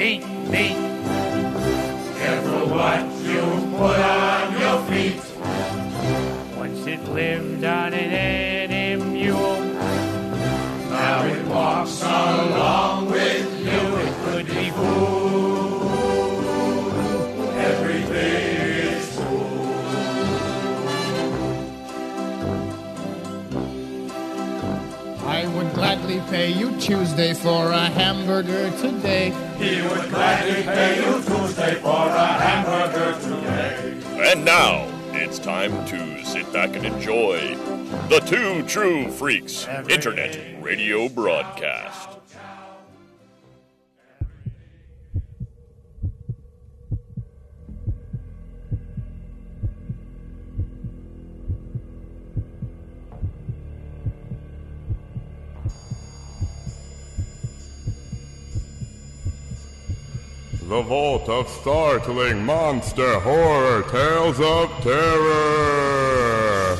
Beat, 0.00 0.22
beat. 0.50 0.78
Careful 2.16 2.68
what 2.70 3.04
you 3.20 3.42
put 3.76 3.98
on 4.00 4.58
your 4.58 4.78
feet. 4.88 5.20
Once 6.56 6.86
it 6.86 7.04
lived 7.04 7.64
on 7.64 7.89
Tuesday 26.80 27.34
for 27.34 27.70
a 27.72 27.86
hamburger 27.90 28.70
today. 28.78 29.30
He 29.58 29.82
would 29.82 30.08
gladly 30.08 30.62
pay 30.62 30.96
you 30.96 31.22
Tuesday 31.22 31.74
for 31.74 32.06
a 32.08 32.26
hamburger 32.26 33.20
today. 33.20 34.30
And 34.32 34.46
now 34.46 34.88
it's 35.12 35.38
time 35.38 35.84
to 35.86 36.24
sit 36.24 36.50
back 36.54 36.74
and 36.76 36.86
enjoy 36.86 37.54
the 38.08 38.20
Two 38.20 38.66
True 38.66 39.10
Freaks 39.10 39.68
Internet 39.90 40.62
Radio 40.62 41.10
Broadcast. 41.10 42.19
The 60.70 60.82
Vault 60.82 61.28
of 61.28 61.48
Startling 61.48 62.46
Monster 62.46 63.18
Horror 63.18 63.82
Tales 63.90 64.38
of 64.38 64.70
Terror. 64.84 66.76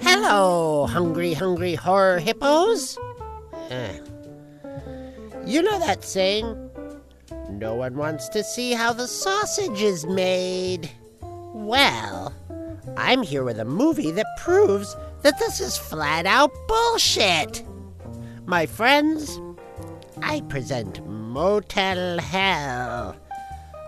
Hello, 0.00 0.86
hungry, 0.86 1.32
hungry 1.32 1.74
horror 1.74 2.20
hippos. 2.20 2.96
Eh. 3.70 3.98
You 5.44 5.62
know 5.62 5.80
that 5.80 6.04
saying? 6.04 6.70
No 7.50 7.74
one 7.74 7.96
wants 7.96 8.28
to 8.28 8.44
see 8.44 8.74
how 8.74 8.92
the 8.92 9.08
sausage 9.08 9.82
is 9.82 10.06
made. 10.06 10.88
Well, 11.20 12.32
I'm 12.96 13.24
here 13.24 13.42
with 13.42 13.58
a 13.58 13.64
movie 13.64 14.12
that 14.12 14.26
proves 14.38 14.94
that 15.22 15.38
this 15.38 15.60
is 15.60 15.76
flat 15.76 16.26
out 16.26 16.52
bullshit. 16.66 17.64
My 18.46 18.66
friends, 18.66 19.38
I 20.22 20.40
present 20.42 21.06
Motel 21.06 22.18
Hell, 22.18 23.16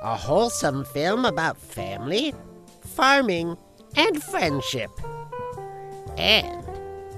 a 0.02 0.16
wholesome 0.16 0.84
film 0.84 1.24
about 1.24 1.56
family, 1.56 2.34
farming, 2.94 3.56
and 3.96 4.22
friendship. 4.22 4.90
And 6.16 6.64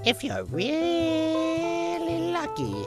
if 0.05 0.23
you're 0.23 0.45
really 0.45 2.31
lucky, 2.33 2.87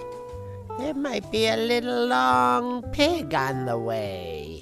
there 0.77 0.93
might 0.93 1.29
be 1.31 1.47
a 1.47 1.57
little 1.57 2.07
long 2.07 2.83
pig 2.91 3.33
on 3.33 3.65
the 3.65 3.77
way. 3.77 4.61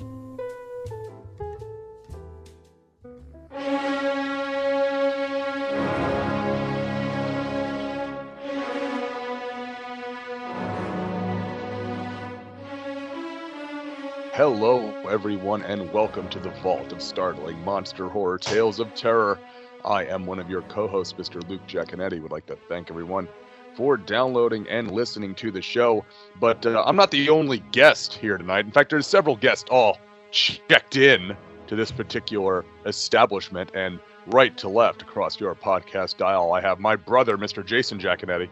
Hello, 14.33 14.89
everyone, 15.07 15.61
and 15.61 15.93
welcome 15.93 16.27
to 16.29 16.39
the 16.39 16.49
Vault 16.63 16.91
of 16.91 17.03
Startling 17.03 17.63
Monster 17.63 18.09
Horror 18.09 18.39
Tales 18.39 18.79
of 18.79 18.91
Terror. 18.95 19.37
I 19.85 20.05
am 20.05 20.25
one 20.25 20.39
of 20.39 20.49
your 20.49 20.63
co 20.63 20.87
hosts, 20.87 21.13
Mr. 21.13 21.47
Luke 21.47 21.61
Giaconetti. 21.67 22.19
Would 22.19 22.31
like 22.31 22.47
to 22.47 22.57
thank 22.67 22.89
everyone 22.89 23.29
for 23.75 23.95
downloading 23.95 24.67
and 24.67 24.89
listening 24.89 25.35
to 25.35 25.51
the 25.51 25.61
show. 25.61 26.03
But 26.39 26.65
uh, 26.65 26.83
I'm 26.83 26.95
not 26.95 27.11
the 27.11 27.29
only 27.29 27.59
guest 27.71 28.15
here 28.15 28.39
tonight. 28.39 28.65
In 28.65 28.71
fact, 28.71 28.89
there's 28.89 29.05
several 29.05 29.35
guests 29.35 29.69
all 29.69 29.99
checked 30.31 30.95
in 30.97 31.37
to 31.67 31.75
this 31.75 31.91
particular 31.91 32.65
establishment. 32.87 33.69
And 33.75 33.99
right 34.25 34.57
to 34.57 34.67
left 34.67 35.03
across 35.03 35.39
your 35.39 35.53
podcast 35.53 36.17
dial, 36.17 36.53
I 36.53 36.61
have 36.61 36.79
my 36.79 36.95
brother, 36.95 37.37
Mr. 37.37 37.63
Jason 37.63 37.99
Giaconetti. 37.99 38.49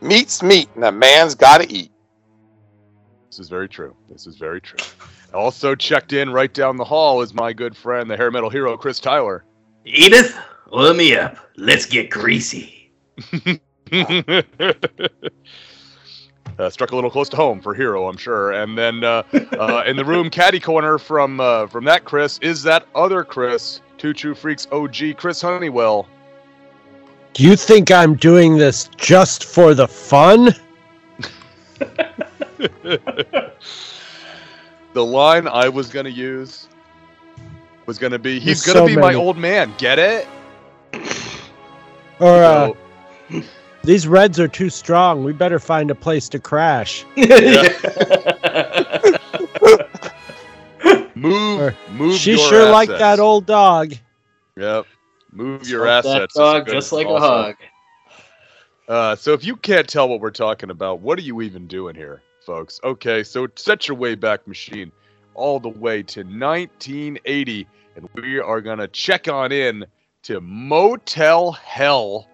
Meat's 0.00 0.42
meat, 0.42 0.70
and 0.74 0.84
a 0.84 0.90
man's 0.90 1.34
got 1.34 1.60
to 1.60 1.70
eat. 1.70 1.90
This 3.30 3.38
is 3.38 3.48
very 3.48 3.68
true. 3.68 3.94
This 4.10 4.26
is 4.26 4.36
very 4.36 4.60
true. 4.60 4.84
Also 5.32 5.76
checked 5.76 6.12
in 6.12 6.30
right 6.30 6.52
down 6.52 6.76
the 6.76 6.84
hall 6.84 7.22
is 7.22 7.32
my 7.32 7.52
good 7.52 7.76
friend, 7.76 8.10
the 8.10 8.16
hair 8.16 8.32
metal 8.32 8.50
hero, 8.50 8.76
Chris 8.76 8.98
Tyler. 8.98 9.44
Edith, 9.84 10.36
oil 10.72 10.94
me 10.94 11.14
up. 11.14 11.36
Let's 11.56 11.86
get 11.86 12.10
greasy. 12.10 12.90
uh, 13.92 14.32
struck 16.70 16.90
a 16.90 16.94
little 16.96 17.08
close 17.10 17.28
to 17.28 17.36
home 17.36 17.60
for 17.60 17.72
Hero, 17.72 18.08
I'm 18.08 18.16
sure. 18.16 18.50
And 18.50 18.76
then 18.76 19.04
uh, 19.04 19.22
uh, 19.32 19.84
in 19.86 19.96
the 19.96 20.04
room, 20.04 20.28
caddy 20.30 20.58
corner 20.58 20.98
from 20.98 21.38
uh, 21.38 21.68
from 21.68 21.84
that 21.84 22.04
Chris 22.04 22.40
is 22.42 22.64
that 22.64 22.84
other 22.96 23.22
Chris, 23.22 23.80
Two 23.96 24.12
True 24.12 24.34
Freaks 24.34 24.66
OG, 24.72 25.16
Chris 25.16 25.40
Honeywell. 25.40 26.08
Do 27.34 27.44
you 27.44 27.54
think 27.54 27.92
I'm 27.92 28.16
doing 28.16 28.56
this 28.56 28.90
just 28.96 29.44
for 29.44 29.72
the 29.72 29.86
fun? 29.86 30.48
the 34.92 35.04
line 35.04 35.48
I 35.48 35.68
was 35.68 35.88
gonna 35.90 36.08
use 36.10 36.68
was 37.86 37.98
gonna 37.98 38.18
be, 38.18 38.38
"He's 38.38 38.62
There's 38.64 38.74
gonna 38.76 38.88
so 38.88 38.94
be 38.94 39.00
my 39.00 39.14
old 39.14 39.36
man." 39.38 39.72
Get 39.78 39.98
it? 39.98 40.26
Or 42.18 42.42
uh, 42.44 42.72
So- 43.30 43.42
these 43.84 44.06
reds 44.06 44.38
are 44.38 44.48
too 44.48 44.68
strong. 44.70 45.24
We 45.24 45.32
better 45.32 45.58
find 45.58 45.90
a 45.90 45.94
place 45.94 46.28
to 46.30 46.38
crash. 46.38 47.04
move, 51.14 51.60
Or, 51.60 51.74
move. 51.92 52.16
she 52.16 52.32
your 52.32 52.48
sure 52.48 52.70
like 52.70 52.88
assets. 52.88 53.00
that 53.00 53.18
old 53.20 53.46
dog. 53.46 53.94
Yep. 54.56 54.86
Move 55.32 55.68
your 55.68 55.86
Fuck 55.86 56.04
that 56.04 56.14
assets. 56.16 56.34
is 56.34 56.38
dog 56.38 56.66
good 56.66 56.72
just 56.72 56.92
like 56.92 57.06
a 57.06 57.10
also. 57.10 57.28
hug. 57.42 57.54
Uh, 58.88 59.14
so 59.16 59.32
if 59.32 59.44
you 59.44 59.54
can't 59.56 59.88
tell 59.88 60.08
what 60.08 60.20
we're 60.20 60.30
talking 60.32 60.70
about, 60.70 61.00
what 61.00 61.16
are 61.18 61.22
you 61.22 61.42
even 61.42 61.68
doing 61.68 61.94
here, 61.94 62.22
folks? 62.44 62.80
Okay, 62.84 63.22
so 63.22 63.48
set 63.56 63.88
your 63.88 63.96
way 63.96 64.14
back 64.14 64.46
machine 64.46 64.92
all 65.34 65.60
the 65.60 65.68
way 65.68 66.02
to 66.02 66.20
1980, 66.20 67.66
and 67.96 68.08
we 68.14 68.38
are 68.38 68.60
gonna 68.60 68.88
check 68.88 69.28
on 69.28 69.52
in 69.52 69.84
to 70.22 70.40
Motel 70.40 71.52
Hell, 71.52 72.28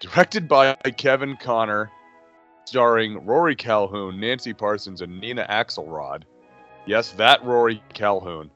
directed 0.00 0.48
by 0.48 0.74
Kevin 0.96 1.36
Connor, 1.36 1.90
starring 2.66 3.24
Rory 3.24 3.56
Calhoun, 3.56 4.20
Nancy 4.20 4.52
Parsons, 4.52 5.00
and 5.00 5.20
Nina 5.20 5.46
Axelrod. 5.48 6.24
Yes, 6.86 7.12
that 7.12 7.44
Rory 7.44 7.82
Calhoun. 7.94 8.50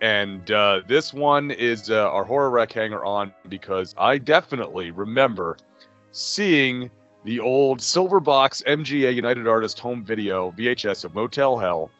And 0.00 0.50
uh, 0.50 0.80
this 0.88 1.14
one 1.14 1.52
is 1.52 1.88
uh, 1.90 2.10
our 2.10 2.24
horror 2.24 2.50
rec 2.50 2.72
hanger 2.72 3.04
on 3.04 3.32
because 3.48 3.94
I 3.96 4.18
definitely 4.18 4.90
remember 4.90 5.58
seeing 6.10 6.90
the 7.24 7.40
old 7.40 7.80
silver 7.80 8.20
box 8.20 8.62
MGM 8.66 9.14
United 9.14 9.46
Artist 9.46 9.78
home 9.78 10.04
video 10.04 10.52
VHS 10.52 11.04
of 11.04 11.14
Motel 11.14 11.58
Hell 11.58 11.90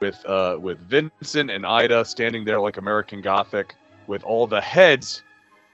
with 0.00 0.24
uh, 0.26 0.58
with 0.60 0.78
Vincent 0.88 1.50
and 1.50 1.64
Ida 1.66 2.04
standing 2.04 2.44
there 2.44 2.60
like 2.60 2.76
American 2.76 3.20
Gothic 3.20 3.74
with 4.06 4.22
all 4.24 4.46
the 4.46 4.60
heads 4.60 5.22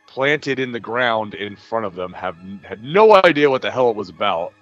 planted 0.07 0.59
in 0.59 0.73
the 0.73 0.81
ground 0.81 1.35
in 1.35 1.57
front 1.57 1.87
of 1.87 1.95
them 1.95 2.13
have 2.13 2.37
had 2.63 2.83
no 2.83 3.15
idea 3.25 3.49
what 3.51 3.63
the 3.63 3.71
hell 3.71 3.91
it 3.91 3.97
was 3.97 4.09
about. 4.09 4.53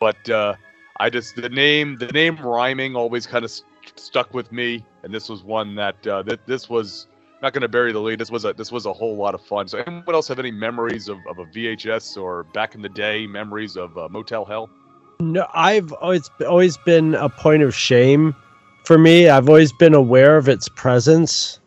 But 0.00 0.28
uh, 0.28 0.54
I 0.98 1.10
just 1.10 1.36
the 1.36 1.48
name 1.48 1.96
the 1.98 2.08
name 2.08 2.36
rhyming 2.36 2.96
always 2.96 3.26
kind 3.26 3.44
of 3.44 3.50
st- 3.50 3.98
stuck 3.98 4.34
with 4.34 4.52
me. 4.52 4.84
And 5.02 5.14
this 5.14 5.28
was 5.28 5.42
one 5.42 5.74
that 5.76 6.06
uh, 6.06 6.22
that 6.22 6.46
this 6.46 6.68
was 6.68 7.06
not 7.44 7.52
going 7.52 7.62
to 7.62 7.68
bury 7.68 7.92
the 7.92 8.00
lead. 8.00 8.18
This 8.18 8.30
was 8.30 8.44
a 8.46 8.54
this 8.54 8.72
was 8.72 8.86
a 8.86 8.92
whole 8.92 9.16
lot 9.16 9.34
of 9.34 9.40
fun. 9.44 9.68
So, 9.68 9.78
anyone 9.78 10.14
else 10.14 10.26
have 10.28 10.38
any 10.38 10.50
memories 10.50 11.08
of, 11.08 11.18
of 11.28 11.38
a 11.38 11.44
VHS 11.44 12.20
or 12.20 12.44
back 12.54 12.74
in 12.74 12.80
the 12.80 12.88
day 12.88 13.26
memories 13.26 13.76
of 13.76 13.96
uh, 13.98 14.08
Motel 14.08 14.46
Hell? 14.46 14.70
No, 15.20 15.46
I've 15.52 15.92
always 15.92 16.28
always 16.48 16.78
been 16.78 17.14
a 17.14 17.28
point 17.28 17.62
of 17.62 17.74
shame 17.74 18.34
for 18.84 18.96
me. 18.96 19.28
I've 19.28 19.48
always 19.48 19.72
been 19.74 19.94
aware 19.94 20.38
of 20.38 20.48
its 20.48 20.68
presence 20.70 21.60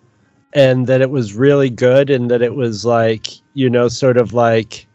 and 0.53 0.87
that 0.87 0.99
it 1.01 1.11
was 1.11 1.35
really 1.35 1.69
good 1.69 2.09
and 2.09 2.31
that 2.31 2.41
it 2.41 2.55
was 2.55 2.83
like, 2.83 3.27
you 3.53 3.69
know, 3.69 3.87
sort 3.87 4.17
of 4.17 4.33
like 4.33 4.87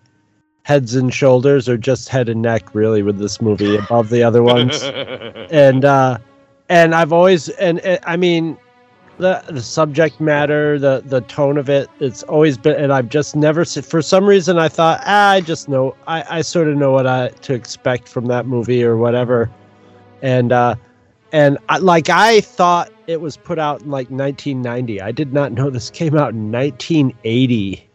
heads 0.65 0.97
and 0.97 1.15
shoulders 1.15 1.69
or 1.69 1.77
just 1.77 2.09
head 2.09 2.29
and 2.29 2.43
neck 2.43 2.75
really 2.75 3.03
with 3.03 3.19
this 3.19 3.41
movie 3.41 3.77
above 3.77 4.09
the 4.09 4.25
other 4.25 4.43
ones. 4.43 4.83
and 5.53 5.85
uh 5.85 6.19
and 6.69 6.93
I've 6.95 7.13
always 7.13 7.51
and, 7.51 7.79
and 7.81 8.01
I 8.05 8.17
mean 8.17 8.59
the 9.19 9.43
the 9.49 9.63
subject 9.63 10.21
matter, 10.21 10.79
the 10.79 11.03
the 11.07 11.21
tone 11.23 11.59
of 11.59 11.69
it. 11.69 11.89
It's 12.01 12.23
always 12.25 12.59
been, 12.59 12.77
and 12.77 12.93
I've 12.93 13.09
just 13.09 13.37
never. 13.37 13.65
For 13.65 14.03
some 14.03 14.25
reason, 14.27 14.59
I 14.59 14.69
thought 14.69 15.01
ah, 15.05 15.31
I 15.31 15.41
just 15.41 15.69
know. 15.69 15.95
I 16.07 16.39
I 16.39 16.43
sort 16.43 16.69
of 16.69 16.77
know 16.77 16.93
what 16.93 17.07
I 17.07 17.29
to 17.29 17.55
expect 17.55 18.09
from 18.09 18.27
that 18.27 18.47
movie 18.47 18.83
or 18.85 18.97
whatever, 18.97 19.51
and 20.23 20.53
uh, 20.53 20.75
and 21.33 21.59
I, 21.69 21.79
like 21.79 22.09
I 22.09 22.41
thought 22.41 22.91
it 23.07 23.21
was 23.21 23.37
put 23.37 23.59
out 23.59 23.83
in 23.83 23.91
like 23.91 24.09
1990. 24.11 25.01
I 25.01 25.13
did 25.13 25.33
not 25.33 25.53
know 25.57 25.71
this 25.71 25.91
came 25.91 26.17
out 26.17 26.33
in 26.33 26.51
1980. 26.51 27.89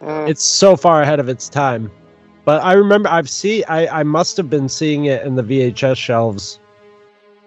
Mm, 0.00 0.28
It's 0.28 0.44
so 0.44 0.76
far 0.76 1.02
ahead 1.02 1.20
of 1.20 1.28
its 1.28 1.48
time. 1.48 1.90
But 2.44 2.62
I 2.62 2.74
remember 2.74 3.08
I've 3.08 3.30
seen 3.30 3.64
I 3.68 3.86
I 3.88 4.02
must 4.02 4.36
have 4.36 4.50
been 4.50 4.68
seeing 4.68 5.06
it 5.06 5.24
in 5.26 5.34
the 5.36 5.42
VHS 5.42 5.96
shelves, 5.96 6.60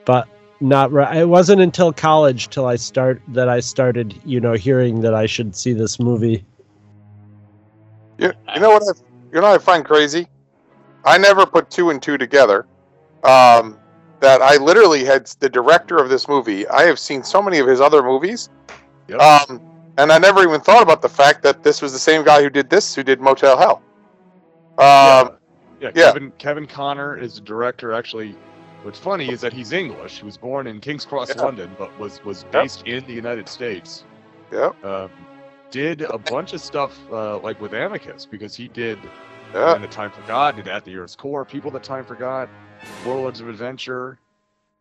but 0.05 0.27
not 0.59 0.91
right. 0.91 1.17
It 1.17 1.29
wasn't 1.29 1.61
until 1.61 1.93
college 1.93 2.49
till 2.49 2.65
I 2.65 2.75
start 2.75 3.21
that 3.29 3.49
I 3.49 3.59
started 3.59 4.19
you 4.25 4.39
know 4.39 4.53
hearing 4.53 5.01
that 5.01 5.13
I 5.13 5.25
should 5.25 5.55
see 5.55 5.73
this 5.73 5.99
movie. 5.99 6.43
you, 8.17 8.31
you 8.53 8.59
know 8.61 8.69
what? 8.71 8.83
I, 8.83 8.99
you 9.33 9.41
know 9.41 9.49
what 9.49 9.61
I 9.61 9.63
find 9.63 9.85
crazy? 9.85 10.27
I 11.05 11.17
never 11.17 11.45
put 11.45 11.69
two 11.69 11.89
and 11.89 12.01
two 12.01 12.17
together. 12.17 12.65
Um, 13.23 13.77
that 14.19 14.41
I 14.41 14.57
literally 14.57 15.03
had 15.03 15.27
the 15.39 15.49
director 15.49 15.97
of 15.97 16.09
this 16.09 16.27
movie. 16.27 16.67
I 16.69 16.83
have 16.83 16.97
seen 16.97 17.23
so 17.23 17.41
many 17.41 17.59
of 17.59 17.67
his 17.67 17.79
other 17.79 18.01
movies, 18.01 18.49
Yep. 19.07 19.19
um, 19.19 19.61
and 19.97 20.11
I 20.11 20.17
never 20.17 20.41
even 20.41 20.59
thought 20.59 20.81
about 20.81 21.01
the 21.03 21.09
fact 21.09 21.43
that 21.43 21.61
this 21.63 21.81
was 21.83 21.93
the 21.93 21.99
same 21.99 22.23
guy 22.23 22.41
who 22.41 22.49
did 22.49 22.69
this, 22.69 22.95
who 22.95 23.03
did 23.03 23.21
Motel 23.21 23.57
Hell. 23.57 23.81
Um, 24.79 25.37
yeah, 25.79 25.91
yeah. 25.93 26.11
Kevin 26.11 26.31
Kevin 26.39 26.65
Connor 26.67 27.15
is 27.17 27.35
the 27.35 27.41
director. 27.41 27.93
Actually, 27.93 28.35
what's 28.83 28.99
funny 28.99 29.29
is 29.29 29.41
that 29.41 29.53
he's 29.53 29.71
English. 29.73 30.19
He 30.19 30.25
was 30.25 30.37
born 30.37 30.67
in 30.67 30.79
King's 30.79 31.05
Cross, 31.05 31.35
Yeah. 31.35 31.41
London, 31.43 31.75
but 31.77 31.97
was 31.99 32.23
was 32.23 32.43
based 32.45 32.83
in 32.87 33.05
the 33.05 33.13
United 33.13 33.47
States. 33.49 34.03
yeah, 34.51 34.71
Um, 34.83 35.09
did 35.71 36.01
a 36.01 36.17
bunch 36.17 36.53
of 36.53 36.61
stuff 36.61 36.97
uh, 37.11 37.37
like 37.39 37.59
with 37.59 37.73
Amicus 37.73 38.25
because 38.25 38.55
he 38.55 38.67
did 38.69 38.97
yeah. 39.53 39.75
And 39.75 39.83
the 39.83 39.87
Time 39.87 40.11
Forgot, 40.11 40.57
did 40.57 40.67
At 40.67 40.83
the 40.83 40.97
Earth's 40.97 41.15
Core, 41.15 41.45
People 41.45 41.71
That 41.71 41.83
Time 41.83 42.03
Forgot, 42.03 42.49
Warlords 43.05 43.39
of 43.39 43.47
Adventure. 43.47 44.19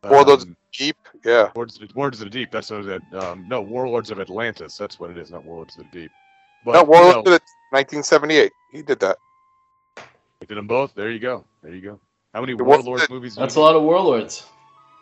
Warlords 0.03 0.43
um, 0.43 0.51
of 0.51 0.57
the 0.73 0.85
Deep. 0.87 0.97
Yeah. 1.25 1.51
Warlords, 1.55 1.79
Warlords 1.95 2.21
of 2.21 2.27
the 2.27 2.31
Deep. 2.31 2.51
That's 2.51 2.71
what 2.71 2.85
it. 2.85 3.03
Um, 3.15 3.47
no, 3.49 3.63
Warlords 3.63 4.11
of 4.11 4.19
Atlantis. 4.19 4.77
That's 4.77 4.99
what 4.99 5.11
it 5.11 5.19
is. 5.19 5.31
Not 5.31 5.45
Warlords 5.45 5.79
of 5.79 5.85
the 5.91 6.01
Deep. 6.01 6.11
But 6.65 6.73
no, 6.73 6.81
you 6.81 6.87
Warlords 6.87 7.17
know, 7.17 7.23
did 7.23 7.33
it 7.35 7.43
1978. 7.71 8.53
He 8.73 8.83
did 8.83 8.99
that. 9.01 9.19
we 10.41 10.47
did 10.49 10.57
them 10.57 10.67
both. 10.67 10.95
There 10.97 11.11
you 11.11 11.21
go. 11.21 11.45
There 11.63 11.73
you 11.75 11.81
go. 11.81 12.01
How 12.37 12.43
many 12.43 12.53
The 12.55 12.65
War- 12.65 12.77
Warlords 12.83 13.09
movies? 13.09 13.35
That's 13.35 13.55
a 13.55 13.61
lot 13.61 13.77
of 13.77 13.83
warlords. 13.83 14.45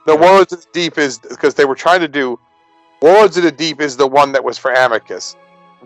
The 0.07 0.15
Warlords 0.15 0.53
of 0.53 0.61
the 0.61 0.69
Deep 0.73 0.99
is 0.99 1.19
because 1.19 1.55
they 1.55 1.65
were 1.65 1.75
trying 1.75 1.99
to 1.99 2.07
do 2.07 2.39
Warlords 3.03 3.37
of 3.37 3.43
the 3.43 3.51
Deep 3.51 3.81
is 3.81 3.97
the 3.97 4.07
one 4.07 4.31
that 4.31 4.45
was 4.45 4.57
for 4.57 4.73
Amicus. 4.73 5.35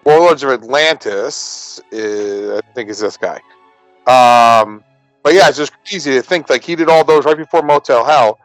Warlords 0.04 0.42
of 0.42 0.50
Atlantis, 0.50 1.80
is, 1.90 2.50
I 2.50 2.60
think, 2.74 2.90
is 2.90 2.98
this 3.00 3.16
guy. 3.16 3.36
Um, 4.06 4.84
but 5.22 5.32
yeah, 5.32 5.48
it's 5.48 5.56
just 5.56 5.72
crazy 5.88 6.12
to 6.12 6.20
think 6.22 6.50
like 6.50 6.62
he 6.62 6.76
did 6.76 6.90
all 6.90 7.02
those 7.02 7.24
right 7.24 7.34
before 7.36 7.62
Motel 7.62 8.04
Hell, 8.04 8.38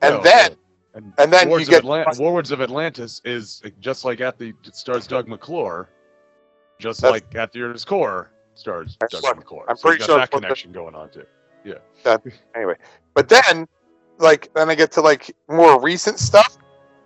and 0.00 0.14
No, 0.18 0.22
then 0.22 0.56
And, 0.94 1.12
and 1.18 1.32
then 1.32 1.48
Warlords 1.48 1.68
you 1.68 1.76
of 1.76 1.82
get 1.82 1.88
Atlant- 1.90 2.18
Warlords 2.20 2.52
of 2.52 2.60
Atlantis 2.60 3.20
is 3.24 3.62
just 3.80 4.04
like 4.04 4.20
at 4.20 4.38
the 4.38 4.52
it 4.64 4.76
stars 4.76 5.08
Doug 5.08 5.26
McClure, 5.26 5.88
just 6.78 7.00
That's- 7.00 7.20
like 7.20 7.34
at 7.34 7.50
the 7.52 7.62
Earth's 7.62 7.84
Core 7.84 8.30
stars 8.54 8.96
That's 9.00 9.12
Doug 9.14 9.24
what- 9.24 9.38
McClure. 9.38 9.64
I'm 9.68 9.76
So 9.76 9.88
you 9.88 9.96
pretty 9.96 9.98
got 9.98 10.06
sure 10.06 10.16
that 10.18 10.22
it's 10.26 10.32
what 10.32 10.40
the- 10.40 10.46
connection 10.46 10.70
going 10.70 10.94
on 10.94 11.10
too. 11.10 11.26
Anyway. 12.54 12.74
But 13.14 13.28
then, 13.28 13.66
like, 14.18 14.52
then 14.54 14.70
I 14.70 14.74
get 14.74 14.92
to 14.92 15.00
like 15.00 15.34
more 15.48 15.80
recent 15.80 16.18
stuff, 16.18 16.58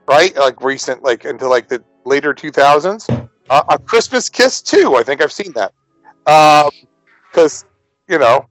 right? 0.08 0.34
Like 0.36 0.60
recent, 0.62 1.02
like 1.02 1.24
into 1.24 1.48
like 1.48 1.68
the 1.68 1.82
later 2.04 2.34
2000s. 2.34 3.28
Uh, 3.50 3.62
a 3.70 3.78
Christmas 3.78 4.28
Kiss 4.28 4.60
too. 4.60 4.96
I 4.96 5.02
think 5.02 5.22
I've 5.22 5.32
seen 5.32 5.52
that. 5.52 5.72
Because 7.30 7.64
you 8.08 8.18
know, 8.18 8.46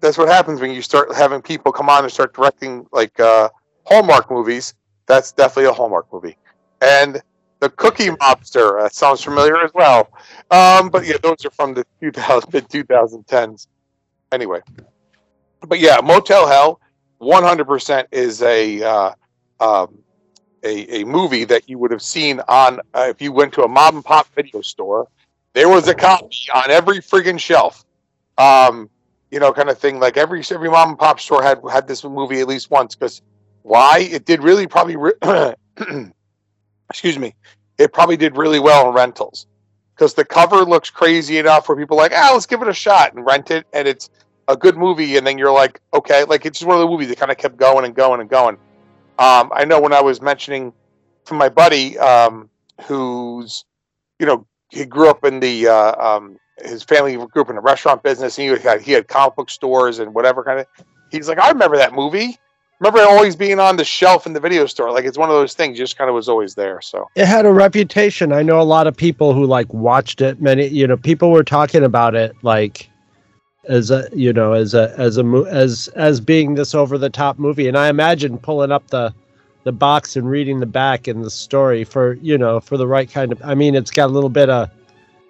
that's 0.00 0.18
what 0.18 0.28
happens 0.28 0.60
when 0.60 0.70
you 0.70 0.82
start 0.82 1.14
having 1.14 1.42
people 1.42 1.72
come 1.72 1.88
on 1.88 2.04
and 2.04 2.12
start 2.12 2.34
directing 2.34 2.86
like 2.92 3.18
uh, 3.20 3.48
Hallmark 3.86 4.30
movies. 4.30 4.74
That's 5.06 5.32
definitely 5.32 5.70
a 5.70 5.72
Hallmark 5.72 6.12
movie. 6.12 6.36
And 6.80 7.20
the 7.60 7.70
Cookie 7.70 8.08
Mobster 8.08 8.80
uh, 8.80 8.88
sounds 8.88 9.22
familiar 9.22 9.62
as 9.62 9.70
well. 9.74 10.10
Um, 10.50 10.88
but 10.88 11.06
yeah, 11.06 11.16
those 11.22 11.44
are 11.44 11.50
from 11.50 11.74
the 11.74 11.84
2000 12.00 12.52
mid 12.52 12.68
2010s. 12.68 13.68
Anyway, 14.32 14.60
but 15.66 15.80
yeah, 15.80 16.00
Motel 16.02 16.46
Hell, 16.46 16.80
100% 17.20 18.06
is 18.12 18.42
a 18.42 18.82
uh, 18.82 19.12
um, 19.60 19.98
a, 20.64 21.00
a 21.00 21.04
movie 21.04 21.44
that 21.44 21.68
you 21.68 21.78
would 21.78 21.90
have 21.90 22.02
seen 22.02 22.40
on 22.48 22.80
uh, 22.94 23.06
if 23.08 23.20
you 23.20 23.32
went 23.32 23.52
to 23.54 23.62
a 23.62 23.68
mom 23.68 23.96
and 23.96 24.04
pop 24.04 24.26
video 24.34 24.60
store. 24.60 25.08
There 25.54 25.68
was 25.68 25.88
a 25.88 25.94
copy 25.94 26.46
on 26.54 26.70
every 26.70 26.98
friggin' 26.98 27.38
shelf, 27.38 27.84
um, 28.38 28.88
you 29.30 29.38
know, 29.38 29.52
kind 29.52 29.68
of 29.68 29.78
thing. 29.78 30.00
Like 30.00 30.16
every 30.16 30.42
every 30.50 30.70
mom 30.70 30.90
and 30.90 30.98
pop 30.98 31.20
store 31.20 31.42
had 31.42 31.60
had 31.70 31.86
this 31.86 32.04
movie 32.04 32.40
at 32.40 32.48
least 32.48 32.70
once. 32.70 32.94
Because 32.94 33.22
why? 33.62 34.00
It 34.10 34.24
did 34.24 34.42
really 34.42 34.66
probably. 34.66 34.96
Re- 34.96 35.54
excuse 36.90 37.18
me. 37.18 37.34
It 37.78 37.92
probably 37.92 38.16
did 38.16 38.36
really 38.36 38.60
well 38.60 38.88
in 38.88 38.94
rentals 38.94 39.46
because 39.94 40.14
the 40.14 40.24
cover 40.24 40.64
looks 40.64 40.90
crazy 40.90 41.38
enough 41.38 41.68
where 41.68 41.76
people 41.76 41.98
are 41.98 42.02
like, 42.02 42.12
ah, 42.14 42.30
let's 42.32 42.46
give 42.46 42.62
it 42.62 42.68
a 42.68 42.74
shot 42.74 43.14
and 43.14 43.24
rent 43.24 43.50
it, 43.50 43.66
and 43.72 43.86
it's 43.86 44.10
a 44.48 44.56
good 44.56 44.76
movie, 44.76 45.16
and 45.16 45.26
then 45.26 45.38
you're 45.38 45.52
like, 45.52 45.80
okay, 45.94 46.24
like 46.24 46.46
it's 46.46 46.58
just 46.58 46.66
one 46.66 46.76
of 46.76 46.82
the 46.82 46.88
movies 46.88 47.08
that 47.08 47.18
kind 47.18 47.30
of 47.30 47.38
kept 47.38 47.56
going 47.56 47.84
and 47.84 47.94
going 47.94 48.20
and 48.20 48.28
going. 48.28 48.56
Um, 49.18 49.50
I 49.54 49.64
know 49.64 49.80
when 49.80 49.92
I 49.92 50.00
was 50.00 50.20
mentioning 50.20 50.72
to 51.26 51.34
my 51.34 51.48
buddy, 51.48 51.98
um, 51.98 52.50
who's, 52.86 53.64
you 54.18 54.26
know, 54.26 54.46
he 54.70 54.84
grew 54.84 55.08
up 55.08 55.24
in 55.24 55.40
the, 55.40 55.68
uh, 55.68 56.16
um, 56.16 56.38
his 56.64 56.82
family 56.82 57.16
grew 57.16 57.42
up 57.42 57.50
in 57.50 57.56
the 57.56 57.62
restaurant 57.62 58.02
business, 58.02 58.38
and 58.38 58.56
he 58.56 58.62
had 58.62 58.80
he 58.80 58.92
had 58.92 59.08
comic 59.08 59.36
book 59.36 59.50
stores 59.50 59.98
and 59.98 60.14
whatever 60.14 60.44
kind 60.44 60.60
of. 60.60 60.66
He's 61.10 61.28
like, 61.28 61.38
I 61.38 61.50
remember 61.50 61.76
that 61.76 61.92
movie. 61.92 62.38
Remember 62.80 62.98
it 62.98 63.06
always 63.06 63.36
being 63.36 63.60
on 63.60 63.76
the 63.76 63.84
shelf 63.84 64.26
in 64.26 64.32
the 64.32 64.40
video 64.40 64.66
store. 64.66 64.90
Like 64.90 65.04
it's 65.04 65.16
one 65.16 65.28
of 65.28 65.36
those 65.36 65.54
things, 65.54 65.78
just 65.78 65.96
kind 65.96 66.08
of 66.08 66.14
was 66.14 66.28
always 66.28 66.54
there. 66.54 66.80
So 66.80 67.08
It 67.14 67.26
had 67.26 67.46
a 67.46 67.52
reputation. 67.52 68.32
I 68.32 68.42
know 68.42 68.60
a 68.60 68.64
lot 68.64 68.88
of 68.88 68.96
people 68.96 69.34
who 69.34 69.46
like 69.46 69.72
watched 69.72 70.20
it. 70.20 70.40
Many, 70.40 70.66
you 70.66 70.86
know, 70.88 70.96
people 70.96 71.30
were 71.30 71.44
talking 71.44 71.84
about 71.84 72.16
it 72.16 72.34
like 72.42 72.90
as 73.64 73.90
a, 73.90 74.08
you 74.12 74.32
know, 74.32 74.52
as 74.52 74.74
a 74.74 74.94
as 74.98 75.18
a 75.18 75.24
as 75.48 75.88
as 75.94 76.20
being 76.20 76.54
this 76.54 76.74
over 76.74 76.98
the 76.98 77.10
top 77.10 77.38
movie. 77.38 77.68
And 77.68 77.76
I 77.78 77.88
imagine 77.88 78.38
pulling 78.38 78.72
up 78.72 78.88
the 78.88 79.14
the 79.64 79.72
box 79.72 80.16
and 80.16 80.28
reading 80.28 80.58
the 80.60 80.66
back 80.66 81.06
and 81.06 81.24
the 81.24 81.30
story 81.30 81.84
for 81.84 82.14
you 82.14 82.36
know 82.36 82.60
for 82.60 82.76
the 82.76 82.86
right 82.86 83.10
kind 83.10 83.32
of. 83.32 83.40
I 83.44 83.54
mean, 83.54 83.74
it's 83.74 83.90
got 83.90 84.06
a 84.06 84.12
little 84.12 84.30
bit 84.30 84.50
of 84.50 84.70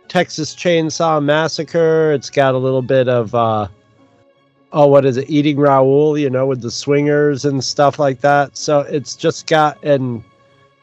Texas 0.09 0.55
Chainsaw 0.55 1.23
Massacre. 1.23 2.13
It's 2.13 2.31
got 2.31 2.55
a 2.55 2.59
little 2.59 2.83
bit 2.83 3.09
of. 3.09 3.35
uh 3.35 3.69
oh, 4.73 4.87
what 4.87 5.05
is 5.05 5.19
it? 5.19 5.29
Eating 5.29 5.59
Raoul, 5.59 6.17
you 6.17 6.31
know, 6.31 6.47
with 6.47 6.63
the 6.63 6.71
swingers 6.71 7.45
and 7.45 7.63
stuff 7.63 7.99
like 7.99 8.21
that. 8.21 8.57
So 8.57 8.81
it's 8.81 9.15
just 9.15 9.47
got 9.47 9.83
and 9.85 10.25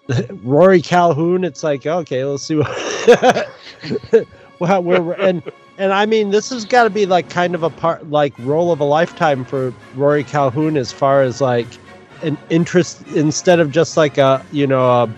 Rory 0.44 0.82
Calhoun. 0.82 1.44
It's 1.44 1.64
like 1.64 1.86
okay, 1.86 2.24
let's 2.24 2.44
see 2.44 2.56
what. 2.56 3.50
well, 4.60 4.84
we're 4.84 5.14
and 5.14 5.44
and 5.80 5.92
I 5.92 6.06
mean, 6.06 6.30
this 6.30 6.50
has 6.52 6.66
got 6.66 6.84
to 6.84 6.90
be 6.92 7.08
like 7.08 7.30
kind 7.30 7.56
of 7.56 7.64
a 7.64 7.70
part, 7.72 8.10
like 8.12 8.34
role 8.40 8.72
of 8.72 8.80
a 8.80 8.84
lifetime 8.84 9.44
for 9.44 9.74
Rory 9.96 10.24
Calhoun 10.24 10.78
as 10.78 10.92
far 10.92 11.24
as 11.24 11.42
like 11.42 11.68
an 12.22 12.38
interest 12.52 13.02
instead 13.16 13.60
of 13.60 13.72
just 13.72 13.98
like 13.98 14.18
a 14.18 14.46
you 14.52 14.68
know 14.68 15.04
a. 15.04 15.10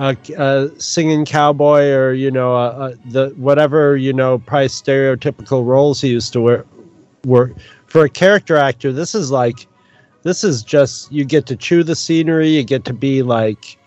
A, 0.00 0.16
a 0.36 0.80
singing 0.80 1.24
cowboy, 1.24 1.90
or 1.90 2.12
you 2.12 2.30
know, 2.30 2.54
a, 2.54 2.94
the 3.06 3.30
whatever 3.30 3.96
you 3.96 4.12
know, 4.12 4.38
probably 4.38 4.68
stereotypical 4.68 5.66
roles 5.66 6.00
he 6.00 6.10
used 6.10 6.32
to 6.34 6.40
wear, 6.40 6.64
work 7.24 7.56
for 7.88 8.04
a 8.04 8.08
character 8.08 8.56
actor 8.56 8.92
this 8.92 9.14
is 9.14 9.30
like 9.30 9.66
this 10.22 10.44
is 10.44 10.62
just 10.62 11.10
you 11.10 11.24
get 11.24 11.46
to 11.46 11.56
chew 11.56 11.82
the 11.82 11.96
scenery 11.96 12.48
you 12.50 12.62
get 12.62 12.84
to 12.84 12.92
be 12.92 13.22
like 13.22 13.78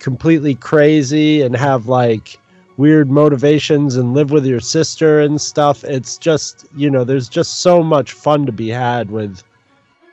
completely 0.00 0.54
crazy 0.54 1.40
and 1.40 1.56
have 1.56 1.86
like 1.86 2.38
weird 2.76 3.10
motivations 3.10 3.96
and 3.96 4.14
live 4.14 4.30
with 4.30 4.44
your 4.46 4.60
sister 4.60 5.20
and 5.20 5.40
stuff. 5.40 5.84
It's 5.84 6.16
just 6.18 6.66
you 6.74 6.90
know 6.90 7.04
there's 7.04 7.28
just 7.28 7.60
so 7.60 7.82
much 7.82 8.12
fun 8.12 8.46
to 8.46 8.52
be 8.52 8.68
had 8.68 9.10
with 9.10 9.42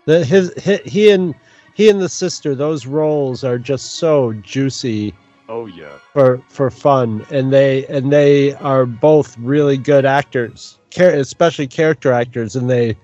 the 0.06 0.24
his 0.26 0.54
he, 0.64 0.78
he 0.86 1.10
and 1.12 1.34
he 1.74 1.90
and 1.90 2.02
the 2.02 2.10
sister 2.10 2.54
those 2.56 2.86
roles 2.86 3.44
are 3.44 3.58
just 3.58 3.96
so 3.96 4.34
juicy 4.34 5.14
Oh 5.50 5.66
yeah. 5.66 5.98
for 6.14 6.42
for 6.48 6.70
fun. 6.70 7.26
And 7.32 7.52
they 7.52 7.86
and 7.88 8.12
they 8.12 8.54
are 8.56 8.86
both 8.86 9.38
really 9.38 9.78
good 9.78 10.06
actors 10.06 10.80
char- 10.90 11.10
especially 11.10 11.68
character 11.68 12.12
actors. 12.12 12.56
And 12.56 12.70
they 12.70 12.96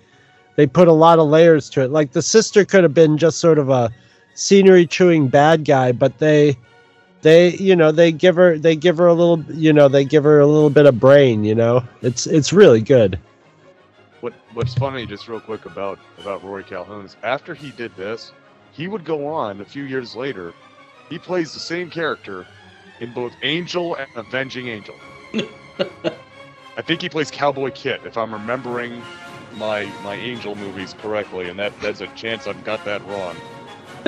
they 0.55 0.65
put 0.67 0.87
a 0.87 0.93
lot 0.93 1.19
of 1.19 1.27
layers 1.27 1.69
to 1.71 1.81
it. 1.83 1.91
Like 1.91 2.11
the 2.11 2.21
sister 2.21 2.63
could 2.65 2.83
have 2.83 2.93
been 2.93 3.17
just 3.17 3.39
sort 3.39 3.59
of 3.59 3.69
a 3.69 3.91
scenery 4.33 4.85
chewing 4.85 5.27
bad 5.27 5.65
guy 5.65 5.91
but 5.91 6.19
they 6.19 6.55
they 7.27 7.55
you 7.57 7.75
know 7.75 7.91
they 7.91 8.11
give 8.11 8.35
her 8.37 8.57
they 8.57 8.75
give 8.75 8.97
her 8.97 9.07
a 9.07 9.13
little 9.13 9.43
you 9.53 9.73
know 9.73 9.89
they 9.89 10.05
give 10.05 10.23
her 10.23 10.39
a 10.39 10.47
little 10.47 10.69
bit 10.69 10.85
of 10.85 10.99
brain 10.99 11.43
you 11.43 11.55
know 11.55 11.83
it's 12.01 12.25
it's 12.25 12.53
really 12.53 12.81
good 12.81 13.19
What 14.21 14.33
What's 14.53 14.73
funny, 14.73 15.05
just 15.05 15.27
real 15.27 15.39
quick 15.41 15.65
about 15.65 15.99
about 16.17 16.43
Rory 16.43 16.63
Calhoun 16.63 17.05
is 17.05 17.17
after 17.23 17.53
he 17.53 17.71
did 17.71 17.95
this, 17.95 18.31
he 18.71 18.87
would 18.87 19.05
go 19.05 19.27
on 19.27 19.61
a 19.61 19.65
few 19.65 19.83
years 19.83 20.15
later. 20.15 20.53
He 21.09 21.19
plays 21.19 21.53
the 21.53 21.59
same 21.59 21.89
character 21.89 22.47
in 22.99 23.13
both 23.13 23.33
Angel 23.43 23.95
and 23.95 24.07
Avenging 24.15 24.67
Angel. 24.67 24.95
I 26.77 26.81
think 26.81 27.01
he 27.01 27.09
plays 27.09 27.31
Cowboy 27.31 27.71
Kit, 27.71 28.01
if 28.05 28.17
I'm 28.17 28.33
remembering 28.33 29.01
my 29.55 29.85
my 30.03 30.15
Angel 30.15 30.55
movies 30.55 30.95
correctly, 30.95 31.49
and 31.49 31.59
that 31.59 31.79
that's 31.81 32.01
a 32.01 32.07
chance 32.07 32.47
I've 32.47 32.63
got 32.63 32.83
that 32.85 33.05
wrong. 33.07 33.35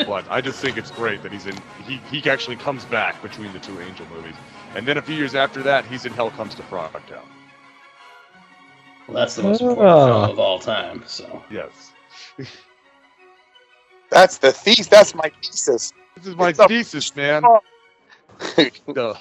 But 0.07 0.25
I 0.29 0.41
just 0.41 0.59
think 0.59 0.77
it's 0.77 0.91
great 0.91 1.23
that 1.23 1.31
he's 1.31 1.45
in. 1.45 1.55
He 1.85 1.97
he 2.11 2.29
actually 2.29 2.55
comes 2.57 2.85
back 2.85 3.21
between 3.21 3.51
the 3.53 3.59
two 3.59 3.79
Angel 3.81 4.05
movies, 4.07 4.35
and 4.75 4.87
then 4.87 4.97
a 4.97 5.01
few 5.01 5.15
years 5.15 5.35
after 5.35 5.61
that, 5.63 5.85
he's 5.85 6.05
in 6.05 6.13
Hell 6.13 6.31
Comes 6.31 6.55
to 6.55 6.63
Frogtown. 6.63 7.25
Well, 9.07 9.15
that's 9.17 9.35
the 9.35 9.43
most 9.43 9.61
important 9.61 9.87
Oh. 9.89 10.05
film 10.21 10.31
of 10.31 10.39
all 10.39 10.59
time. 10.59 11.03
So 11.07 11.43
Yes, 11.49 11.93
That's 14.11 14.37
the 14.37 14.51
thesis. 14.51 14.87
That's 14.87 15.13
my 15.15 15.31
thesis. 15.43 15.93
this 16.15 16.27
is 16.27 16.35
my 16.35 16.49
It's 16.49 16.59
a- 16.59 16.67
thesis, 16.67 17.15
man. 17.15 17.43
the 18.55 19.15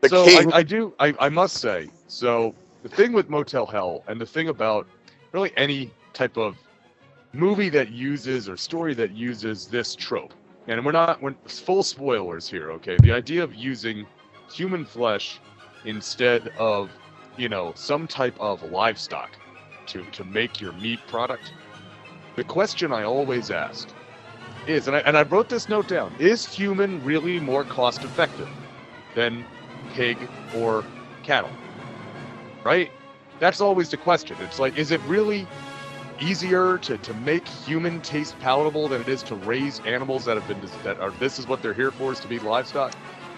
The- 0.00 0.08
so 0.08 0.24
king. 0.24 0.52
I, 0.52 0.58
I 0.58 0.62
do 0.62 0.94
I, 0.98 1.14
I 1.18 1.28
must 1.28 1.58
say 1.58 1.88
so 2.06 2.54
the 2.82 2.88
thing 2.88 3.12
with 3.12 3.28
motel 3.28 3.66
hell 3.66 4.02
and 4.08 4.20
the 4.20 4.26
thing 4.26 4.48
about 4.48 4.86
really 5.32 5.52
any 5.56 5.90
type 6.14 6.36
of 6.36 6.56
movie 7.32 7.68
that 7.70 7.90
uses 7.90 8.48
or 8.48 8.56
story 8.56 8.94
that 8.94 9.12
uses 9.12 9.66
this 9.66 9.94
trope. 9.94 10.34
And 10.68 10.84
we're 10.84 10.92
not 10.92 11.22
we're 11.22 11.34
full 11.46 11.82
spoilers 11.82 12.48
here 12.48 12.70
okay? 12.72 12.96
The 13.02 13.12
idea 13.12 13.42
of 13.42 13.54
using 13.54 14.06
human 14.52 14.84
flesh 14.84 15.40
instead 15.84 16.48
of 16.58 16.90
you 17.36 17.48
know 17.48 17.72
some 17.76 18.06
type 18.06 18.38
of 18.38 18.62
livestock 18.70 19.30
to 19.86 20.04
to 20.12 20.24
make 20.24 20.60
your 20.60 20.72
meat 20.74 20.98
product 21.06 21.54
the 22.36 22.44
question 22.44 22.92
i 22.92 23.02
always 23.02 23.50
ask 23.50 23.88
is 24.66 24.88
and 24.88 24.96
I, 24.96 25.00
and 25.00 25.16
I 25.16 25.22
wrote 25.22 25.48
this 25.48 25.68
note 25.68 25.88
down 25.88 26.12
is 26.18 26.46
human 26.46 27.02
really 27.04 27.40
more 27.40 27.64
cost 27.64 28.04
effective 28.04 28.48
than 29.14 29.44
pig 29.92 30.18
or 30.54 30.84
cattle? 31.22 31.50
Right? 32.64 32.90
That's 33.38 33.60
always 33.60 33.88
the 33.88 33.96
question. 33.96 34.36
It's 34.40 34.58
like 34.58 34.76
is 34.76 34.90
it 34.90 35.00
really 35.02 35.46
easier 36.20 36.78
to, 36.78 36.98
to 36.98 37.14
make 37.14 37.46
human 37.48 38.00
taste 38.02 38.38
palatable 38.40 38.88
than 38.88 39.00
it 39.00 39.08
is 39.08 39.22
to 39.24 39.34
raise 39.36 39.80
animals 39.80 40.24
that 40.26 40.36
have 40.36 40.46
been 40.48 40.60
that 40.84 41.00
are 41.00 41.10
this 41.12 41.38
is 41.38 41.46
what 41.46 41.62
they're 41.62 41.74
here 41.74 41.90
for 41.90 42.12
is 42.12 42.20
to 42.20 42.28
be 42.28 42.38
livestock. 42.38 42.94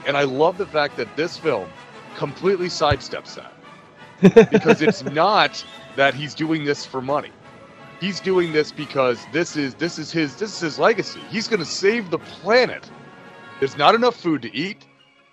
And 0.06 0.16
i 0.16 0.24
love 0.24 0.58
the 0.58 0.66
fact 0.66 0.96
that 0.96 1.14
this 1.16 1.38
film 1.38 1.68
completely 2.16 2.66
sidesteps 2.66 3.36
that. 3.36 3.52
Because 4.52 4.82
it's 4.82 5.02
not 5.04 5.64
that 5.96 6.14
he's 6.14 6.34
doing 6.34 6.64
this 6.64 6.84
for 6.86 7.00
money. 7.02 7.30
He's 8.00 8.20
doing 8.20 8.52
this 8.52 8.72
because 8.72 9.24
this 9.32 9.56
is 9.56 9.74
this 9.74 9.98
is 9.98 10.12
his 10.12 10.36
this 10.36 10.54
is 10.54 10.60
his 10.60 10.78
legacy. 10.78 11.20
He's 11.30 11.48
going 11.48 11.60
to 11.60 11.66
save 11.66 12.10
the 12.10 12.18
planet. 12.18 12.88
There's 13.60 13.76
not 13.76 13.94
enough 13.94 14.16
food 14.16 14.42
to 14.42 14.54
eat 14.56 14.86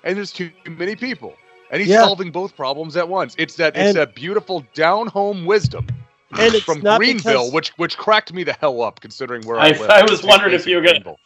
and 0.04 0.18
there's 0.18 0.32
too 0.32 0.52
many 0.68 0.96
people. 0.96 1.36
And 1.72 1.82
he's 1.82 1.90
Yeah. 1.90 2.04
solving 2.04 2.32
both 2.32 2.56
problems 2.56 2.98
at 2.98 3.08
once. 3.08 3.36
It's 3.38 3.56
that 3.56 3.76
it's 3.76 3.90
And- 3.90 3.98
that 3.98 4.16
beautiful 4.16 4.66
down 4.74 5.08
home 5.08 5.46
wisdom 5.46 5.88
And 6.38 6.54
it's 6.54 6.64
from 6.64 6.82
not 6.82 7.00
greenville 7.00 7.46
because- 7.46 7.54
which 7.54 7.70
which 7.78 7.98
cracked 7.98 8.34
me 8.34 8.44
the 8.44 8.54
hell 8.54 8.82
up 8.82 9.00
considering 9.02 9.42
where 9.48 9.58
i, 9.60 9.68
I, 9.68 9.72
live 9.72 9.90
I 9.90 10.02
was 10.04 10.24
wondering 10.24 10.54
if 10.54 10.68
you 10.68 10.76
were 10.76 10.82
gonna. 10.82 11.00
Greenville. 11.00 11.18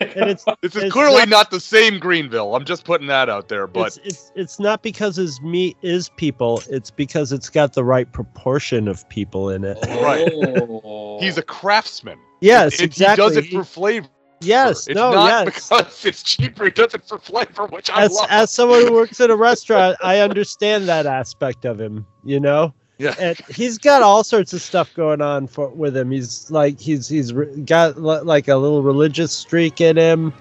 and 0.00 0.30
it's 0.30 0.44
this 0.62 0.76
is 0.76 0.84
it's 0.84 0.92
clearly 0.92 1.16
not- 1.18 1.28
not, 1.28 1.50
the 1.50 1.60
same 1.60 1.98
greenville 1.98 2.54
i'm 2.54 2.64
just 2.64 2.84
putting 2.84 3.06
that 3.08 3.28
out 3.28 3.48
there 3.48 3.66
but 3.66 3.88
it's, 3.88 3.98
it's 4.04 4.32
it's 4.36 4.60
not 4.60 4.82
because 4.82 5.16
his 5.16 5.40
meat 5.42 5.76
is 5.82 6.08
people. 6.10 6.62
It's 6.70 6.90
because 6.90 7.32
it's 7.32 7.50
got 7.50 7.72
the 7.74 7.84
right 7.84 8.10
proportion 8.12 8.86
of 8.88 9.06
people 9.08 9.50
in 9.50 9.64
it. 9.64 9.76
Right. 10.00 10.30
Oh. 10.32 11.18
he's 11.20 11.36
a 11.36 11.42
craftsman 11.42 12.18
Yes, 12.40 12.74
It- 12.74 12.84
exactly. 12.84 13.24
he 13.24 13.28
does 13.28 13.36
it 13.36 13.50
for 13.50 13.64
flavor 13.64 14.08
yes, 14.40 14.86
it's 14.86 14.94
no, 14.94 15.10
not 15.12 15.46
yes. 15.46 15.68
because 15.68 16.04
it's 16.04 16.22
cheaper 16.22 16.66
he 16.66 16.70
does 16.70 16.94
it 16.94 17.04
for 17.06 17.18
flavor 17.18 17.66
which 17.66 17.90
i 17.90 18.04
As 18.04 18.12
love 18.12 18.28
as 18.30 18.52
someone 18.52 18.86
who 18.86 18.92
works 18.92 19.20
at 19.20 19.30
a 19.30 19.36
restaurant, 19.36 19.96
I 20.00 20.20
understand 20.20 20.86
that 20.88 21.06
aspect 21.06 21.64
of 21.64 21.80
him. 21.80 22.06
You 22.24 22.38
know, 22.38 22.72
yeah 22.98 23.14
and 23.18 23.38
he's 23.48 23.78
got 23.78 24.02
all 24.02 24.22
sorts 24.22 24.52
of 24.52 24.60
stuff 24.60 24.92
going 24.94 25.20
on 25.20 25.46
for 25.46 25.68
with 25.68 25.96
him. 25.96 26.10
He's 26.10 26.50
like 26.50 26.78
he's 26.78 27.08
he's 27.08 27.32
got 27.32 28.00
li- 28.00 28.20
like 28.20 28.48
a 28.48 28.56
little 28.56 28.82
religious 28.82 29.32
streak 29.32 29.80
in 29.80 29.96
him. 29.96 30.32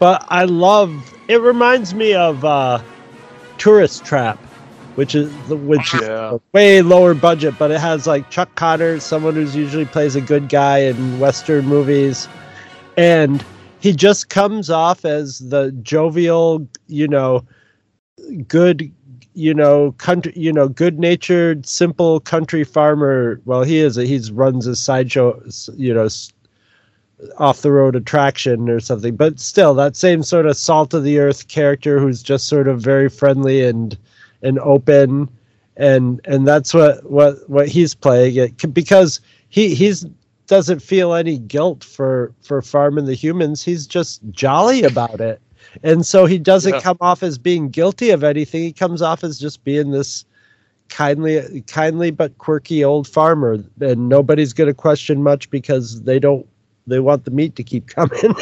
But 0.00 0.24
I 0.28 0.44
love. 0.44 1.14
It 1.28 1.42
reminds 1.42 1.94
me 1.94 2.14
of 2.14 2.42
uh, 2.42 2.80
Tourist 3.58 4.02
Trap, 4.02 4.38
which 4.94 5.14
is 5.14 5.30
which 5.48 5.94
is 5.94 6.40
way 6.52 6.80
lower 6.80 7.12
budget, 7.12 7.54
but 7.58 7.70
it 7.70 7.80
has 7.80 8.06
like 8.06 8.30
Chuck 8.30 8.54
Connor, 8.54 8.98
someone 8.98 9.34
who's 9.34 9.54
usually 9.54 9.84
plays 9.84 10.16
a 10.16 10.22
good 10.22 10.48
guy 10.48 10.78
in 10.78 11.20
Western 11.20 11.66
movies, 11.66 12.28
and 12.96 13.44
he 13.80 13.92
just 13.92 14.30
comes 14.30 14.70
off 14.70 15.04
as 15.04 15.38
the 15.50 15.70
jovial, 15.82 16.66
you 16.86 17.06
know, 17.06 17.44
good, 18.48 18.90
you 19.34 19.54
know, 19.54 19.92
country, 19.92 20.32
you 20.36 20.52
know, 20.52 20.68
good-natured, 20.68 21.66
simple 21.66 22.20
country 22.20 22.64
farmer. 22.64 23.40
Well, 23.44 23.62
he 23.62 23.78
is. 23.78 23.96
A, 23.96 24.04
he's 24.04 24.30
runs 24.30 24.66
a 24.66 24.76
sideshow, 24.76 25.42
you 25.76 25.94
know, 25.94 26.08
off 27.38 27.62
the 27.62 27.70
road 27.70 27.96
attraction 27.96 28.68
or 28.68 28.80
something, 28.80 29.16
but 29.16 29.38
still 29.38 29.74
that 29.74 29.96
same 29.96 30.22
sort 30.22 30.46
of 30.46 30.56
salt 30.56 30.94
of 30.94 31.04
the 31.04 31.18
earth 31.18 31.48
character 31.48 32.00
who's 32.00 32.22
just 32.22 32.48
sort 32.48 32.68
of 32.68 32.80
very 32.80 33.08
friendly 33.08 33.64
and 33.64 33.96
and 34.42 34.58
open 34.60 35.28
and 35.76 36.20
and 36.24 36.46
that's 36.46 36.72
what 36.74 37.08
what 37.10 37.48
what 37.48 37.68
he's 37.68 37.94
playing 37.94 38.36
it 38.36 38.74
because 38.74 39.20
he 39.48 39.74
he's 39.74 40.06
doesn't 40.46 40.80
feel 40.80 41.14
any 41.14 41.38
guilt 41.38 41.84
for 41.84 42.32
for 42.42 42.60
farming 42.60 43.06
the 43.06 43.14
humans 43.14 43.62
he's 43.62 43.86
just 43.86 44.20
jolly 44.30 44.82
about 44.82 45.20
it 45.20 45.40
and 45.82 46.04
so 46.04 46.26
he 46.26 46.38
doesn't 46.38 46.74
Yeah. 46.74 46.80
come 46.80 46.98
off 47.00 47.22
as 47.22 47.38
being 47.38 47.68
guilty 47.68 48.10
of 48.10 48.24
anything. 48.24 48.62
He 48.62 48.72
comes 48.72 49.02
off 49.02 49.24
as 49.24 49.38
just 49.38 49.62
being 49.64 49.90
this 49.90 50.24
kindly 50.88 51.62
kindly 51.68 52.10
but 52.10 52.36
quirky 52.38 52.82
old 52.84 53.06
farmer. 53.06 53.58
And 53.80 54.08
nobody's 54.08 54.52
going 54.52 54.68
to 54.68 54.74
question 54.74 55.22
much 55.22 55.50
because 55.50 56.02
they 56.02 56.18
don't 56.18 56.46
they 56.86 56.98
want 57.00 57.24
the 57.24 57.30
meat 57.30 57.56
to 57.56 57.62
keep 57.62 57.86
coming. 57.86 58.34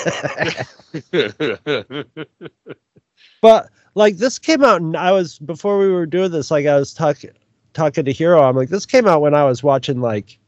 But 3.40 3.68
like 3.94 4.16
this 4.16 4.38
came 4.38 4.64
out 4.64 4.80
and 4.80 4.96
i 4.96 5.12
was 5.12 5.38
before 5.38 5.78
we 5.78 5.90
were 5.90 6.06
doing 6.06 6.30
this 6.30 6.50
like 6.50 6.66
i 6.66 6.76
was 6.76 6.92
talking 6.94 7.30
talking 7.72 8.04
to 8.04 8.12
hero 8.12 8.42
i'm 8.42 8.56
like 8.56 8.68
this 8.68 8.86
came 8.86 9.06
out 9.06 9.20
when 9.22 9.34
i 9.34 9.44
was 9.44 9.62
watching 9.62 10.00
like 10.00 10.38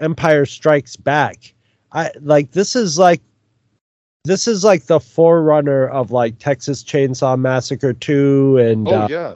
empire 0.00 0.44
strikes 0.46 0.96
back. 0.96 1.54
I 1.92 2.10
like 2.20 2.50
this 2.52 2.74
is 2.74 2.98
like 2.98 3.20
this 4.24 4.48
is 4.48 4.64
like 4.64 4.84
the 4.86 4.98
forerunner 5.00 5.86
of 5.88 6.10
like 6.10 6.38
texas 6.38 6.82
chainsaw 6.82 7.38
massacre 7.38 7.92
2 7.92 8.58
and 8.58 8.88
oh 8.88 9.02
uh, 9.02 9.08
yeah. 9.10 9.34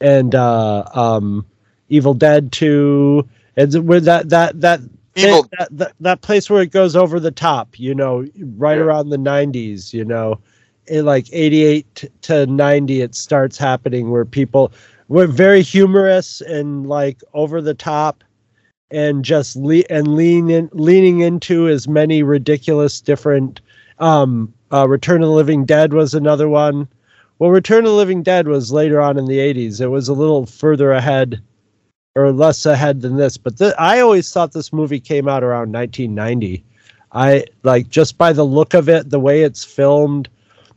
and 0.00 0.34
uh 0.34 0.84
um 0.94 1.44
evil 1.88 2.14
dead 2.14 2.50
2 2.52 3.28
and 3.56 3.86
with 3.88 4.04
that 4.04 4.28
that 4.30 4.60
that 4.60 4.80
Evil- 5.16 5.48
that, 5.58 5.68
that 5.72 5.92
that 6.00 6.20
place 6.20 6.48
where 6.48 6.62
it 6.62 6.70
goes 6.70 6.94
over 6.94 7.18
the 7.18 7.32
top 7.32 7.78
you 7.78 7.94
know 7.94 8.24
right 8.56 8.78
Yeah. 8.78 8.84
around 8.84 9.10
the 9.10 9.16
90s 9.18 9.92
you 9.92 10.04
know. 10.04 10.38
In 10.86 11.04
like 11.04 11.26
88 11.32 12.08
to 12.22 12.46
90 12.46 13.02
it 13.02 13.14
starts 13.14 13.58
happening 13.58 14.10
where 14.10 14.24
people 14.24 14.72
were 15.08 15.26
very 15.26 15.60
humorous 15.60 16.40
and 16.40 16.86
like 16.88 17.20
over 17.34 17.60
the 17.60 17.74
top 17.74 18.24
and 18.90 19.22
just 19.22 19.54
le- 19.56 19.84
and 19.90 20.14
lean 20.14 20.48
in, 20.48 20.70
leaning 20.72 21.20
into 21.20 21.68
as 21.68 21.86
many 21.88 22.22
ridiculous 22.22 23.02
different 23.02 23.60
um 24.00 24.52
uh, 24.72 24.88
return 24.88 25.22
of 25.22 25.28
the 25.28 25.34
living 25.34 25.64
dead 25.64 25.92
was 25.92 26.14
another 26.14 26.48
one. 26.48 26.88
Well 27.38 27.50
return 27.50 27.84
of 27.84 27.90
the 27.90 27.96
living 27.96 28.22
dead 28.22 28.48
was 28.48 28.72
later 28.72 29.00
on 29.00 29.16
in 29.18 29.26
the 29.26 29.38
80s 29.38 29.80
it 29.80 29.88
was 29.88 30.08
a 30.08 30.14
little 30.14 30.44
further 30.46 30.92
ahead 30.92 31.40
or 32.16 32.32
less 32.32 32.66
ahead 32.66 33.00
than 33.00 33.16
this 33.16 33.36
but 33.36 33.56
th- 33.58 33.74
i 33.78 34.00
always 34.00 34.32
thought 34.32 34.52
this 34.52 34.72
movie 34.72 34.98
came 34.98 35.28
out 35.28 35.44
around 35.44 35.72
1990 35.72 36.64
i 37.12 37.44
like 37.62 37.88
just 37.88 38.18
by 38.18 38.32
the 38.32 38.44
look 38.44 38.74
of 38.74 38.88
it 38.88 39.10
the 39.10 39.20
way 39.20 39.42
it's 39.42 39.64
filmed 39.64 40.28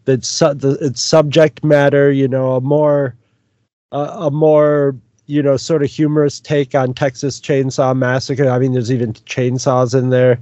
its 0.07 0.27
su- 0.27 0.53
the, 0.53 0.71
its 0.85 1.01
subject 1.01 1.63
matter 1.63 2.11
you 2.11 2.27
know 2.27 2.55
a 2.55 2.61
more 2.61 3.15
uh, 3.91 4.17
a 4.19 4.31
more 4.31 4.95
you 5.25 5.41
know 5.41 5.57
sort 5.57 5.83
of 5.83 5.89
humorous 5.89 6.39
take 6.39 6.75
on 6.75 6.93
texas 6.93 7.39
chainsaw 7.39 7.95
massacre. 7.95 8.49
I 8.49 8.59
mean 8.59 8.73
there's 8.73 8.91
even 8.91 9.13
chainsaws 9.13 9.97
in 9.97 10.09
there 10.09 10.39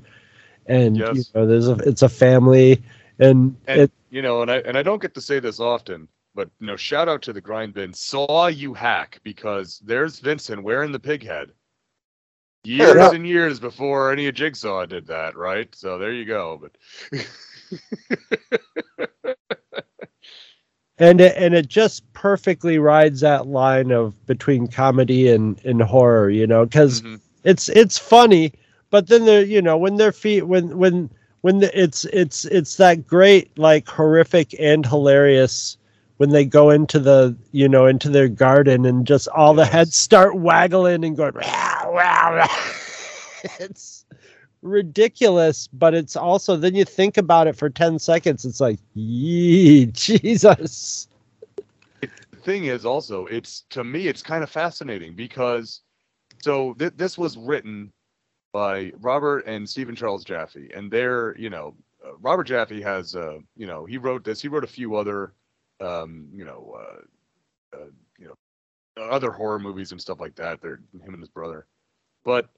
and 0.69 0.97
you 0.97 1.23
know 1.35 1.45
there's 1.45 1.67
a 1.67 1.73
it's 1.79 2.03
a 2.03 2.09
family 2.09 2.81
and, 3.19 3.57
and 3.67 3.81
it 3.81 3.91
you 4.09 4.21
know 4.21 4.41
and 4.41 4.49
i 4.51 4.57
and 4.59 4.77
i 4.77 4.83
don't 4.83 5.01
get 5.01 5.13
to 5.15 5.21
say 5.21 5.39
this 5.39 5.59
often 5.59 6.07
but 6.35 6.49
you 6.59 6.67
know 6.67 6.77
shout 6.77 7.09
out 7.09 7.21
to 7.23 7.33
the 7.33 7.41
grind 7.41 7.73
bin 7.73 7.91
saw 7.91 8.47
you 8.47 8.73
hack 8.73 9.19
because 9.23 9.79
there's 9.79 10.19
vincent 10.19 10.63
wearing 10.63 10.91
the 10.91 10.99
pig 10.99 11.25
head 11.25 11.51
years 12.63 12.95
Yeah. 12.95 13.11
and 13.11 13.27
years 13.27 13.59
before 13.59 14.11
any 14.11 14.27
of 14.27 14.35
jigsaw 14.35 14.85
did 14.85 15.07
that 15.07 15.35
right 15.35 15.73
so 15.75 15.97
there 15.97 16.13
you 16.13 16.25
go 16.25 16.61
but 16.61 16.77
and 20.99 21.21
it, 21.21 21.33
and 21.37 21.53
it 21.53 21.67
just 21.67 22.11
perfectly 22.13 22.77
rides 22.77 23.21
that 23.21 23.47
line 23.47 23.91
of 23.91 24.25
between 24.25 24.67
comedy 24.67 25.29
and, 25.29 25.63
and 25.65 25.81
horror 25.81 26.29
you 26.29 26.45
know 26.45 26.65
because 26.65 27.01
Mhm. 27.01 27.19
it's 27.43 27.69
it's 27.69 27.97
funny 27.97 28.51
but 28.89 29.07
then 29.07 29.25
they're 29.25 29.45
you 29.45 29.61
know 29.61 29.77
when 29.77 29.97
their 29.97 30.11
feet 30.11 30.47
when 30.47 30.77
when 30.77 31.09
when 31.41 31.59
the, 31.59 31.81
it's 31.81 32.05
it's 32.05 32.45
it's 32.45 32.77
that 32.77 33.07
great 33.07 33.57
like 33.57 33.87
horrific 33.87 34.53
and 34.59 34.85
hilarious 34.85 35.77
when 36.17 36.31
they 36.31 36.43
go 36.43 36.69
into 36.69 36.99
the 36.99 37.35
you 37.51 37.67
know 37.67 37.85
into 37.85 38.09
their 38.09 38.27
garden 38.27 38.85
and 38.85 39.07
just 39.07 39.27
all 39.29 39.53
the 39.53 39.65
heads 39.65 39.95
start 39.95 40.35
waggling 40.35 41.03
and 41.05 41.15
going 41.15 41.33
"Rah, 41.33 41.83
rah, 41.87 42.29
rah." 42.29 42.47
it's 43.59 44.05
ridiculous 44.61 45.67
but 45.71 45.93
it's 45.93 46.17
also 46.17 46.57
then 46.57 46.75
you 46.75 46.83
think 46.83 47.15
about 47.17 47.47
it 47.47 47.55
for 47.55 47.69
10 47.69 47.97
seconds 47.99 48.43
it's 48.43 48.59
like 48.59 48.77
yee 48.93 49.85
jesus 49.93 51.07
the 52.01 52.09
thing 52.41 52.65
is 52.65 52.85
also 52.85 53.25
it's 53.27 53.63
to 53.69 53.85
me 53.85 54.07
it's 54.07 54.21
kind 54.21 54.43
of 54.43 54.49
fascinating 54.49 55.15
because 55.15 55.81
so 56.41 56.73
th- 56.73 56.93
this 56.97 57.17
was 57.17 57.37
written 57.37 57.93
by 58.51 58.91
Robert 58.99 59.45
and 59.45 59.67
Stephen 59.69 59.95
Charles 59.95 60.23
Jaffe 60.23 60.69
and 60.75 60.89
they're 60.91 61.37
you 61.37 61.49
know 61.49 61.75
uh, 62.05 62.15
Robert 62.19 62.45
Jaffe 62.45 62.81
has 62.81 63.15
uh 63.15 63.37
you 63.55 63.67
know 63.67 63.85
he 63.85 63.97
wrote 63.97 64.23
this 64.23 64.41
he 64.41 64.47
wrote 64.47 64.63
a 64.63 64.67
few 64.67 64.95
other 64.95 65.33
um 65.81 66.27
you 66.33 66.45
know 66.45 66.75
uh, 66.79 67.77
uh 67.77 67.85
you 68.17 68.27
know 68.27 69.03
other 69.03 69.31
horror 69.31 69.59
movies 69.59 69.91
and 69.91 70.01
stuff 70.01 70.19
like 70.19 70.35
that 70.35 70.61
they're 70.61 70.81
him 71.03 71.13
and 71.13 71.19
his 71.21 71.29
brother 71.29 71.67
but 72.23 72.49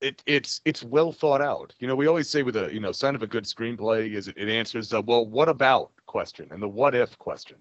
it 0.00 0.22
it's 0.26 0.60
it's 0.64 0.82
well 0.82 1.12
thought 1.12 1.40
out 1.40 1.74
you 1.78 1.86
know 1.86 1.94
we 1.94 2.06
always 2.06 2.28
say 2.28 2.42
with 2.42 2.56
a 2.56 2.72
you 2.72 2.80
know 2.80 2.92
sign 2.92 3.14
of 3.14 3.22
a 3.22 3.26
good 3.26 3.44
screenplay 3.44 4.12
is 4.12 4.28
it, 4.28 4.36
it 4.36 4.48
answers 4.48 4.88
the 4.88 5.00
well 5.00 5.26
what 5.26 5.48
about 5.48 5.90
question 6.06 6.48
and 6.50 6.62
the 6.62 6.68
what 6.68 6.94
if 6.94 7.16
question 7.18 7.56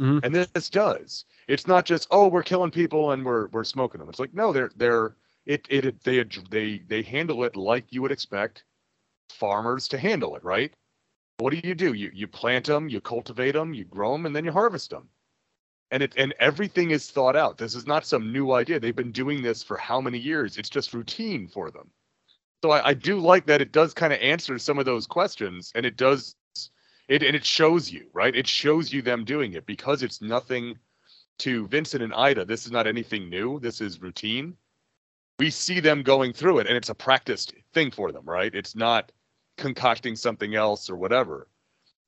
Mhm. 0.00 0.24
and 0.24 0.34
this, 0.34 0.48
this 0.48 0.70
does. 0.70 1.26
It's 1.48 1.66
not 1.66 1.84
just 1.84 2.08
oh 2.10 2.26
we're 2.26 2.42
killing 2.42 2.70
people 2.70 3.12
and 3.12 3.24
we're 3.24 3.48
we're 3.48 3.62
smoking 3.62 4.00
them. 4.00 4.08
It's 4.08 4.18
like 4.18 4.32
no 4.34 4.50
they're 4.52 4.70
they're 4.74 5.16
it 5.46 5.66
it, 5.68 6.02
they 6.04 6.24
they 6.50 6.78
they 6.86 7.02
handle 7.02 7.44
it 7.44 7.56
like 7.56 7.86
you 7.90 8.02
would 8.02 8.12
expect 8.12 8.64
farmers 9.30 9.88
to 9.88 9.98
handle 9.98 10.36
it, 10.36 10.44
right? 10.44 10.72
What 11.38 11.50
do 11.50 11.60
you 11.66 11.74
do? 11.74 11.92
You 11.94 12.10
you 12.14 12.26
plant 12.26 12.66
them, 12.66 12.88
you 12.88 13.00
cultivate 13.00 13.52
them, 13.52 13.74
you 13.74 13.84
grow 13.84 14.12
them, 14.12 14.26
and 14.26 14.34
then 14.34 14.44
you 14.44 14.52
harvest 14.52 14.90
them. 14.90 15.08
And 15.90 16.02
it 16.02 16.14
and 16.16 16.34
everything 16.38 16.90
is 16.90 17.10
thought 17.10 17.36
out. 17.36 17.58
This 17.58 17.74
is 17.74 17.86
not 17.86 18.06
some 18.06 18.32
new 18.32 18.52
idea. 18.52 18.80
They've 18.80 18.94
been 18.96 19.12
doing 19.12 19.42
this 19.42 19.62
for 19.62 19.76
how 19.76 20.00
many 20.00 20.18
years? 20.18 20.58
It's 20.58 20.70
just 20.70 20.94
routine 20.94 21.48
for 21.48 21.70
them. 21.70 21.90
So 22.62 22.70
I, 22.70 22.90
I 22.90 22.94
do 22.94 23.18
like 23.18 23.46
that 23.46 23.60
it 23.60 23.72
does 23.72 23.92
kind 23.92 24.12
of 24.12 24.20
answer 24.20 24.58
some 24.58 24.78
of 24.78 24.84
those 24.84 25.06
questions, 25.06 25.72
and 25.74 25.84
it 25.84 25.96
does 25.96 26.36
it 27.08 27.22
and 27.22 27.36
it 27.36 27.44
shows 27.44 27.90
you 27.90 28.06
right 28.12 28.34
it 28.34 28.46
shows 28.46 28.92
you 28.92 29.02
them 29.02 29.24
doing 29.24 29.54
it 29.54 29.66
because 29.66 30.02
it's 30.02 30.22
nothing 30.22 30.78
to 31.38 31.66
vincent 31.68 32.02
and 32.02 32.14
ida 32.14 32.44
this 32.44 32.64
is 32.64 32.72
not 32.72 32.86
anything 32.86 33.28
new 33.28 33.58
this 33.60 33.80
is 33.80 34.00
routine 34.00 34.56
we 35.38 35.50
see 35.50 35.80
them 35.80 36.02
going 36.02 36.32
through 36.32 36.58
it 36.60 36.66
and 36.66 36.76
it's 36.76 36.88
a 36.88 36.94
practiced 36.94 37.54
thing 37.74 37.90
for 37.90 38.12
them 38.12 38.24
right 38.24 38.54
it's 38.54 38.76
not 38.76 39.10
concocting 39.56 40.16
something 40.16 40.54
else 40.54 40.88
or 40.88 40.96
whatever 40.96 41.48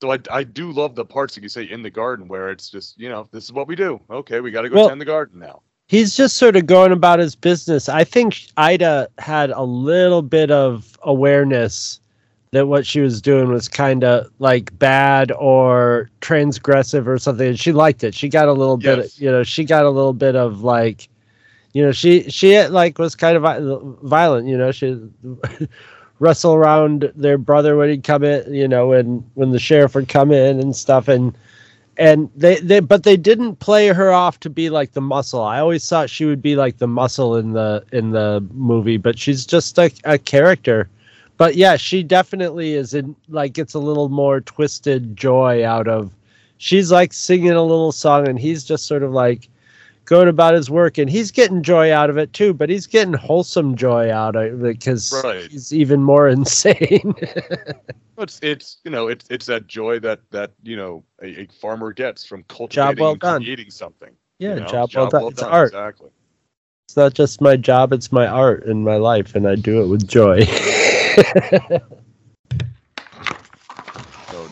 so 0.00 0.12
i, 0.12 0.18
I 0.30 0.44
do 0.44 0.70
love 0.72 0.94
the 0.94 1.04
parts 1.04 1.34
that 1.34 1.42
you 1.42 1.48
say 1.48 1.64
in 1.64 1.82
the 1.82 1.90
garden 1.90 2.28
where 2.28 2.50
it's 2.50 2.70
just 2.70 2.98
you 2.98 3.08
know 3.08 3.28
this 3.32 3.44
is 3.44 3.52
what 3.52 3.68
we 3.68 3.76
do 3.76 4.00
okay 4.10 4.40
we 4.40 4.50
got 4.50 4.62
to 4.62 4.68
go 4.68 4.76
Well- 4.76 4.88
tend 4.88 5.00
the 5.00 5.04
garden 5.06 5.38
now 5.40 5.62
he's 5.86 6.16
just 6.16 6.36
sort 6.36 6.56
of 6.56 6.64
going 6.64 6.92
about 6.92 7.18
his 7.18 7.36
business. 7.36 7.90
I 7.90 8.04
think 8.04 8.46
Ida 8.56 9.06
had 9.18 9.50
a 9.50 9.62
little 9.64 10.22
bit 10.22 10.50
of 10.50 10.98
awareness 11.02 12.00
that 12.52 12.68
what 12.68 12.86
she 12.86 13.00
was 13.00 13.20
doing 13.20 13.50
was 13.50 13.68
kind 13.68 14.02
of 14.02 14.30
like 14.38 14.76
bad 14.78 15.30
or 15.32 16.08
transgressive 16.22 17.06
or 17.06 17.18
something. 17.18 17.48
And 17.48 17.60
she 17.60 17.70
liked 17.72 18.02
it. 18.02 18.14
She 18.14 18.30
got 18.30 18.48
a 18.48 18.54
little 18.54 18.78
bit, 18.78 18.96
Yes. 18.98 19.20
you 19.20 19.30
know, 19.30 19.42
she 19.42 19.62
got 19.62 19.84
a 19.84 19.90
little 19.90 20.14
bit 20.14 20.34
of 20.36 20.62
like, 20.62 21.06
you 21.74 21.84
know, 21.84 21.92
she 21.92 22.30
she 22.30 22.66
like 22.68 22.98
was 22.98 23.14
kind 23.14 23.36
of 23.36 23.98
violent. 24.02 24.48
You 24.48 24.56
know, 24.56 24.72
she 24.72 24.98
wrestle 26.20 26.54
around 26.54 27.12
their 27.14 27.36
brother 27.36 27.76
when 27.76 27.90
he'd 27.90 28.04
come 28.04 28.24
in. 28.24 28.54
You 28.54 28.66
know, 28.66 28.88
when 28.88 29.28
when 29.34 29.50
the 29.50 29.58
sheriff 29.58 29.94
would 29.94 30.08
come 30.08 30.30
in 30.32 30.60
and 30.60 30.74
stuff 30.74 31.08
and 31.08 31.36
and 31.96 32.30
they, 32.34 32.58
they 32.60 32.80
but 32.80 33.02
they 33.02 33.16
didn't 33.16 33.56
play 33.56 33.88
her 33.88 34.12
off 34.12 34.40
to 34.40 34.50
be 34.50 34.68
like 34.68 34.92
the 34.92 35.00
muscle 35.00 35.42
i 35.42 35.60
always 35.60 35.88
thought 35.88 36.10
she 36.10 36.24
would 36.24 36.42
be 36.42 36.56
like 36.56 36.78
the 36.78 36.88
muscle 36.88 37.36
in 37.36 37.52
the 37.52 37.84
in 37.92 38.10
the 38.10 38.44
movie 38.52 38.96
but 38.96 39.16
she's 39.18 39.46
just 39.46 39.78
a, 39.78 39.92
a 40.04 40.18
character 40.18 40.88
but 41.36 41.54
yeah 41.54 41.76
she 41.76 42.02
definitely 42.02 42.74
is 42.74 42.94
in 42.94 43.14
like 43.28 43.52
gets 43.52 43.74
a 43.74 43.78
little 43.78 44.08
more 44.08 44.40
twisted 44.40 45.16
joy 45.16 45.64
out 45.64 45.86
of 45.86 46.10
she's 46.58 46.90
like 46.90 47.12
singing 47.12 47.52
a 47.52 47.62
little 47.62 47.92
song 47.92 48.26
and 48.28 48.38
he's 48.40 48.64
just 48.64 48.86
sort 48.86 49.02
of 49.02 49.12
like 49.12 49.48
going 50.04 50.28
about 50.28 50.54
his 50.54 50.70
work 50.70 50.98
and 50.98 51.10
he's 51.10 51.30
getting 51.30 51.62
joy 51.62 51.92
out 51.92 52.10
of 52.10 52.16
it 52.18 52.32
too 52.32 52.52
but 52.54 52.68
he's 52.68 52.86
getting 52.86 53.14
wholesome 53.14 53.74
joy 53.76 54.10
out 54.12 54.36
of 54.36 54.44
it 54.64 54.78
because 54.78 55.12
Right. 55.12 55.50
he's 55.50 55.72
even 55.72 56.02
more 56.02 56.28
insane 56.28 57.14
it's 58.18 58.38
it's 58.42 58.78
you 58.84 58.90
know 58.90 59.08
it's 59.08 59.26
it's 59.30 59.46
that 59.46 59.66
joy 59.66 59.98
that 60.00 60.20
that 60.30 60.52
you 60.62 60.76
know 60.76 61.04
a, 61.22 61.42
a 61.42 61.46
farmer 61.46 61.92
gets 61.92 62.24
from 62.24 62.42
cultivating 62.44 62.98
well 63.02 63.12
and 63.12 63.20
creating 63.20 63.70
something 63.70 64.14
yeah 64.38 64.54
you 64.54 64.60
know? 64.60 64.86
job, 64.86 64.90
well 64.92 65.30
done 65.30 65.32
it's 65.32 65.42
art 65.42 65.72
exactly 65.72 66.10
It's 66.86 66.96
not 66.96 67.14
just 67.14 67.40
my 67.40 67.56
job, 67.56 67.92
it's 67.92 68.12
my 68.12 68.26
art 68.26 68.64
in 68.64 68.84
my 68.84 68.96
life, 68.96 69.34
and 69.34 69.48
I 69.48 69.56
do 69.56 69.82
it 69.82 69.88
with 69.88 70.06
joy. 70.06 70.44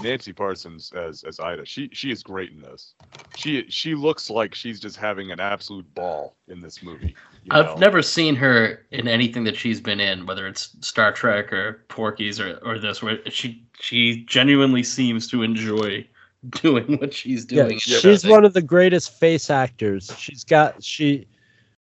So 0.02 0.08
Nancy 0.08 0.32
Parsons 0.32 0.92
as 0.92 1.24
as 1.24 1.40
Ida, 1.40 1.64
she 1.64 1.88
she 1.92 2.10
is 2.10 2.22
great 2.22 2.50
in 2.52 2.60
this. 2.60 2.94
She 3.36 3.66
she 3.68 3.94
looks 3.94 4.30
like 4.30 4.54
she's 4.54 4.80
just 4.80 4.96
having 4.96 5.30
an 5.30 5.40
absolute 5.40 5.92
ball 5.94 6.36
in 6.48 6.60
this 6.60 6.82
movie. 6.82 7.14
you 7.44 7.50
I've 7.50 7.66
know? 7.66 7.76
never 7.76 8.02
seen 8.02 8.34
her 8.36 8.84
in 8.90 9.08
anything 9.08 9.44
that 9.44 9.56
she's 9.56 9.80
been 9.80 10.00
in, 10.00 10.26
whether 10.26 10.46
it's 10.46 10.76
Star 10.80 11.12
Trek 11.12 11.52
or 11.52 11.84
Porky's 11.88 12.40
or, 12.40 12.58
or 12.64 12.78
this, 12.78 13.02
where 13.02 13.18
she 13.30 13.64
she 13.80 14.24
genuinely 14.24 14.82
seems 14.82 15.28
to 15.28 15.42
enjoy 15.42 16.06
doing 16.50 16.98
what 16.98 17.14
she's 17.14 17.44
doing. 17.44 17.72
yeah, 17.86 18.00
doing. 18.00 18.00
she's 18.00 18.24
one 18.26 18.44
of 18.44 18.52
the 18.52 18.62
greatest 18.62 19.18
face 19.18 19.50
actors. 19.50 20.12
She's 20.18 20.44
got 20.44 20.82
she 20.82 21.26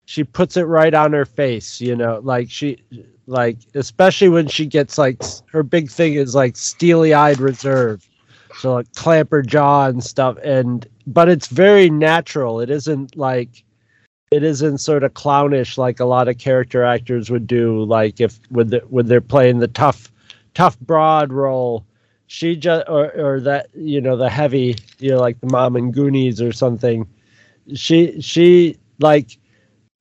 she 0.06 0.24
puts 0.24 0.58
it 0.58 0.64
right 0.64 0.94
on 0.94 1.14
her 1.14 1.26
face, 1.26 1.80
you 1.80 1.96
know, 1.96 2.20
like 2.24 2.50
she 2.52 2.84
like 3.28 3.58
especially 3.76 4.30
when 4.30 4.48
she 4.48 4.66
gets 4.66 4.98
like 4.98 5.22
her 5.52 5.64
big 5.64 5.90
thing 5.90 6.16
is 6.16 6.36
like 6.36 6.58
steely 6.58 7.14
eyed 7.14 7.40
reserve. 7.40 8.08
So 8.58 8.74
like 8.74 8.94
clamp 8.96 9.32
her 9.32 9.42
jaw 9.42 9.88
and 9.88 10.04
stuff 10.04 10.38
and 10.44 10.88
but 11.08 11.30
it's 11.30 11.48
very 11.48 11.90
natural. 11.90 12.60
It 12.60 12.70
isn't 12.70 13.16
like 13.18 13.64
it 14.32 14.44
isn't 14.44 14.78
sort 14.78 15.04
of 15.04 15.14
clownish 15.14 15.78
like 15.78 16.00
a 16.00 16.06
lot 16.06 16.30
of 16.30 16.38
character 16.38 16.84
actors 16.84 17.30
would 17.30 17.46
do 17.46 17.84
like 17.84 18.22
if 18.22 18.40
when 18.50 18.68
they 18.68 18.80
when 18.90 19.06
they're 19.08 19.22
playing 19.22 19.60
the 19.60 19.68
tough 19.68 20.12
tough 20.54 20.80
broad 20.80 21.34
role 21.34 21.86
she 22.28 22.56
just 22.56 22.88
or, 22.88 23.12
or 23.12 23.40
that 23.42 23.68
you 23.76 24.00
know 24.00 24.16
the 24.16 24.30
heavy 24.30 24.76
you 25.00 25.12
know 25.12 25.20
like 25.20 25.40
the 25.42 25.48
mom 25.52 25.76
and 25.76 25.94
goonies 25.94 26.42
or 26.42 26.54
something 26.54 27.06
she 27.76 28.20
she 28.22 28.78
like 29.00 29.38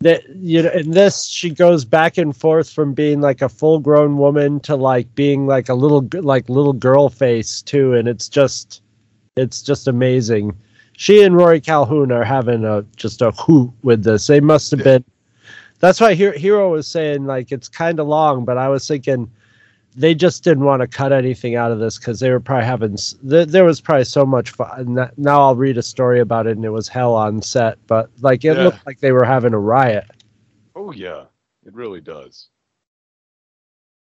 that 0.01 0.27
you 0.37 0.63
know 0.63 0.71
in 0.71 0.91
this 0.93 1.27
she 1.27 1.51
goes 1.51 1.85
back 1.85 2.17
and 2.17 2.37
forth 2.37 2.71
from 2.71 2.95
being 2.95 3.21
like 3.21 3.43
a 3.43 3.49
full 3.49 3.79
grown 3.79 4.17
woman 4.17 4.59
to 4.61 4.75
like 4.75 5.15
being 5.15 5.47
like 5.47 5.69
a 5.69 5.75
little 5.75 6.09
like 6.23 6.49
little 6.49 6.73
girl 6.73 7.11
face 7.11 7.61
too 7.61 7.95
and 7.95 8.09
it's 8.09 8.29
just 8.29 8.83
it's 9.37 9.63
just 9.63 9.89
amazing. 9.89 10.57
She 10.97 11.23
and 11.23 11.37
rory 11.37 11.61
calhoun 11.61 12.13
are 12.13 12.25
having 12.25 12.65
a 12.65 12.83
just 12.97 13.23
a 13.23 13.31
hoot 13.33 13.71
with 13.83 14.03
this. 14.03 14.27
They 14.27 14.41
must 14.41 14.71
have 14.71 14.83
been 14.83 15.05
that's 15.81 16.01
why 16.01 16.15
Hero, 16.15 16.37
Hero 16.37 16.71
was 16.71 16.87
saying 16.87 17.27
like 17.27 17.53
it's 17.53 17.69
kind 17.69 17.99
of 17.99 18.07
long 18.07 18.45
but 18.45 18.59
i 18.59 18.69
was 18.69 18.87
thinking 18.87 19.31
they 19.97 20.15
just 20.15 20.45
didn't 20.45 20.65
want 20.65 20.81
to 20.83 20.87
cut 20.89 21.13
anything 21.13 21.57
out 21.57 21.73
of 21.73 21.79
this 21.79 21.99
because 21.99 22.21
they 22.21 22.31
were 22.31 22.41
probably 22.41 22.65
having 22.67 22.93
s- 22.95 23.17
there, 23.23 23.45
there 23.47 23.65
was 23.65 23.81
probably 23.81 24.05
so 24.05 24.25
much 24.25 24.51
fun 24.51 24.95
now 25.17 25.41
i'll 25.41 25.57
read 25.57 25.77
a 25.79 25.83
story 25.83 26.21
about 26.21 26.47
it 26.47 26.57
and 26.57 26.65
it 26.65 26.71
was 26.71 26.89
hell 26.89 27.15
on 27.15 27.43
set 27.43 27.77
but 27.87 28.09
like 28.21 28.45
it 28.45 28.55
Yeah. 28.55 28.65
looked 28.65 28.87
like 28.87 29.01
they 29.01 29.13
were 29.13 29.25
having 29.25 29.53
a 29.55 29.59
riot 29.59 30.05
Oh 30.77 30.93
yeah, 30.93 31.25
it 31.65 31.75
really 31.75 32.01
does. 32.01 32.49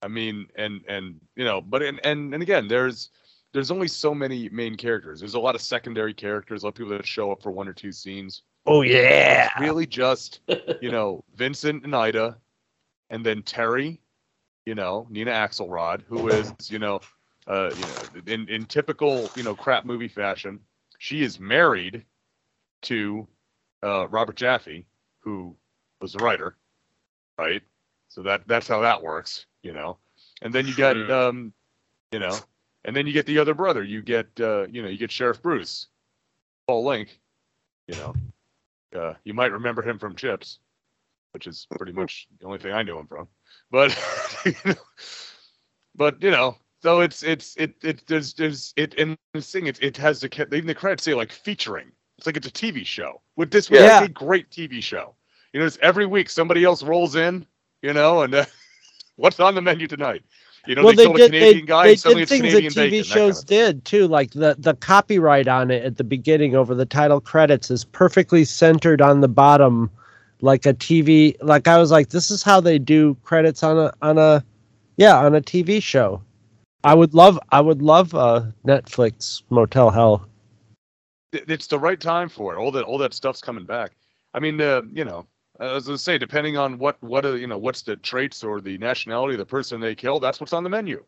I 0.02 0.08
mean, 0.08 0.48
and 0.56 0.82
and 0.88 1.20
you 1.36 1.46
know, 1.46 1.62
but 1.62 1.82
and 1.82 2.00
and 2.06 2.34
and 2.34 2.44
again, 2.44 2.68
there's 2.68 3.10
there's 3.54 3.72
only 3.72 3.88
so 3.88 4.14
many 4.14 4.50
main 4.50 4.76
characters. 4.76 5.20
There's 5.20 5.36
a 5.36 5.40
lot 5.40 5.56
of 5.56 5.62
secondary 5.62 6.14
characters, 6.14 6.64
a 6.64 6.66
lot 6.66 6.70
of 6.70 6.76
people 6.76 6.92
that 6.98 7.06
show 7.06 7.32
up 7.32 7.42
for 7.42 7.52
one 7.52 7.68
or 7.68 7.74
two 7.74 7.92
scenes. 7.92 8.44
oh 8.66 8.82
yeah 8.82 9.46
It's 9.46 9.60
really 9.62 9.86
just 9.86 10.40
you 10.80 10.90
know 10.90 11.24
Vincent 11.36 11.84
and 11.86 11.96
Ida, 11.96 12.38
and 13.10 13.26
then 13.26 13.44
Terry, 13.44 14.02
you 14.66 14.76
know 14.76 15.08
Nina 15.10 15.32
Axelrod, 15.32 16.04
who 16.08 16.30
is 16.30 16.54
you 16.70 16.80
know, 16.80 17.00
uh, 17.48 17.72
you 17.76 17.84
know, 17.84 18.22
in 18.28 18.48
in 18.50 18.66
typical 18.66 19.30
you 19.36 19.44
know 19.44 19.56
crap 19.56 19.86
movie 19.86 20.08
fashion, 20.08 20.60
she 21.00 21.22
is 21.24 21.40
married 21.40 22.04
to 22.84 23.28
uh, 23.84 24.08
Robert 24.08 24.36
Jaffe, 24.36 24.86
who 25.20 25.56
was 26.02 26.14
the 26.14 26.20
writer, 26.20 26.56
right? 27.38 27.62
So 28.10 28.22
that 28.24 28.48
that's 28.48 28.68
how 28.68 28.82
that 28.82 29.02
works, 29.02 29.46
you 29.64 29.74
know. 29.74 29.98
And 30.42 30.54
then 30.54 30.68
you 30.68 30.76
got 30.76 30.94
True. 30.94 31.12
um, 31.12 31.54
you 32.12 32.20
know, 32.20 32.38
and 32.86 32.96
then 32.96 33.08
you 33.08 33.14
get 33.14 33.26
the 33.26 33.40
other 33.40 33.54
brother. 33.54 33.84
You 33.84 34.02
get 34.02 34.28
uh, 34.40 34.68
you 34.68 34.82
know, 34.82 34.88
you 34.88 34.98
get 34.98 35.12
Sheriff 35.12 35.42
Bruce, 35.42 35.88
Paul 36.68 36.86
Linke, 36.86 37.20
you 37.88 37.96
know. 37.96 38.14
Uh, 38.96 39.16
you 39.24 39.34
might 39.34 39.52
remember 39.52 39.82
him 39.82 39.98
from 39.98 40.16
Chips, 40.16 40.60
which 41.32 41.48
is 41.48 41.66
pretty 41.72 41.94
much 41.94 42.28
the 42.40 42.46
only 42.46 42.60
thing 42.60 42.74
I 42.74 42.84
knew 42.84 42.98
him 42.98 43.08
from. 43.08 43.28
But 43.74 43.98
you 44.46 44.54
know, 44.66 44.76
but 45.96 46.22
you 46.24 46.32
know, 46.32 46.58
so 46.84 47.02
it's 47.02 47.24
it's 47.24 47.58
it 47.58 47.76
it 47.84 48.06
there's 48.08 48.36
there's 48.36 48.74
it 48.78 48.94
and 49.00 49.18
the 49.34 49.42
thing 49.42 49.68
it 49.68 49.82
it 49.84 49.98
has 49.98 50.22
the 50.22 50.30
even 50.54 50.68
the 50.68 50.76
credits 50.76 51.04
say 51.04 51.16
like 51.16 51.34
featuring. 51.34 51.92
It's 52.20 52.28
like 52.28 52.38
it's 52.38 52.48
a 52.48 52.52
TV 52.52 52.86
show. 52.86 53.22
With 53.36 53.52
this 53.52 53.72
was 53.72 53.80
Yeah. 53.82 54.04
a 54.04 54.08
great 54.10 54.52
TV 54.52 54.82
show. 54.84 55.16
You 55.54 55.60
know, 55.60 55.66
it's 55.66 55.80
every 55.82 56.06
week 56.06 56.30
somebody 56.30 56.64
else 56.64 56.84
rolls 56.84 57.16
in, 57.16 57.48
you 57.82 57.94
know, 57.94 58.22
and 58.22 58.36
uh, 58.36 58.46
what's 59.18 59.40
on 59.40 59.56
the 59.56 59.62
menu 59.62 59.88
tonight? 59.88 60.24
You 60.68 60.76
know, 60.76 60.84
well, 60.84 60.94
they, 60.94 61.06
they 61.08 61.14
did. 61.14 61.26
a 61.26 61.26
Canadian 61.30 61.66
They, 61.66 61.68
guy 61.68 61.86
they 61.88 61.96
did 61.96 62.30
things 62.30 62.54
Canadian 62.54 62.74
that 62.76 62.92
TV 62.92 62.92
bacon. 62.92 63.10
that 63.10 63.20
kind 63.22 63.30
of 63.30 63.36
shows 63.36 63.44
did 63.44 63.86
too. 63.86 64.08
Like 64.08 64.32
the 64.32 64.56
the 64.60 64.76
copyright 64.76 65.48
on 65.48 65.72
it 65.72 65.84
at 65.84 65.98
the 65.98 66.04
beginning 66.06 66.56
over 66.56 66.76
the 66.76 66.86
title 66.86 67.20
credits 67.20 67.72
is 67.72 67.84
perfectly 67.86 68.46
centered 68.46 69.02
on 69.02 69.22
the 69.22 69.28
bottom, 69.28 69.90
like 70.44 70.66
a 70.66 70.74
TV. 70.74 71.36
Like 71.42 71.68
I 71.68 71.78
was 71.78 71.90
like, 71.90 72.10
this 72.10 72.30
is 72.30 72.44
how 72.44 72.60
they 72.60 72.78
do 72.78 73.16
credits 73.24 73.64
on 73.64 73.78
a 73.80 73.94
on 74.02 74.18
a, 74.20 74.44
yeah, 74.98 75.18
on 75.18 75.34
a 75.34 75.42
TV 75.42 75.82
show. 75.82 76.22
I 76.84 76.94
would 76.94 77.14
love 77.14 77.40
I 77.52 77.62
would 77.62 77.82
love 77.82 78.14
uh, 78.14 78.44
Netflix 78.68 79.42
Motel 79.50 79.90
Hell. 79.90 80.28
it's 81.32 81.68
the 81.68 81.80
right 81.80 82.00
time 82.00 82.30
for 82.30 82.54
it. 82.54 82.58
All 82.58 82.72
that 82.72 82.84
all 82.84 82.98
that 83.00 83.14
stuff's 83.14 83.42
coming 83.42 83.66
back. 83.66 83.94
I 84.34 84.40
mean, 84.40 84.60
uh, 84.60 84.82
you 84.92 85.06
know, 85.06 85.26
as 85.60 85.90
I 85.90 85.96
say, 85.96 86.18
depending 86.18 86.58
on 86.58 86.78
what 86.78 87.02
what 87.02 87.26
uh, 87.26 87.34
you 87.34 87.48
know, 87.48 87.58
what's 87.58 87.82
the 87.82 87.96
traits 87.96 88.44
or 88.44 88.60
the 88.60 88.78
nationality 88.78 89.36
of 89.36 89.40
the 89.40 89.46
person 89.46 89.80
they 89.80 89.96
kill, 89.96 90.20
that's 90.20 90.42
what's 90.42 90.54
on 90.54 90.64
the 90.64 90.70
menu. 90.70 91.04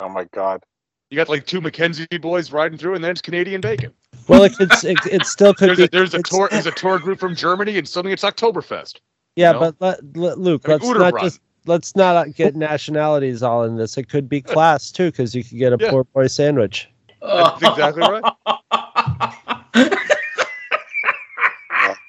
Oh 0.00 0.08
my 0.08 0.24
god. 0.32 0.64
You 1.10 1.16
got 1.16 1.28
like 1.28 1.46
two 1.46 1.60
Mackenzie 1.60 2.06
boys 2.20 2.50
riding 2.50 2.78
through, 2.78 2.96
and 2.96 3.04
then 3.04 3.12
it's 3.12 3.20
Canadian 3.20 3.60
bacon. 3.60 3.92
Well, 4.28 4.44
it 4.44 4.56
could 4.56 4.70
it, 4.84 4.98
it 5.06 5.26
still 5.26 5.54
could 5.54 5.68
There's 5.70 5.78
be 5.78 5.84
a, 5.84 5.88
there's 5.88 6.14
a 6.14 6.22
tour 6.22 6.48
there's 6.50 6.66
a 6.66 6.70
tour 6.72 6.98
group 6.98 7.18
from 7.18 7.34
Germany, 7.34 7.78
and 7.78 7.88
suddenly 7.88 8.12
it's 8.12 8.22
Oktoberfest. 8.24 9.00
Yeah, 9.36 9.52
know? 9.52 9.58
but 9.60 9.76
let, 9.80 10.16
let, 10.16 10.38
Luke, 10.38 10.68
I 10.68 10.76
mean, 10.76 10.80
let's 10.80 10.98
not 10.98 11.14
Uterbrand. 11.14 11.20
just 11.22 11.40
let's 11.66 11.96
not 11.96 12.16
uh, 12.16 12.24
get 12.36 12.54
nationalities 12.56 13.42
all 13.42 13.64
in 13.64 13.76
this. 13.76 13.96
It 13.96 14.08
could 14.08 14.28
be 14.28 14.40
class 14.40 14.90
too, 14.92 15.10
because 15.10 15.34
you 15.34 15.42
could 15.44 15.58
get 15.58 15.72
a 15.72 15.76
Yeah. 15.80 15.90
poor 15.90 16.04
boy 16.04 16.26
sandwich. 16.26 16.88
That's 17.20 17.62
exactly 17.62 18.02
right. 18.02 18.22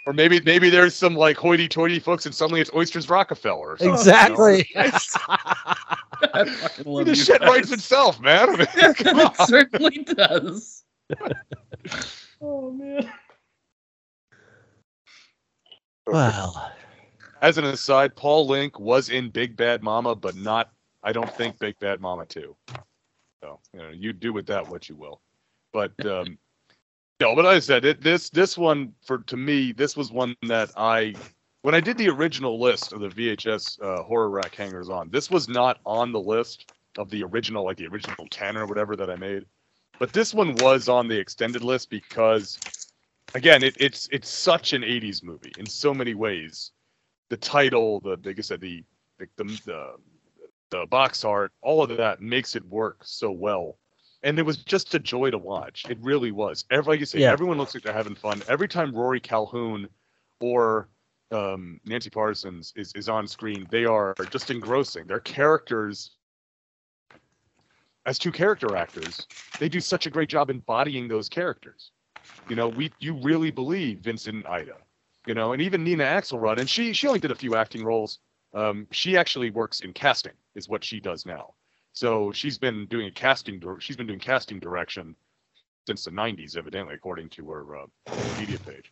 Or 0.06 0.12
maybe 0.12 0.42
maybe 0.42 0.70
there's 0.70 0.94
some 0.94 1.16
like 1.16 1.38
hoity-toity 1.38 2.00
folks, 2.00 2.26
and 2.26 2.36
suddenly 2.36 2.60
it's 2.60 2.70
oysters 2.74 3.10
Rockefeller. 3.10 3.70
Or 3.72 3.78
something, 3.78 3.94
Exactly. 3.94 4.70
You 4.76 4.82
know? 4.82 4.90
I 6.34 6.44
fucking 6.60 6.86
love 6.92 7.06
this 7.06 7.20
you 7.20 7.24
shit 7.24 7.40
guys. 7.40 7.50
writes 7.50 7.72
itself, 7.72 8.20
man. 8.20 8.50
I 8.50 8.56
mean, 8.58 8.94
come 8.96 9.20
on. 9.22 9.28
it 9.28 9.48
certainly 9.48 10.00
does. 10.04 10.84
Oh 12.42 12.72
man. 12.72 13.10
Well, 16.06 16.72
As 17.42 17.58
an 17.58 17.66
aside, 17.66 18.16
Paul 18.16 18.48
Linke 18.48 18.80
was 18.80 19.10
in 19.10 19.30
Big 19.30 19.56
Bad 19.56 19.84
Mama, 19.84 20.16
but 20.16 20.36
not. 20.36 20.72
I 21.04 21.12
don't 21.12 21.34
think 21.34 21.60
Big 21.60 21.78
Bad 21.80 22.02
Mama 22.02 22.26
two. 22.26 22.56
So 23.42 23.60
you 23.74 23.80
know, 23.80 23.90
you 23.90 24.14
do 24.14 24.34
with 24.34 24.46
that 24.48 24.68
what 24.68 24.90
you 24.90 24.96
will. 24.96 25.22
But 25.72 25.94
um, 26.06 26.38
no, 27.20 27.36
but 27.36 27.46
I 27.46 27.60
said 27.60 27.86
it, 27.86 28.02
this 28.02 28.30
this 28.30 28.58
one 28.58 28.94
for 29.06 29.20
to 29.20 29.38
me 29.38 29.72
this 29.72 29.96
was 29.96 30.12
one 30.12 30.36
that 30.48 30.72
I 30.78 31.16
when 31.62 31.76
I 31.76 31.80
did 31.80 31.98
the 31.98 32.10
original 32.10 32.60
list 32.60 32.94
of 32.94 33.00
the 33.00 33.10
VHS 33.10 33.82
uh, 33.82 34.04
horror 34.04 34.30
rack 34.30 34.56
hangers 34.56 34.90
on. 34.90 35.10
This 35.10 35.32
was 35.32 35.48
not 35.48 35.80
on 35.86 36.12
the 36.12 36.20
list 36.20 36.74
of 36.98 37.10
the 37.10 37.24
original 37.24 37.64
like 37.66 37.78
the 37.78 37.88
original 37.88 38.28
ten 38.30 38.58
or 38.58 38.66
whatever 38.66 38.96
that 38.96 39.10
I 39.10 39.16
made. 39.16 39.46
But 40.00 40.14
this 40.14 40.34
one 40.34 40.56
was 40.56 40.90
on 40.90 41.08
the 41.08 41.18
extended 41.18 41.64
list 41.64 41.90
because 41.90 42.60
again 43.36 43.64
it, 43.64 43.76
it's 43.80 44.10
it's 44.12 44.30
such 44.30 44.74
an 44.74 44.82
80s 44.82 45.24
movie 45.24 45.54
in 45.58 45.66
so 45.66 45.94
many 45.94 46.14
ways 46.14 46.72
the 47.30 47.38
title, 47.38 48.00
the 48.02 48.18
like 48.24 48.38
I 48.38 48.42
said, 48.42 48.62
the 48.62 48.84
the 49.20 49.26
the, 49.66 49.94
the, 50.70 50.86
box 50.86 51.24
art, 51.24 51.52
all 51.64 51.82
of 51.84 51.98
that 51.98 52.22
makes 52.22 52.56
it 52.56 52.64
work 52.68 52.98
so 53.04 53.32
well. 53.32 53.78
And 54.22 54.38
it 54.38 54.44
was 54.44 54.58
just 54.58 54.94
a 54.94 55.00
joy 55.00 55.32
to 55.32 55.38
watch. 55.40 55.86
It 55.90 55.98
really 56.02 56.32
was. 56.32 56.64
Every, 56.70 56.94
like 56.94 57.00
you 57.00 57.06
say, 57.08 57.20
Yeah. 57.20 57.32
everyone 57.32 57.58
looks 57.58 57.74
like 57.74 57.84
they're 57.84 57.94
having 57.94 58.16
fun. 58.16 58.42
Every 58.48 58.68
time 58.68 58.94
Rory 58.96 59.20
Calhoun 59.20 59.90
or 60.40 60.90
um, 61.32 61.80
Nancy 61.86 62.10
Parsons 62.12 62.72
is, 62.76 62.94
is 62.94 63.10
on 63.10 63.28
screen, 63.28 63.68
they 63.72 63.86
are 63.86 64.14
just 64.30 64.52
engrossing. 64.52 65.08
Their 65.08 65.20
characters, 65.20 66.12
as 68.06 68.20
two 68.20 68.32
character 68.32 68.76
actors, 68.76 69.28
they 69.60 69.70
do 69.70 69.80
such 69.80 70.06
a 70.06 70.10
great 70.10 70.30
job 70.30 70.50
embodying 70.50 71.08
those 71.08 71.30
characters. 71.30 71.92
You 72.50 72.56
know, 72.56 72.68
we 72.68 72.92
you 73.00 73.14
really 73.22 73.52
believe 73.52 74.00
Vincent 74.00 74.36
and 74.36 74.48
Ida 74.48 74.76
you 75.26 75.34
know, 75.34 75.54
and 75.54 75.62
even 75.62 75.84
Nina 75.84 76.04
Axelrod, 76.04 76.60
and 76.60 76.70
she 76.70 76.94
she 76.94 77.08
only 77.08 77.20
did 77.20 77.32
a 77.32 77.36
few 77.36 77.56
acting 77.56 77.84
roles. 77.84 78.20
Um, 78.54 78.88
she 78.92 79.18
actually 79.18 79.50
works 79.50 79.80
in 79.80 79.94
casting, 79.94 80.34
is 80.56 80.70
what 80.70 80.84
she 80.84 81.00
does 81.00 81.26
now. 81.26 81.54
So 81.94 82.32
she's 82.32 82.58
been 82.58 82.86
doing 82.88 83.08
a 83.08 83.12
casting. 83.12 83.62
She's 83.80 83.96
been 83.96 84.08
doing 84.08 84.20
casting 84.20 84.60
direction 84.60 85.16
since 85.88 86.04
the 86.04 86.12
'90s, 86.12 86.58
evidently, 86.58 86.96
according 86.96 87.30
to 87.30 87.50
her 87.52 87.78
uh, 87.78 87.86
media 88.40 88.60
page. 88.60 88.92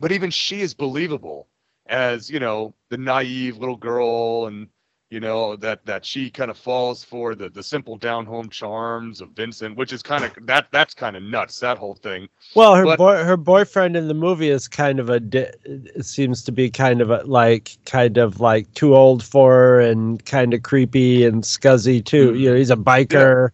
But 0.00 0.12
even 0.12 0.30
she 0.30 0.60
is 0.60 0.74
believable 0.74 1.46
as 1.86 2.30
you 2.30 2.40
know 2.40 2.74
the 2.88 2.96
naive 2.96 3.58
little 3.58 3.76
girl, 3.76 4.46
and 4.46 4.68
you 5.14 5.20
know 5.20 5.54
that 5.54 5.86
that 5.86 6.04
she 6.04 6.28
kind 6.28 6.50
of 6.50 6.58
falls 6.58 7.04
for 7.04 7.36
the 7.36 7.48
the 7.48 7.62
simple 7.62 7.96
down 7.96 8.26
home 8.26 8.48
charms 8.50 9.20
of 9.20 9.30
Vincent, 9.30 9.76
which 9.76 9.92
is 9.92 10.02
kind 10.02 10.24
of 10.24 10.32
that 10.46 10.66
that's 10.72 10.92
kind 10.92 11.16
of 11.16 11.22
nuts. 11.22 11.60
That 11.60 11.78
whole 11.78 11.94
thing. 11.94 12.28
well, 12.56 12.74
her 12.74 12.84
But- 12.84 12.98
boy, 12.98 13.22
her 13.22 13.36
boyfriend 13.36 13.96
in 13.96 14.08
the 14.08 14.14
movie 14.14 14.50
is 14.50 14.66
kind 14.66 14.98
of 14.98 15.08
a. 15.08 15.20
Di- 15.20 15.52
it 15.64 16.04
seems 16.04 16.42
to 16.42 16.52
be 16.52 16.68
kind 16.68 17.00
of 17.00 17.10
a, 17.10 17.22
like 17.22 17.78
kind 17.86 18.18
of 18.18 18.40
like 18.40 18.72
too 18.74 18.96
old 18.96 19.22
for 19.22 19.52
her 19.54 19.80
and 19.80 20.24
kind 20.24 20.52
of 20.52 20.64
creepy 20.64 21.24
and 21.24 21.44
scuzzy 21.44 22.04
too. 22.04 22.32
Mm-hmm. 22.32 22.40
You 22.40 22.50
know, 22.50 22.56
he's 22.56 22.70
a 22.70 22.76
biker, 22.76 23.50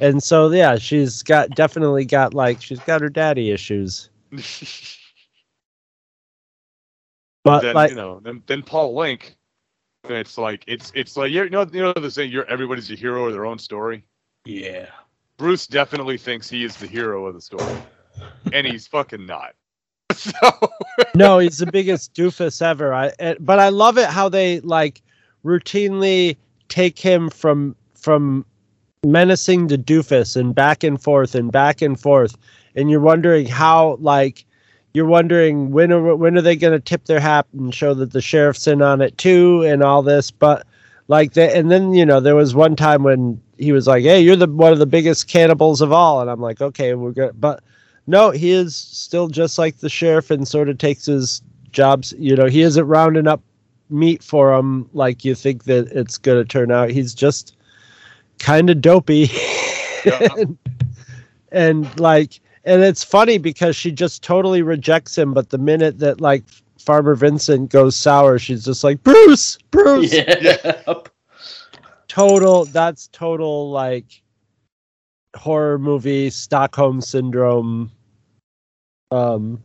and 0.00 0.22
so 0.22 0.48
yeah, 0.52 0.76
she's 0.76 1.24
got 1.24 1.50
definitely 1.50 2.04
got 2.04 2.34
like 2.34 2.62
she's 2.62 2.80
got 2.80 3.00
her 3.00 3.10
daddy 3.10 3.50
issues. 3.50 4.08
But 7.44 7.60
then 7.60 7.74
like, 7.74 7.90
you 7.90 7.96
know, 7.96 8.20
then 8.24 8.42
then 8.46 8.62
Paul 8.62 8.94
Linke, 8.94 9.36
it's 10.10 10.38
like 10.38 10.64
it's 10.66 10.92
it's 10.94 11.16
like 11.16 11.30
you 11.30 11.48
know 11.50 11.66
you 11.72 11.82
know 11.82 11.92
the 11.92 12.10
saying 12.10 12.30
you're 12.30 12.46
everybody's 12.46 12.90
a 12.90 12.94
hero 12.94 13.26
of 13.26 13.32
their 13.32 13.46
own 13.46 13.58
story. 13.58 14.04
Yeah. 14.44 14.86
Bruce 15.36 15.66
definitely 15.66 16.18
thinks 16.18 16.48
he 16.48 16.64
is 16.64 16.76
the 16.76 16.86
hero 16.86 17.26
of 17.26 17.34
the 17.34 17.40
story, 17.40 17.76
and 18.52 18.66
he's 18.66 18.86
fucking 18.86 19.26
not. 19.26 19.54
So 20.14 20.32
no, 21.14 21.38
he's 21.40 21.58
the 21.58 21.66
biggest 21.66 22.14
doofus 22.14 22.62
ever. 22.62 22.94
I 22.94 23.12
eh, 23.18 23.34
but 23.40 23.58
I 23.58 23.70
love 23.70 23.98
it 23.98 24.08
how 24.08 24.28
they 24.28 24.60
like 24.60 25.02
routinely 25.44 26.36
take 26.68 26.98
him 26.98 27.30
from 27.30 27.74
from 27.94 28.46
menacing 29.04 29.68
to 29.68 29.78
doofus 29.78 30.36
and 30.36 30.54
back 30.54 30.84
and 30.84 31.02
forth 31.02 31.34
and 31.34 31.50
back 31.50 31.82
and 31.82 31.98
forth, 31.98 32.36
and 32.76 32.90
you're 32.90 33.00
wondering 33.00 33.46
how 33.46 33.96
like 34.00 34.46
you're 34.94 35.06
wondering 35.06 35.70
when 35.70 35.92
are 35.92 36.16
when 36.16 36.38
are 36.38 36.42
they 36.42 36.56
going 36.56 36.72
to 36.72 36.80
tip 36.80 37.04
their 37.04 37.20
hat 37.20 37.46
and 37.52 37.74
show 37.74 37.94
that 37.94 38.12
the 38.12 38.22
sheriff's 38.22 38.66
in 38.66 38.80
on 38.80 39.00
it 39.00 39.16
too 39.18 39.62
and 39.62 39.82
all 39.82 40.02
this, 40.02 40.30
but 40.30 40.66
like 41.08 41.34
that 41.34 41.54
and 41.54 41.70
then 41.70 41.92
you 41.92 42.06
know 42.06 42.18
there 42.18 42.34
was 42.34 42.54
one 42.54 42.74
time 42.74 43.02
when 43.02 43.38
he 43.58 43.72
was 43.72 43.86
like 43.86 44.02
hey 44.02 44.18
you're 44.18 44.36
the 44.36 44.46
one 44.46 44.72
of 44.72 44.78
the 44.78 44.86
biggest 44.86 45.28
cannibals 45.28 45.82
of 45.82 45.92
all 45.92 46.22
and 46.22 46.30
i'm 46.30 46.40
like 46.40 46.62
okay 46.62 46.94
we're 46.94 47.12
good 47.12 47.38
but 47.38 47.62
no 48.06 48.30
he 48.30 48.52
is 48.52 48.74
still 48.74 49.28
just 49.28 49.58
like 49.58 49.76
the 49.80 49.88
sheriff 49.90 50.30
and 50.30 50.48
sort 50.48 50.66
of 50.66 50.78
takes 50.78 51.04
his 51.04 51.42
jobs 51.72 52.14
you 52.18 52.34
know 52.34 52.46
he 52.46 52.62
isn't 52.62 52.86
rounding 52.86 53.28
up 53.28 53.42
meat 53.90 54.22
for 54.22 54.52
him 54.52 54.88
like 54.92 55.24
you 55.24 55.34
think 55.34 55.64
that 55.64 55.88
it's 55.92 56.18
going 56.18 56.38
to 56.38 56.44
turn 56.44 56.70
out. 56.70 56.90
He's 56.90 57.14
just 57.14 57.56
kind 58.38 58.70
of 58.70 58.80
dopey 58.80 59.30
and, 60.36 60.58
and 61.52 62.00
like 62.00 62.40
and 62.64 62.82
it's 62.82 63.04
funny 63.04 63.38
because 63.38 63.76
she 63.76 63.92
just 63.92 64.22
totally 64.22 64.62
rejects 64.62 65.16
him 65.16 65.34
but 65.34 65.50
the 65.50 65.58
minute 65.58 65.98
that 65.98 66.20
like 66.20 66.44
farmer 66.78 67.14
vincent 67.14 67.70
goes 67.70 67.96
sour 67.96 68.38
she's 68.38 68.64
just 68.64 68.84
like 68.84 69.02
bruce 69.02 69.58
bruce. 69.70 70.12
Yeah. 70.12 70.82
total 72.08 72.64
that's 72.66 73.08
total 73.08 73.70
like 73.70 74.22
horror 75.36 75.78
movie 75.78 76.30
stockholm 76.30 77.00
syndrome 77.00 77.90
um 79.10 79.62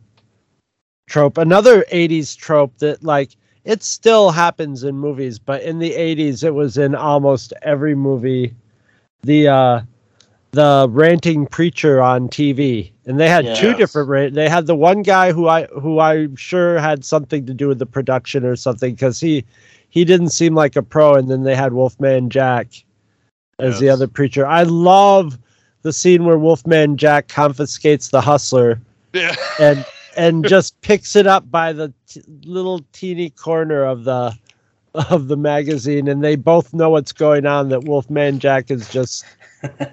trope. 1.08 1.38
Another 1.38 1.84
80s 1.92 2.36
trope 2.36 2.76
that 2.78 3.02
like 3.02 3.36
it 3.64 3.82
still 3.82 4.30
happens 4.30 4.84
in 4.84 4.96
movies 4.96 5.38
but 5.38 5.62
in 5.62 5.78
the 5.78 5.92
80s 5.92 6.42
it 6.44 6.52
was 6.52 6.78
in 6.78 6.94
almost 6.94 7.52
every 7.62 7.94
movie. 7.94 8.54
The 9.22 9.48
uh 9.48 9.80
the 10.52 10.88
ranting 10.90 11.46
preacher 11.46 12.02
on 12.02 12.28
TV 12.28 12.90
and 13.06 13.20
they 13.20 13.28
had 13.28 13.54
two 13.54 13.72
different 13.74 14.34
they 14.34 14.48
had 14.48 14.66
the 14.66 14.74
one 14.74 15.02
guy 15.02 15.32
who 15.32 15.46
I 15.46 15.66
who 15.66 16.00
I'm 16.00 16.34
sure 16.34 16.78
had 16.78 17.04
something 17.04 17.46
to 17.46 17.54
do 17.54 17.68
with 17.68 17.78
the 17.78 17.86
production 17.86 18.44
or 18.44 18.56
something 18.56 18.96
cuz 18.96 19.20
he 19.20 19.44
he 19.90 20.04
didn't 20.04 20.30
seem 20.30 20.54
like 20.54 20.76
a 20.76 20.82
pro. 20.82 21.14
And 21.14 21.28
then 21.28 21.42
they 21.42 21.54
had 21.54 21.74
Wolfman 21.74 22.30
Jack 22.30 22.68
as 23.58 23.78
the 23.78 23.90
other 23.90 24.08
preacher. 24.08 24.46
I 24.46 24.62
love 24.62 25.38
the 25.82 25.92
scene 25.92 26.24
where 26.24 26.38
Wolfman 26.38 26.96
Jack 26.96 27.28
confiscates 27.28 28.08
the 28.08 28.20
hustler 28.20 28.80
yeah, 29.12 29.34
and 29.60 29.84
and 30.16 30.46
just 30.46 30.80
picks 30.80 31.16
it 31.16 31.26
up 31.26 31.50
by 31.50 31.72
the 31.72 31.92
t- 32.08 32.22
little 32.44 32.80
teeny 32.92 33.30
corner 33.30 33.84
of 33.84 34.04
the 34.04 34.34
of 34.94 35.28
the 35.28 35.36
magazine, 35.36 36.08
and 36.08 36.22
they 36.22 36.36
both 36.36 36.72
know 36.72 36.90
what's 36.90 37.12
going 37.12 37.44
on. 37.44 37.68
That 37.68 37.84
Wolfman 37.84 38.38
Jack 38.38 38.70
is 38.70 38.88
just 38.88 39.24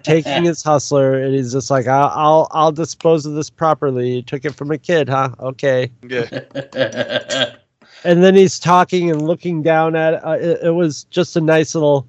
taking 0.03 0.43
his 0.45 0.63
hustler, 0.63 1.19
and 1.19 1.33
he's 1.33 1.51
just 1.51 1.69
like, 1.69 1.87
"I'll, 1.87 2.11
I'll, 2.15 2.47
I'll 2.51 2.71
dispose 2.71 3.25
of 3.25 3.33
this 3.33 3.49
properly." 3.49 4.15
You 4.15 4.21
took 4.21 4.45
it 4.45 4.55
from 4.55 4.71
a 4.71 4.77
kid, 4.77 5.09
huh? 5.09 5.29
Okay. 5.39 5.91
Yeah. 6.07 7.55
And 8.03 8.23
then 8.23 8.35
he's 8.35 8.59
talking 8.59 9.09
and 9.09 9.21
looking 9.21 9.61
down 9.61 9.95
at 9.95 10.15
it. 10.15 10.25
Uh, 10.25 10.37
it, 10.39 10.59
it 10.63 10.71
was 10.71 11.05
just 11.05 11.35
a 11.35 11.41
nice 11.41 11.73
little, 11.73 12.07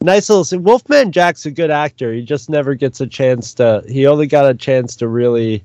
nice 0.00 0.28
little. 0.28 0.44
scene. 0.44 0.62
Wolfman 0.62 1.12
Jack's 1.12 1.46
a 1.46 1.50
good 1.50 1.70
actor. 1.70 2.12
He 2.12 2.22
just 2.22 2.50
never 2.50 2.74
gets 2.74 3.00
a 3.00 3.06
chance 3.06 3.54
to. 3.54 3.82
He 3.88 4.06
only 4.06 4.26
got 4.26 4.48
a 4.48 4.54
chance 4.54 4.94
to 4.96 5.08
really, 5.08 5.64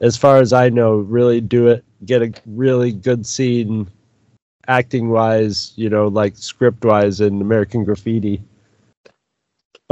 as 0.00 0.16
far 0.16 0.38
as 0.38 0.52
I 0.52 0.68
know, 0.68 0.94
really 0.94 1.40
do 1.40 1.68
it. 1.68 1.84
Get 2.04 2.22
a 2.22 2.32
really 2.46 2.92
good 2.92 3.26
scene, 3.26 3.88
acting 4.68 5.10
wise. 5.10 5.72
You 5.76 5.90
know, 5.90 6.08
like 6.08 6.36
script 6.36 6.84
wise 6.84 7.20
in 7.20 7.40
American 7.40 7.84
Graffiti. 7.84 8.42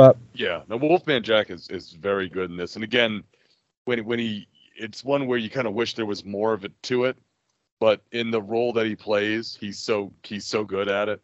But 0.00 0.16
Yeah, 0.32 0.62
no, 0.66 0.78
Wolfman 0.78 1.22
Jack 1.22 1.50
is, 1.50 1.68
is 1.68 1.92
very 1.92 2.26
good 2.26 2.50
in 2.50 2.56
this. 2.56 2.74
And 2.74 2.82
again, 2.82 3.22
when 3.84 4.02
when 4.06 4.18
he, 4.18 4.48
it's 4.74 5.04
one 5.04 5.26
where 5.26 5.36
you 5.36 5.50
kind 5.50 5.66
of 5.66 5.74
wish 5.74 5.94
there 5.94 6.06
was 6.06 6.24
more 6.24 6.54
of 6.54 6.64
it 6.64 6.72
to 6.84 7.04
it, 7.04 7.18
but 7.80 8.00
in 8.10 8.30
the 8.30 8.40
role 8.40 8.72
that 8.72 8.86
he 8.86 8.96
plays, 8.96 9.58
he's 9.60 9.78
so 9.78 10.10
he's 10.22 10.46
so 10.46 10.64
good 10.64 10.88
at 10.88 11.10
it. 11.10 11.20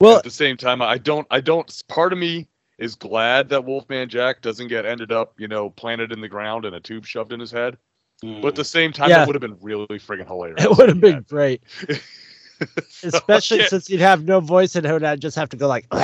Well, 0.00 0.18
at 0.18 0.22
the 0.22 0.30
same 0.30 0.56
time, 0.56 0.80
I 0.80 0.96
don't 0.96 1.26
I 1.28 1.40
don't. 1.40 1.82
Part 1.88 2.12
of 2.12 2.20
me 2.20 2.46
is 2.78 2.94
glad 2.94 3.48
that 3.48 3.64
Wolfman 3.64 4.08
Jack 4.08 4.42
doesn't 4.42 4.68
get 4.68 4.86
ended 4.86 5.10
up, 5.10 5.34
you 5.36 5.48
know, 5.48 5.70
planted 5.70 6.12
in 6.12 6.20
the 6.20 6.28
ground 6.28 6.66
and 6.66 6.76
a 6.76 6.80
tube 6.80 7.04
shoved 7.04 7.32
in 7.32 7.40
his 7.40 7.50
head. 7.50 7.76
But 8.22 8.46
at 8.46 8.54
the 8.54 8.62
hmm. 8.62 8.66
same 8.66 8.92
time, 8.92 9.10
Yeah. 9.10 9.24
it 9.24 9.26
would 9.26 9.34
have 9.34 9.42
been 9.42 9.58
really 9.60 9.86
friggin' 9.98 10.26
hilarious. 10.26 10.62
it 10.64 10.76
would 10.76 10.88
have 10.88 11.00
been 11.00 11.24
great, 11.28 11.62
especially 13.02 13.58
yeah. 13.58 13.66
since 13.66 13.88
he'd 13.88 13.98
have 13.98 14.24
no 14.24 14.38
voice 14.38 14.76
and 14.76 14.86
he'd 14.86 15.20
just 15.20 15.36
have 15.36 15.48
to 15.48 15.56
go 15.56 15.66
like. 15.66 15.86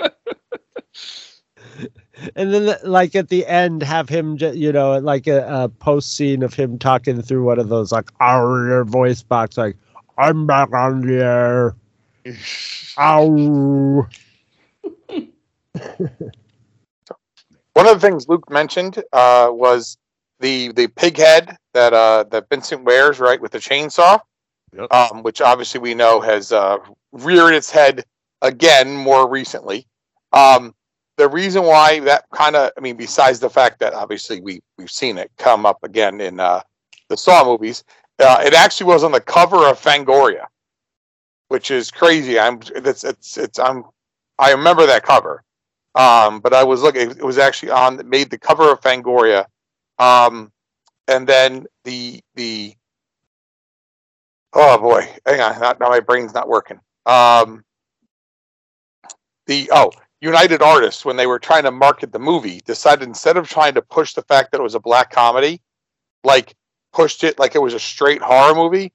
and 2.37 2.53
then 2.53 2.77
like 2.85 3.15
at 3.15 3.29
the 3.29 3.47
end 3.47 3.83
have 3.83 4.09
him 4.09 4.37
ju- 4.37 4.55
you 4.55 4.73
know 4.73 4.99
like 4.99 5.27
a, 5.27 5.47
a 5.65 5.69
post 5.69 6.17
scene 6.17 6.43
of 6.43 6.55
him 6.55 6.79
talking 6.79 7.21
through 7.23 7.45
one 7.45 7.59
of 7.59 7.69
those 7.69 7.93
like 7.93 8.11
our 8.21 8.85
voice 8.85 9.23
box 9.23 9.57
like 9.57 9.77
i'm 10.19 10.47
back 10.47 10.73
on 10.73 11.01
the 11.03 11.23
air 11.23 11.75
Ow. 12.99 14.07
One 17.75 17.87
of 17.87 17.95
the 17.95 18.01
things 18.01 18.29
Luke 18.29 18.51
mentioned 18.51 18.99
uh, 19.13 19.49
was 19.53 19.97
the 20.41 20.73
the 20.73 20.89
pig 20.89 21.17
head 21.17 21.57
that 21.75 21.93
uh, 21.93 22.25
that 22.31 22.49
Vincent 22.51 22.85
wears, 22.85 23.21
right, 23.21 23.41
with 23.41 23.53
the 23.53 23.59
chainsaw, 23.59 24.21
Yep. 24.77 24.93
um, 24.93 25.23
which 25.23 25.41
obviously 25.41 25.81
we 25.81 25.95
know 25.95 26.21
has 26.21 26.51
uh, 26.53 26.79
reared 27.13 27.55
its 27.55 27.71
head 27.71 28.05
again 28.43 28.95
more 28.95 29.29
recently. 29.29 29.87
Um, 30.33 30.75
the 31.17 31.29
reason 31.29 31.65
why 31.65 32.01
that 32.01 32.25
kind 32.33 32.57
of, 32.57 32.71
I 32.77 32.81
mean, 32.81 32.97
besides 32.97 33.41
the 33.41 33.51
fact 33.51 33.81
that 33.81 33.93
obviously 33.93 34.41
we 34.41 34.61
we've 34.79 34.91
seen 34.91 35.19
it 35.19 35.31
come 35.37 35.67
up 35.67 35.79
again 35.83 36.21
in 36.21 36.39
uh, 36.41 36.61
the 37.09 37.17
Saw 37.17 37.45
movies, 37.45 37.85
uh, 38.21 38.43
it 38.45 38.55
actually 38.55 38.87
was 38.87 39.05
on 39.05 39.13
the 39.13 39.21
cover 39.21 39.67
of 39.67 39.81
Fangoria, 39.81 40.47
which 41.49 41.71
is 41.71 41.91
crazy. 41.91 42.39
I'm 42.39 42.61
it's 42.75 43.05
it's 43.05 43.37
it's 43.37 43.59
I'm 43.59 43.85
I 44.39 44.53
remember 44.53 44.87
that 44.87 45.03
cover. 45.03 45.43
Um, 45.95 46.39
but 46.41 46.55
I 46.55 46.63
was 46.63 46.83
looking; 46.83 47.11
it 47.11 47.25
was 47.25 47.39
actually 47.39 47.73
on 47.73 48.09
made 48.09 48.31
the 48.31 48.39
cover 48.39 48.71
of 48.71 48.81
Fangoria, 48.81 49.47
um, 49.99 50.53
and 51.09 51.27
then 51.27 51.67
the 51.85 52.21
the 52.37 52.75
oh 54.53 54.79
boy, 54.79 55.09
hang 55.27 55.41
on, 55.41 55.61
now, 55.61 55.75
now 55.81 55.89
my 55.89 56.01
brain's 56.01 56.35
not 56.35 56.49
working. 56.49 56.79
Um, 57.07 57.65
the 59.49 59.69
oh 59.73 59.91
United 60.21 60.63
Artists 60.63 61.05
when 61.05 61.17
they 61.17 61.27
were 61.27 61.39
trying 61.39 61.65
to 61.65 61.71
market 61.73 62.13
the 62.13 62.19
movie 62.19 62.61
decided 62.65 63.09
instead 63.09 63.37
of 63.37 63.49
trying 63.49 63.75
to 63.75 63.83
push 63.83 64.15
the 64.15 64.23
fact 64.23 64.53
that 64.53 64.61
it 64.61 64.63
was 64.63 64.77
a 64.77 64.81
black 64.81 65.11
comedy, 65.11 65.61
like 66.23 66.55
pushed 66.93 67.25
it 67.25 67.39
like 67.39 67.55
it 67.57 67.63
was 67.63 67.75
a 67.75 67.81
straight 67.81 68.23
horror 68.23 68.55
movie, 68.55 68.93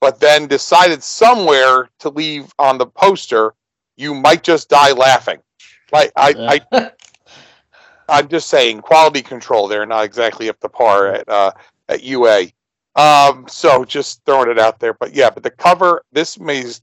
but 0.00 0.20
then 0.20 0.46
decided 0.46 1.02
somewhere 1.02 1.88
to 1.98 2.10
leave 2.10 2.52
on 2.58 2.78
the 2.78 2.86
poster, 2.86 3.54
you 3.96 4.14
might 4.14 4.42
just 4.42 4.68
die 4.68 4.92
laughing. 4.92 5.38
Like 5.92 6.12
I, 6.16 6.60
I 6.72 6.90
I'm 8.08 8.28
just 8.28 8.48
saying 8.48 8.80
quality 8.80 9.22
control. 9.22 9.68
They're 9.68 9.86
not 9.86 10.04
exactly 10.04 10.48
up 10.48 10.60
to 10.60 10.68
par 10.68 11.08
at 11.08 11.28
uh, 11.28 11.52
at 11.88 12.02
UA. 12.02 12.46
Um, 12.96 13.46
so 13.48 13.84
just 13.84 14.24
throwing 14.24 14.50
it 14.50 14.58
out 14.58 14.80
there. 14.80 14.94
But 14.94 15.14
yeah, 15.14 15.30
but 15.30 15.42
the 15.42 15.50
cover 15.50 16.02
this 16.12 16.38
maze. 16.38 16.82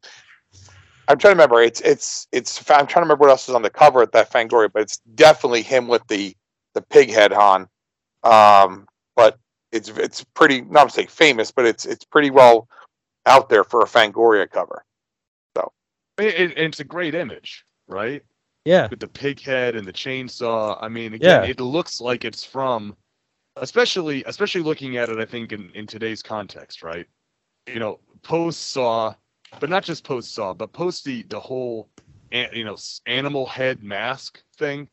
I'm 1.08 1.18
trying 1.18 1.34
to 1.36 1.36
remember. 1.36 1.62
It's 1.62 1.82
it's 1.82 2.28
it's. 2.32 2.60
I'm 2.70 2.88
trying 2.88 2.88
to 2.88 3.00
remember 3.02 3.22
what 3.22 3.30
else 3.30 3.48
is 3.50 3.56
on 3.56 3.62
the 3.62 3.70
cover 3.70 4.02
at 4.02 4.12
that 4.13 4.32
Fangoria, 4.32 4.72
but 4.72 4.82
it's 4.84 4.98
definitely 5.15 5.62
him 5.62 5.88
with 5.88 6.06
the 6.08 6.36
the 6.74 6.82
pig 6.82 7.10
head 7.10 7.32
on. 7.34 7.68
Um, 8.24 8.88
but 9.15 9.38
it's 9.72 9.89
it's 9.89 10.24
pretty. 10.34 10.62
Not 10.62 10.86
to 10.86 10.89
say 10.94 11.06
famous, 11.06 11.52
but 11.52 11.65
it's 11.65 11.86
it's 11.86 12.06
pretty 12.06 12.32
well 12.32 12.68
out 13.26 13.50
there 13.50 13.63
for 13.63 13.82
a 13.82 13.86
Fangoria 13.86 14.50
cover. 14.50 14.84
So 15.58 15.72
It, 16.18 16.34
it- 16.39 16.58
it's 16.58 16.80
a 16.80 16.84
great 16.84 17.15
image, 17.15 17.65
right? 17.88 18.24
Yeah. 18.65 18.88
With 18.89 19.00
the 19.00 19.08
pig 19.08 19.39
head 19.41 19.76
and 19.76 19.88
the 19.88 19.94
chainsaw. 19.94 20.78
I 20.82 20.88
mean, 20.89 21.13
again, 21.13 21.44
Yeah. 21.44 21.50
it 21.50 21.60
looks 21.60 22.02
like 22.02 22.26
it's 22.26 22.44
from, 22.44 22.96
especially 23.58 24.24
especially 24.26 24.62
looking 24.62 24.98
at 24.98 25.10
it. 25.10 25.20
I 25.20 25.26
think 25.26 25.52
in 25.52 25.70
in 25.76 25.86
today's 25.88 26.22
context, 26.24 26.82
right? 26.84 27.06
You 27.68 27.80
know, 27.80 28.00
post 28.24 28.72
saw, 28.72 29.13
but 29.60 29.70
not 29.70 29.84
just 29.84 30.04
post 30.04 30.34
saw, 30.34 30.54
but 30.54 30.72
post 30.74 31.04
the 31.06 31.24
the 31.24 31.39
whole, 31.39 31.89
you 32.32 32.63
know, 32.63 32.76
animal 33.06 33.46
head 33.46 33.84
mask 33.84 34.41
thing. 34.58 34.88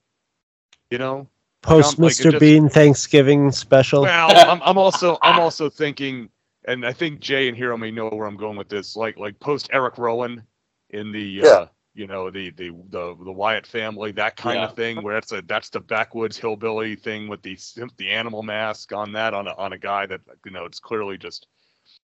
You 0.90 0.98
know, 0.98 1.26
post 1.62 1.98
Like, 1.98 2.12
it 2.12 2.14
mr 2.16 2.30
just- 2.32 2.40
bean 2.40 2.68
thanksgiving 2.68 3.50
special 3.52 4.02
Well, 4.02 4.50
I'm, 4.50 4.60
I'm 4.62 4.78
also 4.78 5.18
I'm 5.22 5.40
also 5.40 5.70
thinking, 5.70 6.28
and 6.66 6.84
I 6.86 6.92
think 6.92 7.20
Jay 7.20 7.48
and 7.48 7.56
Hero 7.56 7.76
may 7.76 7.90
know 7.90 8.08
where 8.08 8.26
I'm 8.26 8.36
going 8.36 8.56
with 8.56 8.68
this. 8.68 8.96
Like 8.96 9.18
like 9.18 9.38
post 9.40 9.70
Erick 9.72 9.96
Rowan 9.98 10.42
in 10.90 11.10
the 11.12 11.42
uh, 11.46 11.66
you 11.94 12.06
know 12.06 12.30
the 12.30 12.50
the 12.50 12.70
the 12.90 13.16
the 13.24 13.32
Wyatt 13.32 13.66
family 13.66 14.12
that 14.12 14.36
kind 14.36 14.58
Yeah. 14.60 14.66
of 14.66 14.76
thing 14.76 15.02
where 15.02 15.16
it's 15.16 15.32
a 15.32 15.40
that's 15.42 15.70
the 15.70 15.80
backwoods 15.80 16.36
hillbilly 16.36 16.94
thing 16.94 17.26
with 17.28 17.40
the 17.42 17.56
the 17.96 18.10
animal 18.10 18.42
mask 18.42 18.92
on 18.92 19.12
that 19.12 19.32
on 19.32 19.46
a 19.48 19.54
on 19.54 19.72
a 19.72 19.78
guy 19.78 20.04
that 20.06 20.20
you 20.44 20.50
know 20.50 20.66
it's 20.66 20.78
clearly 20.80 21.16
just 21.16 21.46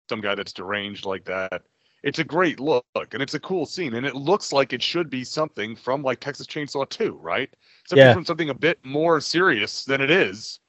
some 0.09 0.21
guy 0.23 0.35
that's 0.35 0.53
deranged 0.55 1.05
like 1.05 1.25
that. 1.27 1.63
It's 2.03 2.19
a 2.19 2.25
great 2.25 2.61
look 2.61 2.85
and 2.95 3.23
it's 3.23 3.35
a 3.35 3.41
cool 3.41 3.67
scene 3.67 3.95
and 3.95 4.07
it 4.07 4.17
looks 4.17 4.53
like 4.53 4.73
it 4.73 4.83
should 4.83 5.11
be 5.11 5.25
something 5.25 5.77
from 5.77 6.03
like 6.03 6.21
Texas 6.21 6.47
Chainsaw 6.47 6.89
2, 6.89 7.13
right? 7.13 7.51
Something 7.87 8.07
Yeah. 8.07 8.15
from 8.15 8.25
something 8.25 8.51
a 8.51 8.55
bit 8.55 8.85
more 8.85 9.21
serious 9.21 9.85
than 9.85 10.01
it 10.01 10.11
is 10.11 10.61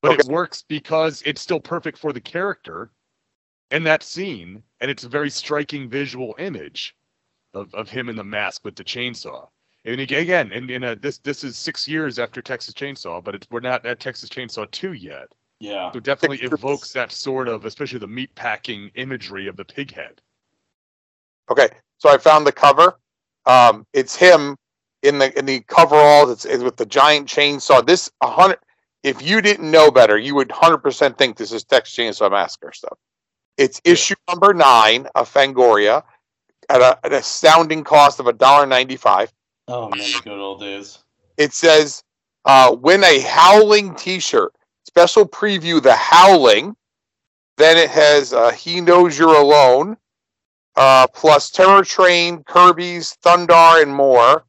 but 0.00 0.18
it 0.20 0.26
works 0.26 0.62
because 0.62 1.22
it's 1.26 1.40
still 1.40 1.60
perfect 1.60 1.98
for 1.98 2.12
the 2.12 2.20
character 2.20 2.92
and 3.70 3.86
that 3.86 4.02
scene 4.02 4.62
and 4.80 4.90
it's 4.90 5.04
a 5.04 5.08
very 5.08 5.30
striking 5.30 5.88
visual 5.88 6.34
image 6.38 6.96
of, 7.54 7.74
of 7.74 7.90
him 7.90 8.08
in 8.08 8.16
the 8.16 8.24
mask 8.24 8.64
with 8.64 8.76
the 8.76 8.84
chainsaw 8.84 9.48
and 9.84 10.00
again 10.00 10.52
and 10.52 10.70
in 10.70 10.84
a, 10.84 10.92
uh, 10.92 10.96
this 11.00 11.18
this 11.18 11.44
is 11.44 11.56
six 11.56 11.88
years 11.88 12.18
after 12.18 12.40
texas 12.40 12.74
chainsaw 12.74 13.22
but 13.22 13.34
it's, 13.34 13.46
we're 13.50 13.60
not 13.60 13.84
at 13.84 14.00
texas 14.00 14.28
chainsaw 14.28 14.70
2 14.70 14.92
yet 14.92 15.28
Yeah. 15.60 15.90
so 15.92 15.98
it 15.98 16.04
definitely 16.04 16.38
evokes 16.42 16.92
that 16.92 17.10
sort 17.12 17.48
of 17.48 17.64
especially 17.64 17.98
the 17.98 18.06
meat 18.06 18.34
packing 18.34 18.90
imagery 18.94 19.48
of 19.48 19.56
the 19.56 19.64
pig 19.64 19.92
head 19.92 20.20
Okay, 21.50 21.68
so 21.98 22.08
I 22.08 22.18
found 22.18 22.46
the 22.46 22.52
cover. 22.52 22.98
Um, 23.46 23.86
it's 23.92 24.14
him 24.14 24.56
in 25.02 25.18
the 25.18 25.36
in 25.38 25.46
the 25.46 25.60
coveralls. 25.60 26.30
It's, 26.30 26.44
it's 26.44 26.62
with 26.62 26.76
the 26.76 26.86
giant 26.86 27.28
chainsaw. 27.28 27.84
This 27.84 28.10
a 28.22 28.28
hundred. 28.28 28.58
If 29.02 29.22
you 29.22 29.40
didn't 29.40 29.70
know 29.70 29.90
better, 29.90 30.18
you 30.18 30.34
would 30.34 30.50
hundred 30.50 30.78
percent 30.78 31.16
think 31.16 31.36
this 31.36 31.52
is 31.52 31.64
Texas 31.64 31.96
Chainsaw 31.96 32.30
Massacre 32.30 32.72
stuff. 32.72 32.98
It's 33.56 33.80
issue 33.84 34.14
number 34.28 34.52
nine 34.52 35.06
of 35.14 35.32
Fangoria 35.32 36.02
at 36.68 36.80
a, 36.80 36.98
an 37.04 37.12
astounding 37.14 37.84
cost 37.84 38.20
of 38.20 38.26
a 38.26 38.32
dollar 38.32 38.66
ninety 38.66 38.96
five. 38.96 39.32
Oh 39.68 39.88
man, 39.88 39.98
the 39.98 40.20
good 40.24 40.38
old 40.38 40.60
days. 40.60 40.98
It 41.36 41.52
says, 41.52 42.02
uh, 42.44 42.76
"Win 42.78 43.04
a 43.04 43.20
Howling 43.20 43.94
T-shirt." 43.94 44.52
Special 44.86 45.26
preview: 45.26 45.82
The 45.82 45.94
Howling. 45.94 46.76
Then 47.56 47.76
it 47.76 47.90
has 47.90 48.32
uh, 48.32 48.50
"He 48.50 48.80
Knows 48.80 49.18
You're 49.18 49.36
Alone." 49.36 49.96
Uh, 50.78 51.08
plus 51.08 51.50
Terror 51.50 51.82
Train, 51.82 52.44
Kirby's, 52.44 53.16
Thundarr, 53.24 53.82
and 53.82 53.92
more. 53.92 54.44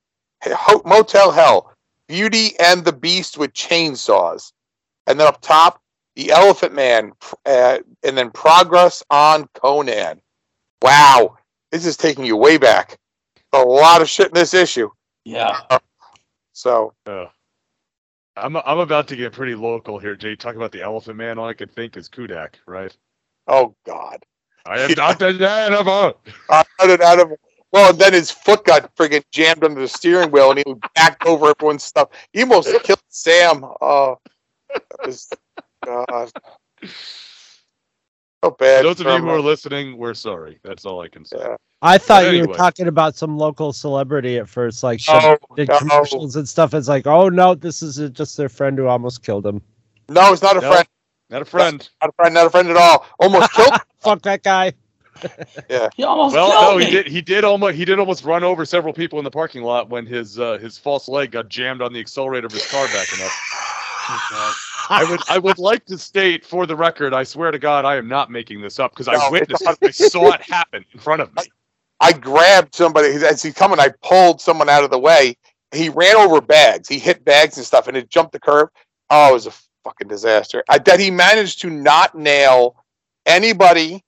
Ho- 0.46 0.84
Motel 0.86 1.32
Hell, 1.32 1.74
Beauty 2.08 2.52
and 2.60 2.86
the 2.86 2.94
Beast 2.94 3.40
with 3.40 3.52
chainsaws, 3.54 4.54
and 5.08 5.20
then 5.20 5.28
up 5.28 5.42
top, 5.42 5.82
the 6.16 6.32
Elephant 6.32 6.74
Man, 6.76 7.14
uh, 7.48 7.80
and 8.04 8.16
then 8.16 8.30
Progress 8.30 9.04
on 9.10 9.50
Conan. 9.56 10.22
Wow, 10.84 11.38
this 11.72 11.86
is 11.86 11.98
taking 11.98 12.26
you 12.26 12.38
way 12.38 12.58
back. 12.58 12.98
A 13.54 13.60
lot 13.60 14.02
of 14.02 14.08
shit 14.08 14.28
in 14.28 14.36
this 14.36 14.54
issue. 14.54 14.90
Yeah. 15.26 15.60
So 16.54 16.94
uh, 17.08 17.26
I'm 18.36 18.56
I'm 18.56 18.80
about 18.80 19.08
to 19.08 19.16
get 19.16 19.34
pretty 19.34 19.56
local 19.56 19.98
here, 19.98 20.16
Jay. 20.16 20.36
Talk 20.36 20.56
about 20.56 20.72
the 20.72 20.84
Elephant 20.84 21.18
Man. 21.18 21.40
All 21.40 21.48
I 21.50 21.54
can 21.54 21.70
think 21.70 21.98
is 21.98 22.08
Kudak, 22.08 22.56
right? 22.68 22.96
Oh 23.48 23.76
God. 23.86 24.24
I 24.66 24.80
am 24.82 24.94
Doctor 24.94 25.34
Danimal. 25.34 26.16
I 26.50 26.64
cut 26.80 26.90
it 26.90 27.02
out 27.02 27.20
of. 27.20 27.32
Well, 27.72 27.92
and 27.92 28.00
then 28.00 28.14
his 28.14 28.32
foot 28.32 28.66
got 28.66 28.96
friggin' 28.96 29.24
jammed 29.32 29.64
under 29.64 29.82
the 29.82 29.88
steering 29.88 30.32
wheel, 30.32 30.52
and 30.52 30.64
he 30.66 30.74
backed 30.96 31.26
over 31.26 31.52
everyone's 31.52 31.84
stuff. 31.84 32.10
He 32.34 32.42
almost 32.42 32.70
killed 32.84 33.00
Sam. 33.10 33.64
Oh, 33.82 34.18
that 34.74 35.06
was 35.06 35.30
God. 35.86 36.32
So 38.44 38.52
bad. 38.52 38.80
For 38.82 38.84
those 38.84 39.02
of 39.02 39.08
you 39.08 39.14
who 39.22 39.30
are 39.30 39.42
listening, 39.42 39.98
we're 39.98 40.14
sorry. 40.14 40.60
That's 40.64 40.86
all 40.86 41.02
I 41.02 41.10
can 41.10 41.26
say. 41.26 41.38
Yeah. 41.40 41.56
I 41.82 41.98
thought 41.98 42.26
But 42.26 42.36
you 42.36 42.42
were 42.42 42.48
talking 42.58 42.88
about 42.88 43.16
some 43.16 43.38
local 43.38 43.72
celebrity 43.74 44.38
at 44.38 44.50
first, 44.50 44.84
like 44.84 45.00
Oh, 45.08 45.20
Chef 45.20 45.40
did 45.56 45.70
no. 45.70 45.80
commercials 45.80 46.36
and 46.36 46.48
stuff. 46.50 46.74
It's 46.74 46.88
like, 46.88 47.08
oh 47.08 47.30
no, 47.30 47.56
this 47.56 47.82
is 47.82 47.98
just 48.12 48.38
their 48.38 48.50
friend 48.50 48.78
who 48.78 48.88
almost 48.88 49.24
killed 49.24 49.46
him. 49.46 49.62
No, 50.10 50.34
it's 50.34 50.42
not 50.42 50.58
a 50.58 50.62
No. 50.62 50.72
friend. 50.72 50.88
Not 51.30 51.42
a 51.42 51.46
friend. 51.46 51.88
Not 52.02 52.10
a 52.10 52.14
friend. 52.14 52.34
Not 52.34 52.48
a 52.48 52.50
friend 52.50 52.70
at 52.70 52.78
all. 52.78 53.06
Almost 53.20 53.52
killed. 53.54 53.74
Fuck 54.00 54.22
that 54.24 54.44
guy. 54.44 54.74
yeah. 55.70 55.90
He 55.96 56.04
almost 56.04 56.34
Well, 56.36 56.50
killed 56.52 56.62
no, 56.62 56.78
me. 56.78 56.86
he 56.86 56.92
did. 56.92 57.08
He 57.08 57.22
did 57.22 57.44
almost. 57.44 57.76
He 57.76 57.86
did 57.86 58.00
almost 58.00 58.24
run 58.24 58.44
over 58.44 58.66
several 58.66 58.94
people 58.94 59.20
in 59.20 59.26
the 59.26 59.32
parking 59.32 59.64
lot 59.64 59.90
when 59.90 60.06
his 60.06 60.40
uh, 60.40 60.58
his 60.60 60.78
false 60.78 61.08
leg 61.08 61.32
got 61.32 61.50
jammed 61.50 61.82
on 61.82 61.94
the 61.94 62.00
accelerator 62.00 62.48
of 62.48 62.54
his 62.54 62.66
car 62.72 62.86
backing 62.88 63.24
up. 63.24 63.32
I 64.92 65.06
would 65.10 65.20
I 65.30 65.38
would 65.38 65.60
like 65.60 65.86
to 65.86 65.98
state 65.98 66.44
for 66.46 66.66
the 66.66 66.76
record, 66.76 67.14
I 67.14 67.24
swear 67.24 67.52
to 67.52 67.60
God, 67.60 67.86
I 67.86 67.96
am 67.98 68.08
not 68.08 68.32
making 68.32 68.62
this 68.62 68.80
up 68.80 68.92
because 68.92 69.08
No, 69.08 69.14
I 69.14 69.30
witnessed 69.30 69.64
not. 69.64 69.78
it. 69.82 69.88
I 69.88 69.92
saw 69.92 70.34
it 70.34 70.42
happen 70.42 70.84
in 70.94 71.00
front 71.00 71.22
of 71.22 71.34
me. 71.36 71.44
I 72.00 72.14
grabbed 72.14 72.74
somebody 72.74 73.10
as 73.10 73.44
he 73.44 73.52
coming. 73.52 73.80
I 73.80 73.90
pulled 74.04 74.42
someone 74.42 74.70
out 74.70 74.84
of 74.84 74.90
the 74.90 74.98
way. 74.98 75.38
He 75.74 75.90
ran 75.90 76.16
over 76.16 76.42
bags. 76.42 76.88
He 76.88 76.98
hit 76.98 77.24
bags 77.24 77.58
and 77.58 77.66
stuff, 77.66 77.88
and 77.88 77.96
it 77.96 78.10
jumped 78.10 78.32
the 78.32 78.40
curb. 78.40 78.70
Oh, 79.12 79.30
it 79.30 79.34
was 79.34 79.48
a 79.48 79.52
fucking 79.84 80.08
disaster. 80.08 80.64
I, 80.70 80.78
that 80.80 81.00
he 81.00 81.12
managed 81.12 81.62
to 81.62 81.70
not 81.70 82.16
nail 82.16 82.76
anybody 83.26 84.04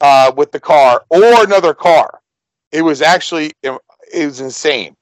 uh, 0.00 0.32
with 0.36 0.52
the 0.52 0.60
car 0.60 1.04
or 1.10 1.44
another 1.44 1.74
car. 1.74 2.20
It 2.72 2.82
was 2.82 3.02
actually 3.02 3.52
it, 3.62 3.78
was 4.12 4.40
insane. 4.40 4.96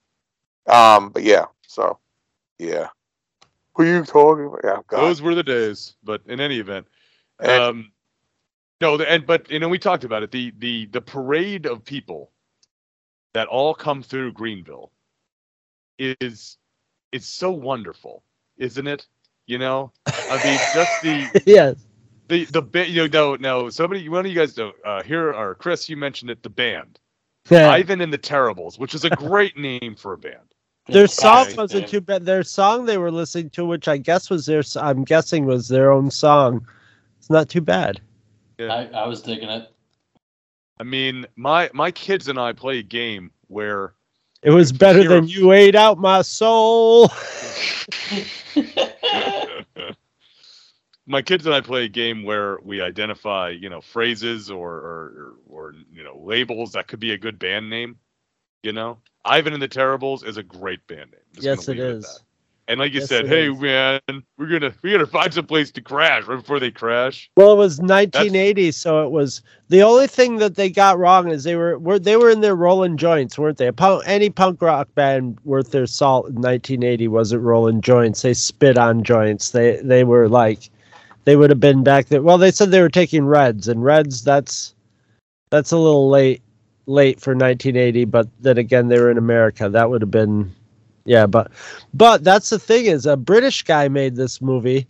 Um, 0.68 1.10
but 1.10 1.22
yeah, 1.22 1.46
so 1.66 1.98
yeah. 2.58 2.88
Who 3.74 3.84
you 3.84 4.04
talking 4.04 4.46
about? 4.46 4.60
Yeah, 4.62 4.78
God. 4.86 5.00
Those 5.00 5.22
were 5.22 5.34
the 5.34 5.42
days. 5.42 5.94
But 6.04 6.22
in 6.26 6.40
any 6.40 6.58
event, 6.58 6.86
And- 7.40 7.50
um, 7.50 7.92
no, 8.80 8.96
the, 8.96 9.10
and 9.10 9.24
but 9.24 9.48
you 9.50 9.60
know 9.60 9.68
we 9.68 9.78
talked 9.78 10.04
about 10.04 10.22
it. 10.24 10.32
The 10.32 10.52
the 10.58 10.86
the 10.86 11.00
parade 11.00 11.66
of 11.66 11.84
people 11.84 12.32
that 13.32 13.46
all 13.48 13.74
come 13.74 14.02
through 14.02 14.32
Greenville 14.32 14.90
is 15.98 16.58
is 17.12 17.24
so 17.26 17.50
wonderful, 17.52 18.24
isn't 18.56 18.86
it? 18.86 19.06
You 19.46 19.58
know, 19.58 19.92
I 20.30 20.40
mean, 20.44 20.58
just 20.74 21.02
the 21.02 21.42
yes. 21.46 21.76
the 22.28 22.44
the 22.46 22.62
bit. 22.62 22.88
You 22.88 23.08
know, 23.08 23.36
no, 23.36 23.62
no. 23.62 23.70
Somebody, 23.70 24.08
one 24.08 24.24
of 24.26 24.32
you 24.32 24.38
guys 24.38 24.56
know. 24.56 24.72
Uh, 24.84 25.02
here, 25.02 25.32
or 25.32 25.54
Chris, 25.54 25.88
you 25.88 25.96
mentioned 25.96 26.30
it. 26.30 26.42
The 26.42 26.50
band, 26.50 26.98
Yeah. 27.50 27.70
Ivan 27.70 28.00
and 28.00 28.12
the 28.12 28.18
Terribles, 28.18 28.78
which 28.78 28.94
is 28.94 29.04
a 29.04 29.10
great 29.10 29.56
name 29.56 29.94
for 29.96 30.12
a 30.14 30.18
band. 30.18 30.36
Their 30.88 31.06
song 31.06 31.46
Right. 31.46 31.56
wasn't 31.56 31.88
too 31.88 32.00
bad. 32.00 32.24
Their 32.24 32.42
song 32.42 32.86
they 32.86 32.98
were 32.98 33.12
listening 33.12 33.50
to, 33.50 33.64
which 33.64 33.86
I 33.86 33.96
guess 33.98 34.28
was 34.28 34.46
their, 34.46 34.62
I'm 34.76 35.04
guessing 35.04 35.44
was 35.46 35.68
their 35.68 35.92
own 35.92 36.10
song. 36.10 36.66
It's 37.18 37.30
not 37.30 37.48
too 37.48 37.60
bad. 37.60 38.00
I, 38.58 38.88
I 38.92 39.06
was 39.06 39.22
digging 39.22 39.48
it. 39.48 39.68
I 40.80 40.84
mean, 40.84 41.24
my 41.36 41.70
my 41.72 41.92
kids 41.92 42.26
and 42.28 42.38
I 42.38 42.52
play 42.52 42.78
a 42.78 42.82
game 42.82 43.30
where 43.46 43.94
It 44.42 44.50
was 44.50 44.72
better 44.72 45.06
than 45.06 45.24
a- 45.24 45.26
you 45.28 45.52
ate 45.52 45.76
out 45.76 45.98
my 45.98 46.22
soul. 46.22 47.12
my 51.06 51.22
kids 51.22 51.46
and 51.46 51.54
I 51.54 51.60
play 51.60 51.84
a 51.84 51.88
game 51.88 52.22
where 52.24 52.58
we 52.62 52.80
identify, 52.80 53.50
you 53.50 53.68
know, 53.68 53.80
phrases 53.80 54.50
or 54.50 54.72
or, 54.72 55.34
or, 55.48 55.74
you 55.92 56.04
know 56.04 56.18
labels 56.22 56.72
that 56.72 56.88
could 56.88 57.00
be 57.00 57.12
a 57.12 57.18
good 57.18 57.38
band 57.38 57.68
name. 57.70 57.96
You 58.62 58.72
know, 58.72 58.98
Ivan 59.24 59.52
and 59.52 59.62
the 59.62 59.68
Terribles 59.68 60.22
is 60.22 60.36
a 60.36 60.42
great 60.42 60.86
band 60.86 61.10
name. 61.10 61.20
Just 61.34 61.46
yes, 61.46 61.68
it 61.68 61.78
at 61.78 62.04
And 62.68 62.78
like 62.78 62.92
you 62.92 63.00
Yes, 63.00 63.08
said, 63.08 63.26
hey 63.26 63.48
is. 63.48 63.60
man, 63.60 64.00
we're 64.38 64.46
gonna 64.46 64.72
we're 64.82 64.92
gonna 64.92 65.06
find 65.06 65.34
some 65.34 65.46
place 65.46 65.72
to 65.72 65.80
crash 65.80 66.24
right 66.26 66.36
before 66.36 66.60
they 66.60 66.70
crash. 66.70 67.28
Well, 67.36 67.52
it 67.52 67.56
was 67.56 67.80
1980, 67.80 68.70
so 68.70 69.04
it 69.04 69.10
was 69.10 69.42
the 69.68 69.82
only 69.82 70.06
thing 70.06 70.36
that 70.36 70.54
they 70.54 70.70
got 70.70 70.98
wrong 70.98 71.28
is 71.30 71.42
they 71.42 71.56
were, 71.56 71.78
were 71.78 71.98
they 71.98 72.16
were 72.16 72.30
in 72.30 72.42
their 72.42 72.54
rolling 72.54 72.96
joints, 72.96 73.38
weren't 73.38 73.58
they? 73.58 73.66
A 73.66 73.72
punk, 73.72 74.04
any 74.06 74.30
punk 74.30 74.62
rock 74.62 74.94
band 74.94 75.38
worth 75.44 75.72
their 75.72 75.86
salt 75.86 76.26
in 76.28 76.34
1980 76.34 77.08
wasn't 77.08 77.42
rolling 77.42 77.80
joints. 77.80 78.22
They 78.22 78.34
spit 78.34 78.78
on 78.78 79.02
joints. 79.02 79.50
They 79.50 79.80
they 79.82 80.04
were 80.04 80.28
like 80.28 80.70
they 81.24 81.36
would 81.36 81.50
have 81.50 81.60
been 81.60 81.82
back 81.84 82.06
there. 82.06 82.22
Well, 82.22 82.38
they 82.38 82.50
said 82.50 82.70
they 82.70 82.80
were 82.80 82.88
taking 82.88 83.26
Reds, 83.26 83.68
and 83.68 83.82
Reds 83.82 84.22
that's 84.24 84.74
that's 85.50 85.72
a 85.72 85.78
little 85.78 86.08
late 86.08 86.42
late 86.86 87.20
for 87.20 87.30
1980. 87.30 88.04
But 88.06 88.28
then 88.40 88.58
again, 88.58 88.88
they 88.88 88.98
were 88.98 89.10
in 89.10 89.18
America. 89.18 89.68
That 89.68 89.90
would 89.90 90.02
have 90.02 90.10
been 90.10 90.52
yeah. 91.04 91.26
But 91.26 91.52
but 91.94 92.24
that's 92.24 92.50
the 92.50 92.58
thing 92.58 92.86
is 92.86 93.06
a 93.06 93.16
British 93.16 93.62
guy 93.62 93.88
made 93.88 94.16
this 94.16 94.40
movie. 94.40 94.86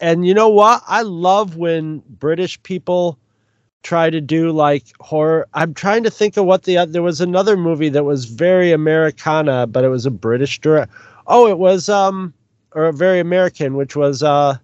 And 0.00 0.26
you 0.26 0.32
know 0.32 0.48
what? 0.48 0.82
I 0.88 1.02
love 1.02 1.56
when 1.56 2.02
British 2.08 2.60
people 2.62 3.18
try 3.82 4.10
to 4.10 4.20
do 4.20 4.50
like 4.50 4.84
horror. 5.00 5.46
I'm 5.54 5.74
trying 5.74 6.02
to 6.04 6.10
think 6.10 6.36
of 6.36 6.46
what 6.46 6.64
the 6.64 6.84
there 6.86 7.02
was 7.02 7.20
another 7.20 7.56
movie 7.56 7.88
that 7.90 8.04
was 8.04 8.24
very 8.24 8.72
Americana, 8.72 9.66
but 9.66 9.84
it 9.84 9.88
was 9.88 10.06
a 10.06 10.10
British 10.10 10.60
direct. 10.60 10.92
Oh, 11.26 11.46
it 11.46 11.58
was 11.58 11.88
um 11.88 12.34
or 12.72 12.90
very 12.92 13.20
American, 13.20 13.74
which 13.74 13.96
was 13.96 14.22
uh 14.22 14.56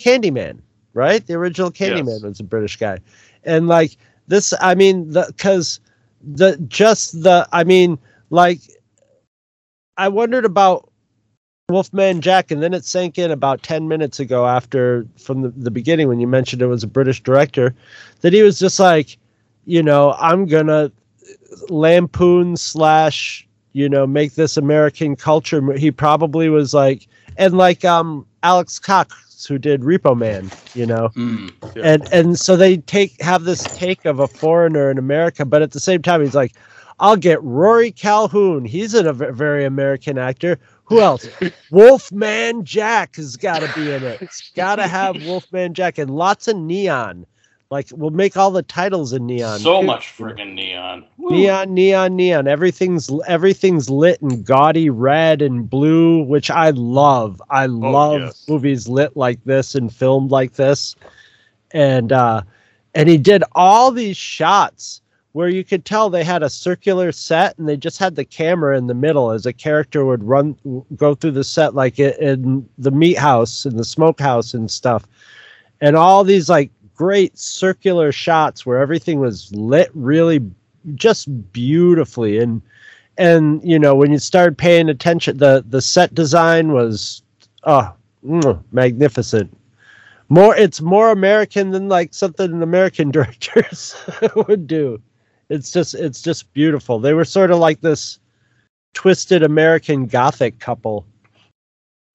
Candyman, 0.00 0.58
right? 0.92 1.24
The 1.26 1.34
original 1.34 1.70
Candyman 1.70 2.06
Yes. 2.06 2.22
was 2.22 2.40
a 2.40 2.44
British 2.44 2.76
guy, 2.76 2.98
and 3.44 3.68
like 3.68 3.96
this, 4.28 4.52
I 4.60 4.74
mean, 4.74 5.10
the 5.10 5.24
because 5.28 5.80
the 6.22 6.56
just 6.68 7.22
the 7.22 7.46
I 7.52 7.64
mean, 7.64 7.98
like 8.30 8.60
I 9.96 10.08
wondered 10.08 10.44
about 10.44 10.90
Wolfman 11.70 12.20
Jack, 12.20 12.50
and 12.50 12.62
then 12.62 12.74
it 12.74 12.84
sank 12.84 13.18
in 13.18 13.30
about 13.30 13.62
10 13.62 13.88
minutes 13.88 14.20
ago 14.20 14.46
after 14.46 15.06
from 15.18 15.42
the, 15.42 15.48
the 15.50 15.70
beginning 15.70 16.08
when 16.08 16.20
you 16.20 16.26
mentioned 16.26 16.62
it 16.62 16.66
was 16.66 16.82
a 16.82 16.88
British 16.88 17.22
director 17.22 17.74
that 18.20 18.32
he 18.32 18.42
was 18.42 18.58
just 18.58 18.78
like, 18.80 19.16
you 19.64 19.82
know, 19.82 20.12
I'm 20.18 20.46
gonna 20.46 20.90
lampoon 21.68 22.56
slash, 22.56 23.46
you 23.72 23.88
know, 23.88 24.06
make 24.06 24.34
this 24.34 24.56
American 24.56 25.16
culture. 25.16 25.72
He 25.72 25.90
probably 25.90 26.48
was 26.48 26.74
like, 26.74 27.06
and 27.36 27.56
like 27.56 27.84
um 27.84 28.26
Alex 28.42 28.78
Cox 28.78 29.14
who 29.46 29.58
did 29.58 29.82
Repo 29.82 30.16
Man, 30.16 30.50
you 30.74 30.86
know, 30.86 31.08
Mm. 31.16 31.52
and 31.82 32.08
and 32.12 32.38
so 32.38 32.56
they 32.56 32.78
take 32.78 33.20
have 33.20 33.44
this 33.44 33.62
take 33.62 34.04
of 34.04 34.18
a 34.20 34.28
foreigner 34.28 34.90
in 34.90 34.98
America, 34.98 35.44
but 35.44 35.62
at 35.62 35.72
the 35.72 35.80
same 35.80 36.02
time 36.02 36.20
he's 36.22 36.34
like, 36.34 36.52
I'll 37.00 37.16
get 37.16 37.42
Rory 37.42 37.90
Calhoun. 37.90 38.64
He's 38.64 38.94
a 38.94 39.12
very 39.12 39.64
American 39.64 40.16
actor. 40.18 40.58
Who 40.84 41.00
else? 41.00 41.26
Wolfman 41.70 42.64
Jack 42.64 43.16
has 43.16 43.36
got 43.36 43.60
to 43.60 43.72
be 43.74 43.90
in 43.92 44.02
it. 44.04 44.22
It's 44.22 44.50
got 44.54 44.76
to 44.76 44.86
have 44.86 45.16
Wolfman 45.26 45.74
Jack 45.74 45.98
and 45.98 46.10
lots 46.10 46.46
of 46.46 46.56
neon. 46.56 47.26
Like 47.74 47.88
we'll 47.90 48.10
make 48.10 48.36
all 48.36 48.52
the 48.52 48.62
titles 48.62 49.12
in 49.12 49.26
neon. 49.26 49.58
So 49.58 49.80
too. 49.80 49.86
much 49.88 50.16
friggin' 50.16 50.54
neon. 50.54 51.04
Woo. 51.18 51.32
Neon, 51.32 51.74
neon, 51.74 52.14
neon. 52.14 52.46
Everything's 52.46 53.10
everything's 53.26 53.90
lit 53.90 54.22
in 54.22 54.44
gaudy 54.44 54.90
red 54.90 55.42
and 55.42 55.68
blue, 55.68 56.22
which 56.22 56.52
I 56.52 56.70
love. 56.70 57.42
I 57.50 57.66
love 57.66 58.20
yes. 58.20 58.48
movies 58.48 58.86
lit 58.86 59.16
like 59.16 59.42
this 59.42 59.74
and 59.74 59.92
filmed 59.92 60.30
like 60.30 60.52
this. 60.52 60.94
And 61.72 62.12
uh 62.12 62.42
and 62.94 63.08
he 63.08 63.18
did 63.18 63.42
all 63.56 63.90
these 63.90 64.16
shots 64.16 65.02
where 65.32 65.48
you 65.48 65.64
could 65.64 65.84
tell 65.84 66.08
they 66.08 66.22
had 66.22 66.44
a 66.44 66.50
circular 66.50 67.10
set 67.10 67.58
and 67.58 67.68
they 67.68 67.76
just 67.76 67.98
had 67.98 68.14
the 68.14 68.24
camera 68.24 68.78
in 68.78 68.86
the 68.86 68.94
middle 68.94 69.32
as 69.32 69.46
a 69.46 69.52
character 69.52 70.04
would 70.04 70.22
run 70.22 70.56
go 70.94 71.16
through 71.16 71.32
the 71.32 71.42
set 71.42 71.74
like 71.74 71.98
in 71.98 72.68
the 72.78 72.92
meat 72.92 73.18
house 73.18 73.66
and 73.66 73.76
the 73.76 73.84
smokehouse 73.84 74.54
and 74.54 74.70
stuff 74.70 75.08
and 75.80 75.96
all 75.96 76.22
these 76.22 76.48
like 76.48 76.70
great 76.94 77.36
circular 77.38 78.12
shots 78.12 78.64
where 78.64 78.78
everything 78.78 79.20
was 79.20 79.52
lit 79.54 79.90
really 79.94 80.40
just 80.94 81.52
beautifully. 81.52 82.38
And 82.38 82.62
and 83.16 83.62
you 83.64 83.78
know 83.78 83.94
when 83.94 84.12
you 84.12 84.18
started 84.18 84.58
paying 84.58 84.88
attention 84.88 85.38
the 85.38 85.64
the 85.68 85.80
set 85.80 86.14
design 86.14 86.72
was 86.72 87.22
oh 87.64 87.92
mm, 88.24 88.62
magnificent. 88.72 89.56
More 90.28 90.56
it's 90.56 90.80
more 90.80 91.10
american 91.10 91.70
than 91.70 91.88
like 91.88 92.14
something 92.14 92.50
an 92.50 92.62
american 92.62 93.10
directors 93.12 93.96
would 94.36 94.66
do. 94.66 95.00
It's 95.48 95.70
just 95.70 95.94
it's 95.94 96.22
just 96.22 96.52
beautiful. 96.52 96.98
They 96.98 97.14
were 97.14 97.24
sort 97.24 97.50
of 97.50 97.58
like 97.58 97.80
this 97.80 98.18
twisted 98.94 99.42
american 99.42 100.06
gothic 100.06 100.58
couple. 100.58 101.06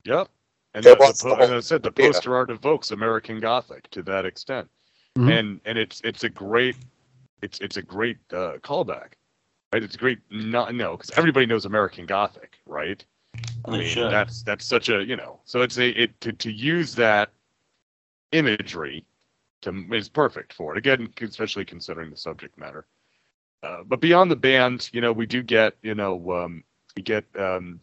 Yep. 0.06 0.30
And, 0.74 0.86
Yeah, 0.86 0.96
the, 0.96 1.08
the 1.08 1.36
po- 1.36 1.44
and 1.44 1.54
I 1.54 1.60
said 1.62 1.82
the 1.84 1.94
yeah. 1.98 2.08
poster 2.08 2.36
art 2.36 2.52
evokes 2.52 2.92
American 2.92 3.40
Gothic 3.40 3.90
to 3.92 4.04
that 4.04 4.26
extent, 4.26 4.70
Mhm. 5.18 5.40
and 5.40 5.62
and 5.66 5.78
it's 5.78 6.00
it's 6.04 6.24
a 6.24 6.30
great 6.30 6.76
it's 7.42 7.60
it's 7.60 7.78
a 7.78 7.82
great 7.82 8.18
uh, 8.32 8.58
callback, 8.62 9.14
right? 9.74 9.84
It's 9.84 9.96
a 9.96 9.98
great. 9.98 10.20
Not 10.30 10.76
no, 10.76 10.96
because 10.98 11.12
everybody 11.18 11.46
knows 11.46 11.66
American 11.66 12.06
Gothic, 12.06 12.60
right? 12.66 13.04
I 13.66 13.72
mean, 13.72 13.88
should. 13.88 14.12
that's 14.12 14.44
that's 14.44 14.66
such 14.66 14.90
a 14.90 15.04
you 15.04 15.16
know. 15.16 15.40
So 15.46 15.62
it's 15.62 15.78
a 15.78 15.90
it 15.90 16.20
to 16.22 16.34
to 16.34 16.52
use 16.52 16.94
that 16.96 17.32
imagery 18.32 19.06
to 19.62 19.72
is 19.94 20.08
perfect 20.10 20.54
for 20.54 20.74
it. 20.74 20.78
Again, 20.78 21.12
especially 21.22 21.66
considering 21.66 22.10
the 22.10 22.18
subject 22.18 22.58
matter. 22.58 22.86
Uh, 23.62 23.84
but 23.86 24.00
beyond 24.00 24.32
the 24.32 24.36
band, 24.36 24.90
you 24.94 25.02
know, 25.02 25.12
we 25.12 25.26
do 25.26 25.44
get, 25.44 25.76
you 25.82 25.94
know, 25.94 26.32
um, 26.32 26.64
we 26.96 27.02
get 27.04 27.26
um, 27.38 27.82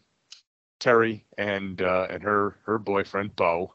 Terry 0.79 1.25
and 1.37 1.81
uh, 1.81 2.07
and 2.09 2.21
her 2.23 2.55
her 2.65 2.77
boyfriend 2.77 3.35
Bo, 3.35 3.73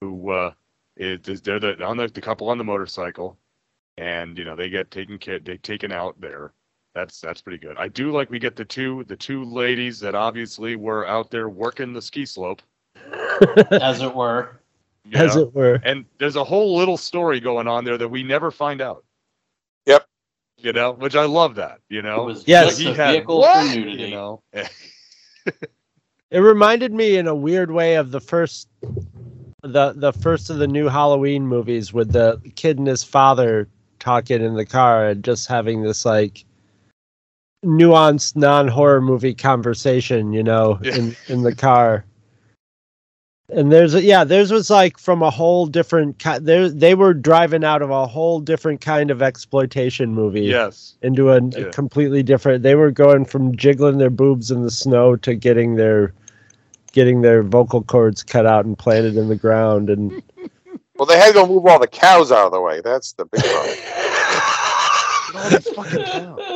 who 0.00 0.30
uh, 0.30 0.52
is, 0.96 1.28
is 1.28 1.40
they're 1.42 1.60
the 1.60 1.82
on 1.84 1.96
the, 1.96 2.08
the 2.08 2.20
couple 2.20 2.48
on 2.48 2.58
the 2.58 2.64
motorcycle, 2.64 3.36
and 3.98 4.36
you 4.38 4.44
know 4.44 4.56
they 4.56 4.68
get 4.68 4.90
taken 4.90 5.18
care 5.18 5.38
they 5.38 5.56
taken 5.58 5.92
out 5.92 6.20
there. 6.20 6.52
That's 6.94 7.20
that's 7.20 7.40
pretty 7.40 7.58
good. 7.58 7.76
I 7.76 7.88
do 7.88 8.12
like 8.12 8.30
we 8.30 8.38
get 8.38 8.54
the 8.56 8.64
two 8.64 9.04
the 9.08 9.16
two 9.16 9.44
ladies 9.44 9.98
that 10.00 10.14
obviously 10.14 10.76
were 10.76 11.06
out 11.06 11.30
there 11.30 11.48
working 11.48 11.92
the 11.92 12.02
ski 12.02 12.24
slope, 12.24 12.62
as 13.72 14.00
it 14.00 14.14
were. 14.14 14.60
you 15.04 15.18
As 15.18 15.34
it 15.36 15.52
were. 15.54 15.80
And 15.84 16.04
there's 16.18 16.36
a 16.36 16.44
whole 16.44 16.76
little 16.76 16.96
story 16.96 17.40
going 17.40 17.66
on 17.66 17.84
there 17.84 17.98
that 17.98 18.08
we 18.08 18.22
never 18.22 18.52
find 18.52 18.80
out. 18.80 19.04
Yep. 19.86 20.06
You 20.58 20.72
know, 20.72 20.92
which 20.92 21.16
I 21.16 21.24
love 21.24 21.56
that. 21.56 21.80
You 21.88 22.00
know, 22.02 22.22
It 22.22 22.26
was 22.26 22.48
Yes. 22.48 22.66
just 22.68 22.80
He 22.80 22.90
a 22.90 22.94
had 22.94 23.12
vehicle 23.14 23.40
what? 23.40 23.68
for 23.70 23.76
nudity. 23.80 24.02
you 24.04 24.10
know. 24.12 24.42
It 26.30 26.38
reminded 26.40 26.92
me 26.92 27.16
in 27.16 27.26
a 27.26 27.34
weird 27.34 27.70
way 27.70 27.94
of 27.96 28.10
the 28.10 28.20
first 28.20 28.68
the 29.62 29.92
the 29.96 30.12
first 30.12 30.50
of 30.50 30.58
the 30.58 30.66
new 30.66 30.88
Halloween 30.88 31.46
movies 31.46 31.92
with 31.92 32.12
the 32.12 32.40
kid 32.54 32.78
and 32.78 32.86
his 32.86 33.02
father 33.04 33.68
talking 33.98 34.42
in 34.42 34.54
the 34.54 34.66
car 34.66 35.06
and 35.08 35.24
just 35.24 35.48
having 35.48 35.82
this 35.82 36.04
like 36.04 36.44
nuanced 37.64 38.36
non-horror 38.36 39.00
movie 39.00 39.34
conversation, 39.34 40.32
you 40.32 40.42
know, 40.42 40.78
Yeah. 40.82 40.96
in 40.96 41.16
in 41.28 41.42
the 41.42 41.54
car. 41.54 42.04
And 43.50 43.70
there's 43.70 43.94
a, 43.94 44.02
yeah, 44.02 44.24
theirs 44.24 44.50
was 44.50 44.70
like 44.70 44.98
from 44.98 45.22
a 45.22 45.30
whole 45.30 45.66
different 45.66 46.18
kind. 46.18 46.46
They 46.46 46.68
they 46.68 46.94
were 46.94 47.12
driving 47.12 47.62
out 47.62 47.82
of 47.82 47.90
a 47.90 48.06
whole 48.06 48.40
different 48.40 48.80
kind 48.80 49.10
of 49.10 49.20
exploitation 49.20 50.14
movie 50.14 50.42
yes. 50.42 50.94
into 51.02 51.30
a, 51.30 51.36
a 51.36 51.48
Yeah. 51.50 51.70
completely 51.70 52.22
different. 52.22 52.62
They 52.62 52.74
were 52.74 52.90
going 52.90 53.26
from 53.26 53.54
jiggling 53.54 53.98
their 53.98 54.08
boobs 54.10 54.50
in 54.50 54.62
the 54.62 54.70
snow 54.70 55.16
to 55.16 55.34
getting 55.34 55.74
their 55.76 56.14
getting 56.92 57.20
their 57.20 57.42
vocal 57.42 57.82
cords 57.82 58.22
cut 58.22 58.46
out 58.46 58.64
and 58.64 58.78
planted 58.78 59.16
in 59.16 59.28
the 59.28 59.36
ground. 59.36 59.90
And 59.90 60.22
Well, 60.96 61.06
they 61.06 61.18
had 61.18 61.28
to 61.28 61.32
go 61.32 61.46
move 61.46 61.66
all 61.66 61.80
the 61.80 61.88
cows 61.88 62.30
out 62.30 62.46
of 62.46 62.52
the 62.52 62.60
way. 62.60 62.80
That's 62.80 63.12
the 63.14 63.24
big 63.24 63.42
problem. 63.42 63.76
All 65.34 65.50
these 65.50 65.68
fucking 65.70 66.04
cows. 66.04 66.53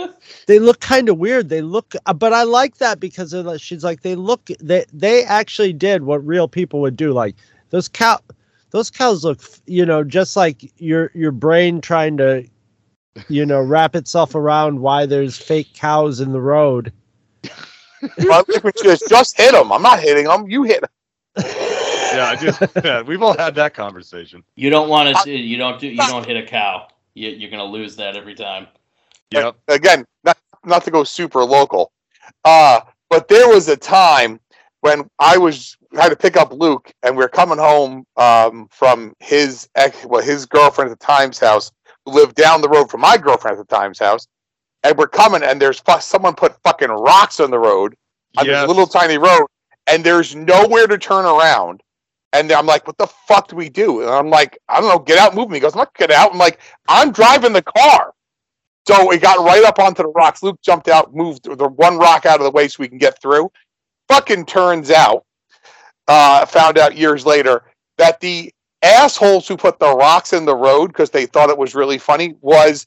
They 0.49 0.59
look 0.59 0.81
kind 0.81 1.11
of 1.11 1.19
weird. 1.19 1.51
They 1.51 1.61
look, 1.61 1.95
uh, 2.07 2.15
but 2.15 2.33
I 2.33 2.43
like 2.43 2.79
that 2.79 2.99
because 2.99 3.31
they're 3.31 3.59
she's 3.59 3.85
like 3.85 4.01
they 4.01 4.15
look. 4.15 4.47
They 4.61 4.87
they 4.93 5.23
actually 5.25 5.75
did 5.75 6.03
what 6.03 6.27
real 6.27 6.49
people 6.49 6.81
would 6.81 6.97
do. 6.97 7.13
Like 7.13 7.37
those 7.69 7.87
cow, 7.87 8.19
those 8.71 8.91
cows 8.91 9.25
look, 9.25 9.43
you 9.67 9.85
know, 9.85 10.03
just 10.03 10.37
like 10.37 10.73
your 10.81 11.11
your 11.15 11.33
brain 11.33 11.83
trying 11.83 12.17
to, 12.17 12.49
you 13.29 13.45
know, 13.45 13.61
wrap 13.61 13.95
itself 13.95 14.35
around 14.35 14.81
why 14.81 15.05
there's 15.05 15.37
fake 15.37 15.75
cows 15.75 16.19
in 16.19 16.33
the 16.33 16.41
road. 16.41 16.95
well, 18.19 18.41
I 18.41 18.43
think 18.43 18.65
we 18.65 18.73
just, 18.83 19.07
just 19.07 19.37
hit 19.37 19.53
them. 19.53 19.71
I'm 19.71 19.83
not 19.83 20.01
hitting 20.01 20.25
them. 20.25 20.49
You 20.49 20.63
hit 20.63 20.83
'em. 20.83 21.45
Yeah, 21.45 22.25
I 22.31 22.37
just 22.37 22.63
yeah, 22.83 23.03
we've 23.03 23.23
all 23.23 23.37
had 23.37 23.55
that 23.57 23.75
conversation. 23.75 24.43
You 24.57 24.71
don't 24.71 24.89
want 24.89 25.15
to. 25.15 25.31
You 25.31 25.59
don't 25.59 25.79
do. 25.79 25.89
You 25.89 25.99
don't 25.99 26.25
hit 26.25 26.39
a 26.39 26.47
cow. 26.47 26.89
You, 27.13 27.29
you're 27.29 27.51
gonna 27.51 27.65
lose 27.65 27.97
that 27.97 28.17
every 28.17 28.35
time. 28.35 28.67
Yep. 29.31 29.57
again, 29.69 30.05
not 30.25 30.39
not 30.65 30.85
to 30.85 30.91
go 30.91 31.05
super 31.05 31.45
local, 31.45 31.93
uh, 32.45 32.81
but 33.11 33.29
there 33.29 33.49
was 33.49 33.69
a 33.69 33.77
time 33.77 34.41
when 34.81 35.09
I 35.19 35.39
was 35.39 35.77
had 35.97 36.11
to 36.11 36.17
pick 36.17 36.37
up 36.37 36.53
Luke, 36.53 36.93
and 37.03 37.17
we 37.17 37.25
are 37.25 37.29
coming 37.29 37.59
home 37.59 38.05
um, 38.17 38.69
from 38.71 39.15
his 39.21 39.69
ex, 39.75 40.05
well, 40.05 40.23
his 40.23 40.47
girlfriend 40.47 40.91
at 40.91 40.99
the 40.99 41.05
time's 41.05 41.39
house, 41.39 41.73
who 42.05 42.13
lived 42.13 42.35
down 42.37 42.61
the 42.61 42.69
road 42.69 42.91
from 42.91 43.01
my 43.01 43.17
girlfriend 43.17 43.59
at 43.59 43.69
the 43.69 43.75
time's 43.75 43.99
house, 43.99 44.27
and 44.85 44.97
we're 44.97 45.09
coming, 45.09 45.43
and 45.43 45.61
there's 45.61 45.81
fu- 45.81 46.01
someone 46.01 46.35
put 46.35 46.61
fucking 46.63 46.89
rocks 46.91 47.41
on 47.41 47.51
the 47.51 47.59
road 47.59 47.95
on 48.37 48.47
Yes. 48.47 48.63
this 48.63 48.69
little 48.69 48.87
tiny 48.87 49.19
road, 49.19 49.47
and 49.87 50.05
there's 50.05 50.35
nowhere 50.35 50.87
to 50.87 50.99
turn 50.99 51.25
around. 51.25 51.83
And 52.35 52.53
I'm 52.53 52.67
like, 52.67 52.87
what 52.87 52.99
the 52.99 53.07
fuck 53.07 53.49
do 53.49 53.57
we 53.57 53.71
do? 53.71 54.03
And 54.03 54.11
I'm 54.11 54.29
like, 54.29 54.59
I 54.69 54.81
don't 54.81 54.91
know, 54.91 54.99
get 54.99 55.17
out, 55.19 55.35
move 55.35 55.49
me. 55.49 55.57
He 55.57 55.61
goes, 55.61 55.73
I'm 55.73 55.79
not 55.79 55.95
get 55.97 56.11
out. 56.11 56.33
I'm 56.33 56.39
like, 56.39 56.61
I'm 56.87 57.11
driving 57.11 57.55
the 57.55 57.63
car. 57.63 58.13
So 58.87 59.11
it 59.13 59.21
got 59.21 59.45
right 59.45 59.65
up 59.65 59.79
onto 59.79 60.03
the 60.03 60.09
rocks. 60.09 60.43
Luke 60.43 60.61
jumped 60.63 60.89
out, 60.89 61.15
moved 61.15 61.45
the 61.45 61.69
one 61.69 61.99
rock 61.99 62.25
out 62.25 62.41
of 62.41 62.45
the 62.45 62.51
way 62.51 62.69
so 62.69 62.77
we 62.81 62.89
can 62.89 62.99
get 62.99 63.21
through. 63.21 63.51
Fucking 64.09 64.47
turns 64.47 64.91
out, 64.91 65.25
uh, 66.07 66.47
found 66.47 66.79
out 66.79 66.97
years 66.97 67.27
later 67.27 67.65
that 67.99 68.21
the 68.21 68.51
assholes 68.83 69.47
who 69.47 69.57
put 69.57 69.79
the 69.79 69.95
rocks 69.95 70.33
in 70.33 70.45
the 70.45 70.57
road 70.57 70.89
because 70.89 71.11
they 71.11 71.27
thought 71.27 71.51
it 71.51 71.59
was 71.59 71.75
really 71.75 71.99
funny 71.99 72.35
was 72.41 72.87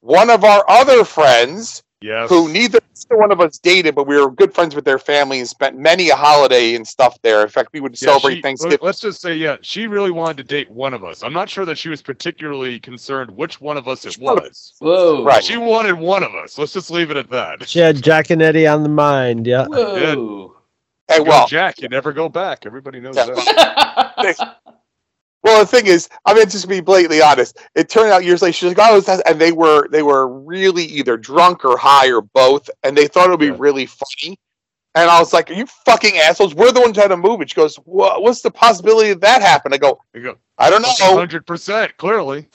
one 0.00 0.30
of 0.30 0.44
our 0.44 0.64
other 0.68 1.04
friends 1.04 1.82
Yes. 2.02 2.28
who 2.28 2.48
neither 2.52 2.80
neither 3.10 3.20
one 3.20 3.32
of 3.32 3.40
us 3.40 3.58
dated, 3.58 3.94
but 3.94 4.06
we 4.06 4.16
were 4.20 4.30
good 4.30 4.54
friends 4.54 4.74
with 4.74 4.84
their 4.84 4.98
family 4.98 5.38
and 5.40 5.48
spent 5.48 5.76
many 5.76 6.10
a 6.10 6.14
holiday 6.16 6.74
and 6.74 6.86
stuff 6.86 7.18
there. 7.22 7.42
In 7.42 7.48
fact, 7.48 7.70
we 7.72 7.80
would 7.80 7.92
Yeah, 8.00 8.06
celebrate 8.10 8.36
she- 8.36 8.42
Thanksgiving. 8.42 8.78
Let's 8.82 9.00
just 9.00 9.20
say, 9.20 9.34
yeah, 9.34 9.56
she 9.62 9.86
really 9.86 10.10
wanted 10.10 10.36
to 10.38 10.44
date 10.44 10.70
one 10.70 10.94
of 10.94 11.02
us. 11.04 11.22
I'm 11.22 11.32
not 11.32 11.48
sure 11.48 11.64
that 11.64 11.78
she 11.78 11.88
was 11.88 12.00
particularly 12.02 12.78
concerned 12.80 13.30
which 13.32 13.60
one 13.60 13.76
of 13.76 13.88
us 13.88 14.04
it 14.04 14.18
was. 14.18 14.74
Whoa. 14.78 15.24
Right. 15.24 15.42
She 15.42 15.56
wanted 15.56 15.94
one 15.94 16.22
of 16.22 16.34
us. 16.34 16.58
Let's 16.58 16.72
just 16.74 16.90
leave 16.90 17.10
it 17.10 17.16
at 17.16 17.30
that. 17.30 17.68
She 17.68 17.78
had 17.80 18.02
Jack 18.02 18.30
and 18.30 18.40
Eddie 18.42 18.66
on 18.66 18.82
the 18.82 18.88
mind. 18.88 19.46
Yeah. 19.46 19.66
Whoa. 19.66 20.56
Hey, 21.08 21.20
well, 21.20 21.46
Jack, 21.48 21.80
you 21.82 21.88
never 21.88 22.12
go 22.12 22.28
back. 22.28 22.64
Everybody 22.66 23.00
knows 23.00 23.16
Yeah. 23.16 23.26
that. 23.26 24.56
Well, 25.42 25.60
the 25.60 25.66
thing 25.66 25.86
is, 25.86 26.08
I 26.24 26.34
mean, 26.34 26.44
just 26.48 26.62
to 26.62 26.68
be 26.68 26.80
blatantly 26.80 27.20
honest, 27.20 27.58
it 27.74 27.88
turned 27.88 28.12
out 28.12 28.24
years 28.24 28.42
later 28.42 28.52
she's 28.52 28.76
like, 28.76 28.78
"Oh," 28.80 29.02
not-" 29.06 29.22
and 29.28 29.40
they 29.40 29.52
were 29.52 29.88
they 29.88 30.02
were 30.02 30.28
really 30.28 30.84
either 30.84 31.16
drunk 31.16 31.64
or 31.64 31.76
high 31.76 32.10
or 32.12 32.20
both, 32.22 32.70
and 32.84 32.96
they 32.96 33.08
thought 33.08 33.26
it 33.26 33.30
would 33.30 33.40
be 33.40 33.46
Yeah. 33.46 33.56
really 33.58 33.86
funny. 33.86 34.38
And 34.94 35.08
I 35.10 35.18
was 35.18 35.32
like, 35.32 35.50
"Are 35.50 35.54
you 35.54 35.66
fucking 35.66 36.16
assholes? 36.18 36.54
We're 36.54 36.70
the 36.70 36.80
ones 36.80 36.96
who 36.96 37.02
had 37.02 37.08
to 37.08 37.16
move 37.16 37.40
it." 37.40 37.50
She 37.50 37.56
goes, 37.56 37.76
"What? 37.86 38.22
What's 38.22 38.42
the 38.42 38.50
possibility 38.52 39.10
of 39.10 39.20
that 39.22 39.42
happen?" 39.42 39.72
I 39.72 39.78
go, 39.78 40.00
go, 40.14 40.36
"I 40.58 40.70
don't 40.70 40.82
know." 40.82 40.92
hundred 41.16 41.46
percent, 41.46 41.96
clearly. 41.96 42.46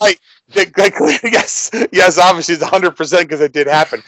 They- 0.54 0.66
they- 0.66 0.92
yes, 1.24 1.70
yes, 1.92 2.18
obviously 2.18 2.56
it's 2.56 2.64
hundred 2.64 2.92
percent 2.96 3.28
because 3.28 3.42
it 3.42 3.52
did 3.52 3.68
happen. 3.68 4.02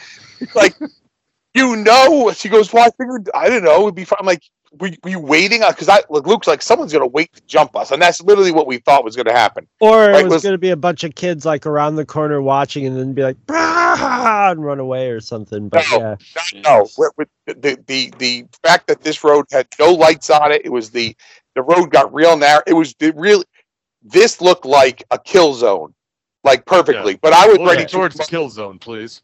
Like, 0.54 0.74
you 1.54 1.76
know, 1.76 2.32
she 2.32 2.48
goes, 2.48 2.72
"Well, 2.72 2.86
I 2.86 2.90
figured 2.96 3.28
I 3.34 3.48
don't 3.50 3.64
know. 3.64 3.82
It'd 3.82 3.94
be 3.94 4.04
fine." 4.04 4.18
I'm 4.20 4.26
like, 4.26 4.42
"Were, 4.78 4.90
were 5.02 5.10
you 5.10 5.18
waiting 5.18 5.62
on?" 5.62 5.72
Because 5.72 5.88
I 5.88 6.02
look, 6.10 6.26
Luke's 6.26 6.46
like, 6.46 6.62
"Someone's 6.62 6.92
gonna 6.92 7.06
wait 7.06 7.32
to 7.34 7.42
jump 7.46 7.74
us," 7.76 7.90
and 7.90 8.00
that's 8.00 8.20
literally 8.22 8.52
what 8.52 8.66
we 8.66 8.78
thought 8.78 9.04
was 9.04 9.16
gonna 9.16 9.32
happen. 9.32 9.66
Or 9.80 10.10
it 10.10 10.24
was 10.24 10.32
was- 10.34 10.42
going 10.42 10.54
to 10.54 10.58
be 10.58 10.70
a 10.70 10.76
bunch 10.76 11.04
of 11.04 11.14
kids 11.14 11.44
like 11.44 11.66
around 11.66 11.96
the 11.96 12.04
corner 12.04 12.40
watching 12.40 12.86
and 12.86 12.96
then 12.96 13.12
be 13.12 13.22
like, 13.22 13.36
"Brah!" 13.46 14.52
and 14.52 14.64
run 14.64 14.78
away 14.78 15.10
or 15.10 15.20
something. 15.20 15.68
But 15.68 15.84
No. 15.90 15.98
yeah, 16.54 16.60
No, 16.62 16.88
with, 16.96 17.12
with 17.16 17.28
the, 17.46 17.78
the 17.86 18.12
the 18.18 18.44
fact 18.62 18.86
that 18.86 19.02
this 19.02 19.24
road 19.24 19.46
had 19.50 19.66
no 19.78 19.92
lights 19.92 20.30
on 20.30 20.52
it, 20.52 20.62
it 20.64 20.70
was 20.70 20.90
the 20.90 21.16
the 21.54 21.62
road 21.62 21.90
got 21.90 22.12
real 22.14 22.36
narrow. 22.36 22.62
It 22.66 22.74
was 22.74 22.94
the 22.98 23.12
real. 23.16 23.42
This 24.02 24.40
looked 24.40 24.64
like 24.64 25.02
a 25.10 25.18
kill 25.18 25.52
zone, 25.54 25.92
like 26.44 26.64
perfectly. 26.64 27.16
But 27.16 27.32
I 27.32 27.46
was 27.48 27.58
Look 27.58 27.68
ready 27.68 27.84
to. 27.84 27.88
towards 27.90 28.16
the 28.16 28.24
kill 28.24 28.48
zone, 28.48 28.78
please. 28.78 29.20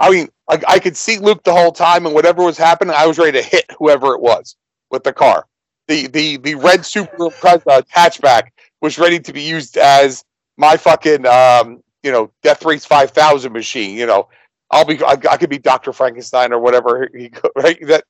I 0.00 0.10
mean, 0.10 0.28
I, 0.50 0.60
I 0.66 0.78
could 0.80 0.96
see 0.96 1.18
Luke 1.18 1.44
the 1.44 1.52
whole 1.52 1.70
time, 1.72 2.04
and 2.06 2.14
whatever 2.14 2.42
was 2.44 2.58
happening, 2.58 2.94
I 2.96 3.06
was 3.06 3.18
ready 3.18 3.32
to 3.40 3.42
hit 3.42 3.64
whoever 3.78 4.14
it 4.14 4.20
was 4.20 4.56
with 4.92 5.02
the 5.02 5.12
car. 5.12 5.46
The 5.88 6.06
the 6.06 6.36
the 6.36 6.54
red 6.54 6.86
super 6.86 7.26
uh, 7.26 7.82
hatchback 7.92 8.50
was 8.80 8.98
ready 8.98 9.18
to 9.18 9.32
be 9.32 9.42
used 9.42 9.76
as 9.76 10.24
my 10.56 10.76
fucking 10.76 11.26
um 11.26 11.82
you 12.04 12.12
know 12.12 12.30
Death 12.42 12.64
Race 12.64 12.84
five 12.84 13.10
thousand 13.10 13.52
machine. 13.52 13.96
You 13.96 14.06
know, 14.06 14.28
I'll 14.70 14.84
be 14.84 15.02
I, 15.02 15.16
I 15.28 15.36
could 15.36 15.50
be 15.50 15.58
Doctor 15.58 15.92
Frankenstein 15.92 16.52
or 16.52 16.60
whatever. 16.60 17.08
He, 17.16 17.32
right? 17.56 17.78
That 17.86 18.04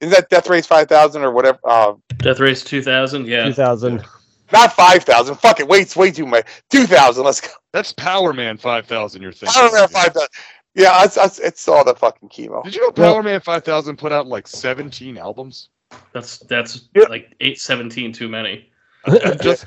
is 0.00 0.12
that 0.12 0.28
Death 0.28 0.48
Race 0.48 0.66
five 0.66 0.88
thousand 0.88 1.22
or 1.22 1.32
whatever. 1.32 1.58
Uh, 1.64 1.94
Death 2.18 2.38
Race 2.38 2.62
2000. 2.62 3.26
Yeah. 3.26 3.44
2000. 3.44 4.04
not 4.52 4.72
five 4.72 5.02
thousand. 5.02 5.34
Fuck 5.36 5.58
it. 5.58 5.66
Wait, 5.66 5.94
way 5.96 6.12
too 6.12 6.26
much. 6.26 6.46
Two 6.70 6.86
thousand. 6.86 7.24
Let's 7.24 7.40
go. 7.40 7.48
That's 7.72 7.92
Powerman 7.92 8.60
5000 8.60 9.20
you're 9.20 9.32
thinking. 9.32 9.54
I 9.56 9.62
don't 9.62 9.74
know 9.74 9.86
five 9.88 10.12
thousand. 10.12 10.28
Yeah, 10.76 11.04
it's, 11.04 11.16
it's, 11.16 11.38
it's 11.38 11.68
all 11.68 11.84
the 11.84 11.94
fucking 11.94 12.28
chemo. 12.28 12.62
Did 12.62 12.74
you 12.74 12.82
know 12.82 12.92
Power 12.92 13.22
Man 13.22 13.40
5000 13.40 13.96
put 13.96 14.12
out 14.12 14.26
like 14.26 14.46
17 14.46 15.16
albums? 15.16 15.70
That's 16.12 16.38
that's 16.38 16.88
Yeah. 16.94 17.04
like 17.08 17.34
eight 17.40 17.60
seventeen 17.60 18.12
too 18.12 18.28
many. 18.28 18.70
Just, 19.42 19.66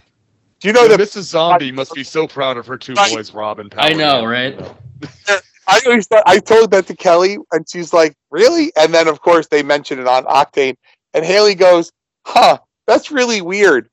Do 0.59 0.67
you 0.67 0.73
know 0.73 0.87
that 0.87 0.99
Mrs. 0.99 1.23
Zombie 1.23 1.71
must 1.71 1.93
be 1.93 2.03
so 2.03 2.27
proud 2.27 2.57
of 2.57 2.67
her 2.67 2.77
two 2.77 2.93
Right. 2.93 3.13
boys, 3.13 3.33
Rob 3.33 3.59
and 3.59 3.71
Power 3.71 3.85
I 3.85 3.93
know, 3.93 4.25
Man. 4.25 4.27
right? 4.27 4.71
I 5.67 5.79
always 5.85 6.07
thought, 6.07 6.23
I 6.25 6.39
told 6.39 6.71
that 6.71 6.87
to 6.87 6.95
Kelly, 6.95 7.37
and 7.51 7.63
she's 7.69 7.93
like, 7.93 8.15
"Really?" 8.31 8.71
And 8.75 8.93
then, 8.93 9.07
of 9.07 9.21
course, 9.21 9.47
they 9.47 9.61
mention 9.61 9.99
it 9.99 10.07
on 10.07 10.25
Octane, 10.25 10.75
and 11.13 11.23
Haley 11.23 11.53
goes, 11.53 11.91
"Huh, 12.25 12.57
that's 12.87 13.11
really 13.11 13.41
weird." 13.41 13.87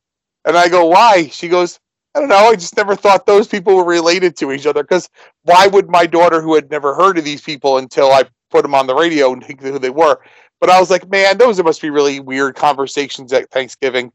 And 0.46 0.56
I 0.56 0.68
go, 0.68 0.86
"Why?" 0.86 1.28
She 1.28 1.48
goes, 1.48 1.78
"I 2.14 2.20
don't 2.20 2.30
know. 2.30 2.48
I 2.48 2.56
just 2.56 2.76
never 2.78 2.96
thought 2.96 3.26
those 3.26 3.46
people 3.46 3.76
were 3.76 3.84
related 3.84 4.36
to 4.38 4.52
each 4.52 4.66
other. 4.66 4.82
Because 4.82 5.10
why 5.42 5.66
would 5.66 5.90
my 5.90 6.06
daughter, 6.06 6.40
who 6.40 6.54
had 6.54 6.70
never 6.70 6.94
heard 6.94 7.18
of 7.18 7.24
these 7.24 7.42
people 7.42 7.76
until 7.76 8.10
I 8.10 8.24
put 8.50 8.62
them 8.62 8.74
on 8.74 8.86
the 8.86 8.94
radio, 8.94 9.32
and 9.34 9.44
think 9.44 9.60
who 9.60 9.78
they 9.78 9.90
were?" 9.90 10.18
But 10.60 10.70
I 10.70 10.80
was 10.80 10.90
like, 10.90 11.08
"Man, 11.10 11.38
those 11.38 11.62
must 11.62 11.82
be 11.82 11.90
really 11.90 12.20
weird 12.20 12.56
conversations 12.56 13.32
at 13.32 13.50
Thanksgiving." 13.50 14.12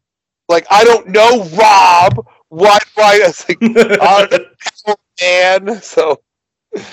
Like, 0.50 0.66
I 0.70 0.84
don't 0.84 1.08
know, 1.08 1.44
Rob. 1.56 2.26
why? 2.50 2.78
Why? 2.96 3.20
It's 3.22 3.48
like, 3.48 3.58
uh, 4.02 4.28
man. 5.22 5.82
So 5.82 6.22
Well, 6.74 6.84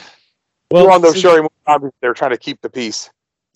well, 0.70 0.90
on 0.92 1.02
those 1.02 1.12
since- 1.20 1.22
they're 2.00 2.14
trying 2.14 2.30
to 2.30 2.36
keep 2.36 2.60
the 2.60 2.68
peace. 2.70 3.10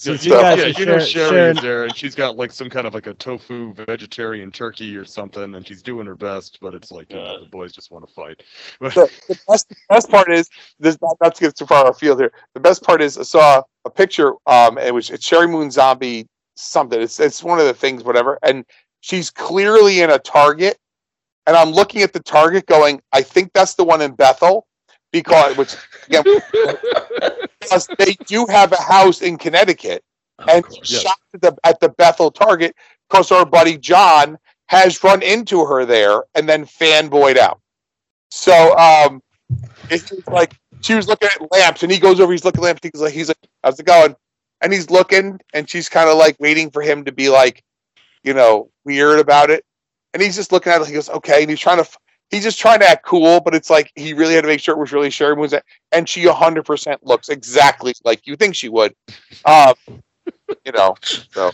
Yeah, 0.05 0.13
Since 0.15 0.25
you 0.25 0.33
you 0.33 0.37
know, 0.37 0.43
guys 0.43 0.59
yeah, 0.59 0.65
are 0.65 0.69
you 0.69 0.87
know 0.87 0.99
share- 0.99 1.07
Sherry 1.07 1.31
sharing- 1.31 1.57
there, 1.63 1.85
and 1.85 1.97
she's 1.97 2.15
got 2.15 2.37
like 2.37 2.51
some 2.51 2.69
kind 2.69 2.87
of 2.87 2.95
like 2.95 3.07
a 3.07 3.15
tofu 3.15 3.73
vegetarian 3.75 4.51
turkey 4.51 4.97
or 4.97 5.05
something, 5.05 5.55
and 5.55 5.67
she's 5.67 5.81
doing 5.83 6.07
her 6.07 6.17
best, 6.17 6.59
but 6.61 6.75
it's 6.75 6.91
like 6.91 7.11
you 7.11 7.17
know, 7.19 7.41
the 7.45 7.49
boys 7.51 7.73
just 7.73 7.91
want 7.93 8.07
to 8.07 8.13
fight. 8.13 8.43
the, 8.81 9.11
the 9.29 9.39
best, 9.49 9.69
the 9.69 9.77
best 9.89 10.09
part 10.11 10.33
is 10.33 10.49
this 10.81 10.99
not, 11.01 11.17
not 11.23 11.35
to 11.37 11.41
get 11.43 11.57
too 11.57 11.67
far 11.67 11.89
afield 11.89 12.19
here. 12.19 12.33
The 12.55 12.61
best 12.61 12.83
part 12.83 13.01
is 13.01 13.17
I 13.17 13.23
saw 13.23 13.63
a 13.85 13.91
picture. 13.91 14.33
Um, 14.47 14.77
it 14.79 14.93
was 14.93 15.09
it's 15.11 15.29
Sheri 15.29 15.49
Moon 15.49 15.71
Zombie 15.71 16.27
something. 16.57 17.01
It's 17.01 17.21
it's 17.21 17.45
one 17.45 17.61
of 17.61 17.67
the 17.67 17.75
things, 17.75 18.03
whatever. 18.03 18.39
And 18.43 18.65
she's 19.01 19.31
clearly 19.31 20.01
in 20.01 20.11
a 20.11 20.19
Target, 20.19 20.79
and 21.47 21.57
I'm 21.57 21.71
looking 21.71 22.03
at 22.03 22.13
the 22.13 22.21
Target, 22.21 22.67
going, 22.67 23.01
I 23.13 23.23
think 23.23 23.53
that's 23.53 23.75
the 23.75 23.85
one 23.85 24.01
in 24.03 24.13
Bethel, 24.15 24.67
because 25.13 25.57
which 25.57 25.77
again, 26.09 26.25
because 27.63 27.89
they 27.99 28.15
do 28.27 28.47
have 28.47 28.73
a 28.73 28.81
house 28.81 29.23
in 29.23 29.39
Connecticut, 29.39 30.03
and 30.49 30.65
Yes. 30.83 31.03
shot 31.03 31.17
at 31.35 31.41
the 31.41 31.57
at 31.65 31.81
the 31.81 31.89
Bethel 31.91 32.31
Target 32.31 32.75
because 33.09 33.31
our 33.33 33.45
buddy 33.47 33.79
John 33.79 34.39
has 34.67 35.03
run 35.05 35.23
into 35.23 35.65
her 35.65 35.85
there 35.85 36.25
and 36.35 36.49
then 36.49 36.65
fanboyed 36.65 37.37
out. 37.37 37.61
So 38.31 38.77
um, 38.79 39.23
it's 39.91 40.09
just 40.09 40.27
like 40.29 40.55
she 40.81 40.95
was 40.95 41.07
looking 41.09 41.29
at 41.29 41.53
lamps, 41.53 41.83
and 41.83 41.93
he 41.93 41.99
goes 41.99 42.21
over. 42.21 42.33
He's 42.33 42.45
looking 42.45 42.61
at 42.63 42.65
lamps. 42.65 42.81
He's 42.83 43.01
like, 43.01 43.13
he's 43.13 43.29
like, 43.29 43.39
how's 43.63 43.79
it 43.79 43.87
going? 43.87 44.17
And 44.63 44.73
he's 44.73 44.91
looking, 44.91 45.39
and 45.53 45.69
she's 45.69 45.89
kind 45.89 46.09
of 46.09 46.17
like 46.17 46.37
waiting 46.41 46.71
for 46.71 46.83
him 46.83 47.05
to 47.05 47.13
be 47.13 47.29
like, 47.29 47.63
you 48.25 48.33
know, 48.33 48.71
weird 48.85 49.19
about 49.19 49.51
it. 49.51 49.65
And 50.15 50.23
he's 50.23 50.37
just 50.37 50.53
looking 50.53 50.73
at 50.73 50.81
it. 50.81 50.87
He 50.87 50.95
goes, 50.95 51.09
okay. 51.11 51.43
And 51.43 51.51
he's 51.51 51.59
trying 51.61 51.79
to, 51.79 51.83
f- 51.83 51.99
he's 52.33 52.43
just 52.43 52.59
trying 52.59 52.81
to 52.81 52.89
act 52.89 53.05
cool, 53.05 53.41
but 53.41 53.55
it's 53.55 53.71
like 53.71 53.93
he 53.95 54.13
really 54.13 54.35
had 54.35 54.41
to 54.41 54.49
make 54.49 54.59
sure 54.59 54.75
it 54.75 54.79
was 54.79 54.93
really 54.93 55.11
Sheri 55.11 55.37
Moon's. 55.37 55.55
And 55.93 56.09
she 56.09 56.25
100% 56.25 56.99
looks 57.03 57.29
exactly 57.29 57.93
like 58.05 58.27
you 58.27 58.35
think 58.35 58.57
she 58.57 58.69
would. 58.69 58.95
Um, 59.45 59.75
you 60.65 60.73
know, 60.73 60.97
so 61.31 61.53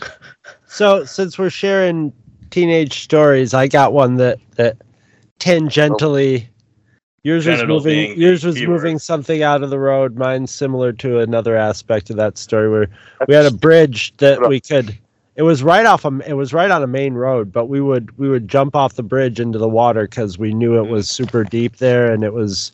So 0.67 1.05
since 1.05 1.37
we're 1.37 1.49
sharing 1.49 2.13
teenage 2.49 3.03
stories, 3.03 3.53
I 3.53 3.67
got 3.67 3.93
one 3.93 4.15
that 4.15 4.39
that 4.55 4.77
tangentially 5.39 6.47
yours 7.23 7.47
was 7.47 7.63
moving 7.63 8.19
yours 8.19 8.43
was 8.43 8.55
keyword. 8.55 8.69
moving 8.69 8.99
something 8.99 9.43
out 9.43 9.63
of 9.63 9.69
the 9.69 9.79
road. 9.79 10.17
Mine's 10.17 10.51
similar 10.51 10.91
to 10.93 11.19
another 11.19 11.55
aspect 11.55 12.09
of 12.09 12.17
that 12.17 12.37
story 12.37 12.69
where 12.69 12.87
we 13.27 13.35
had 13.35 13.45
a 13.45 13.51
bridge 13.51 14.15
that 14.17 14.47
we 14.47 14.59
could 14.59 14.97
it 15.39 15.43
was 15.43 15.63
right 15.63 15.85
off 15.85 16.03
a, 16.03 16.19
it 16.27 16.33
was 16.33 16.51
right 16.51 16.69
on 16.69 16.83
a 16.83 16.87
main 16.87 17.13
road, 17.13 17.49
but 17.49 17.67
we 17.67 17.79
would 17.79 18.15
we 18.17 18.27
would 18.27 18.49
jump 18.49 18.75
off 18.75 18.95
the 18.95 19.03
bridge 19.03 19.39
into 19.39 19.57
the 19.57 19.69
water 19.69 20.03
because 20.03 20.37
we 20.37 20.53
knew 20.53 20.75
it 20.75 20.81
mm-hmm. 20.81 20.91
was 20.91 21.09
super 21.09 21.45
deep 21.45 21.77
there 21.77 22.11
and 22.11 22.25
it 22.25 22.33
was 22.33 22.73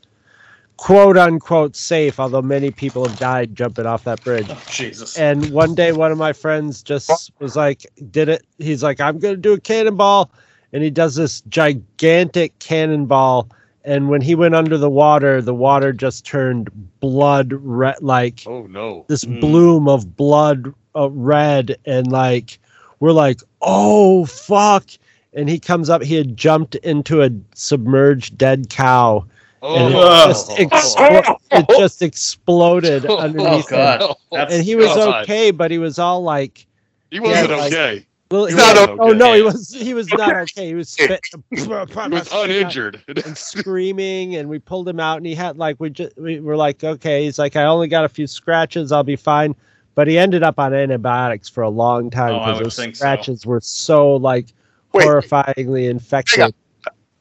quote 0.78 1.16
unquote 1.16 1.76
safe, 1.76 2.20
although 2.20 2.42
many 2.42 2.72
people 2.72 3.08
have 3.08 3.20
died 3.20 3.56
jumping 3.56 3.86
off 3.86 4.04
that 4.06 4.24
bridge. 4.24 4.48
Oh, 4.50 4.60
Jesus. 4.68 5.16
And 5.16 5.52
one 5.52 5.76
day, 5.76 5.92
one 5.92 6.12
of 6.12 6.18
my 6.18 6.34
friends 6.34 6.82
just 6.82 7.32
was 7.38 7.56
like, 7.56 7.86
did 8.10 8.30
it. 8.30 8.44
He's 8.58 8.82
like, 8.82 9.00
I'm 9.00 9.20
going 9.20 9.36
to 9.36 9.40
do 9.40 9.54
a 9.54 9.60
cannonball. 9.60 10.32
And 10.74 10.82
he 10.84 10.90
does 10.90 11.14
this 11.14 11.42
gigantic 11.42 12.58
cannonball. 12.58 13.48
And 13.88 14.10
when 14.10 14.20
he 14.22 14.34
went 14.34 14.56
under 14.56 14.78
the 14.80 14.90
water, 14.90 15.42
the 15.42 15.54
water 15.54 15.94
just 15.94 16.26
turned 16.26 16.70
blood 17.00 17.54
red, 17.54 17.96
like 18.02 18.44
oh 18.48 18.66
no, 18.68 19.06
this 19.08 19.24
Mm. 19.24 19.40
bloom 19.40 19.88
of 19.88 20.18
blood 20.18 20.74
uh, 20.96 21.10
red. 21.12 21.78
And 21.86 22.12
like, 22.12 22.58
we're 23.00 23.12
like, 23.12 23.42
oh, 23.62 24.26
fuck. 24.26 24.86
And 25.34 25.48
he 25.48 25.60
comes 25.60 25.90
up, 25.90 26.02
he 26.02 26.16
had 26.16 26.36
jumped 26.36 26.76
into 26.76 27.22
a 27.22 27.30
submerged 27.54 28.38
dead 28.38 28.70
cow. 28.70 29.26
And 29.62 29.94
it 29.94 29.98
Oh. 29.98 30.26
just, 30.28 30.50
explo- 30.52 31.38
it 31.52 31.66
just 31.78 32.02
exploded 32.02 33.06
underneath 33.10 33.70
him 33.70 33.78
God. 33.78 34.16
That's 34.32 34.54
and 34.54 34.64
he 34.64 34.76
was 34.76 34.88
God. 34.96 35.24
okay, 35.24 35.52
but 35.52 35.70
he 35.72 35.78
was 35.78 36.00
all 36.00 36.24
like, 36.24 36.66
He 37.12 37.20
wasn't 37.20 37.52
like- 37.52 37.74
okay. 37.74 38.06
Well, 38.32 38.46
He's 38.46 38.56
he 38.56 38.62
not 38.62 38.90
was- 38.90 39.00
oh 39.02 39.12
no, 39.14 39.34
he 39.34 39.42
was 39.42 39.74
he 39.74 39.94
was 39.94 40.08
not 40.12 40.34
okay. 40.36 40.68
He 40.68 40.76
was 40.76 40.90
spit, 40.90 41.20
He 41.52 41.68
was 41.68 42.32
uninjured. 42.34 43.04
and 43.08 43.38
screaming, 43.38 44.36
and 44.36 44.50
we 44.50 44.60
pulled 44.60 44.88
him 44.90 45.00
out, 45.00 45.18
and 45.18 45.26
he 45.26 45.36
had 45.36 45.58
like 45.58 45.76
we 45.80 45.90
just 45.90 46.18
we 46.18 46.40
were 46.40 46.56
like, 46.58 46.84
okay, 46.84 47.24
he's 47.26 47.38
like, 47.40 47.56
I 47.56 47.66
only 47.66 47.88
got 47.88 48.06
a 48.06 48.10
few 48.10 48.28
scratches, 48.28 48.92
I'll 48.92 49.04
be 49.04 49.16
fine. 49.16 49.56
But 49.96 50.08
he 50.10 50.18
ended 50.18 50.44
up 50.44 50.60
on 50.60 50.74
antibiotics 50.74 51.48
for 51.48 51.64
a 51.64 51.70
long 51.70 52.10
time 52.10 52.34
Oh, 52.36 52.40
because 52.40 52.58
would 52.58 52.66
those 52.66 52.76
think 52.76 52.96
so. 52.96 53.00
scratches 53.00 53.46
were 53.46 53.62
so 53.62 54.16
like 54.18 54.48
Wait. 54.92 55.06
horrifyingly 55.08 55.90
infected. 55.90 56.54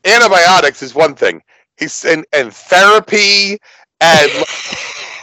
antibiotics 0.04 0.82
is 0.82 0.94
one 0.94 1.14
thing. 1.14 1.40
He's 1.78 2.04
in, 2.04 2.24
and 2.32 2.52
therapy 2.52 3.58
and 4.00 4.30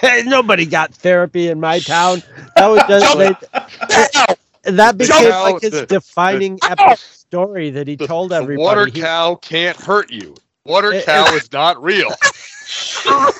Nobody 0.25 0.65
got 0.65 0.93
therapy 0.93 1.49
in 1.49 1.59
my 1.59 1.79
town. 1.79 2.23
That 2.55 2.67
was 2.67 2.81
just 2.87 3.17
they, 3.17 4.35
that 4.63 4.97
became 4.97 5.29
cow- 5.29 5.43
like 5.53 5.61
his 5.61 5.71
the- 5.71 5.85
defining 5.85 6.59
epic 6.67 6.97
story 6.99 7.69
that 7.71 7.87
he 7.87 7.97
told 7.97 8.31
The 8.31 8.35
everybody. 8.35 8.63
water 8.63 8.85
He- 8.87 9.01
cow 9.01 9.35
can't 9.35 9.77
hurt 9.77 10.11
you. 10.11 10.35
Water 10.65 10.93
It- 10.93 11.05
cow 11.05 11.33
is 11.33 11.51
not 11.51 11.81
real. 11.83 12.09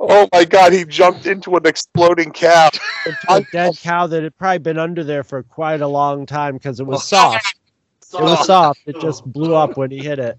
oh 0.00 0.28
my 0.32 0.44
god, 0.44 0.72
he 0.72 0.84
jumped 0.84 1.26
into 1.26 1.56
an 1.56 1.66
exploding 1.66 2.32
cow. 2.32 2.70
into 3.06 3.18
a 3.28 3.42
dead 3.52 3.76
cow 3.80 4.06
that 4.06 4.22
had 4.22 4.36
probably 4.36 4.58
been 4.58 4.78
under 4.78 5.04
there 5.04 5.24
for 5.24 5.42
quite 5.42 5.80
a 5.80 5.88
long 5.88 6.26
time 6.26 6.54
because 6.54 6.80
it 6.80 6.86
was 6.86 7.04
soft. 7.04 7.56
It 8.12 8.20
was 8.22 8.46
soft. 8.46 8.80
It 8.86 9.00
just 9.00 9.24
blew 9.24 9.54
up 9.54 9.76
when 9.76 9.90
he 9.90 9.98
hit 9.98 10.18
it. 10.18 10.38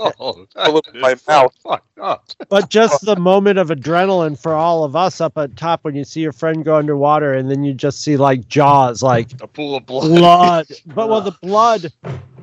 Oh, 0.00 0.46
A 0.56 0.82
my 0.94 1.16
mouth. 1.28 1.54
fucked 1.62 1.98
up. 2.00 2.24
But 2.48 2.70
just 2.70 3.02
the 3.04 3.16
moment 3.16 3.58
of 3.58 3.68
adrenaline 3.68 4.40
for 4.40 4.54
all 4.54 4.84
of 4.84 4.96
us 4.96 5.20
up 5.20 5.38
at 5.38 5.56
top 5.56 5.84
when 5.84 5.94
you 5.96 6.04
see 6.04 6.20
your 6.20 6.32
friend 6.32 6.64
go 6.64 6.76
underwater 6.76 7.34
and 7.34 7.50
then 7.50 7.64
you 7.64 7.74
just 7.74 8.02
see 8.02 8.16
like 8.16 8.48
jaws, 8.48 9.02
like 9.02 9.32
A 9.40 9.48
pool 9.48 9.76
of 9.76 9.86
blood. 9.86 10.12
blood. 10.14 10.66
But 10.86 11.08
well, 11.08 11.22
the 11.22 11.32
blood 11.42 11.92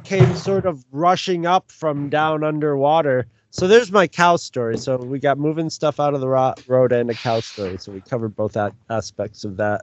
came 0.03 0.35
sort 0.35 0.65
of 0.65 0.85
rushing 0.91 1.45
up 1.45 1.71
from 1.71 2.09
down 2.09 2.43
underwater. 2.43 3.27
So 3.51 3.67
there's 3.67 3.91
my 3.91 4.07
cow 4.07 4.37
story. 4.37 4.77
So 4.77 4.97
we 4.97 5.19
got 5.19 5.39
moving 5.39 5.69
stuff 5.69 5.99
out 5.99 6.13
of 6.15 6.21
the 6.21 6.29
ro- 6.29 6.55
road 6.67 6.91
and 6.93 7.09
a 7.11 7.15
cow 7.15 7.41
story. 7.41 7.77
So 7.79 7.91
we 7.91 8.01
covered 8.01 8.35
both 8.35 8.53
that 8.53 8.73
aspects 8.89 9.43
of 9.45 9.57
that. 9.57 9.81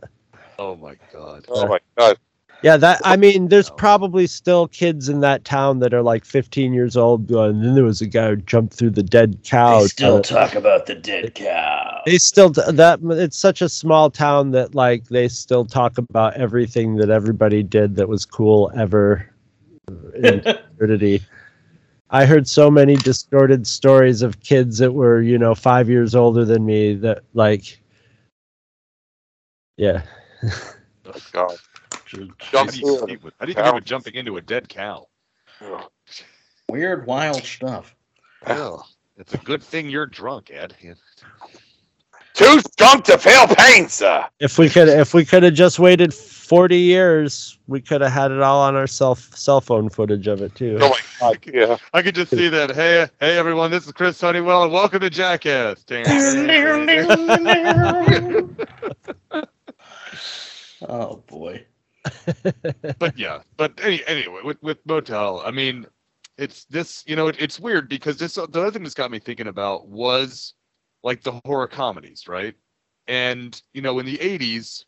Oh 0.59 0.77
my 0.77 0.97
god. 1.12 1.47
Oh 1.49 1.68
my 1.68 1.81
god. 1.99 2.18
Yeah, 2.65 2.79
that 2.79 3.03
I 3.05 3.17
mean, 3.17 3.49
there's 3.49 3.69
probably 3.69 4.27
still 4.27 4.69
kids 4.69 5.11
in 5.11 5.21
that 5.21 5.45
town 5.45 5.81
that 5.81 5.93
are 5.93 6.01
like 6.01 6.25
15 6.25 6.73
years 6.73 6.97
old. 6.97 7.31
And 7.31 7.62
then 7.62 7.75
there 7.75 7.85
was 7.85 8.01
a 8.01 8.07
guy 8.07 8.31
who 8.31 8.37
jumped 8.37 8.73
through 8.73 8.93
the 8.93 9.03
dead 9.03 9.39
cow. 9.45 9.83
They 9.83 9.89
still 9.89 10.17
Uh, 10.17 10.23
talk 10.23 10.55
about 10.55 10.87
the 10.87 10.95
dead 10.95 11.35
cow. 11.35 12.01
they 12.07 12.17
still 12.17 12.49
that 12.49 13.01
it's 13.03 13.37
such 13.39 13.61
a 13.61 13.69
small 13.69 14.09
town 14.11 14.53
that 14.53 14.75
like 14.75 15.05
they 15.09 15.29
still 15.29 15.67
talk 15.67 15.99
about 15.99 16.37
everything 16.39 16.97
that 16.97 17.11
everybody 17.11 17.62
did 17.62 17.97
that 17.97 18.09
was 18.09 18.25
cool 18.25 18.73
ever 18.75 19.29
in 20.15 20.41
eternity. 20.47 21.21
I 22.09 22.25
heard 22.25 22.49
so 22.49 22.71
many 22.71 22.97
distorted 22.97 23.67
stories 23.67 24.23
of 24.23 24.41
kids 24.41 24.79
that 24.79 24.93
were, 24.93 25.21
you 25.21 25.37
know, 25.37 25.55
five 25.55 25.91
years 25.91 26.15
older 26.15 26.47
than 26.47 26.65
me 26.65 26.95
that 26.95 27.25
like, 27.35 27.79
yeah. 29.77 30.01
Oh 31.07 31.12
god. 31.33 31.59
How 32.39 32.65
do 32.65 32.79
you 32.79 33.07
think 33.07 33.23
how 33.39 33.47
do 33.47 33.51
you 33.51 33.55
think 33.55 33.77
of 33.77 33.85
jumping 33.85 34.15
into 34.15 34.37
a 34.37 34.41
dead 34.41 34.69
cow? 34.69 35.09
Weird, 36.71 37.07
wild 37.07 37.45
stuff. 37.45 37.95
Well, 38.47 38.89
it's 39.17 39.35
a 39.35 39.39
good 39.39 39.62
thing 39.62 39.89
you're 39.89 40.07
drunk, 40.07 40.51
Ed. 40.53 40.75
Too 42.35 42.61
drunk 42.77 43.05
to 43.05 43.17
feel 43.17 43.47
pain, 43.47 43.89
sir. 43.89 44.27
If 44.41 44.59
we 44.59 44.69
could, 44.69 44.89
if 44.89 45.15
we 45.15 45.25
could 45.25 45.45
have 45.45 45.55
just 45.55 45.79
waited 45.79 46.12
forty 46.12 46.81
years, 46.81 47.57
we 47.69 47.81
could 47.81 48.01
have 48.01 48.11
had 48.11 48.33
it 48.33 48.41
all 48.41 48.61
on 48.61 48.75
our 48.75 48.89
cell 48.89 49.15
cell 49.15 49.61
phone 49.61 49.89
footage 49.89 50.27
of 50.27 50.43
it 50.43 50.53
too. 50.57 50.77
Oh 50.81 50.89
my 50.89 51.01
god. 51.21 51.39
Yeah. 51.47 51.77
I 51.93 52.03
could 52.03 52.17
just 52.17 52.33
see 52.33 52.49
that. 52.49 52.75
Hey, 52.75 53.07
hey, 53.21 53.39
everyone! 53.39 53.71
This 53.71 53.87
is 53.87 53.93
Chris 53.93 54.21
Honeywell, 54.21 54.65
and 54.65 54.73
welcome 54.73 54.99
to 54.99 55.11
Jackass. 55.11 55.85
Oh 60.87 61.23
boy. 61.27 61.65
But 62.99 63.19
yeah, 63.19 63.41
but 63.57 63.73
any, 63.83 64.05
anyway, 64.07 64.41
with 64.45 64.63
with 64.63 64.79
Motel, 64.87 65.43
I 65.45 65.51
mean, 65.51 65.87
it's 66.39 66.65
this. 66.67 67.05
You 67.07 67.17
know, 67.17 67.29
it, 67.29 67.37
it's 67.39 67.61
weird 67.61 67.89
because 67.89 68.17
this. 68.19 68.35
The 68.35 68.43
other 68.45 68.71
thing 68.71 68.83
that's 68.83 68.95
got 68.95 69.11
me 69.11 69.19
thinking 69.19 69.49
about 69.49 69.89
was 69.89 70.55
like 71.03 71.23
the 71.23 71.41
horror 71.45 71.67
comedies, 71.69 72.29
right? 72.29 72.55
And 73.07 73.61
you 73.73 73.83
know, 73.83 73.99
in 73.99 74.07
the 74.07 74.19
'80s, 74.19 74.85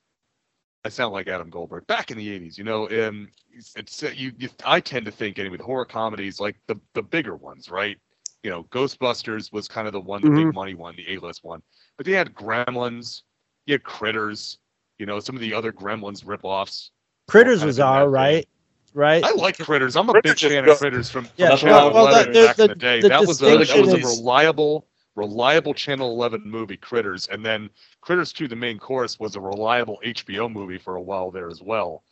I 0.85 0.89
sound 0.89 1.13
like 1.13 1.29
Adam 1.29 1.51
Goldberg. 1.51 1.87
Back 1.87 2.11
in 2.11 2.19
the 2.19 2.29
'80s, 2.29 2.59
you 2.59 2.65
know, 2.65 2.89
um, 2.91 3.29
it's, 3.53 3.75
it's 3.77 4.03
you, 4.03 4.33
you. 4.39 4.49
I 4.65 4.81
tend 4.81 5.07
to 5.07 5.13
think 5.13 5.39
anyway, 5.39 5.57
the 5.59 5.65
horror 5.65 5.85
comedies, 5.85 6.41
like 6.41 6.57
the 6.69 6.77
the 6.95 7.03
bigger 7.03 7.37
ones, 7.37 7.71
right? 7.71 7.97
You 8.43 8.51
know, 8.51 8.65
Ghostbusters 8.65 9.53
was 9.53 9.67
kind 9.69 9.87
of 9.89 9.93
the 9.93 10.01
one, 10.01 10.23
the 10.23 10.31
big 10.31 10.51
Mhm. 10.51 10.55
money 10.55 10.75
one, 10.75 10.95
the 10.97 11.15
A-list 11.15 11.43
one. 11.43 11.63
But 11.97 12.07
they 12.07 12.13
had 12.13 12.35
Gremlins, 12.35 13.23
you 13.67 13.75
had 13.75 13.83
Critters, 13.83 14.59
you 14.99 15.07
know, 15.07 15.19
some 15.19 15.35
of 15.35 15.41
the 15.41 15.53
other 15.55 15.73
Gremlins 15.73 16.25
ripoffs. 16.25 16.91
Critters 17.29 17.65
was 17.65 17.79
in 17.79 17.83
that 17.83 17.87
all 17.89 18.05
vein. 18.07 18.13
right. 18.13 18.49
right? 18.95 19.25
I 19.25 19.33
like 19.33 19.59
Critters. 19.59 19.97
I'm 19.97 20.09
a 20.09 20.13
Critters 20.13 20.41
big 20.41 20.51
fan 20.53 20.65
good. 20.65 20.73
of 20.73 20.79
Critters 20.79 21.11
from, 21.11 21.29
Yeah, 21.37 21.51
from 21.51 21.59
Channel 21.59 21.93
well, 21.93 22.07
that- 22.07 22.29
11 22.29 22.33
the- 22.33 22.47
back 22.47 22.59
in 22.59 22.63
the- 22.63 22.69
the 22.69 22.75
day. 22.75 23.01
the 23.01 23.09
that 23.09 23.27
was 23.27 23.43
a 23.43 23.45
that 23.59 23.81
was 23.81 23.93
a 23.93 23.99
reliable, 23.99 24.87
reliable 25.17 25.75
Channel 25.75 26.11
11 26.13 26.43
movie, 26.49 26.77
Critters, 26.77 27.27
and 27.29 27.45
then 27.45 27.69
Critters 28.01 28.33
2: 28.33 28.49
The 28.49 28.57
Main 28.57 28.79
Course 28.79 29.19
was 29.19 29.35
a 29.37 29.41
reliable 29.41 30.01
HBO 30.05 30.49
movie 30.49 30.79
for 30.79 30.97
a 30.97 31.03
while 31.03 31.31
there 31.31 31.49
as 31.49 31.61
well. 31.63 32.03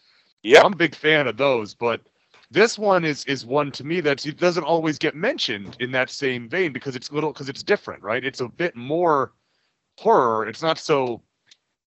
Yeah. 0.42 0.62
I'm 0.62 0.72
a 0.72 0.76
big 0.76 0.94
fan 0.94 1.26
of 1.26 1.36
those, 1.36 1.74
but 1.74 2.00
this 2.50 2.78
one 2.78 3.04
is 3.04 3.24
is 3.24 3.46
one 3.46 3.70
to 3.72 3.84
me 3.84 4.00
that 4.02 4.26
it 4.26 4.36
doesn't 4.38 4.64
always 4.64 4.98
get 4.98 5.14
mentioned 5.14 5.76
in 5.80 5.90
that 5.92 6.10
same 6.10 6.48
vein 6.48 6.72
because 6.72 6.94
it's 6.96 7.10
little 7.12 7.32
because 7.32 7.48
it's 7.48 7.62
different, 7.62 8.02
right? 8.02 8.24
It's 8.24 8.40
a 8.40 8.48
bit 8.48 8.76
more 8.76 9.32
horror. 9.98 10.46
It's 10.48 10.60
not 10.62 10.78
so. 10.78 11.22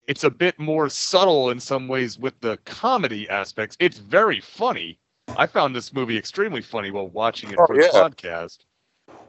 It's 0.10 0.24
a 0.24 0.30
bit 0.32 0.58
more 0.58 0.90
subtle 0.90 1.52
in 1.52 1.60
some 1.60 1.88
ways 1.88 2.18
with 2.18 2.34
the 2.40 2.58
comedy 2.66 3.30
aspects. 3.30 3.78
It's 3.80 4.00
very 4.00 4.42
funny. 4.42 4.98
I 5.38 5.46
found 5.46 5.76
this 5.76 5.94
movie 5.94 6.18
extremely 6.18 6.64
funny 6.64 6.90
while 6.90 7.10
watching 7.10 7.52
it 7.52 7.60
Oh, 7.60 7.68
for 7.68 7.76
the 7.76 7.84
podcast. 7.84 8.58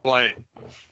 But 0.03 0.37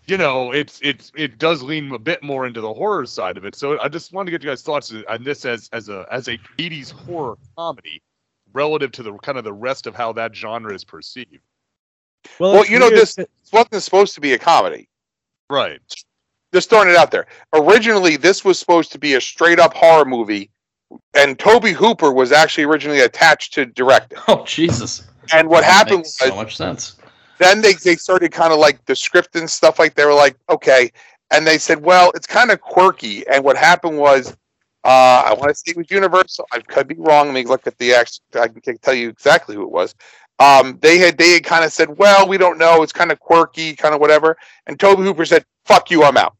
you 0.06 0.18
know, 0.18 0.52
it's 0.52 0.78
it's 0.82 1.10
it 1.16 1.38
does 1.38 1.62
lean 1.62 1.90
a 1.92 1.98
bit 1.98 2.22
more 2.22 2.46
into 2.46 2.60
the 2.60 2.74
horror 2.74 3.06
side 3.06 3.38
of 3.38 3.46
it. 3.46 3.54
So 3.54 3.80
I 3.80 3.88
just 3.88 4.12
wanted 4.12 4.26
to 4.26 4.32
get 4.32 4.44
you 4.44 4.50
guys' 4.50 4.60
thoughts 4.60 4.92
on 5.08 5.24
this 5.24 5.46
as 5.46 5.70
as 5.72 5.88
a 5.88 6.06
as 6.12 6.28
a 6.28 6.36
80s 6.58 6.92
horror 6.92 7.38
comedy 7.56 8.02
relative 8.52 8.92
to 8.92 9.02
the 9.02 9.14
kind 9.14 9.38
of 9.38 9.44
the 9.44 9.54
rest 9.54 9.86
of 9.86 9.94
how 9.94 10.12
that 10.12 10.36
genre 10.36 10.74
is 10.74 10.84
perceived. 10.84 11.38
Well, 12.38 12.60
it's 12.60 12.68
you 12.70 12.78
know, 12.78 12.90
this, 12.90 13.14
that- 13.14 13.30
this 13.40 13.52
wasn't 13.52 13.82
supposed 13.82 14.14
to 14.16 14.20
be 14.20 14.34
a 14.34 14.38
comedy. 14.38 14.90
Right. 15.48 15.80
Just 16.52 16.70
throwing 16.70 16.88
it 16.88 16.96
out 16.96 17.10
there. 17.10 17.26
Originally, 17.52 18.16
this 18.16 18.44
was 18.44 18.58
supposed 18.58 18.90
to 18.92 18.98
be 18.98 19.14
a 19.14 19.20
straight 19.20 19.58
up 19.60 19.74
horror 19.74 20.04
movie, 20.04 20.50
and 21.14 21.38
Tobe 21.38 21.66
Hooper 21.66 22.12
was 22.12 22.32
actually 22.32 22.64
originally 22.64 23.00
attached 23.00 23.52
to 23.54 23.66
direct 23.66 24.12
it. 24.12 24.18
Oh 24.28 24.44
Jesus! 24.44 25.06
And 25.32 25.48
what 25.48 25.62
happened 25.64 25.98
Makes 25.98 26.20
was 26.20 26.30
so 26.30 26.36
much 26.36 26.56
sense. 26.56 26.96
then 27.38 27.60
they, 27.60 27.74
they 27.74 27.96
started 27.96 28.32
kind 28.32 28.52
of 28.52 28.58
like 28.58 28.82
the 28.86 28.96
script 28.96 29.36
and 29.36 29.48
stuff 29.50 29.78
like 29.78 29.94
they 29.94 30.06
were 30.06 30.14
like 30.14 30.36
okay 30.48 30.90
and 31.30 31.46
they 31.46 31.58
said 31.58 31.82
well 31.84 32.10
it's 32.14 32.26
kind 32.26 32.50
of 32.50 32.60
quirky 32.62 33.26
and 33.28 33.44
what 33.44 33.56
happened 33.56 33.98
was 33.98 34.32
uh, 34.84 35.22
i 35.26 35.34
want 35.34 35.50
to 35.50 35.54
say 35.54 35.72
it 35.72 35.76
was 35.76 35.90
universal 35.90 36.46
i 36.52 36.58
could 36.60 36.88
be 36.88 36.94
wrong 36.96 37.26
let 37.26 37.34
me 37.34 37.44
look 37.44 37.66
at 37.66 37.76
the 37.76 37.92
act 37.92 38.20
i 38.40 38.48
can 38.48 38.78
tell 38.78 38.94
you 38.94 39.10
exactly 39.10 39.54
who 39.54 39.62
it 39.62 39.70
was 39.70 39.94
um, 40.40 40.78
they 40.80 40.96
had 40.98 41.18
they 41.18 41.32
had 41.34 41.44
kind 41.44 41.62
of 41.64 41.72
said 41.72 41.98
well 41.98 42.26
we 42.26 42.38
don't 42.38 42.56
know 42.56 42.82
it's 42.82 42.92
kind 42.92 43.12
of 43.12 43.20
quirky 43.20 43.74
kind 43.76 43.94
of 43.94 44.00
whatever 44.00 44.34
and 44.66 44.80
tobe 44.80 44.98
hooper 44.98 45.26
said 45.26 45.44
fuck 45.66 45.90
you 45.90 46.04
i'm 46.04 46.16
out 46.16 46.37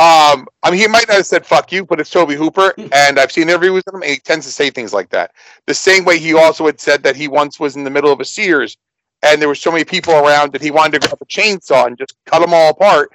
um, 0.00 0.46
I 0.62 0.70
mean, 0.70 0.78
he 0.78 0.86
might 0.86 1.08
not 1.08 1.16
have 1.16 1.26
said 1.26 1.44
"fuck 1.44 1.72
you," 1.72 1.84
but 1.84 1.98
it's 1.98 2.10
Tobe 2.10 2.30
Hooper, 2.30 2.72
and 2.92 3.18
I've 3.18 3.32
seen 3.32 3.48
interviews 3.48 3.72
with 3.72 3.88
him, 3.88 4.02
and 4.02 4.12
he 4.12 4.18
tends 4.18 4.46
to 4.46 4.52
say 4.52 4.70
things 4.70 4.92
like 4.92 5.10
that. 5.10 5.32
The 5.66 5.74
same 5.74 6.04
way 6.04 6.20
he 6.20 6.34
also 6.34 6.66
had 6.66 6.78
said 6.78 7.02
that 7.02 7.16
he 7.16 7.26
once 7.26 7.58
was 7.58 7.74
in 7.74 7.82
the 7.82 7.90
middle 7.90 8.12
of 8.12 8.20
a 8.20 8.24
Sears, 8.24 8.76
and 9.24 9.40
there 9.40 9.48
were 9.48 9.56
so 9.56 9.72
many 9.72 9.84
people 9.84 10.14
around 10.14 10.52
that 10.52 10.62
he 10.62 10.70
wanted 10.70 11.02
to 11.02 11.08
grab 11.08 11.18
a 11.20 11.24
chainsaw 11.24 11.88
and 11.88 11.98
just 11.98 12.14
cut 12.26 12.38
them 12.40 12.54
all 12.54 12.70
apart. 12.70 13.10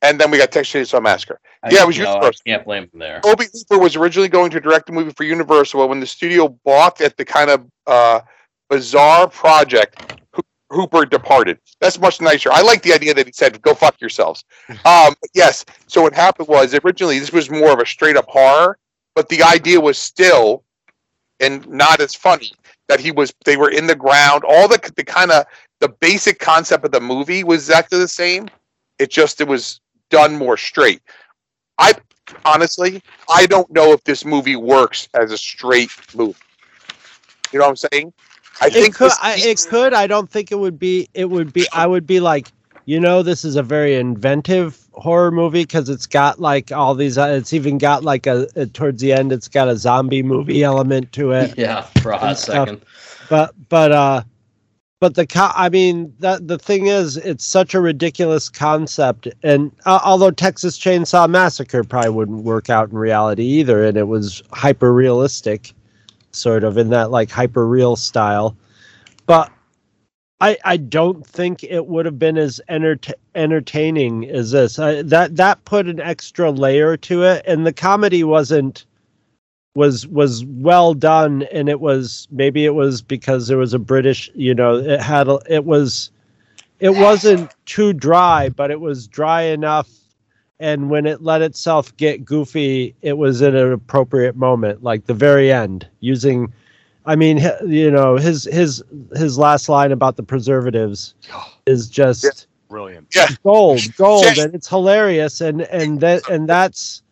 And 0.00 0.18
then 0.18 0.30
we 0.30 0.38
got 0.38 0.50
Texas 0.50 0.92
Chainsaw 0.92 1.02
Massacre. 1.02 1.40
yeah, 1.70 1.82
it 1.82 1.86
was 1.86 1.98
no, 1.98 2.16
I 2.20 2.30
can't 2.46 2.64
blame 2.64 2.84
him 2.84 2.98
there. 2.98 3.20
Tobe 3.20 3.40
Hooper 3.52 3.78
was 3.78 3.96
originally 3.96 4.28
going 4.28 4.50
to 4.50 4.60
direct 4.60 4.88
a 4.88 4.92
movie 4.92 5.12
for 5.12 5.24
Universal, 5.24 5.80
but 5.80 5.88
when 5.88 6.00
the 6.00 6.06
studio 6.06 6.48
balked 6.64 7.00
at 7.00 7.16
the 7.16 7.24
kind 7.24 7.50
of 7.50 7.66
uh, 7.86 8.20
bizarre 8.70 9.28
project, 9.28 10.22
Hooper 10.70 11.04
departed. 11.04 11.58
That's 11.80 11.98
much 12.00 12.20
nicer. 12.20 12.50
I 12.52 12.62
like 12.62 12.82
the 12.82 12.92
idea 12.92 13.14
that 13.14 13.26
he 13.26 13.32
said, 13.32 13.60
"Go 13.62 13.74
fuck 13.74 14.00
yourselves." 14.00 14.44
Um, 14.84 15.14
yes. 15.34 15.64
So 15.86 16.02
what 16.02 16.14
happened 16.14 16.48
was 16.48 16.74
originally 16.84 17.18
this 17.18 17.32
was 17.32 17.50
more 17.50 17.72
of 17.72 17.78
a 17.78 17.86
straight 17.86 18.16
up 18.16 18.26
horror, 18.28 18.78
but 19.14 19.28
the 19.28 19.42
idea 19.42 19.80
was 19.80 19.98
still, 19.98 20.64
and 21.40 21.66
not 21.68 22.00
as 22.00 22.14
funny 22.14 22.52
that 22.88 23.00
he 23.00 23.10
was. 23.10 23.32
They 23.44 23.56
were 23.56 23.70
in 23.70 23.86
the 23.86 23.96
ground. 23.96 24.44
All 24.44 24.68
the 24.68 24.78
the 24.96 25.04
kind 25.04 25.30
of 25.30 25.46
the 25.80 25.88
basic 25.88 26.38
concept 26.38 26.84
of 26.84 26.92
the 26.92 27.00
movie 27.00 27.44
was 27.44 27.68
exactly 27.68 27.98
the 27.98 28.08
same. 28.08 28.48
It 28.98 29.10
just 29.10 29.40
it 29.40 29.48
was 29.48 29.80
done 30.10 30.36
more 30.36 30.56
straight. 30.56 31.02
I 31.78 31.94
honestly, 32.44 33.02
I 33.28 33.46
don't 33.46 33.70
know 33.70 33.92
if 33.92 34.02
this 34.04 34.24
movie 34.24 34.56
works 34.56 35.08
as 35.14 35.32
a 35.32 35.38
straight 35.38 35.90
movie. 36.14 36.38
You 37.52 37.58
know 37.58 37.66
what 37.66 37.70
I'm 37.70 37.88
saying? 37.92 38.12
I 38.60 38.66
it 38.68 38.72
think 38.72 38.94
could. 38.94 39.06
this- 39.10 39.18
I, 39.22 39.34
it 39.36 39.66
could. 39.68 39.94
I 39.94 40.06
don't 40.06 40.30
think 40.30 40.52
it 40.52 40.58
would 40.58 40.78
be. 40.78 41.08
It 41.14 41.26
would 41.30 41.52
be. 41.52 41.66
I 41.72 41.86
would 41.86 42.06
be 42.06 42.20
like, 42.20 42.48
you 42.86 43.00
know, 43.00 43.22
this 43.22 43.44
is 43.44 43.56
a 43.56 43.62
very 43.62 43.94
inventive 43.96 44.78
horror 44.92 45.30
movie 45.30 45.62
because 45.62 45.88
it's 45.88 46.06
got 46.06 46.38
like 46.40 46.70
all 46.72 46.94
these. 46.94 47.18
Uh, 47.18 47.28
it's 47.38 47.52
even 47.52 47.78
got 47.78 48.04
like 48.04 48.26
a, 48.26 48.46
uh 48.56 48.66
towards 48.72 49.00
the 49.00 49.12
end. 49.12 49.32
It's 49.32 49.48
got 49.48 49.68
a 49.68 49.76
zombie 49.76 50.22
movie 50.22 50.62
element 50.62 51.12
to 51.12 51.32
it. 51.32 51.54
Yeah, 51.58 51.82
for 52.02 52.12
a 52.12 52.18
hot 52.18 52.38
stuff. 52.38 52.68
second. 52.68 52.82
But 53.28 53.54
but 53.68 53.90
uh, 53.92 54.22
but 55.00 55.14
the 55.14 55.26
co- 55.26 55.50
I 55.54 55.68
mean 55.70 56.14
that 56.20 56.46
the 56.46 56.58
thing 56.58 56.86
is, 56.86 57.16
it's 57.16 57.44
such 57.46 57.74
a 57.74 57.80
ridiculous 57.80 58.48
concept. 58.48 59.28
And 59.42 59.72
uh, 59.86 60.00
although 60.04 60.30
Texas 60.30 60.78
Chainsaw 60.78 61.28
Massacre 61.28 61.84
probably 61.84 62.10
wouldn't 62.10 62.44
work 62.44 62.70
out 62.70 62.90
in 62.90 62.96
reality 62.98 63.44
either, 63.44 63.84
and 63.84 63.96
it 63.96 64.08
was 64.08 64.42
hyper 64.52 64.92
realistic, 64.92 65.72
sort 66.34 66.64
of 66.64 66.78
in 66.78 66.90
that 66.90 67.10
like 67.10 67.30
hyper 67.30 67.66
real 67.66 67.96
style. 67.96 68.56
But 69.26 69.50
I 70.40 70.58
I 70.64 70.76
don't 70.76 71.26
think 71.26 71.64
it 71.64 71.86
would 71.86 72.06
have 72.06 72.18
been 72.18 72.36
as 72.36 72.60
enter- 72.68 73.14
entertaining 73.34 74.28
as 74.28 74.50
this. 74.50 74.78
I, 74.78 75.02
that 75.02 75.36
that 75.36 75.64
put 75.64 75.86
an 75.86 76.00
extra 76.00 76.50
layer 76.50 76.96
to 76.98 77.22
it, 77.22 77.44
and 77.46 77.66
the 77.66 77.72
comedy 77.72 78.24
wasn't 78.24 78.84
was 79.74 80.06
was 80.06 80.44
well 80.44 80.94
done 80.94 81.42
and 81.50 81.68
it 81.68 81.80
was 81.80 82.28
maybe 82.30 82.64
it 82.64 82.74
was 82.74 83.02
because 83.02 83.48
there 83.48 83.58
was 83.58 83.74
a 83.74 83.78
british 83.78 84.30
you 84.34 84.54
know 84.54 84.76
it 84.76 85.00
had 85.00 85.28
a, 85.28 85.38
it 85.48 85.64
was 85.64 86.10
it 86.78 86.90
wasn't 86.90 87.52
too 87.66 87.92
dry 87.92 88.48
but 88.48 88.70
it 88.70 88.80
was 88.80 89.08
dry 89.08 89.42
enough 89.42 89.88
and 90.60 90.90
when 90.90 91.06
it 91.06 91.22
let 91.22 91.42
itself 91.42 91.96
get 91.96 92.24
goofy 92.24 92.94
it 93.02 93.14
was 93.18 93.42
at 93.42 93.54
an 93.54 93.72
appropriate 93.72 94.36
moment 94.36 94.82
like 94.82 95.04
the 95.06 95.14
very 95.14 95.50
end 95.52 95.86
using 96.00 96.52
i 97.06 97.14
mean 97.16 97.38
you 97.66 97.90
know 97.90 98.16
his 98.16 98.44
his 98.44 98.82
his 99.16 99.38
last 99.38 99.68
line 99.68 99.92
about 99.92 100.16
the 100.16 100.22
preservatives 100.22 101.14
is 101.66 101.88
just 101.88 102.46
Brilliant. 102.68 103.08
Yeah. 103.14 103.28
gold 103.44 103.94
gold 103.96 104.24
Yes. 104.24 104.38
and 104.38 104.54
it's 104.54 104.68
hilarious 104.68 105.40
and 105.40 105.62
and 105.62 106.00
that 106.00 106.28
and 106.28 106.48
that's 106.48 107.02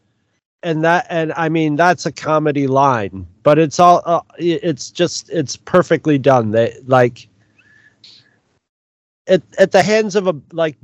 and 0.62 0.82
that 0.84 1.06
and 1.10 1.32
i 1.34 1.48
mean 1.48 1.76
that's 1.76 2.06
a 2.06 2.12
comedy 2.12 2.66
line 2.66 3.26
but 3.42 3.58
it's 3.58 3.78
all 3.78 4.02
uh, 4.06 4.20
it's 4.38 4.90
just 4.90 5.28
it's 5.30 5.56
perfectly 5.56 6.18
done 6.18 6.50
they 6.50 6.74
like 6.86 7.28
at, 9.28 9.42
at 9.58 9.72
the 9.72 9.82
hands 9.82 10.16
of 10.16 10.26
a 10.26 10.34
like 10.52 10.76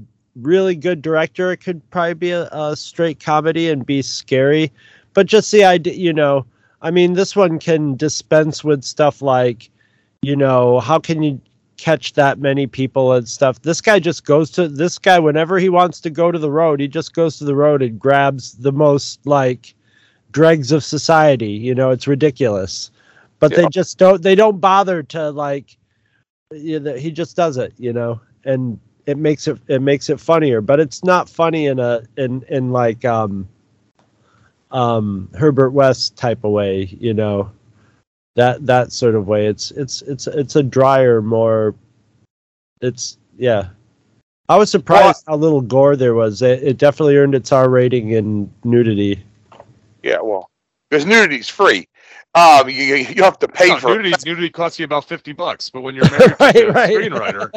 really 0.42 0.74
good 0.74 1.02
director 1.02 1.52
it 1.52 1.58
could 1.58 1.88
probably 1.90 2.14
be 2.14 2.30
a, 2.30 2.48
a 2.52 2.76
straight 2.76 3.20
comedy 3.20 3.68
and 3.68 3.84
be 3.86 4.02
scary. 4.02 4.72
But 5.14 5.26
just 5.26 5.50
the 5.50 5.64
idea 5.64 5.94
you 5.94 6.12
know 6.12 6.46
i 6.80 6.90
mean 6.92 7.14
this 7.14 7.34
one 7.34 7.58
can 7.58 7.96
dispense 7.96 8.62
with 8.62 8.84
stuff 8.84 9.20
like 9.20 9.68
you 10.22 10.36
know 10.36 10.78
how 10.78 10.98
can 10.98 11.22
you 11.22 11.40
catch 11.78 12.12
that 12.14 12.40
many 12.40 12.66
people 12.66 13.12
and 13.12 13.28
stuff. 13.28 13.62
This 13.62 13.80
guy 13.80 14.00
just 14.00 14.26
goes 14.26 14.50
to 14.50 14.68
this 14.68 14.98
guy 14.98 15.18
whenever 15.20 15.58
he 15.58 15.68
wants 15.68 16.00
to 16.00 16.10
go 16.10 16.30
to 16.30 16.38
the 16.38 16.50
road 16.50 16.80
he 16.80 16.88
just 16.88 17.14
goes 17.14 17.38
to 17.38 17.44
the 17.44 17.54
road 17.54 17.82
and 17.82 17.98
grabs 17.98 18.52
the 18.58 18.72
most 18.72 19.24
like 19.26 19.74
dregs 20.32 20.72
of 20.72 20.84
society 20.84 21.52
you 21.52 21.74
know 21.74 21.90
it's 21.90 22.06
ridiculous. 22.06 22.90
But 23.40 23.54
they 23.54 23.68
just 23.68 23.98
don't 23.98 24.22
they 24.22 24.34
don't 24.34 24.60
bother 24.60 25.02
to 25.04 25.30
like 25.30 25.76
you 26.52 26.80
know, 26.80 26.94
he 26.94 27.10
just 27.10 27.36
does 27.36 27.56
it 27.56 27.72
you 27.78 27.92
know 27.92 28.20
and 28.44 28.78
it 29.08 29.16
makes 29.16 29.48
it 29.48 29.58
it 29.68 29.80
makes 29.80 30.10
it 30.10 30.20
funnier 30.20 30.60
but 30.60 30.78
it's 30.78 31.02
not 31.02 31.28
funny 31.30 31.66
in 31.66 31.78
a 31.78 32.02
in 32.18 32.44
in 32.50 32.70
like 32.72 33.04
um 33.06 33.48
um 34.70 35.28
herbert 35.34 35.70
west 35.70 36.16
type 36.16 36.44
of 36.44 36.50
way 36.50 36.84
you 37.00 37.14
know 37.14 37.50
that 38.36 38.64
that 38.66 38.92
sort 38.92 39.14
of 39.14 39.26
way 39.26 39.46
it's 39.46 39.70
it's 39.72 40.02
it's 40.02 40.26
it's 40.26 40.56
a 40.56 40.62
drier 40.62 41.22
more 41.22 41.74
it's 42.82 43.16
yeah 43.38 43.68
i 44.50 44.56
was 44.56 44.70
surprised 44.70 45.24
how 45.26 45.36
little 45.36 45.62
gore 45.62 45.96
there 45.96 46.14
was 46.14 46.42
it, 46.42 46.62
it 46.62 46.76
definitely 46.76 47.16
earned 47.16 47.34
its 47.34 47.50
r 47.50 47.70
rating 47.70 48.10
in 48.10 48.52
nudity 48.62 49.22
yeah, 50.02 50.20
well, 50.22 50.50
because 50.90 51.04
nudity's 51.06 51.48
free. 51.48 51.88
Um, 52.34 52.68
you, 52.68 52.82
you 52.82 52.96
you 52.96 53.22
have 53.24 53.38
to 53.40 53.48
pay 53.48 53.68
No, 53.68 53.76
for 53.76 53.94
it. 53.94 54.02
nudity, 54.02 54.14
nudity 54.24 54.50
costs 54.50 54.78
you 54.78 54.84
about 54.84 55.06
fifty 55.06 55.32
bucks, 55.32 55.70
but 55.70 55.80
when 55.82 55.94
you're 55.94 56.06
married 56.10 56.38
Right, 56.40 56.54
to 56.54 56.68
a 56.68 56.74
right. 56.74 56.90
screenwriter, 56.90 57.50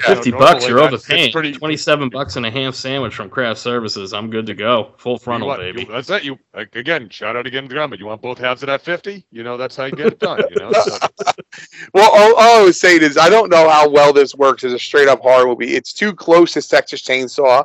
Fifty 0.00 0.30
know, 0.30 0.38
bucks, 0.38 0.66
you're 0.66 0.78
that's- 0.80 1.02
overpaying. 1.04 1.32
pretty- 1.32 1.52
Twenty-seven 1.52 2.08
bucks 2.08 2.36
and 2.36 2.46
a 2.46 2.50
ham 2.50 2.72
sandwich 2.72 3.14
from 3.14 3.28
Craft 3.28 3.60
Services. 3.60 4.12
I'm 4.14 4.30
good 4.30 4.46
to 4.46 4.54
go. 4.54 4.94
Full 4.98 5.12
you 5.14 5.18
frontal, 5.18 5.48
want- 5.48 5.60
baby. 5.60 5.82
you- 5.82 5.86
that's 5.92 6.08
it. 6.10 6.24
You 6.24 6.38
again, 6.54 7.08
shout 7.10 7.36
out 7.36 7.46
again 7.46 7.64
to 7.64 7.68
Grandma. 7.68 7.96
You 7.96 8.06
want 8.06 8.22
both 8.22 8.38
halves 8.38 8.62
of 8.62 8.68
that 8.68 8.82
fifty? 8.82 9.26
You 9.30 9.42
know, 9.42 9.56
that's 9.56 9.76
how 9.76 9.84
you 9.84 9.92
get 9.92 10.06
it 10.06 10.18
done. 10.18 10.40
You 10.50 10.56
know, 10.56 10.72
so, 10.72 10.96
Well, 11.94 12.10
all, 12.10 12.34
all 12.36 12.60
I 12.60 12.64
was 12.64 12.80
saying 12.80 13.02
is 13.02 13.18
I 13.18 13.28
don't 13.28 13.50
know 13.50 13.68
how 13.68 13.88
well 13.88 14.12
this 14.12 14.34
works 14.34 14.64
as 14.64 14.72
a 14.72 14.78
straight 14.78 15.08
up 15.08 15.20
horror 15.20 15.46
movie. 15.46 15.74
It's 15.74 15.92
too 15.92 16.12
close 16.14 16.52
to 16.52 16.62
Texas 16.62 17.02
Chainsaw, 17.02 17.64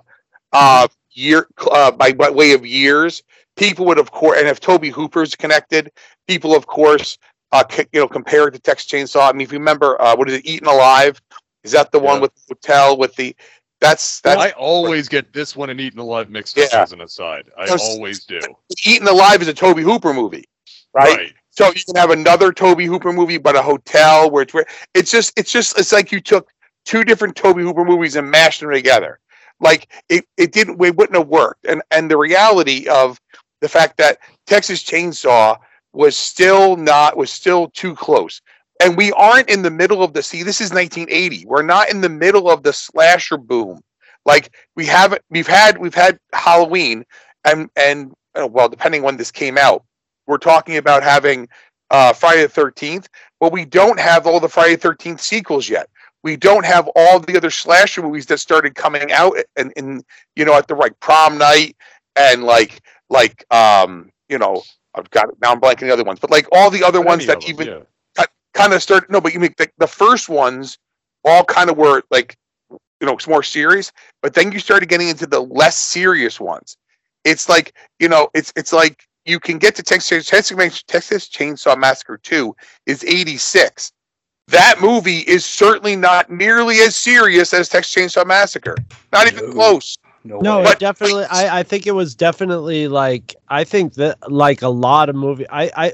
uh, 0.53 0.87
year 1.11 1.47
uh, 1.71 1.91
by 1.91 2.11
by 2.13 2.29
way 2.29 2.53
of 2.53 2.65
years. 2.65 3.23
People 3.55 3.85
would, 3.87 3.97
of 3.97 4.11
course, 4.11 4.37
and 4.39 4.47
if 4.47 4.59
Tobe 4.59 4.85
Hooper's 4.85 5.35
connected, 5.35 5.91
people, 6.27 6.55
of 6.55 6.67
course, 6.67 7.17
uh, 7.51 7.63
you 7.91 7.99
know, 8.01 8.07
compare 8.07 8.47
it 8.47 8.51
to 8.51 8.59
Texas 8.59 8.87
Chainsaw. 8.91 9.29
I 9.29 9.31
mean, 9.31 9.41
if 9.41 9.51
you 9.51 9.57
remember, 9.57 9.99
uh, 9.99 10.15
what 10.15 10.29
is 10.29 10.35
it, 10.35 10.45
Eaten 10.45 10.67
Alive? 10.67 11.19
Is 11.67 11.73
that 11.73 11.91
the 11.91 11.99
one 11.99 12.21
with 12.21 12.33
the 12.33 12.55
hotel 12.55 12.97
with 12.97 13.13
the? 13.15 13.35
That's 13.81 14.21
that's 14.21 14.39
I 14.39 14.51
always 14.51 15.09
get 15.09 15.33
this 15.33 15.53
one 15.53 15.69
and 15.69 15.79
Eaten 15.81 15.99
Alive 15.99 16.29
mixed 16.29 16.57
up 16.57 16.69
Yeah. 16.71 16.81
as 16.81 16.93
an 16.93 17.01
aside. 17.01 17.49
I 17.57 17.67
always 17.67 18.23
do. 18.23 18.39
Eaten 18.85 19.07
Alive 19.07 19.41
is 19.41 19.49
a 19.49 19.53
Tobe 19.53 19.79
Hooper 19.79 20.13
movie, 20.13 20.45
right? 20.93 21.17
Right. 21.17 21.33
So 21.51 21.67
you 21.67 21.83
can 21.85 21.95
have 21.97 22.11
another 22.11 22.53
Tobe 22.53 22.79
Hooper 22.81 23.11
movie, 23.11 23.37
but 23.37 23.57
a 23.57 23.61
hotel 23.61 24.31
where 24.31 24.43
it's 24.43 24.53
where 24.53 24.65
it's 24.93 25.11
just 25.11 25.33
it's 25.37 25.51
just 25.51 25.77
it's 25.77 25.91
like 25.91 26.11
you 26.11 26.21
took 26.21 26.49
two 26.85 27.03
different 27.03 27.35
Tobe 27.35 27.57
Hooper 27.59 27.83
movies 27.83 28.15
and 28.15 28.31
mashed 28.31 28.61
them 28.61 28.71
together. 28.71 29.19
Like 29.59 29.91
it, 30.07 30.25
it 30.37 30.53
didn't 30.53 30.81
it 30.81 30.95
wouldn't 30.95 31.17
have 31.17 31.27
worked. 31.27 31.65
And 31.65 31.81
and 31.91 32.09
the 32.09 32.17
reality 32.17 32.87
of 32.87 33.19
the 33.59 33.69
fact 33.69 33.97
that 33.97 34.19
Texas 34.45 34.83
Chainsaw 34.83 35.57
was 35.93 36.15
still 36.15 36.77
not 36.77 37.17
was 37.17 37.29
still 37.29 37.69
too 37.71 37.93
close. 37.93 38.41
And 38.81 38.95
we 38.95 39.11
aren't 39.13 39.49
in 39.49 39.63
the 39.63 39.71
middle 39.71 40.03
of 40.03 40.13
the 40.13 40.21
see, 40.21 40.43
this 40.43 40.61
is 40.61 40.71
1980. 40.71 41.45
We're 41.45 41.63
not 41.63 41.89
in 41.89 42.01
the 42.01 42.09
middle 42.09 42.49
of 42.49 42.63
the 42.63 42.73
slasher 42.73 43.37
boom. 43.37 43.81
Like 44.25 44.55
we 44.75 44.85
haven't 44.85 45.21
we've 45.29 45.47
had 45.47 45.77
we've 45.77 45.95
had 45.95 46.19
Halloween 46.33 47.05
and 47.45 47.69
and 47.75 48.13
uh, 48.35 48.47
well 48.47 48.69
depending 48.69 49.01
when 49.01 49.17
this 49.17 49.31
came 49.31 49.57
out 49.57 49.83
we're 50.27 50.37
talking 50.37 50.77
about 50.77 51.01
having 51.01 51.47
uh, 51.89 52.13
Friday 52.13 52.43
the 52.43 52.49
Thirteenth, 52.49 53.07
but 53.39 53.51
we 53.51 53.65
don't 53.65 53.99
have 53.99 54.27
all 54.27 54.39
the 54.39 54.49
Friday 54.49 54.75
the 54.75 54.81
Thirteenth 54.81 55.21
sequels 55.21 55.69
yet. 55.69 55.89
We 56.21 56.35
don't 56.35 56.65
have 56.65 56.89
all 56.95 57.19
the 57.19 57.37
other 57.37 57.49
slasher 57.49 58.03
movies 58.03 58.25
that 58.27 58.39
started 58.39 58.75
coming 58.75 59.11
out 59.11 59.37
and 59.55 59.71
in 59.77 60.03
you 60.35 60.45
know 60.45 60.53
at 60.53 60.67
the 60.67 60.75
right 60.75 60.97
prom 60.99 61.37
night 61.37 61.77
and 62.15 62.43
like 62.43 62.81
like 63.09 63.45
um 63.51 64.11
you 64.27 64.37
know 64.37 64.63
I've 64.93 65.09
got 65.11 65.29
now 65.41 65.53
I'm 65.53 65.61
blanking 65.61 65.81
the 65.81 65.93
other 65.93 66.03
ones, 66.03 66.19
but 66.19 66.29
like 66.29 66.47
all 66.51 66.69
the 66.69 66.83
other 66.83 67.01
ones 67.01 67.25
that 67.25 67.47
even 67.49 67.67
yeah. 67.67 67.79
Kind 68.57 68.73
of 68.73 68.81
started. 68.81 69.09
No, 69.09 69.21
but 69.21 69.33
you 69.33 69.39
mean 69.39 69.53
the, 69.57 69.69
the 69.77 69.87
first 69.87 70.27
ones 70.29 70.77
all 71.23 71.43
kind 71.43 71.69
of 71.69 71.77
were 71.77 72.03
like 72.09 72.35
you 72.69 73.05
know 73.07 73.13
it's 73.13 73.27
more 73.27 73.43
serious, 73.43 73.91
but 74.21 74.33
then 74.33 74.51
you 74.51 74.59
started 74.59 74.89
getting 74.89 75.09
into 75.09 75.27
the 75.27 75.41
less 75.41 75.77
serious 75.77 76.39
ones. 76.39 76.77
It's 77.23 77.47
like 77.47 77.73
you 77.99 78.09
know 78.09 78.29
it's 78.33 78.51
it's 78.55 78.73
like 78.73 79.03
you 79.25 79.39
can 79.39 79.57
get 79.57 79.75
to 79.75 79.83
Texas 79.83 80.27
Texas, 80.27 80.83
Texas 80.87 81.29
Chainsaw 81.29 81.77
Massacre 81.77 82.17
two 82.17 82.55
is 82.85 83.03
eighty 83.03 83.37
six. 83.37 83.91
That 84.49 84.79
movie 84.81 85.19
is 85.19 85.43
certainly 85.43 85.97
not 85.97 86.29
nearly 86.29 86.79
as 86.79 86.95
serious 86.95 87.53
as 87.53 87.67
Texas 87.67 87.93
Chainsaw 87.93 88.25
Massacre. 88.25 88.75
Not 89.11 89.27
even 89.27 89.51
close. 89.51 89.97
No, 90.23 90.61
it 90.61 90.79
definitely. 90.79 91.25
I, 91.25 91.59
I 91.59 91.63
think 91.63 91.87
it 91.87 91.91
was 91.91 92.15
definitely 92.15 92.87
like 92.87 93.35
I 93.49 93.63
think 93.63 93.93
that 93.95 94.31
like 94.31 94.61
a 94.61 94.69
lot 94.69 95.09
of 95.09 95.15
movie. 95.15 95.45
I 95.49 95.71
I 95.75 95.93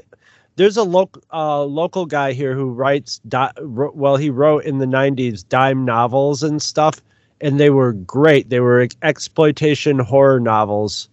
there's 0.56 0.76
a 0.76 0.84
local 0.84 1.22
uh, 1.32 1.62
local 1.64 2.06
guy 2.06 2.32
here 2.32 2.54
who 2.54 2.70
writes. 2.70 3.20
Di- 3.28 3.52
well, 3.60 4.16
he 4.16 4.30
wrote 4.30 4.64
in 4.64 4.78
the 4.78 4.86
'90s 4.86 5.46
dime 5.48 5.84
novels 5.84 6.42
and 6.42 6.62
stuff, 6.62 7.00
and 7.40 7.58
they 7.58 7.70
were 7.70 7.92
great. 7.92 8.50
They 8.50 8.60
were 8.60 8.80
ex- 8.80 8.96
exploitation 9.02 9.98
horror 9.98 10.40
novels, 10.40 11.08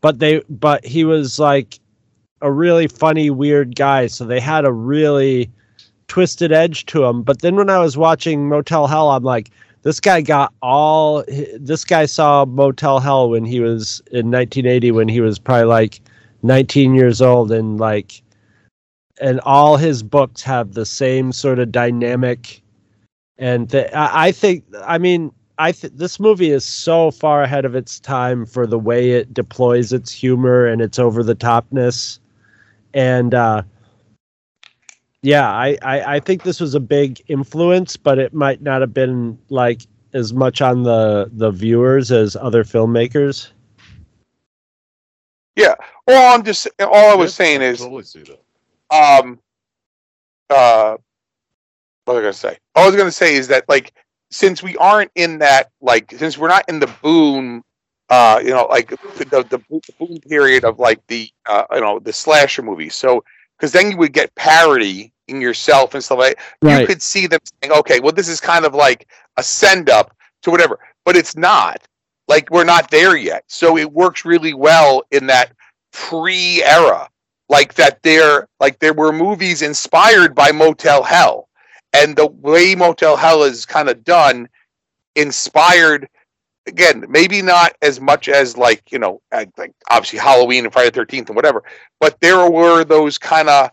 but 0.00 0.18
they 0.18 0.42
but 0.48 0.84
he 0.84 1.04
was 1.04 1.38
like 1.38 1.78
a 2.40 2.52
really 2.52 2.86
funny 2.86 3.30
weird 3.30 3.74
guy. 3.74 4.06
So 4.06 4.24
they 4.24 4.40
had 4.40 4.64
a 4.64 4.72
really 4.72 5.50
twisted 6.08 6.52
edge 6.52 6.86
to 6.86 7.04
him. 7.04 7.22
But 7.22 7.40
then 7.40 7.56
when 7.56 7.70
I 7.70 7.78
was 7.78 7.96
watching 7.96 8.48
Motel 8.48 8.86
Hell, 8.86 9.10
I'm 9.10 9.24
like, 9.24 9.50
this 9.82 10.00
guy 10.00 10.20
got 10.20 10.52
all. 10.62 11.24
This 11.58 11.84
guy 11.84 12.06
saw 12.06 12.44
Motel 12.44 13.00
Hell 13.00 13.30
when 13.30 13.44
he 13.44 13.60
was 13.60 14.00
in 14.10 14.30
1980, 14.30 14.92
when 14.92 15.08
he 15.08 15.20
was 15.20 15.38
probably 15.38 15.64
like 15.64 16.00
19 16.42 16.94
years 16.94 17.20
old, 17.20 17.50
and 17.50 17.78
like, 17.78 18.22
and 19.20 19.40
all 19.40 19.76
his 19.76 20.02
books 20.02 20.42
have 20.42 20.74
the 20.74 20.86
same 20.86 21.32
sort 21.32 21.58
of 21.58 21.72
dynamic. 21.72 22.62
And 23.38 23.70
th- 23.70 23.92
I, 23.92 24.28
I 24.28 24.32
think, 24.32 24.64
I 24.84 24.98
mean, 24.98 25.32
I 25.58 25.72
th- 25.72 25.92
this 25.94 26.18
movie 26.18 26.50
is 26.50 26.64
so 26.64 27.10
far 27.10 27.42
ahead 27.42 27.64
of 27.64 27.74
its 27.74 28.00
time 28.00 28.44
for 28.46 28.66
the 28.66 28.78
way 28.78 29.12
it 29.12 29.32
deploys 29.32 29.92
its 29.92 30.10
humor 30.10 30.66
and 30.66 30.80
its 30.80 30.98
over 30.98 31.22
the 31.22 31.36
topness, 31.36 32.18
and 32.92 33.34
uh, 33.34 33.62
yeah, 35.22 35.48
I, 35.48 35.78
I 35.82 36.16
I 36.16 36.20
think 36.20 36.42
this 36.42 36.60
was 36.60 36.74
a 36.74 36.80
big 36.80 37.22
influence, 37.28 37.96
but 37.96 38.18
it 38.18 38.34
might 38.34 38.62
not 38.62 38.80
have 38.80 38.92
been 38.92 39.38
like 39.48 39.82
as 40.12 40.32
much 40.32 40.60
on 40.60 40.82
the 40.82 41.30
the 41.32 41.50
viewers 41.50 42.10
as 42.12 42.36
other 42.36 42.64
filmmakers. 42.64 43.50
Yeah. 45.56 45.74
All 46.08 46.34
I'm 46.34 46.42
just 46.44 46.68
all 46.80 47.12
I 47.12 47.14
was 47.14 47.34
saying 47.34 47.62
is 47.62 47.78
totally 47.78 48.02
see 48.02 48.22
that. 48.22 48.43
Um 48.94 49.38
uh 50.50 50.96
what 52.04 52.14
was 52.14 52.20
I 52.20 52.22
gonna 52.22 52.32
say? 52.32 52.58
All 52.74 52.84
I 52.84 52.86
was 52.86 52.96
gonna 52.96 53.10
say 53.10 53.34
is 53.34 53.48
that 53.48 53.68
like 53.68 53.92
since 54.30 54.62
we 54.62 54.76
aren't 54.76 55.10
in 55.14 55.38
that 55.38 55.70
like 55.80 56.12
since 56.16 56.38
we're 56.38 56.48
not 56.48 56.68
in 56.68 56.80
the 56.80 56.92
boom 57.02 57.62
uh 58.10 58.40
you 58.44 58.50
know 58.50 58.66
like 58.66 58.90
the 58.90 59.24
the, 59.24 59.42
the 59.44 59.58
boom 59.98 60.18
period 60.28 60.64
of 60.64 60.78
like 60.78 61.04
the 61.06 61.28
uh 61.46 61.64
you 61.72 61.80
know 61.80 61.98
the 61.98 62.12
slasher 62.12 62.62
movies. 62.62 62.94
So 62.94 63.24
because 63.58 63.72
then 63.72 63.90
you 63.90 63.96
would 63.98 64.12
get 64.12 64.34
parody 64.34 65.12
in 65.28 65.40
yourself 65.40 65.94
and 65.94 66.04
stuff 66.04 66.18
like 66.18 66.38
you 66.62 66.86
could 66.86 67.00
see 67.00 67.26
them 67.26 67.40
saying 67.62 67.72
okay 67.72 67.98
well 68.00 68.12
this 68.12 68.28
is 68.28 68.40
kind 68.40 68.66
of 68.66 68.74
like 68.74 69.08
a 69.38 69.42
send 69.42 69.88
up 69.88 70.14
to 70.42 70.50
whatever 70.50 70.78
but 71.04 71.16
it's 71.16 71.36
not. 71.36 71.78
Like 72.26 72.50
we're 72.50 72.64
not 72.64 72.90
there 72.90 73.16
yet. 73.16 73.44
So 73.48 73.76
it 73.76 73.92
works 73.92 74.24
really 74.24 74.54
well 74.54 75.02
in 75.10 75.26
that 75.26 75.52
pre 75.92 76.62
era 76.64 77.08
like 77.48 77.74
that 77.74 78.02
there 78.02 78.48
like 78.60 78.78
there 78.78 78.94
were 78.94 79.12
movies 79.12 79.62
inspired 79.62 80.34
by 80.34 80.52
motel 80.52 81.02
hell. 81.02 81.48
And 81.92 82.16
the 82.16 82.26
way 82.26 82.74
motel 82.74 83.16
hell 83.16 83.44
is 83.44 83.66
kind 83.66 83.88
of 83.88 84.02
done 84.04 84.48
inspired 85.14 86.08
again 86.66 87.04
maybe 87.08 87.42
not 87.42 87.74
as 87.82 88.00
much 88.00 88.28
as 88.28 88.56
like 88.56 88.82
you 88.90 88.98
know 88.98 89.20
like 89.32 89.50
obviously 89.90 90.18
halloween 90.18 90.64
and 90.64 90.72
friday 90.72 90.90
the 90.90 91.00
13th 91.00 91.26
and 91.26 91.36
whatever 91.36 91.62
but 92.00 92.18
there 92.20 92.50
were 92.50 92.84
those 92.84 93.18
kind 93.18 93.48
of 93.48 93.70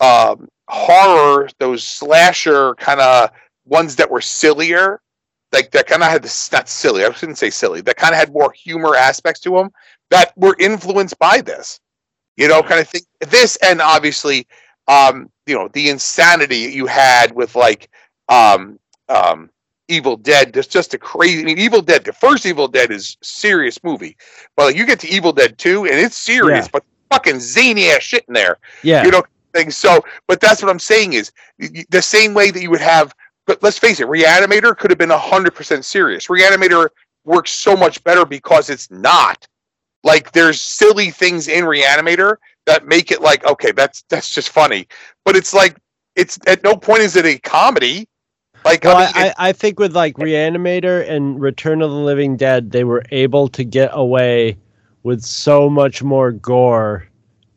um 0.00 0.48
horror 0.68 1.48
those 1.58 1.84
slasher 1.84 2.74
kind 2.76 3.00
of 3.00 3.30
ones 3.66 3.94
that 3.96 4.10
were 4.10 4.20
sillier 4.20 5.00
like 5.52 5.70
that 5.70 5.86
kind 5.86 6.02
of 6.02 6.08
had 6.08 6.22
this 6.22 6.50
not 6.50 6.68
silly 6.68 7.04
i 7.04 7.12
shouldn't 7.12 7.38
say 7.38 7.50
silly 7.50 7.80
that 7.82 7.96
kind 7.96 8.14
of 8.14 8.18
had 8.18 8.32
more 8.32 8.52
humor 8.52 8.96
aspects 8.96 9.40
to 9.40 9.50
them 9.50 9.70
that 10.10 10.32
were 10.36 10.56
influenced 10.58 11.18
by 11.18 11.40
this 11.40 11.78
you 12.36 12.48
know 12.48 12.62
kind 12.62 12.80
of 12.80 12.88
thing. 12.88 13.02
This 13.20 13.56
and 13.56 13.80
obviously 13.80 14.46
um 14.88 15.30
you 15.46 15.54
know 15.54 15.68
the 15.68 15.88
insanity 15.90 16.58
you 16.58 16.86
had 16.86 17.32
with 17.34 17.54
like 17.56 17.88
um 18.28 18.78
um 19.08 19.50
evil 19.88 20.16
dead. 20.16 20.52
There's 20.52 20.66
just 20.66 20.94
a 20.94 20.98
crazy 20.98 21.40
i 21.42 21.44
mean 21.44 21.58
evil 21.58 21.82
dead 21.82 22.04
the 22.04 22.12
first 22.12 22.46
evil 22.46 22.68
dead 22.68 22.90
is 22.90 23.16
serious 23.22 23.82
movie 23.84 24.16
but 24.56 24.66
like, 24.66 24.76
you 24.76 24.86
get 24.86 24.98
to 25.00 25.08
evil 25.08 25.32
dead 25.32 25.58
2 25.58 25.84
and 25.84 25.94
it's 25.94 26.16
serious 26.16 26.64
Yeah. 26.66 26.70
but 26.72 26.84
fucking 27.10 27.38
zany 27.38 27.90
ass 27.90 28.02
shit 28.02 28.24
in 28.28 28.34
there 28.34 28.56
Yeah. 28.82 29.04
you 29.04 29.10
know 29.10 29.22
things 29.52 29.76
so 29.76 30.02
but 30.26 30.40
that's 30.40 30.62
what 30.62 30.70
i'm 30.70 30.78
saying 30.78 31.12
is 31.12 31.30
the 31.90 32.00
same 32.02 32.32
way 32.32 32.50
that 32.50 32.62
you 32.62 32.70
would 32.70 32.80
have 32.80 33.14
but 33.46 33.62
let's 33.62 33.78
face 33.78 34.00
it 34.00 34.06
reanimator 34.08 34.76
could 34.76 34.90
have 34.90 34.98
been 34.98 35.10
100% 35.10 35.84
serious. 35.84 36.28
Reanimator 36.28 36.88
works 37.26 37.50
so 37.52 37.76
much 37.76 38.02
better 38.04 38.24
because 38.24 38.70
it's 38.70 38.90
not 38.90 39.46
like 40.04 40.32
there's 40.32 40.60
silly 40.60 41.10
things 41.10 41.48
in 41.48 41.64
reanimator 41.64 42.36
that 42.66 42.86
make 42.86 43.10
it 43.10 43.20
like 43.20 43.44
okay 43.44 43.72
that's 43.72 44.04
that's 44.08 44.32
just 44.32 44.50
funny 44.50 44.86
but 45.24 45.34
it's 45.34 45.52
like 45.52 45.76
it's 46.14 46.38
at 46.46 46.62
no 46.62 46.76
point 46.76 47.00
is 47.00 47.16
it 47.16 47.26
a 47.26 47.38
comedy 47.38 48.06
like 48.64 48.84
Well, 48.84 48.96
I 48.96 49.04
mean, 49.04 49.12
I, 49.14 49.28
I, 49.28 49.34
I 49.48 49.52
think 49.52 49.78
with 49.78 49.94
like 49.94 50.16
Reanimator 50.16 51.08
and 51.08 51.40
Return 51.40 51.82
of 51.82 51.90
the 51.90 51.96
Living 51.96 52.36
Dead, 52.36 52.70
they 52.70 52.84
were 52.84 53.04
able 53.10 53.48
to 53.48 53.62
get 53.62 53.90
away 53.92 54.56
with 55.02 55.22
so 55.22 55.68
much 55.68 56.02
more 56.02 56.32
gore 56.32 57.06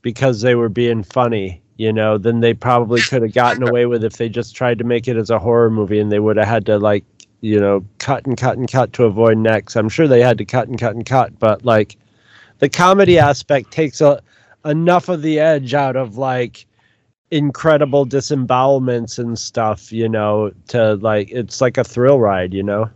because 0.02 0.42
they 0.42 0.56
were 0.56 0.70
being 0.70 1.04
funny, 1.04 1.62
you 1.78 1.94
know, 1.94 2.18
than 2.18 2.42
they 2.42 2.54
probably 2.54 3.02
could 3.02 3.22
have 3.22 3.34
gotten 3.34 3.64
away 3.64 3.86
with 3.86 4.04
if 4.04 4.18
they 4.18 4.28
just 4.28 4.56
tried 4.56 4.78
to 4.80 4.84
make 4.84 5.08
it 5.08 5.16
as 5.16 5.30
a 5.30 5.40
horror 5.40 5.70
movie 5.70 6.00
and 6.00 6.12
they 6.12 6.20
would 6.20 6.36
have 6.36 6.48
had 6.48 6.66
to 6.66 6.78
like, 6.78 7.06
you 7.40 7.60
know, 7.60 7.86
cut 8.00 8.26
and 8.26 8.38
cut 8.38 8.58
and 8.58 8.70
cut 8.70 8.92
to 8.94 9.06
avoid 9.06 9.38
necks. 9.38 9.78
I'm 9.78 9.90
sure 9.90 10.08
they 10.08 10.22
had 10.22 10.38
to 10.40 10.46
cut 10.46 10.68
and 10.68 10.78
cut 10.78 10.96
and 10.96 11.06
cut, 11.06 11.40
but 11.40 11.64
like 11.64 11.96
the 12.60 12.70
comedy 12.70 13.20
aspect 13.20 13.72
takes 13.72 14.02
a, 14.02 14.22
enough 14.66 15.10
of 15.10 15.22
the 15.22 15.40
edge 15.40 15.74
out 15.74 15.96
of 15.96 16.18
like 16.18 16.66
incredible 17.32 18.06
disembowelments 18.06 19.20
and 19.20 19.38
stuff, 19.38 19.92
you 19.92 20.08
know, 20.10 20.52
to 20.68 20.96
like 20.96 21.30
it's 21.32 21.62
like 21.62 21.78
a 21.78 21.84
thrill 21.84 22.20
ride, 22.20 22.54
you 22.54 22.64
know. 22.64 22.90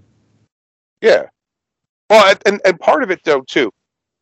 Yeah. 1.01 1.23
Well, 2.09 2.35
and- 2.45 2.61
and 2.65 2.79
part 2.79 3.03
of 3.03 3.11
it 3.11 3.23
though 3.23 3.41
too, 3.41 3.71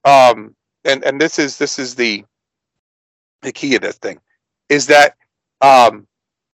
um, 0.05 0.55
and 0.85 1.03
and 1.03 1.19
this 1.19 1.39
is 1.39 1.57
this 1.57 1.79
is 1.79 1.95
the 1.95 2.23
the 3.41 3.51
key 3.51 3.75
of 3.75 3.81
this 3.81 3.97
thing, 3.97 4.19
is 4.69 4.87
that 4.87 5.15
um, 5.61 6.07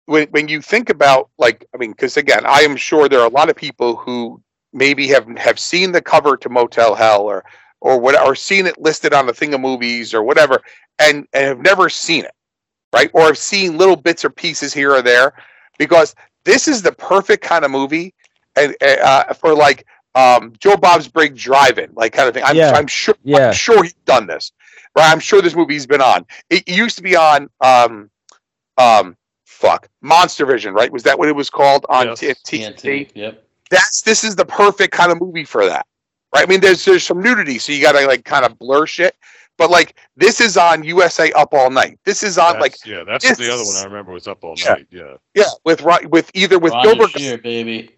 when 0.06 0.28
when 0.28 0.48
you 0.48 0.60
think 0.62 0.90
about 0.90 1.30
like 1.38 1.66
I 1.74 1.78
mean, 1.78 1.90
because 1.90 2.16
again, 2.16 2.44
I 2.46 2.60
am 2.60 2.76
sure 2.76 3.08
there 3.08 3.20
are 3.20 3.26
a 3.26 3.32
lot 3.32 3.50
of 3.50 3.56
people 3.56 3.96
who 3.96 4.40
maybe 4.72 5.08
have 5.08 5.26
have 5.36 5.58
seen 5.58 5.92
the 5.92 6.02
cover 6.02 6.36
to 6.36 6.48
Motel 6.48 6.94
Hell 6.94 7.22
or 7.22 7.44
or 7.84 8.00
what 8.00 8.18
or 8.20 8.34
seen 8.34 8.66
it 8.66 8.80
listed 8.80 9.12
on 9.12 9.26
the 9.26 9.32
thing 9.34 9.52
of 9.54 9.60
movies 9.60 10.12
or 10.14 10.22
whatever, 10.22 10.60
and 10.98 11.26
and 11.32 11.44
have 11.46 11.60
never 11.60 11.88
seen 11.88 12.24
it. 12.24 12.32
right? 12.92 13.10
Or 13.12 13.22
I've 13.28 13.38
seen 13.38 13.76
little 13.76 13.96
bits 13.96 14.24
or 14.24 14.30
pieces 14.30 14.72
here 14.72 14.92
or 14.92 15.02
there 15.02 15.34
because 15.78 16.14
this 16.44 16.66
is 16.68 16.80
the 16.82 16.92
perfect 16.92 17.42
kind 17.44 17.64
of 17.64 17.70
movie 17.70 18.14
and 18.56 18.74
uh, 18.82 19.32
for 19.34 19.52
like 19.54 19.84
um, 20.14 20.52
Joe 20.60 20.76
Bob's 20.76 21.08
Big 21.08 21.34
Drive-In, 21.36 21.90
like 21.94 22.12
kind 22.12 22.28
of 22.28 22.34
thing. 22.34 22.44
I'm, 22.44 22.54
Yeah. 22.56 22.70
I'm 22.72 22.86
sure. 22.86 23.16
Yeah. 23.24 23.48
I'm 23.48 23.52
sure 23.52 23.82
he's 23.82 23.94
done 24.06 24.26
this, 24.28 24.52
right? 24.96 25.10
I'm 25.12 25.18
sure 25.20 25.42
this 25.42 25.56
movie's 25.56 25.86
been 25.86 26.00
on. 26.00 26.24
It 26.50 26.68
used 26.68 26.96
to 26.98 27.02
be 27.02 27.16
on, 27.16 27.50
um, 27.60 28.10
um, 28.78 29.16
fuck, 29.44 29.88
Monster 30.02 30.46
Vision, 30.46 30.72
right? 30.72 30.90
Was 30.92 31.02
that 31.02 31.18
what 31.18 31.28
it 31.28 31.34
was 31.34 31.50
called 31.50 31.84
on 31.88 32.06
Yes. 32.06 32.20
T- 32.20 32.60
TNT. 32.60 33.10
Yep. 33.14 33.42
That's 33.70 34.02
this 34.02 34.22
is 34.22 34.36
the 34.36 34.44
perfect 34.46 34.92
kind 34.92 35.10
of 35.10 35.20
movie 35.20 35.44
for 35.44 35.66
that, 35.66 35.84
right? 36.34 36.42
I 36.42 36.46
mean, 36.46 36.60
there's 36.60 36.84
there's 36.84 37.04
some 37.04 37.20
nudity, 37.22 37.58
so 37.58 37.72
you 37.72 37.80
got 37.80 37.92
to 37.92 38.06
like 38.06 38.24
kind 38.24 38.44
of 38.44 38.58
blur 38.58 38.86
shit. 38.86 39.16
But 39.56 39.70
like 39.70 39.96
this 40.16 40.40
is 40.40 40.56
on 40.56 40.82
USA 40.82 41.30
Up 41.32 41.54
All 41.54 41.70
Night. 41.70 41.98
This 42.04 42.22
is 42.22 42.38
on 42.38 42.54
That's- 42.54 42.62
like 42.62 42.86
yeah, 42.86 43.04
that's 43.06 43.24
the 43.36 43.52
other 43.52 43.64
one 43.64 43.76
I 43.76 43.84
remember 43.84 44.12
was 44.12 44.26
up 44.26 44.42
all 44.42 44.56
night. 44.56 44.86
Yeah, 44.90 45.14
yeah 45.34 45.44
with 45.64 45.82
with 46.10 46.30
either 46.34 46.58
with 46.58 46.72
Rhonda 46.72 46.82
Gilbert 46.82 47.10
Shear, 47.10 47.38
baby. 47.38 47.90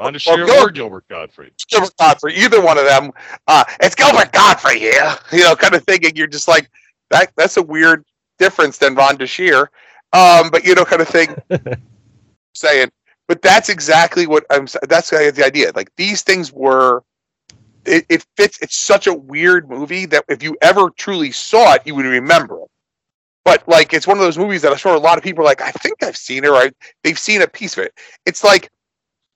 Rhonda 0.00 0.16
Or 0.16 0.18
Shear 0.18 0.46
Gil- 0.46 0.64
or 0.64 0.70
Gilbert 0.70 1.08
Gottfried. 1.08 1.52
Gilbert 1.68 1.96
Gottfried, 1.98 2.36
either 2.36 2.60
one 2.60 2.78
of 2.78 2.84
them. 2.84 3.10
Uh, 3.46 3.64
it's 3.80 3.94
Gilbert 3.94 4.32
Gottfried 4.32 4.78
here, 4.78 5.16
you 5.32 5.42
know, 5.42 5.56
kind 5.56 5.74
of 5.74 5.84
thing. 5.84 6.04
And 6.04 6.16
you're 6.16 6.26
just 6.26 6.48
like, 6.48 6.70
that. 7.10 7.32
That's 7.36 7.56
a 7.56 7.62
weird 7.62 8.04
difference 8.38 8.78
than 8.78 8.94
Ron 8.94 9.24
Shear, 9.26 9.70
um, 10.12 10.50
but 10.50 10.64
you 10.64 10.74
know, 10.74 10.84
kind 10.84 11.02
of 11.02 11.08
thing. 11.08 11.34
saying, 12.54 12.90
but 13.28 13.42
that's 13.42 13.68
exactly 13.68 14.26
what 14.26 14.44
I'm. 14.50 14.66
That's 14.88 15.10
the 15.10 15.44
idea. 15.44 15.72
Like 15.74 15.90
these 15.96 16.22
things 16.22 16.52
were. 16.52 17.04
It, 17.88 18.06
it 18.08 18.26
fits. 18.36 18.58
It's 18.60 18.76
such 18.76 19.06
a 19.06 19.14
weird 19.14 19.68
movie 19.68 20.06
that 20.06 20.24
if 20.28 20.42
you 20.42 20.56
ever 20.62 20.90
truly 20.90 21.32
saw 21.32 21.74
it, 21.74 21.82
you 21.84 21.94
would 21.94 22.04
remember 22.04 22.62
it. 22.62 22.70
But 23.44 23.66
like, 23.66 23.94
it's 23.94 24.06
one 24.06 24.18
of 24.18 24.22
those 24.22 24.38
movies 24.38 24.62
that 24.62 24.72
I'm 24.72 24.78
sure 24.78 24.94
a 24.94 24.98
lot 24.98 25.16
of 25.16 25.24
people 25.24 25.42
are 25.42 25.46
like, 25.46 25.62
I 25.62 25.70
think 25.70 26.02
I've 26.02 26.16
seen 26.16 26.44
it, 26.44 26.48
or 26.48 26.56
I, 26.56 26.70
they've 27.02 27.18
seen 27.18 27.42
a 27.42 27.48
piece 27.48 27.78
of 27.78 27.84
it. 27.84 27.94
It's 28.26 28.44
like 28.44 28.70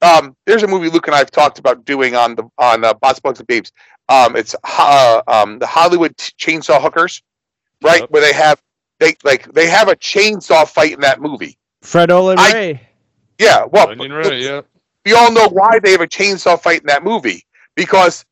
um, 0.03 0.37
there's 0.47 0.65
a 0.65 0.67
movie 0.67 0.91
Luke 0.91 1.07
and 1.07 1.15
I 1.15 1.19
have 1.19 1.31
talked 1.31 1.59
about 1.59 1.85
doing 1.85 2.15
on 2.15 2.35
the 2.35 2.45
on 2.59 2.85
uh, 2.85 2.95
Bots, 2.95 3.21
Bugs, 3.21 3.39
and 3.39 3.47
Babes. 3.47 3.73
Um, 4.09 4.37
it's 4.37 4.55
uh, 4.65 5.23
um, 5.29 5.59
the 5.59 5.67
Hollywood 5.67 6.17
Chainsaw 6.17 6.81
Hookers, 6.83 7.23
right? 7.83 8.01
Yep. 8.01 8.11
Where 8.11 8.23
they 8.23 8.33
have 8.33 8.61
they 8.99 9.17
like 9.25 9.51
they 9.53 9.69
have 9.69 9.89
a 9.89 9.97
chainsaw 9.97 10.69
fight 10.69 10.93
in 10.93 11.01
that 11.01 11.21
movie. 11.21 11.57
Fred 11.83 12.11
Olen 12.11 12.39
I- 12.39 12.53
Ray. 12.53 12.89
Yeah, 13.39 13.65
well, 13.65 13.89
Onion 13.89 14.13
Ray, 14.13 14.45
yeah. 14.45 14.61
we 15.05 15.15
all 15.15 15.33
know 15.33 15.49
why 15.49 15.81
they 15.81 15.91
have 15.93 16.01
a 16.01 16.07
chainsaw 16.07 16.61
fight 16.61 16.83
in 16.83 16.87
that 16.87 17.03
movie 17.03 17.45
because 17.75 18.25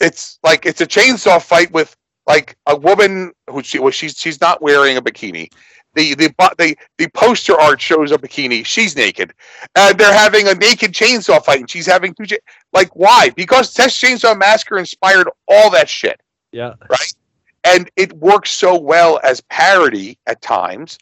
it's 0.00 0.38
like 0.42 0.66
it's 0.66 0.80
a 0.80 0.86
chainsaw 0.86 1.40
fight 1.42 1.70
with 1.72 1.96
like 2.26 2.56
a 2.66 2.76
woman 2.76 3.32
who 3.48 3.62
she 3.62 3.78
well 3.78 3.90
she's 3.90 4.16
she's 4.18 4.40
not 4.40 4.62
wearing 4.62 4.96
a 4.96 5.02
bikini. 5.02 5.52
The 5.94 6.14
the 6.14 6.32
the 6.56 6.76
the 6.98 7.08
poster 7.08 7.60
art 7.60 7.80
shows 7.80 8.12
a 8.12 8.18
bikini. 8.18 8.64
She's 8.64 8.96
naked, 8.96 9.32
and 9.74 9.98
they're 9.98 10.12
having 10.12 10.46
a 10.48 10.54
naked 10.54 10.92
chainsaw 10.92 11.44
fight, 11.44 11.60
and 11.60 11.70
she's 11.70 11.86
having 11.86 12.14
two. 12.14 12.26
Cha- 12.26 12.36
like 12.72 12.94
why? 12.94 13.30
Because 13.30 13.74
Texas 13.74 14.00
Chainsaw 14.00 14.38
Massacre 14.38 14.78
inspired 14.78 15.28
all 15.48 15.70
that 15.70 15.88
shit 15.88 16.20
Yeah. 16.52 16.74
Right. 16.88 17.12
And 17.64 17.90
it 17.96 18.12
works 18.14 18.50
so 18.50 18.78
well 18.78 19.20
as 19.22 19.42
parody 19.42 20.16
at 20.26 20.40
times, 20.40 20.98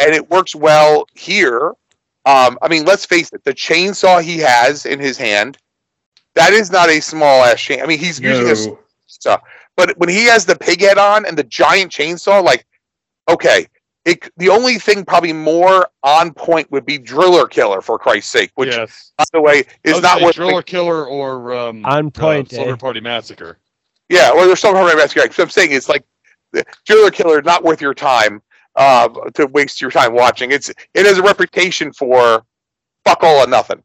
and 0.00 0.14
it 0.14 0.30
works 0.30 0.54
well 0.54 1.06
here. 1.14 1.74
Um, 2.24 2.58
I 2.62 2.68
mean, 2.68 2.84
let's 2.84 3.04
face 3.04 3.32
it, 3.32 3.44
the 3.44 3.54
chainsaw 3.54 4.22
he 4.22 4.38
has 4.38 4.86
in 4.86 4.98
his 4.98 5.16
hand, 5.16 5.58
that 6.34 6.52
is 6.52 6.70
not 6.70 6.88
a 6.88 7.00
small 7.00 7.44
ass 7.44 7.60
chain. 7.60 7.80
I 7.80 7.86
mean, 7.86 7.98
he's 7.98 8.20
using 8.20 8.44
a 8.46 8.70
No. 8.70 8.78
chainsaw, 9.08 9.40
but 9.76 9.96
when 9.98 10.08
he 10.08 10.24
has 10.24 10.46
the 10.46 10.56
pig 10.56 10.80
head 10.80 10.98
on 10.98 11.26
and 11.26 11.36
the 11.36 11.44
giant 11.44 11.92
chainsaw, 11.92 12.42
like, 12.42 12.66
okay, 13.28 13.66
it, 14.04 14.28
the 14.36 14.48
only 14.48 14.78
thing 14.78 15.04
probably 15.04 15.32
more 15.32 15.86
on 16.02 16.32
point 16.34 16.70
would 16.72 16.84
be 16.84 16.98
Driller 16.98 17.46
Killer, 17.46 17.80
for 17.80 17.98
Christ's 17.98 18.32
sake, 18.32 18.50
which, 18.56 18.74
yes. 18.74 19.12
by 19.16 19.24
the 19.32 19.40
way, 19.40 19.64
is 19.84 19.94
was 19.94 20.02
not 20.02 20.14
saying 20.14 20.24
worth 20.24 20.34
Driller 20.34 20.62
Killer 20.62 21.06
or 21.06 21.54
um, 21.54 21.84
On 21.84 22.10
point, 22.10 22.52
uh, 22.52 22.56
Slumber 22.56 22.72
eh? 22.72 22.76
Party 22.76 23.00
Massacre. 23.00 23.58
Yeah, 24.08 24.30
or 24.30 24.44
there's 24.46 24.60
some 24.60 24.74
horror 24.74 24.94
mask. 24.96 25.16
So 25.32 25.42
I'm 25.42 25.48
saying 25.48 25.72
it's 25.72 25.88
like 25.88 26.04
the 26.52 26.64
Driller 26.84 27.10
Killer, 27.10 27.40
not 27.42 27.62
worth 27.62 27.80
your 27.80 27.94
time 27.94 28.42
uh, 28.76 29.08
to 29.34 29.46
waste 29.46 29.80
your 29.80 29.90
time 29.90 30.14
watching. 30.14 30.52
It's 30.52 30.68
it 30.68 31.06
has 31.06 31.18
a 31.18 31.22
reputation 31.22 31.92
for 31.92 32.44
fuck 33.04 33.22
all 33.22 33.42
or 33.42 33.46
nothing. 33.46 33.82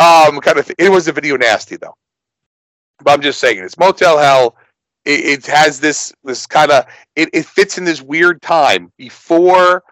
Um, 0.00 0.40
kind 0.40 0.58
of. 0.58 0.66
Thing. 0.66 0.76
It 0.78 0.90
was 0.90 1.08
a 1.08 1.12
video 1.12 1.36
nasty 1.36 1.76
though. 1.76 1.94
But 3.04 3.12
I'm 3.12 3.22
just 3.22 3.38
saying, 3.38 3.58
it's 3.58 3.78
Motel 3.78 4.18
Hell. 4.18 4.56
It, 5.04 5.20
it 5.20 5.46
has 5.46 5.78
this 5.78 6.12
this 6.24 6.46
kind 6.46 6.70
of 6.70 6.86
it, 7.16 7.28
it 7.32 7.46
fits 7.46 7.78
in 7.78 7.84
this 7.84 8.02
weird 8.02 8.42
time 8.42 8.90
before 8.96 9.82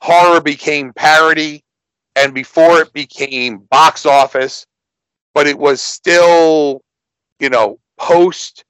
horror 0.00 0.40
became 0.40 0.92
parody 0.92 1.62
and 2.16 2.34
before 2.34 2.80
it 2.80 2.92
became 2.92 3.58
box 3.70 4.04
office, 4.04 4.66
but 5.34 5.46
it 5.46 5.56
was 5.56 5.80
still, 5.80 6.82
you 7.38 7.48
know, 7.48 7.78
post 7.98 8.64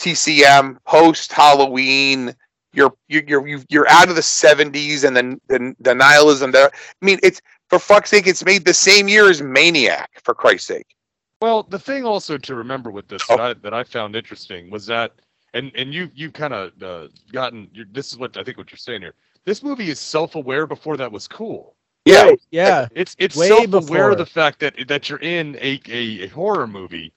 TCM, 0.00 0.76
post 0.84 1.32
Halloween. 1.32 2.34
You're 2.72 2.92
you're 3.08 3.22
you're 3.26 3.64
you're 3.68 3.88
out 3.88 4.08
of 4.08 4.16
the 4.16 4.20
'70s 4.22 5.04
and 5.04 5.16
then 5.16 5.40
the, 5.48 5.74
the 5.80 5.94
nihilism. 5.94 6.50
There, 6.50 6.66
I 6.66 7.04
mean, 7.04 7.18
it's 7.22 7.40
for 7.68 7.78
fuck's 7.78 8.10
sake, 8.10 8.26
it's 8.26 8.44
made 8.44 8.64
the 8.64 8.74
same 8.74 9.08
year 9.08 9.28
as 9.30 9.42
Maniac. 9.42 10.10
For 10.24 10.34
Christ's 10.34 10.66
sake, 10.68 10.86
Well, 11.42 11.62
the 11.64 11.78
thing 11.78 12.04
also 12.04 12.38
to 12.38 12.54
remember 12.54 12.90
with 12.90 13.08
this 13.08 13.22
Oh. 13.28 13.36
that 13.36 13.42
I, 13.42 13.52
that 13.54 13.74
I 13.74 13.84
found 13.84 14.16
interesting 14.16 14.70
was 14.70 14.86
that, 14.86 15.12
and 15.54 15.70
and 15.74 15.92
you 15.94 16.10
you 16.14 16.30
kind 16.30 16.52
of 16.54 16.82
uh, 16.82 17.08
gotten 17.32 17.68
you 17.72 17.84
this 17.90 18.10
is 18.12 18.18
what 18.18 18.36
I 18.36 18.42
think 18.44 18.58
what 18.58 18.70
you're 18.70 18.78
saying 18.78 19.02
here. 19.02 19.14
This 19.44 19.62
movie 19.62 19.88
is 19.90 19.98
self-aware 20.00 20.66
before 20.66 20.96
that 20.98 21.10
was 21.10 21.26
cool. 21.28 21.74
yeah, 22.04 22.22
Right, 22.24 22.40
Yeah. 22.50 22.88
It's 22.94 23.14
it's 23.18 23.36
Way 23.36 23.48
self-aware 23.48 23.80
before. 23.80 24.10
of 24.10 24.18
the 24.18 24.26
fact 24.26 24.60
that 24.60 24.74
that 24.88 25.08
you're 25.08 25.20
in 25.20 25.56
a, 25.60 25.80
a, 25.88 26.24
a 26.24 26.26
horror 26.28 26.66
movie 26.66 27.12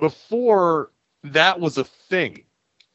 before 0.00 0.92
that 1.24 1.58
was 1.58 1.78
a 1.78 1.84
thing. 1.84 2.44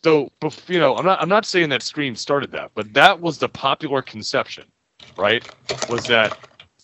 So, 0.03 0.29
bef- 0.41 0.67
you 0.69 0.79
know, 0.79 0.95
I'm 0.97 1.05
not 1.05 1.21
I'm 1.21 1.29
not 1.29 1.45
saying 1.45 1.69
that 1.69 1.83
Scream 1.83 2.15
started 2.15 2.51
that, 2.53 2.71
but 2.73 2.91
that 2.93 3.19
was 3.19 3.37
the 3.37 3.49
popular 3.49 4.01
conception, 4.01 4.65
right? 5.17 5.47
Was 5.89 6.05
that 6.05 6.37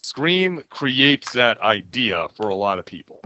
Scream 0.07 0.63
creates 0.69 1.33
that 1.33 1.59
idea 1.59 2.29
for 2.37 2.47
a 2.47 2.55
lot 2.55 2.79
of 2.79 2.85
people. 2.85 3.19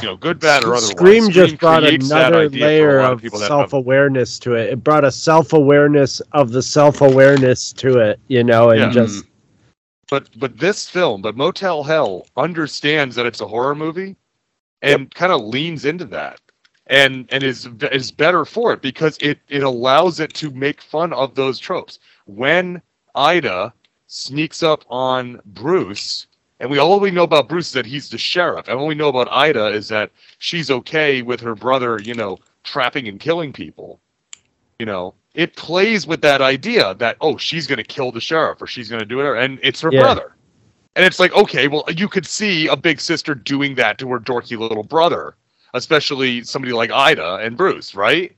You 0.00 0.08
know, 0.08 0.16
good, 0.16 0.40
bad, 0.40 0.64
or 0.64 0.74
otherwise. 0.74 0.88
Scream 0.88 1.30
just 1.30 1.58
brought 1.58 1.84
another 1.84 2.38
idea 2.38 2.58
for 2.60 2.64
a 2.64 2.66
layer 2.66 3.02
lot 3.02 3.12
of 3.12 3.22
people 3.22 3.38
that 3.38 3.44
have- 3.44 3.70
self 3.70 3.72
awareness 3.72 4.40
to 4.40 4.54
it. 4.56 4.70
It 4.70 4.82
brought 4.82 5.04
a 5.04 5.12
self 5.12 5.52
awareness 5.52 6.18
of 6.32 6.50
the 6.50 6.60
self 6.60 7.02
awareness 7.02 7.72
to 7.74 8.00
it, 8.00 8.18
you 8.26 8.42
know, 8.42 8.70
and 8.70 8.80
Yeah. 8.80 8.90
just 8.90 9.18
mm-hmm. 9.24 9.28
but 10.10 10.28
but 10.40 10.58
this 10.58 10.88
film, 10.88 11.22
but 11.22 11.36
Motel 11.36 11.84
Hell 11.84 12.26
understands 12.36 13.14
that 13.14 13.24
it's 13.24 13.40
a 13.40 13.46
horror 13.46 13.76
movie, 13.76 14.16
and 14.82 15.08
kind 15.14 15.30
of 15.30 15.40
leans 15.42 15.84
into 15.84 16.06
that, 16.06 16.40
and 16.88 17.28
and 17.30 17.44
is 17.44 17.68
is 17.92 18.10
better 18.10 18.44
for 18.44 18.72
it 18.72 18.82
because 18.82 19.16
it 19.20 19.38
it 19.48 19.62
allows 19.62 20.18
it 20.18 20.34
to 20.34 20.50
make 20.50 20.82
fun 20.82 21.12
of 21.12 21.36
those 21.36 21.60
tropes. 21.60 22.00
When 22.26 22.82
Ida 23.14 23.72
sneaks 24.12 24.62
up 24.62 24.84
on 24.90 25.40
Bruce, 25.46 26.26
and 26.60 26.70
we 26.70 26.78
all 26.78 27.00
we 27.00 27.10
know 27.10 27.22
about 27.22 27.48
Bruce 27.48 27.68
is 27.68 27.72
that 27.72 27.86
he's 27.86 28.10
the 28.10 28.18
sheriff, 28.18 28.68
and 28.68 28.78
all 28.78 28.86
we 28.86 28.94
know 28.94 29.08
about 29.08 29.32
Ida 29.32 29.68
is 29.68 29.88
that 29.88 30.10
she's 30.38 30.70
okay 30.70 31.22
with 31.22 31.40
her 31.40 31.54
brother, 31.54 31.98
you 31.98 32.14
know, 32.14 32.38
trapping 32.62 33.08
and 33.08 33.18
killing 33.18 33.52
people. 33.54 34.00
You 34.78 34.84
know, 34.84 35.14
it 35.34 35.56
plays 35.56 36.06
with 36.06 36.20
that 36.22 36.42
idea 36.42 36.94
that 36.94 37.16
oh, 37.22 37.38
she's 37.38 37.66
going 37.66 37.78
to 37.78 37.84
kill 37.84 38.12
the 38.12 38.20
sheriff 38.20 38.60
or 38.60 38.66
she's 38.66 38.90
going 38.90 39.00
to 39.00 39.06
do 39.06 39.20
it. 39.20 39.42
and 39.42 39.58
it's 39.62 39.80
her 39.80 39.90
Yeah. 39.90 40.00
brother. 40.00 40.36
And 40.94 41.06
it's 41.06 41.18
like, 41.18 41.32
okay, 41.32 41.68
well, 41.68 41.84
you 41.96 42.06
could 42.06 42.26
see 42.26 42.66
a 42.68 42.76
big 42.76 43.00
sister 43.00 43.34
doing 43.34 43.74
that 43.76 43.96
to 43.98 44.08
her 44.10 44.20
dorky 44.20 44.58
little 44.58 44.82
brother, 44.82 45.36
especially 45.72 46.44
somebody 46.44 46.74
like 46.74 46.90
Ida 46.90 47.36
and 47.36 47.56
Bruce, 47.56 47.94
right? 47.94 48.36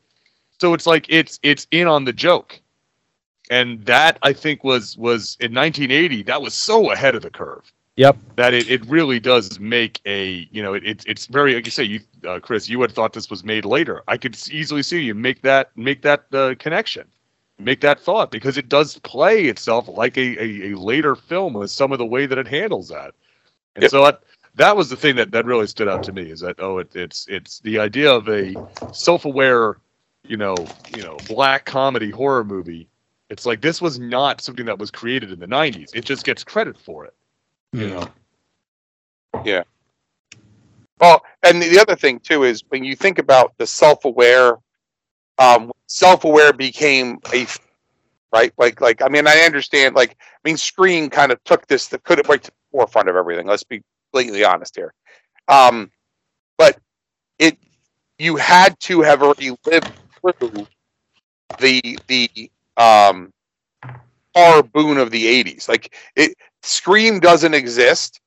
So 0.60 0.72
it's 0.72 0.86
like 0.86 1.06
it's 1.08 1.40
it's 1.42 1.66
in 1.72 1.88
on 1.88 2.04
the 2.04 2.12
joke, 2.12 2.60
and 3.50 3.84
that 3.86 4.18
I 4.22 4.32
think 4.32 4.64
was 4.64 4.96
was 4.96 5.36
in 5.40 5.54
1980. 5.54 6.22
That 6.24 6.42
was 6.42 6.54
so 6.54 6.90
ahead 6.90 7.14
of 7.14 7.22
the 7.22 7.30
curve 7.30 7.72
yep. 7.96 8.16
that 8.36 8.54
it, 8.54 8.70
it 8.70 8.84
really 8.86 9.20
does 9.20 9.58
make 9.60 10.00
a 10.06 10.48
you 10.50 10.62
know 10.62 10.74
it, 10.74 10.82
it's 10.84 11.04
it's 11.04 11.26
very 11.26 11.54
like 11.54 11.64
you 11.64 11.70
say 11.70 11.84
you 11.84 12.00
uh, 12.26 12.40
Chris 12.40 12.68
you 12.68 12.80
had 12.80 12.92
thought 12.92 13.12
this 13.12 13.30
was 13.30 13.44
made 13.44 13.64
later 13.64 14.02
I 14.08 14.16
could 14.16 14.36
easily 14.50 14.82
see 14.82 15.00
you 15.00 15.14
make 15.14 15.42
that 15.42 15.70
make 15.76 16.02
that 16.02 16.26
uh, 16.32 16.54
connection 16.58 17.06
make 17.58 17.80
that 17.82 18.00
thought 18.00 18.30
because 18.30 18.58
it 18.58 18.68
does 18.68 18.98
play 19.00 19.44
itself 19.44 19.86
like 19.88 20.16
a, 20.16 20.42
a, 20.42 20.72
a 20.72 20.78
later 20.78 21.14
film 21.14 21.54
with 21.54 21.70
some 21.70 21.92
of 21.92 21.98
the 21.98 22.06
way 22.06 22.26
that 22.26 22.38
it 22.38 22.48
handles 22.48 22.88
that 22.88 23.14
and 23.76 23.82
Yep. 23.82 23.90
so 23.90 24.04
that 24.04 24.22
that 24.56 24.76
was 24.76 24.88
the 24.88 24.96
thing 24.96 25.16
that 25.16 25.30
that 25.32 25.44
really 25.44 25.66
stood 25.66 25.88
out 25.88 26.02
to 26.04 26.12
me 26.12 26.30
is 26.30 26.40
that 26.40 26.56
oh 26.58 26.78
it, 26.78 26.94
it's 26.94 27.26
it's 27.28 27.60
the 27.60 27.78
idea 27.78 28.12
of 28.12 28.28
a 28.28 28.54
self-aware 28.92 29.78
you 30.26 30.36
know 30.36 30.56
you 30.96 31.02
know 31.02 31.16
black 31.28 31.64
comedy 31.64 32.10
horror 32.10 32.44
movie 32.44 32.88
it's 33.34 33.46
like 33.46 33.60
this 33.60 33.82
was 33.82 33.98
not 33.98 34.40
something 34.40 34.66
that 34.66 34.78
was 34.78 34.90
created 34.90 35.30
in 35.30 35.38
the 35.38 35.46
90s 35.46 35.90
it 35.94 36.04
just 36.04 36.24
gets 36.24 36.42
credit 36.42 36.78
for 36.78 37.04
it 37.04 37.14
you 37.72 37.88
know 37.88 38.08
Yeah. 39.44 39.64
Well, 41.00 41.22
and 41.42 41.60
the 41.60 41.80
other 41.80 41.96
thing 41.96 42.20
too 42.20 42.44
is 42.44 42.62
when 42.68 42.84
you 42.84 42.94
think 42.94 43.18
about 43.18 43.56
the 43.58 43.66
self-aware, 43.66 44.58
um, 45.38 45.72
self-aware 45.86 46.52
became 46.52 47.18
a 47.32 47.46
right? 48.32 48.52
Like, 48.58 48.80
like 48.80 49.02
I 49.02 49.08
mean, 49.08 49.26
I 49.26 49.40
understand. 49.40 49.94
Like, 49.94 50.16
I 50.20 50.48
mean, 50.48 50.56
Scream 50.56 51.10
kind 51.10 51.32
of 51.32 51.42
took 51.44 51.66
this, 51.66 51.88
the 51.88 51.98
could 51.98 52.18
it 52.18 52.28
right 52.28 52.42
to 52.42 52.50
the 52.50 52.56
forefront 52.72 53.08
of 53.08 53.16
everything. 53.16 53.46
Let's 53.46 53.64
be 53.64 53.82
completely 54.12 54.44
honest 54.44 54.76
here. 54.76 54.94
Um, 55.48 55.90
but 56.56 56.78
it, 57.38 57.58
you 58.18 58.36
had 58.36 58.78
to 58.80 59.02
have 59.02 59.22
already 59.22 59.56
lived 59.66 59.92
through 60.20 60.66
the 61.58 61.98
the 62.06 62.50
um 62.76 63.32
horror 64.34 64.62
boon 64.62 64.98
of 64.98 65.10
the 65.10 65.24
'80s. 65.44 65.68
Like, 65.68 65.94
it 66.16 66.36
Scream 66.62 67.20
doesn't 67.20 67.54
exist 67.54 68.20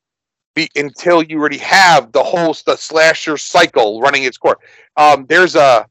be, 0.56 0.70
until 0.76 1.24
you 1.24 1.40
already 1.40 1.58
have 1.58 2.12
the 2.12 2.24
whole 2.24 2.56
the 2.66 2.76
slasher 2.76 3.38
cycle 3.38 4.02
running 4.02 4.24
its 4.24 4.38
course. 4.38 4.60
Um, 4.96 5.26
there's 5.28 5.56
a 5.56 5.88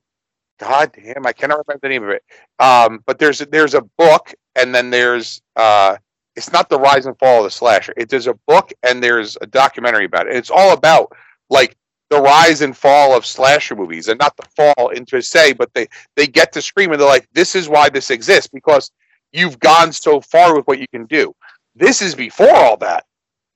God 0.59 0.93
damn, 0.93 1.27
I 1.27 1.33
cannot 1.33 1.63
remember 1.67 1.81
the 1.83 1.89
name 1.89 2.05
of 2.05 2.11
it. 2.11 2.23
Um, 2.59 3.03
but 3.07 3.19
there's 3.19 3.39
there's 3.39 3.75
a 3.75 3.83
book, 3.99 4.33
and 4.55 4.75
then 4.75 4.91
there's 4.91 5.43
uh, 5.55 5.97
it's 6.37 6.53
not 6.53 6.69
the 6.69 6.79
rise 6.79 7.07
and 7.07 7.19
fall 7.19 7.39
of 7.39 7.45
the 7.45 7.51
slasher. 7.51 7.95
It 7.97 8.09
there's 8.11 8.27
a 8.27 8.39
book 8.47 8.73
and 8.83 9.03
there's 9.03 9.37
a 9.41 9.47
documentary 9.47 10.05
about 10.05 10.27
it. 10.27 10.31
And 10.31 10.39
it's 10.39 10.51
all 10.51 10.73
about 10.73 11.13
like 11.51 11.77
the 12.11 12.21
rise 12.21 12.63
and 12.63 12.77
fall 12.77 13.17
of 13.17 13.27
slasher 13.27 13.75
movies, 13.75 14.09
and 14.09 14.19
not 14.19 14.37
the 14.37 14.47
fall 14.57 14.91
into 14.91 15.21
say, 15.21 15.53
but 15.53 15.73
they 15.75 15.89
they 16.15 16.27
get 16.27 16.53
to 16.53 16.63
scream 16.63 16.93
and 16.93 17.01
they're 17.01 17.09
like, 17.09 17.29
this 17.33 17.55
is 17.55 17.69
why 17.69 17.89
this 17.89 18.11
exists 18.11 18.49
because 18.53 18.91
you've 19.33 19.59
gone 19.59 19.93
so 19.93 20.21
far 20.21 20.55
with 20.55 20.67
what 20.67 20.79
you 20.79 20.89
can 20.89 21.07
do. 21.07 21.35
This 21.75 22.03
is 22.03 22.15
before 22.15 22.55
all 22.55 22.77
that, 22.79 23.05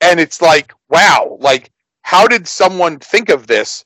and 0.01 0.19
it's 0.21 0.43
like, 0.43 0.73
wow, 0.89 1.37
like 1.41 1.71
how 2.03 2.27
did 2.27 2.49
someone 2.49 2.99
think 2.99 3.29
of 3.29 3.47
this 3.47 3.85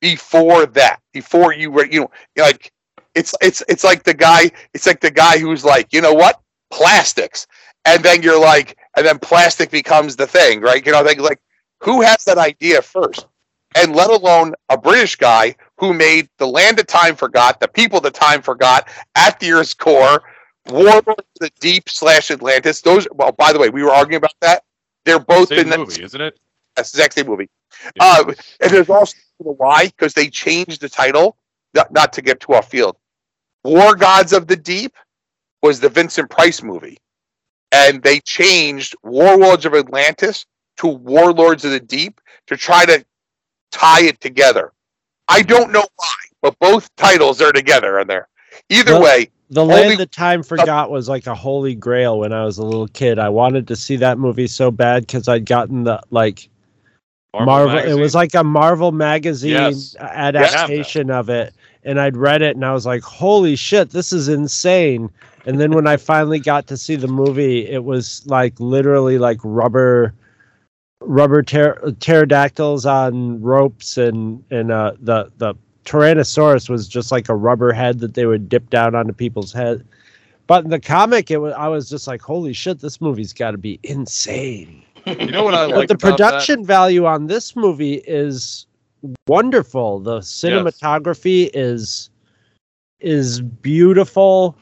before 0.00 0.66
that? 0.66 1.00
Before 1.12 1.54
you 1.54 1.70
were, 1.70 1.86
you 1.86 2.00
know, 2.00 2.10
like 2.36 2.72
it's 3.14 3.34
it's 3.40 3.62
it's 3.68 3.84
like 3.84 4.02
the 4.02 4.14
guy, 4.14 4.50
it's 4.74 4.86
like 4.86 5.00
the 5.00 5.10
guy 5.10 5.38
who's 5.38 5.64
like, 5.64 5.92
you 5.92 6.00
know 6.00 6.14
what, 6.14 6.40
plastics, 6.72 7.46
and 7.84 8.02
then 8.02 8.22
you're 8.22 8.40
like, 8.40 8.76
and 8.96 9.06
then 9.06 9.18
plastic 9.18 9.70
becomes 9.70 10.16
the 10.16 10.26
thing, 10.26 10.60
right? 10.60 10.84
You 10.84 10.92
know, 10.92 11.02
like 11.02 11.20
like 11.20 11.40
who 11.80 12.02
has 12.02 12.24
that 12.24 12.38
idea 12.38 12.82
first? 12.82 13.26
And 13.74 13.94
let 13.94 14.10
alone 14.10 14.54
a 14.68 14.78
British 14.78 15.16
guy 15.16 15.56
who 15.78 15.92
made 15.92 16.28
the 16.38 16.46
land 16.46 16.78
of 16.78 16.86
time 16.86 17.16
forgot, 17.16 17.58
the 17.58 17.68
people 17.68 18.00
the 18.00 18.10
time 18.10 18.40
forgot, 18.40 18.88
at 19.16 19.38
the 19.40 19.52
Earth's 19.52 19.74
core, 19.74 20.22
Warlords 20.68 21.08
of 21.08 21.24
the 21.40 21.50
Deep 21.60 21.88
slash 21.88 22.30
Atlantis. 22.30 22.80
Those. 22.80 23.06
Well, 23.12 23.32
by 23.32 23.52
the 23.52 23.58
way, 23.58 23.68
we 23.68 23.82
were 23.82 23.90
arguing 23.90 24.18
about 24.18 24.34
that. 24.40 24.62
They're 25.04 25.18
both 25.18 25.48
Same 25.48 25.60
in 25.60 25.70
the 25.70 25.78
movie, 25.78 26.02
isn't 26.02 26.20
it? 26.20 26.38
That's 26.76 26.92
the 26.92 26.98
exact 26.98 27.14
same 27.14 27.26
movie. 27.26 27.50
Uh, 28.00 28.24
and 28.60 28.70
there's 28.70 28.88
also 28.88 29.16
the 29.40 29.52
why 29.52 29.86
because 29.86 30.14
they 30.14 30.28
changed 30.28 30.80
the 30.80 30.88
title. 30.88 31.36
Not, 31.74 31.92
not 31.92 32.12
to 32.14 32.22
get 32.22 32.40
too 32.40 32.54
off 32.54 32.70
field. 32.70 32.96
War 33.64 33.96
Gods 33.96 34.32
of 34.32 34.46
the 34.46 34.56
Deep 34.56 34.94
was 35.62 35.80
the 35.80 35.88
Vincent 35.88 36.30
Price 36.30 36.62
movie, 36.62 36.98
and 37.72 38.02
they 38.02 38.20
changed 38.20 38.94
Warlords 39.02 39.66
of 39.66 39.74
Atlantis 39.74 40.46
to 40.76 40.86
Warlords 40.86 41.64
of 41.64 41.72
the 41.72 41.80
Deep 41.80 42.20
to 42.46 42.56
try 42.56 42.84
to 42.84 43.04
tie 43.74 44.02
it 44.04 44.20
together. 44.20 44.72
I 45.28 45.42
don't 45.42 45.72
know 45.72 45.84
why, 45.96 46.14
but 46.42 46.58
both 46.60 46.94
titles 46.96 47.40
are 47.40 47.52
together 47.52 47.98
in 47.98 48.06
there. 48.06 48.28
Either 48.70 48.92
Well, 48.94 49.02
way, 49.02 49.30
The 49.50 49.62
only- 49.62 49.74
Land 49.74 50.00
That 50.00 50.12
Time 50.12 50.40
oh. 50.40 50.42
Forgot 50.44 50.90
was 50.90 51.08
like 51.08 51.26
a 51.26 51.34
holy 51.34 51.74
grail 51.74 52.18
when 52.20 52.32
I 52.32 52.44
was 52.44 52.58
a 52.58 52.64
little 52.64 52.88
kid. 52.88 53.18
I 53.18 53.28
wanted 53.28 53.66
to 53.68 53.76
see 53.76 53.96
that 53.96 54.18
movie 54.18 54.46
so 54.46 54.70
bad 54.70 55.06
because 55.06 55.28
I'd 55.28 55.44
gotten 55.46 55.84
the 55.84 56.00
like 56.10 56.48
Marvel 57.34 57.74
Marvel. 57.74 57.90
it 57.90 58.00
was 58.00 58.14
like 58.14 58.34
a 58.34 58.44
Marvel 58.44 58.92
magazine 58.92 59.52
Yes. 59.52 59.96
adaptation 59.98 61.10
of 61.10 61.28
it, 61.28 61.52
and 61.84 62.00
I'd 62.00 62.16
read 62.16 62.42
it 62.42 62.54
and 62.54 62.64
I 62.64 62.72
was 62.72 62.86
like, 62.86 63.02
"Holy 63.02 63.56
shit, 63.56 63.90
this 63.90 64.12
is 64.12 64.28
insane!" 64.28 65.10
And 65.46 65.60
then 65.60 65.72
when 65.72 65.86
I 65.86 65.96
finally 65.96 66.38
got 66.38 66.66
to 66.68 66.76
see 66.76 66.94
the 66.96 67.08
movie, 67.08 67.68
it 67.68 67.84
was 67.84 68.22
like 68.26 68.58
literally 68.60 69.18
like 69.18 69.40
rubber, 69.42 70.14
rubber 71.06 71.42
pter- 71.42 71.80
pterodactyls 72.00 72.86
on 72.86 73.40
ropes, 73.42 73.96
and 73.96 74.42
and 74.50 74.70
uh, 74.70 74.92
the 75.00 75.30
the 75.38 75.54
Tyrannosaurus 75.84 76.68
was 76.68 76.88
just 76.88 77.12
like 77.12 77.28
a 77.28 77.34
rubber 77.34 77.72
head 77.72 78.00
that 78.00 78.14
they 78.14 78.26
would 78.26 78.48
dip 78.48 78.70
down 78.70 78.94
onto 78.94 79.12
people's 79.12 79.52
head. 79.52 79.84
But 80.46 80.64
in 80.64 80.70
the 80.70 80.80
comic, 80.80 81.30
it 81.30 81.38
was 81.38 81.54
I 81.54 81.68
was 81.68 81.88
just 81.88 82.06
like, 82.06 82.22
"Holy 82.22 82.52
shit, 82.52 82.80
this 82.80 83.00
movie's 83.00 83.32
got 83.32 83.52
to 83.52 83.58
be 83.58 83.78
insane." 83.82 84.82
You 85.06 85.26
know 85.26 85.44
what 85.44 85.54
I 85.54 85.66
but 85.66 85.76
like 85.76 85.88
the 85.88 85.94
about 85.94 86.18
that? 86.18 86.30
production 86.30 86.64
value 86.64 87.04
on 87.04 87.26
this 87.26 87.54
movie 87.54 88.02
is 88.06 88.66
wonderful. 89.26 90.00
The 90.00 90.18
cinematography 90.20 91.50
is 91.52 92.10
is 93.00 93.40
beautiful. 93.42 94.56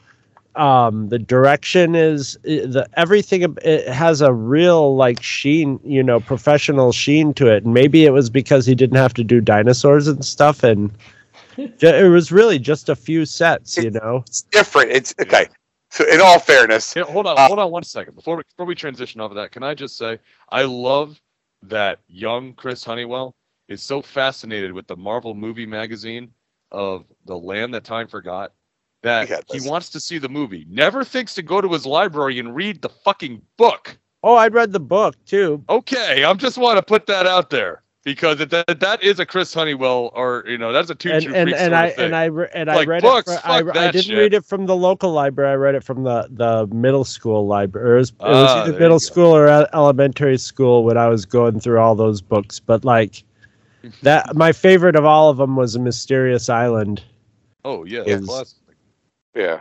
Um, 0.55 1.09
the 1.09 1.18
direction 1.18 1.94
is 1.94 2.38
the 2.42 2.86
everything. 2.96 3.57
It 3.62 3.88
has 3.88 4.20
a 4.20 4.32
real 4.32 4.96
like 4.96 5.22
sheen, 5.22 5.80
you 5.82 6.03
know, 6.03 6.20
professional 6.20 6.92
sheen 6.92 7.32
to 7.34 7.46
it. 7.48 7.64
And 7.64 7.72
maybe 7.72 8.05
it 8.05 8.11
was 8.11 8.28
because 8.28 8.66
he 8.66 8.74
didn't 8.74 8.96
have 8.96 9.14
to 9.14 9.24
do 9.24 9.40
dinosaurs 9.40 10.09
and 10.09 10.24
stuff, 10.24 10.62
and 10.62 10.90
it 11.57 12.11
was 12.11 12.30
really 12.30 12.59
just 12.59 12.88
a 12.88 12.96
few 12.96 13.24
sets, 13.24 13.76
you 13.78 13.90
know. 13.90 14.22
it's 14.26 14.42
different. 14.42 14.90
It's 14.90 15.14
okay. 15.20 15.46
So, 15.90 16.07
in 16.07 16.20
all 16.20 16.38
fairness, 16.38 16.94
Yeah, 16.96 17.05
hold 17.05 17.26
on, 17.26 17.36
Uh, 17.38 17.46
hold 17.48 17.59
on 17.59 17.70
one 17.70 17.82
second 17.82 18.14
before 18.14 18.36
we 18.36 18.42
before 18.44 18.66
we 18.66 18.74
transition 18.74 19.20
off 19.20 19.30
of 19.30 19.36
that. 19.36 19.53
Can 19.53 19.62
I 19.62 19.74
just 19.74 19.96
say 19.98 20.18
I 20.50 20.62
love 20.62 21.20
that 21.62 22.00
young 22.09 22.55
Chris 22.55 22.82
Honeywell 22.84 23.34
is 23.68 23.82
so 23.82 24.03
fascinated 24.03 24.72
with 24.72 24.86
the 24.86 24.96
Marvel 24.96 25.34
movie 25.34 25.66
magazine 25.66 26.30
of 26.70 27.05
the 27.26 27.36
land 27.36 27.74
that 27.74 27.84
time 27.84 28.09
forgot 28.09 28.53
that 29.03 29.28
Yeah, 29.28 29.40
he 29.53 29.68
wants 29.68 29.88
to 29.90 30.00
see 30.00 30.18
the 30.18 30.28
movie. 30.28 30.66
Never 30.68 31.05
thinks 31.05 31.34
to 31.34 31.42
go 31.42 31.61
to 31.61 31.68
his 31.72 31.84
library 31.86 32.38
and 32.38 32.55
read 32.55 32.82
the 32.82 32.88
fucking 32.88 33.42
book. 33.57 33.98
Oh, 34.22 34.36
I'd 34.36 34.55
read 34.55 34.72
the 34.72 34.80
book 34.80 35.16
too. 35.26 35.62
Okay, 35.68 36.24
I'm 36.24 36.38
just 36.38 36.57
want 36.59 36.76
to 36.76 36.82
put 36.82 37.07
that 37.07 37.26
out 37.26 37.50
there 37.50 37.82
because 38.05 38.40
it, 38.40 38.50
that 38.50 38.78
that 38.80 39.03
is 39.03 39.18
a 39.18 39.26
Chris 39.26 39.53
Honeywell 39.53 40.11
or 40.14 40.44
you 40.46 40.57
know 40.59 40.72
that's 40.72 40.90
a 40.90 40.94
two 40.94 41.11
and 41.11 41.24
and, 41.26 41.50
and 41.53 41.57
sort 41.57 41.72
I 41.74 41.86
and 41.98 42.14
I 42.16 42.24
re- 42.26 42.48
and 42.55 42.70
I 42.70 42.76
Like 42.76 42.88
read 42.88 43.03
books, 43.03 43.30
it. 43.32 43.40
From, 43.40 43.50
I, 43.50 43.57
I 43.59 43.90
didn't 43.90 44.05
shit. 44.05 44.18
read 44.18 44.34
it 44.34 44.44
from 44.44 44.66
the 44.66 44.76
local 44.76 45.11
library. 45.12 45.50
I 45.50 45.55
read 45.57 45.74
it 45.74 45.82
from 45.82 46.05
the 46.05 46.28
the 46.30 46.68
middle 46.74 47.05
school 47.05 47.46
library. 47.48 47.96
It 47.96 47.98
was, 47.98 48.11
it 48.11 48.18
was 48.20 48.50
Ah, 48.50 48.62
either 48.64 48.78
middle 48.78 49.00
school 49.00 49.34
or 49.36 49.48
elementary 49.74 50.38
school 50.38 50.84
when 50.84 50.96
I 50.96 51.09
was 51.09 51.24
going 51.26 51.59
through 51.59 51.80
all 51.80 51.96
those 51.96 52.20
books. 52.20 52.61
But 52.61 52.84
like 52.84 53.24
that, 54.03 54.36
my 54.36 54.53
favorite 54.53 54.94
of 54.94 55.05
all 55.05 55.30
of 55.30 55.36
them 55.38 55.57
was 55.57 55.74
a 55.74 55.80
Mysterious 55.80 56.48
Island. 56.48 57.03
oh 57.64 57.84
yeah, 57.84 58.05
Yeah. 58.07 58.20
That's 59.34 59.44
classic. 59.44 59.60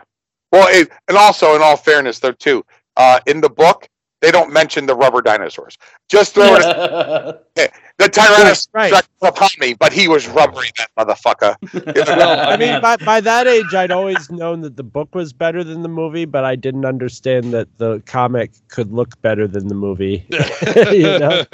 Well, 0.50 0.68
it, 0.70 0.90
and 1.08 1.16
also, 1.16 1.56
in 1.56 1.62
all 1.62 1.76
fairness, 1.76 2.18
though, 2.18 2.32
too, 2.32 2.64
uh, 2.96 3.20
in 3.26 3.40
the 3.40 3.50
book, 3.50 3.88
they 4.20 4.30
don't 4.30 4.52
mention 4.52 4.86
the 4.86 4.94
rubber 4.94 5.20
dinosaurs. 5.22 5.76
Just 6.08 6.34
throw 6.34 6.56
it. 6.56 7.46
The 7.98 8.08
Tyrannosaurus 8.08 8.68
Right. 8.72 8.88
struck 8.88 9.06
upon 9.22 9.50
me, 9.60 9.74
but 9.74 9.92
he 9.92 10.08
was 10.08 10.26
rubbery, 10.28 10.70
that 10.78 10.90
motherfucker. 10.98 11.54
Well, 12.06 12.50
I 12.50 12.56
mean, 12.56 12.80
by, 12.80 12.96
by 12.96 13.20
that 13.20 13.46
age, 13.46 13.74
I'd 13.74 13.90
always 13.92 14.30
known 14.30 14.62
that 14.62 14.76
the 14.76 14.82
book 14.82 15.14
was 15.14 15.32
better 15.32 15.62
than 15.62 15.82
the 15.82 15.88
movie, 15.88 16.24
but 16.24 16.44
I 16.44 16.56
didn't 16.56 16.84
understand 16.86 17.52
that 17.52 17.68
the 17.78 18.02
comic 18.06 18.52
could 18.68 18.92
look 18.92 19.20
better 19.22 19.46
than 19.46 19.68
the 19.68 19.74
movie. 19.74 20.26
you 20.30 21.02
know? 21.02 21.44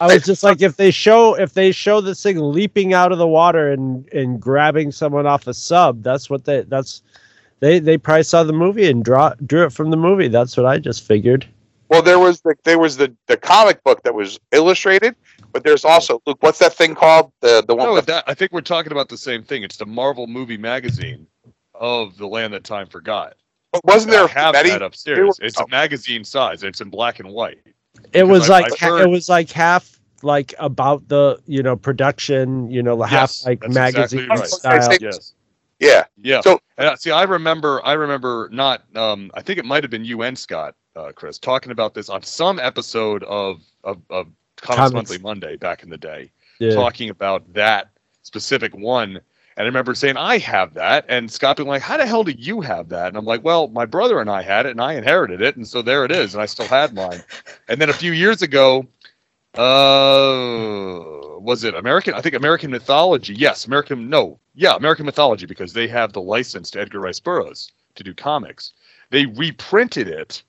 I 0.00 0.06
was 0.06 0.24
just 0.24 0.42
like, 0.42 0.62
if 0.62 0.76
they 0.76 0.90
show 0.90 1.34
if 1.34 1.52
they 1.54 1.72
show 1.72 2.00
this 2.00 2.22
thing 2.22 2.38
leaping 2.38 2.94
out 2.94 3.12
of 3.12 3.18
the 3.18 3.28
water 3.28 3.70
and 3.72 4.08
and 4.12 4.40
grabbing 4.40 4.92
someone 4.92 5.26
off 5.26 5.46
a 5.46 5.54
sub, 5.54 6.02
that's 6.02 6.30
what 6.30 6.44
they 6.44 6.62
that's 6.62 7.02
they 7.60 7.78
they 7.78 7.98
probably 7.98 8.22
saw 8.22 8.42
the 8.44 8.52
movie 8.52 8.88
and 8.90 9.04
draw 9.04 9.32
drew 9.46 9.64
it 9.64 9.72
from 9.72 9.90
the 9.90 9.96
movie. 9.96 10.28
That's 10.28 10.56
what 10.56 10.66
I 10.66 10.78
just 10.78 11.02
figured. 11.04 11.46
Well, 11.88 12.02
there 12.02 12.18
was 12.18 12.40
the 12.40 12.54
there 12.64 12.78
was 12.78 12.96
the, 12.96 13.14
the 13.28 13.36
comic 13.36 13.82
book 13.84 14.02
that 14.02 14.14
was 14.14 14.40
illustrated, 14.52 15.14
but 15.52 15.62
there's 15.64 15.84
also 15.84 16.20
Luke. 16.26 16.38
What's 16.40 16.58
that 16.58 16.74
thing 16.74 16.94
called? 16.94 17.30
The 17.40 17.64
the 17.66 17.74
one. 17.76 17.86
No, 17.86 18.00
that, 18.00 18.24
I 18.26 18.34
think 18.34 18.52
we're 18.52 18.60
talking 18.60 18.92
about 18.92 19.08
the 19.08 19.16
same 19.16 19.42
thing. 19.44 19.62
It's 19.62 19.76
the 19.76 19.86
Marvel 19.86 20.26
movie 20.26 20.56
magazine 20.56 21.26
of 21.74 22.16
the 22.16 22.26
land 22.26 22.52
that 22.54 22.64
time 22.64 22.86
forgot. 22.88 23.34
but 23.72 23.84
wasn't 23.84 24.10
there 24.12 24.22
I 24.22 24.24
a 24.24 24.28
have 24.28 24.54
Fumetti? 24.54 24.68
that 24.70 24.82
upstairs. 24.82 25.26
was- 25.26 25.38
It's 25.40 25.60
a 25.60 25.66
magazine 25.68 26.24
size. 26.24 26.62
It's 26.62 26.80
in 26.80 26.88
black 26.90 27.20
and 27.20 27.28
white. 27.30 27.58
It 28.12 28.24
was 28.24 28.48
I- 28.50 28.60
like 28.60 28.72
I've 28.72 28.78
heard- 28.80 29.02
it 29.02 29.10
was 29.10 29.28
like 29.28 29.50
half 29.50 30.00
like 30.22 30.54
about 30.58 31.06
the 31.08 31.38
you 31.46 31.62
know 31.62 31.76
production, 31.76 32.68
you 32.70 32.82
know, 32.82 32.96
the 32.96 33.06
half 33.06 33.30
Yes, 33.30 33.46
like 33.46 33.68
magazine 33.68 34.28
exactly 34.28 34.28
right. 34.28 34.48
style. 34.48 34.98
Yes. 35.00 35.34
Yeah. 35.78 36.04
Yeah. 36.22 36.40
So- 36.40 36.60
And, 36.78 36.88
uh, 36.88 36.96
see, 36.96 37.10
I 37.10 37.22
remember. 37.24 37.84
I 37.84 37.92
remember 37.94 38.48
not. 38.52 38.84
Um, 38.96 39.30
I 39.34 39.42
think 39.42 39.58
it 39.58 39.64
might 39.64 39.82
have 39.84 39.90
been 39.90 40.04
you 40.04 40.22
and 40.22 40.38
Scott, 40.38 40.74
uh, 40.94 41.12
Chris, 41.14 41.38
talking 41.38 41.72
about 41.72 41.94
this 41.94 42.08
on 42.08 42.22
some 42.22 42.58
episode 42.58 43.22
of 43.24 43.62
of, 43.84 43.98
of 44.10 44.26
Comics, 44.56 44.76
Comics. 44.78 44.92
Monthly 44.94 45.18
Monday 45.18 45.56
back 45.56 45.82
in 45.82 45.90
the 45.90 45.98
day, 45.98 46.30
Yeah. 46.58 46.74
talking 46.74 47.10
about 47.10 47.50
that 47.54 47.90
specific 48.22 48.74
one. 48.74 49.20
And 49.58 49.62
I 49.64 49.68
remember 49.68 49.94
saying, 49.94 50.16
I 50.18 50.36
have 50.38 50.74
that. 50.74 51.06
And 51.08 51.30
Scott 51.30 51.56
being 51.56 51.68
like, 51.68 51.80
How 51.82 51.96
the 51.96 52.04
hell 52.06 52.24
do 52.24 52.32
you 52.32 52.60
have 52.60 52.88
that? 52.90 53.08
And 53.08 53.16
I'm 53.16 53.24
like, 53.24 53.42
Well, 53.44 53.68
my 53.68 53.86
brother 53.86 54.20
and 54.20 54.28
I 54.28 54.42
had 54.42 54.66
it 54.66 54.70
and 54.72 54.80
I 54.82 54.94
inherited 54.94 55.40
it. 55.40 55.56
And 55.56 55.66
so 55.66 55.80
there 55.82 56.04
it 56.04 56.10
is. 56.10 56.34
And 56.34 56.42
I 56.42 56.46
still 56.46 56.66
had 56.66 56.92
mine. 56.94 57.22
And 57.68 57.80
then 57.80 57.88
a 57.88 57.94
few 57.94 58.12
years 58.12 58.42
ago, 58.42 58.86
uh, 59.54 61.25
was 61.40 61.64
it 61.64 61.74
American? 61.74 62.14
I 62.14 62.20
think 62.20 62.34
American 62.34 62.70
Mythology. 62.70 63.34
Yes, 63.34 63.66
American. 63.66 64.08
No, 64.08 64.38
yeah, 64.54 64.74
American 64.76 65.06
Mythology 65.06 65.46
because 65.46 65.72
they 65.72 65.88
have 65.88 66.12
the 66.12 66.22
license 66.22 66.70
to 66.70 66.80
Edgar 66.80 67.00
Rice 67.00 67.20
Burroughs 67.20 67.72
to 67.94 68.04
do 68.04 68.14
comics. 68.14 68.72
they 69.10 69.26
reprinted 69.26 70.08
it 70.08 70.42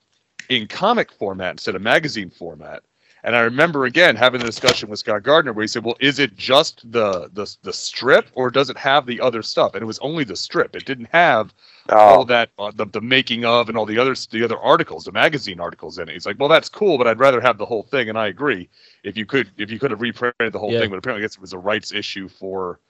in 0.48 0.66
comic 0.66 1.12
format 1.12 1.52
instead 1.52 1.74
of 1.74 1.82
magazine 1.82 2.30
format. 2.30 2.82
And 3.24 3.36
I 3.36 3.40
remember 3.40 3.84
again 3.84 4.16
having 4.16 4.40
the 4.40 4.46
discussion 4.46 4.88
with 4.88 5.00
Scott 5.00 5.22
Gardner 5.22 5.52
where 5.52 5.62
he 5.62 5.68
said, 5.68 5.84
"Well, 5.84 5.96
is 6.00 6.18
it 6.18 6.36
just 6.36 6.90
the 6.90 7.28
the 7.32 7.54
the 7.62 7.72
strip, 7.72 8.28
or 8.34 8.50
does 8.50 8.70
it 8.70 8.76
have 8.78 9.06
the 9.06 9.20
other 9.20 9.42
stuff?" 9.42 9.74
And 9.74 9.82
it 9.82 9.86
was 9.86 9.98
only 10.00 10.24
the 10.24 10.36
strip. 10.36 10.76
It 10.76 10.84
didn't 10.84 11.08
have 11.12 11.54
all 12.00 12.24
that 12.26 12.50
uh, 12.58 12.70
the, 12.74 12.86
the 12.86 13.00
making 13.00 13.44
of 13.44 13.68
and 13.68 13.76
all 13.78 13.86
the 13.86 13.98
other 13.98 14.14
the 14.30 14.44
other 14.44 14.58
articles, 14.58 15.04
the 15.04 15.12
magazine 15.12 15.60
articles 15.60 15.98
in 15.98 16.08
it. 16.08 16.12
He's 16.12 16.26
like, 16.26 16.38
"Well, 16.38 16.48
that's 16.48 16.68
cool, 16.68 16.98
but 16.98 17.06
I'd 17.08 17.18
rather 17.20 17.40
have 17.40 17.58
the 17.58 17.66
whole 17.66 17.82
thing." 17.82 18.08
And 18.08 18.18
I 18.18 18.28
agree. 18.28 18.68
If 19.02 19.16
you 19.16 19.26
could 19.26 19.50
if 19.58 19.70
you 19.70 19.78
could 19.78 19.90
have 19.90 20.00
reprinted 20.00 20.52
the 20.52 20.58
whole 20.58 20.72
Yeah. 20.72 20.78
thing, 20.78 20.90
but 20.90 20.98
apparently 20.98 21.22
I 21.22 21.26
guess 21.26 21.34
it 21.36 21.40
was 21.40 21.52
a 21.52 21.58
rights 21.58 21.92
issue 21.92 22.28
for 22.28 22.80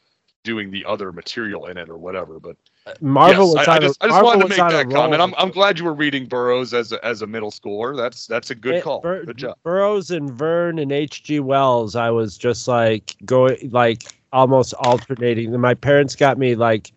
doing 0.48 0.70
the 0.70 0.82
other 0.86 1.12
material 1.12 1.66
in 1.66 1.76
it 1.76 1.90
or 1.90 1.98
whatever. 1.98 2.40
But 2.40 2.56
Marvel 3.02 3.52
yes, 3.54 3.68
I, 3.68 3.74
I 3.74 3.78
just, 3.78 4.02
I 4.02 4.08
just 4.08 4.24
wanted 4.24 4.42
to 4.44 4.48
make 4.48 4.56
that 4.56 4.90
comment. 4.90 5.20
I'm, 5.20 5.34
I'm 5.36 5.50
glad 5.50 5.78
you 5.78 5.84
were 5.84 5.92
reading 5.92 6.24
Burroughs 6.24 6.72
as 6.72 6.90
a, 6.90 7.04
as 7.04 7.20
a 7.20 7.26
middle 7.26 7.50
schooler. 7.50 7.94
That's 7.94 8.26
that's 8.26 8.50
a 8.50 8.54
good 8.54 8.76
It- 8.76 8.82
call. 8.84 9.00
Bur- 9.02 9.26
good 9.26 9.36
job. 9.36 9.58
Burroughs 9.62 10.10
and 10.10 10.30
Verne 10.30 10.78
and 10.78 10.90
H.G. 10.90 11.40
Wells, 11.40 11.94
I 11.96 12.08
was 12.08 12.38
just 12.38 12.66
like 12.66 13.14
going 13.26 13.68
like 13.70 14.04
almost 14.32 14.72
alternating. 14.78 15.52
My 15.60 15.74
parents 15.74 16.16
got 16.16 16.38
me 16.38 16.54
like 16.54 16.90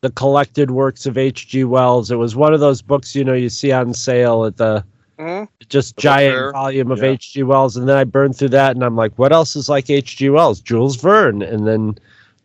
the 0.00 0.10
collected 0.10 0.72
works 0.72 1.06
of 1.06 1.16
H.G. 1.16 1.62
Wells. 1.62 2.10
It 2.10 2.16
was 2.16 2.34
one 2.34 2.52
of 2.52 2.58
those 2.58 2.82
books 2.82 3.14
you 3.14 3.22
know 3.22 3.34
you 3.34 3.48
see 3.50 3.70
on 3.70 3.94
sale 3.94 4.44
at 4.44 4.56
the 4.56 4.84
Mhm. 5.20 5.46
just 5.68 5.94
The 5.96 6.02
giant 6.02 6.34
fair? 6.34 6.52
volume 6.52 6.90
of 6.90 6.98
Yeah. 6.98 7.10
H.G. 7.10 7.42
Wells, 7.44 7.76
and 7.76 7.86
then 7.88 7.96
I 7.98 8.02
burned 8.04 8.36
through 8.36 8.48
that, 8.48 8.74
and 8.74 8.82
I'm 8.82 8.96
like, 8.96 9.12
what 9.16 9.32
else 9.32 9.54
is 9.54 9.68
like 9.68 9.88
H.G. 9.90 10.30
Wells? 10.30 10.60
Jules 10.60 10.96
Verne, 10.96 11.42
and 11.42 11.68
then 11.68 11.98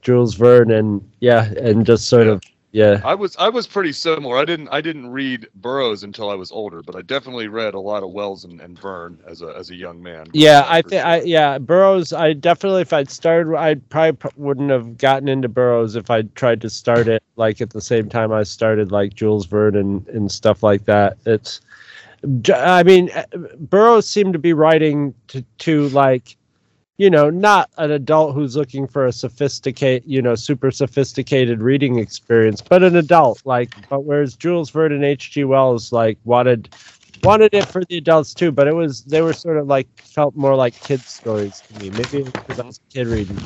Jules 0.05 0.35
Verne, 0.35 0.71
and 0.71 1.01
yeah, 1.19 1.51
and 1.59 1.85
just 1.85 2.07
sort 2.07 2.27
Yeah. 2.27 2.33
of 2.33 2.43
yeah. 2.71 3.01
I 3.05 3.15
was 3.15 3.35
I 3.37 3.49
was 3.49 3.67
pretty 3.67 3.93
similar. 3.93 4.37
I 4.37 4.45
didn't 4.45 4.67
I 4.69 4.81
didn't 4.81 5.07
read 5.09 5.47
Burroughs 5.55 6.03
until 6.03 6.29
I 6.29 6.35
was 6.35 6.51
older, 6.51 6.81
but 6.83 6.95
I 6.95 7.01
definitely 7.01 7.47
read 7.47 7.73
a 7.73 7.79
lot 7.79 8.03
of 8.03 8.11
Wells 8.11 8.43
and, 8.43 8.59
and 8.61 8.77
Verne 8.79 9.17
as 9.25 9.41
a 9.41 9.47
as 9.57 9.69
a 9.69 9.75
young 9.75 10.03
man. 10.03 10.27
Yeah, 10.33 10.65
I 10.67 10.81
think 10.81 11.01
sure. 11.01 11.09
I 11.09 11.21
yeah 11.21 11.57
Burroughs. 11.57 12.13
I 12.13 12.33
definitely 12.33 12.81
if 12.81 12.93
I'd 12.93 13.09
started, 13.09 13.55
I 13.57 13.75
probably 13.75 14.31
wouldn't 14.35 14.71
have 14.71 14.97
gotten 14.97 15.27
into 15.29 15.47
Burroughs 15.49 15.95
if 15.95 16.09
I'd 16.11 16.35
tried 16.35 16.61
to 16.61 16.69
start 16.69 17.07
it 17.07 17.23
like 17.37 17.61
at 17.61 17.69
the 17.71 17.81
same 17.81 18.09
time 18.09 18.31
I 18.33 18.43
started 18.43 18.91
like 18.91 19.13
Jules 19.15 19.45
Verne 19.45 19.75
and 19.77 20.07
and 20.09 20.31
stuff 20.31 20.61
like 20.63 20.85
that. 20.85 21.17
It's, 21.25 21.61
I 22.53 22.83
mean, 22.83 23.09
uh, 23.11 23.23
Burroughs 23.59 24.07
seemed 24.07 24.33
to 24.33 24.39
be 24.39 24.53
writing 24.53 25.13
to 25.29 25.43
to 25.59 25.87
like, 25.89 26.35
you 26.97 27.09
know, 27.09 27.29
not 27.29 27.69
an 27.77 27.91
adult 27.91 28.33
who's 28.33 28.55
looking 28.55 28.87
for 28.87 29.05
a 29.05 29.11
sophisticated, 29.11 30.03
you 30.09 30.21
know, 30.21 30.35
super 30.35 30.71
sophisticated 30.71 31.61
reading 31.61 31.99
experience, 31.99 32.61
but 32.61 32.83
an 32.83 32.95
adult 32.95 33.41
like. 33.45 33.73
But 33.89 34.05
whereas 34.05 34.35
Jules 34.35 34.69
Verne 34.69 34.93
and 34.93 35.03
H. 35.03 35.31
G. 35.31 35.43
Wells 35.43 35.91
like 35.91 36.17
wanted 36.23 36.69
wanted 37.23 37.53
it 37.53 37.65
for 37.65 37.83
the 37.83 37.97
adults 37.97 38.33
too, 38.33 38.51
but 38.51 38.67
it 38.67 38.75
was 38.75 39.03
they 39.03 39.21
were 39.21 39.33
sort 39.33 39.57
of 39.57 39.67
like 39.67 39.87
felt 40.01 40.35
more 40.35 40.55
like 40.55 40.79
kids 40.81 41.07
stories 41.07 41.61
to 41.61 41.79
me. 41.79 41.89
Maybe 41.89 42.23
because 42.23 42.59
I 42.59 42.65
was 42.65 42.79
a 42.89 42.93
kid 42.93 43.07
reading. 43.07 43.37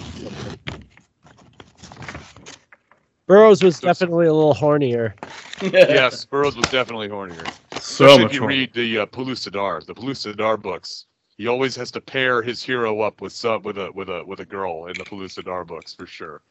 Burroughs 3.26 3.64
was 3.64 3.80
definitely 3.80 4.26
a 4.26 4.34
little 4.34 4.56
hornier. 4.56 5.14
yes, 5.62 6.26
Burroughs 6.26 6.56
was 6.56 6.66
definitely 6.70 7.10
hornier. 7.10 7.47
So 7.80 8.06
Especially 8.06 8.24
much 8.24 8.30
if 8.32 8.34
you 8.34 8.41
more. 8.41 8.50
read 8.50 8.74
the 8.74 8.97
uh, 9.00 9.06
Pellucidar, 9.06 9.86
the 9.86 9.93
Pellucidar 9.93 10.60
books. 10.60 11.06
He 11.40 11.48
always 11.48 11.74
has 11.78 11.90
to 11.92 12.02
pair 12.02 12.42
his 12.42 12.62
hero 12.62 13.00
up 13.00 13.22
with 13.22 13.32
some 13.32 13.62
with 13.64 13.78
a 13.78 13.90
with 13.94 14.10
a 14.10 14.26
with 14.26 14.42
a 14.42 14.46
girl 14.46 14.88
in 14.88 14.94
the 14.98 15.06
Pellucidar 15.06 15.66
books 15.66 15.94
for 15.94 16.06
sure. 16.06 16.42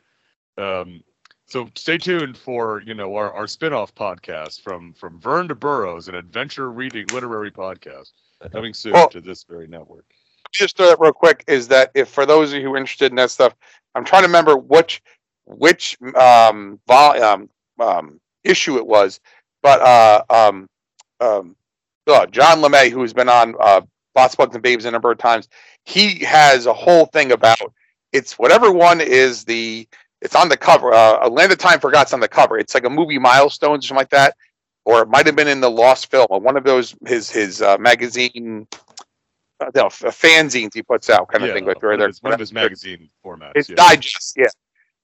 Um, 0.57 1.05
so 1.47 1.69
stay 1.75 1.99
tuned 1.99 2.39
for 2.39 2.81
you 2.87 2.95
know 2.95 3.15
our, 3.15 3.31
our 3.35 3.47
spin-off 3.47 3.95
podcast 3.95 4.63
from 4.63 4.95
from 4.95 5.21
Verne 5.21 5.47
to 5.49 5.55
Burroughs, 5.55 6.09
an 6.09 6.15
adventure 6.15 6.71
reading 6.73 7.05
literary 7.13 7.51
podcast 7.51 8.13
coming 8.51 8.73
soon 8.73 8.95
Well- 8.95 9.11
to 9.11 9.21
this 9.21 9.45
very 9.45 9.67
network. 9.67 10.07
just 10.53 10.79
throw 10.79 10.87
that 10.87 10.99
real 11.01 11.13
quick 11.13 11.45
is 11.47 11.69
that 11.69 11.91
if 11.95 12.09
for 12.09 12.25
those 12.25 12.51
of 12.53 12.57
you 12.59 12.65
who 12.65 12.73
are 12.73 12.79
interested 12.79 13.13
in 13.13 13.17
that 13.17 13.31
stuff, 13.31 13.55
I'm 13.95 14.07
trying 14.07 14.23
to 14.23 14.29
remember 14.29 14.57
which 14.57 15.03
which 15.45 15.99
um, 16.15 16.81
vol- 16.89 17.23
um, 17.23 17.51
um 17.79 18.19
issue 18.43 18.79
it 18.79 18.87
was, 18.87 19.21
but 19.63 19.83
uh, 19.83 20.23
um, 20.31 20.67
um, 21.21 21.55
uh, 22.07 22.25
John 22.25 22.63
LeMay, 22.63 22.91
who 22.91 23.03
has 23.03 23.13
been 23.13 23.29
on 23.29 23.55
uh, 23.61 23.83
Bots, 24.19 24.35
Bugs, 24.35 24.57
and 24.57 24.63
Babes 24.65 24.85
a 24.85 24.91
number 24.91 25.13
of 25.13 25.19
times, 25.19 25.49
he 25.85 26.25
has 26.25 26.67
a 26.67 26.73
whole 26.73 27.07
thing 27.07 27.31
about 27.31 27.73
it's 28.13 28.37
whatever 28.37 28.73
one 28.73 29.01
is 29.01 29.45
the 29.45 29.87
it's 30.21 30.35
on 30.35 30.49
the 30.49 30.57
cover. 30.57 30.93
Uh, 30.93 31.21
a 31.23 31.29
Land 31.29 31.53
of 31.53 31.59
Time 31.59 31.79
Forgot's 31.79 32.13
on 32.13 32.19
the 32.19 32.27
cover. 32.27 32.59
It's 32.59 32.75
like 32.75 32.85
a 32.85 32.91
movie 32.91 33.19
milestones 33.19 33.85
or 33.85 33.89
something 33.89 34.01
like 34.01 34.11
that, 34.11 34.35
or 34.85 35.03
it 35.03 35.09
might 35.09 35.25
have 35.27 35.37
been 35.37 35.47
in 35.47 35.61
the 35.61 35.71
Lost 35.71 36.11
Film 36.11 36.27
or 36.31 36.41
one 36.41 36.57
of 36.57 36.65
those 36.65 36.97
his 37.07 37.31
his 37.31 37.63
uh, 37.63 37.79
magazine 37.79 38.67
uh, 39.61 39.71
no, 39.77 39.85
fanzines 39.85 40.75
he 40.75 40.83
puts 40.83 41.09
out 41.09 41.29
kind 41.29 41.45
of 41.45 41.49
yeah, 41.49 41.55
thing. 41.55 41.67
Like 41.67 41.81
one, 41.81 42.01
of 42.01 42.09
his, 42.09 42.21
one 42.21 42.33
of 42.33 42.41
his 42.41 42.53
magazine 42.53 43.09
formats. 43.25 43.53
it's 43.55 43.69
yeah. 43.69 43.77
digest, 43.77 44.37
yeah. 44.37 44.47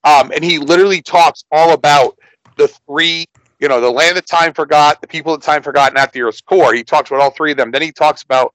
Um, 0.03 0.33
and 0.33 0.43
he 0.43 0.59
literally 0.59 1.03
talks 1.03 1.45
all 1.53 1.73
about 1.73 2.19
the 2.57 2.67
three, 2.67 3.27
you 3.61 3.69
know, 3.69 3.81
the 3.81 3.91
land 3.91 4.17
that 4.17 4.27
time 4.27 4.53
forgot, 4.53 5.01
the 5.01 5.07
people 5.07 5.37
that 5.37 5.45
time 5.45 5.63
forgot, 5.63 5.91
and 5.91 5.99
at 5.99 6.13
the 6.13 6.23
Earth's 6.23 6.41
core. 6.41 6.75
He 6.75 6.83
talks 6.83 7.11
about 7.11 7.21
all 7.21 7.31
three 7.31 7.53
of 7.53 7.57
them. 7.57 7.71
Then 7.71 7.83
he 7.83 7.93
talks 7.93 8.23
about 8.23 8.55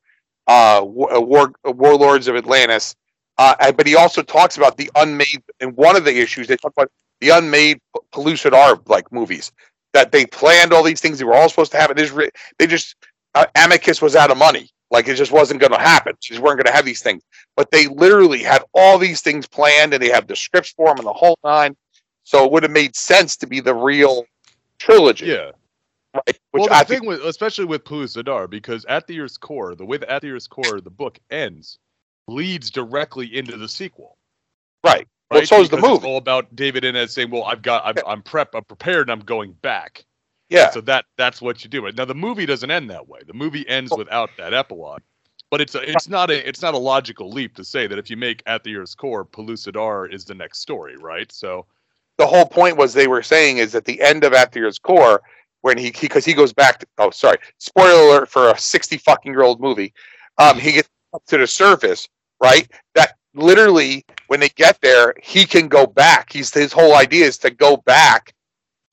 uh, 0.50 0.82
war, 0.84 1.16
uh, 1.16 1.22
war 1.22 1.54
uh, 1.68 1.72
warlords 1.72 2.28
of 2.28 2.36
Atlantis. 2.36 2.96
Uh, 3.38 3.72
but 3.72 3.88
he 3.88 3.96
also 3.96 4.22
talks 4.22 4.58
about 4.58 4.76
the 4.76 4.92
unmade. 4.96 5.42
and 5.62 5.76
one 5.78 5.96
of 5.96 6.04
the 6.04 6.20
issues, 6.20 6.48
they 6.48 6.58
talk 6.58 6.74
about 6.76 6.92
the 7.22 7.30
unmade 7.30 7.80
P- 7.96 8.02
Pellucidar 8.12 8.82
like 8.90 9.10
movies 9.14 9.54
that 9.94 10.12
they 10.12 10.26
planned 10.26 10.74
all 10.74 10.84
these 10.84 11.00
things. 11.00 11.20
They 11.20 11.24
were 11.24 11.36
all 11.36 11.48
supposed 11.48 11.72
to 11.72 11.78
happen. 11.78 11.96
They 11.96 12.04
just, 12.06 12.32
they 12.58 12.68
just 12.68 12.96
uh, 13.36 13.46
Amicus 13.56 14.02
was 14.02 14.18
out 14.18 14.32
of 14.32 14.38
money. 14.38 14.70
Like 14.92 15.08
it 15.08 15.16
just 15.16 15.32
wasn't 15.32 15.62
going 15.62 15.72
to 15.72 15.80
happen. 15.80 16.16
They 16.30 16.40
weren't 16.40 16.58
going 16.58 16.66
to 16.66 16.74
have 16.74 16.86
these 16.86 17.02
things 17.02 17.24
but 17.60 17.72
they 17.72 17.88
literally 17.88 18.42
had 18.42 18.64
all 18.74 18.98
these 18.98 19.20
things 19.20 19.46
planned 19.46 19.94
and 19.94 20.02
they 20.02 20.08
have 20.08 20.28
the 20.28 20.36
scripts 20.36 20.72
for 20.72 20.88
them 20.88 21.00
and 21.00 21.06
the 21.06 21.12
whole 21.12 21.38
nine. 21.44 21.76
So 22.24 22.46
it 22.46 22.52
would 22.54 22.64
have 22.64 22.72
made 22.72 22.96
sense 22.96 23.36
to 23.36 23.48
be 23.48 23.60
the 23.60 23.76
real 23.76 24.24
trilogy. 24.78 25.26
Yeah. 25.26 25.52
Right? 26.14 26.40
Which 26.52 26.62
well, 26.62 26.68
the 26.68 26.74
I 26.74 26.84
thing 26.84 27.02
think, 27.02 27.10
with, 27.10 27.22
especially 27.22 27.66
with 27.66 27.84
Pellucidar, 27.84 28.50
because 28.50 28.86
at 28.86 29.06
the 29.08 29.20
Earth's 29.20 29.38
core, 29.38 29.76
the 29.76 29.86
way 29.86 29.98
that 29.98 30.10
at 30.10 30.22
the 30.22 30.32
Earth's 30.32 30.48
core 30.48 30.82
the 30.82 30.90
book 30.90 31.20
ends, 31.30 31.78
leads 32.28 32.72
directly 32.72 33.38
into 33.38 33.58
the 33.58 33.68
sequel. 33.70 34.18
right. 34.84 35.08
Well, 35.32 35.46
so 35.46 35.62
is 35.62 35.70
the 35.70 35.78
movie. 35.78 36.08
all 36.08 36.18
about 36.18 36.56
David 36.56 36.84
Innes 36.84 37.14
saying, 37.14 37.30
"Well, 37.30 37.44
I've 37.44 37.62
got, 37.62 37.86
I'm, 37.86 37.96
I'm 38.08 38.22
prep, 38.24 38.56
I'm 38.56 38.64
prepared, 38.64 39.10
and 39.10 39.12
I'm 39.12 39.26
going 39.26 39.54
back." 39.62 40.04
Yeah. 40.50 40.72
So 40.72 40.82
that 40.82 41.06
that's 41.18 41.42
what 41.42 41.64
you 41.64 41.70
do. 41.70 41.92
Now 41.92 42.06
the 42.06 42.16
movie 42.16 42.48
doesn't 42.48 42.72
end 42.72 42.90
that 42.90 43.08
way. 43.08 43.20
The 43.28 43.34
movie 43.36 43.68
ends 43.70 43.92
without 43.96 44.32
that 44.38 44.54
epilogue. 44.56 45.02
But 45.52 45.62
it's 45.62 45.76
a, 45.76 45.88
it's 45.88 46.10
not 46.10 46.32
a 46.32 46.48
it's 46.48 46.62
not 46.64 46.74
a 46.74 46.80
logical 46.80 47.30
leap 47.30 47.56
to 47.58 47.64
say 47.64 47.86
that 47.88 48.00
if 48.00 48.10
you 48.10 48.18
make 48.18 48.42
at 48.48 48.64
the 48.64 48.76
Earth's 48.76 48.96
core, 48.96 49.24
Pellucidar 49.26 50.12
is 50.12 50.26
the 50.26 50.34
next 50.36 50.60
story, 50.62 50.96
right? 50.98 51.32
So 51.32 51.68
The 52.18 52.28
whole 52.28 52.46
point 52.46 52.78
was 52.78 52.94
they 52.94 53.08
were 53.08 53.24
saying 53.24 53.58
is 53.60 53.76
at 53.76 53.86
the 53.86 54.02
end 54.02 54.24
of 54.26 54.34
at 54.34 54.52
the 54.52 54.60
Earth's 54.62 54.78
core, 54.78 55.22
when 55.62 55.78
he 55.78 55.92
because 55.92 56.26
he, 56.26 56.34
goes 56.34 56.54
back 56.54 56.80
to 56.80 56.88
oh 56.98 57.10
sorry 57.10 57.38
spoiler 57.58 58.08
alert 58.08 58.30
for 58.30 58.50
a 58.50 58.58
sixty 58.58 58.98
fucking 58.98 59.32
year 59.32 59.44
old 59.44 59.60
movie, 59.60 59.94
um 60.38 60.58
he 60.58 60.74
gets 60.74 60.90
up 61.14 61.24
to 61.26 61.38
the 61.38 61.48
surface 61.48 62.08
right 62.42 62.70
that 62.96 63.16
literally 63.34 64.06
when 64.28 64.40
they 64.40 64.50
get 64.50 64.80
there 64.82 65.14
he 65.22 65.46
can 65.46 65.68
go 65.68 65.86
back. 65.86 66.32
He's 66.32 66.54
his 66.54 66.74
whole 66.74 66.96
idea 66.96 67.26
is 67.26 67.38
to 67.40 67.50
go 67.50 67.78
back 67.78 68.34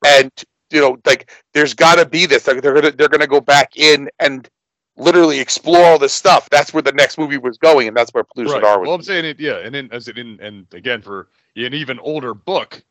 and 0.05 0.31
you 0.71 0.81
know 0.81 0.99
like 1.07 1.31
there's 1.55 1.75
got 1.75 1.97
to 1.97 2.07
be 2.07 2.27
this 2.27 2.47
like 2.47 2.63
they're 2.63 2.75
gonna 2.75 2.91
they're 2.93 3.09
gonna 3.09 3.27
go 3.27 3.41
back 3.41 3.77
in 3.77 4.09
and 4.19 4.49
literally 4.97 5.39
explore 5.39 5.85
all 5.85 5.99
this 5.99 6.13
stuff. 6.13 6.49
That's 6.51 6.73
where 6.73 6.83
the 6.83 6.93
next 6.93 7.19
movie 7.19 7.39
was 7.39 7.59
going, 7.59 7.89
and 7.89 7.97
that's 7.97 8.13
where 8.13 8.25
Pellucidar 8.25 8.63
Right. 8.63 8.81
was. 8.81 8.87
Well, 8.87 8.95
I'm 8.95 9.03
saying 9.03 9.25
it, 9.25 9.41
yeah, 9.41 9.59
and 9.59 9.75
then 9.75 9.89
as 9.93 10.09
it 10.09 10.19
in, 10.19 10.41
and 10.41 10.67
again 10.73 11.03
for 11.03 11.29
an 11.57 11.75
even 11.75 11.99
older 12.01 12.35
book, 12.35 12.83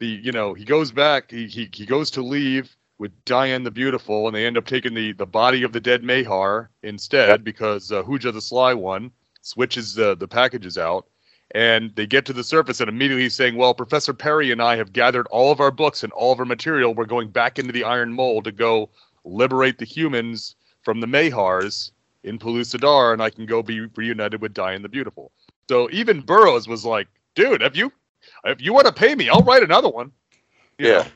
the 0.00 0.06
you 0.06 0.32
know 0.32 0.54
he 0.54 0.64
goes 0.64 0.90
back, 0.92 1.30
he 1.30 1.46
he, 1.46 1.68
he 1.72 1.86
goes 1.86 2.10
to 2.12 2.22
leave 2.22 2.74
with 3.02 3.24
Dian 3.24 3.64
the 3.64 3.70
Beautiful, 3.72 4.28
and 4.28 4.36
they 4.36 4.46
end 4.46 4.56
up 4.56 4.64
taking 4.64 4.94
the 4.94 5.10
the 5.10 5.26
body 5.26 5.64
of 5.64 5.72
the 5.72 5.80
dead 5.80 6.04
Mahar 6.04 6.70
instead 6.84 7.42
because 7.42 7.90
uh, 7.90 8.04
Hooja 8.04 8.30
the 8.30 8.40
Sly 8.40 8.74
One 8.74 9.10
switches 9.40 9.94
the 9.94 10.14
the 10.14 10.28
packages 10.28 10.78
out. 10.78 11.06
And 11.52 11.94
they 11.96 12.06
get 12.06 12.24
to 12.26 12.32
the 12.32 12.44
surface 12.44 12.78
and 12.80 12.88
immediately 12.88 13.24
he's 13.24 13.34
saying, 13.34 13.56
Well, 13.56 13.74
Professor 13.74 14.14
Perry 14.14 14.52
and 14.52 14.62
I 14.62 14.76
have 14.76 14.92
gathered 14.92 15.26
all 15.32 15.50
of 15.50 15.58
our 15.58 15.72
books 15.72 16.04
and 16.04 16.12
all 16.12 16.32
of 16.32 16.38
our 16.38 16.44
material. 16.44 16.94
We're 16.94 17.04
going 17.04 17.28
back 17.28 17.58
into 17.58 17.72
the 17.72 17.82
Iron 17.82 18.12
Mole 18.12 18.40
to 18.40 18.52
go 18.52 18.88
liberate 19.24 19.78
the 19.78 19.84
humans 19.84 20.54
from 20.82 21.00
the 21.00 21.08
Mahars 21.08 21.90
in 22.22 22.38
Pellucidar, 22.38 23.12
and 23.12 23.20
I 23.20 23.30
can 23.30 23.46
go 23.46 23.64
be 23.64 23.80
reunited 23.96 24.40
with 24.40 24.54
Dian 24.54 24.80
the 24.80 24.88
Beautiful. 24.88 25.32
So 25.68 25.90
even 25.90 26.20
Burroughs 26.20 26.68
was 26.68 26.84
like, 26.84 27.08
"Dude, 27.34 27.62
if 27.62 27.76
you 27.76 27.92
if 28.44 28.62
you 28.62 28.72
want 28.72 28.86
to 28.86 28.92
pay 28.92 29.16
me, 29.16 29.28
I'll 29.28 29.42
write 29.42 29.64
another 29.64 29.88
one." 29.88 30.12
You 30.78 30.88
Yeah. 30.88 31.08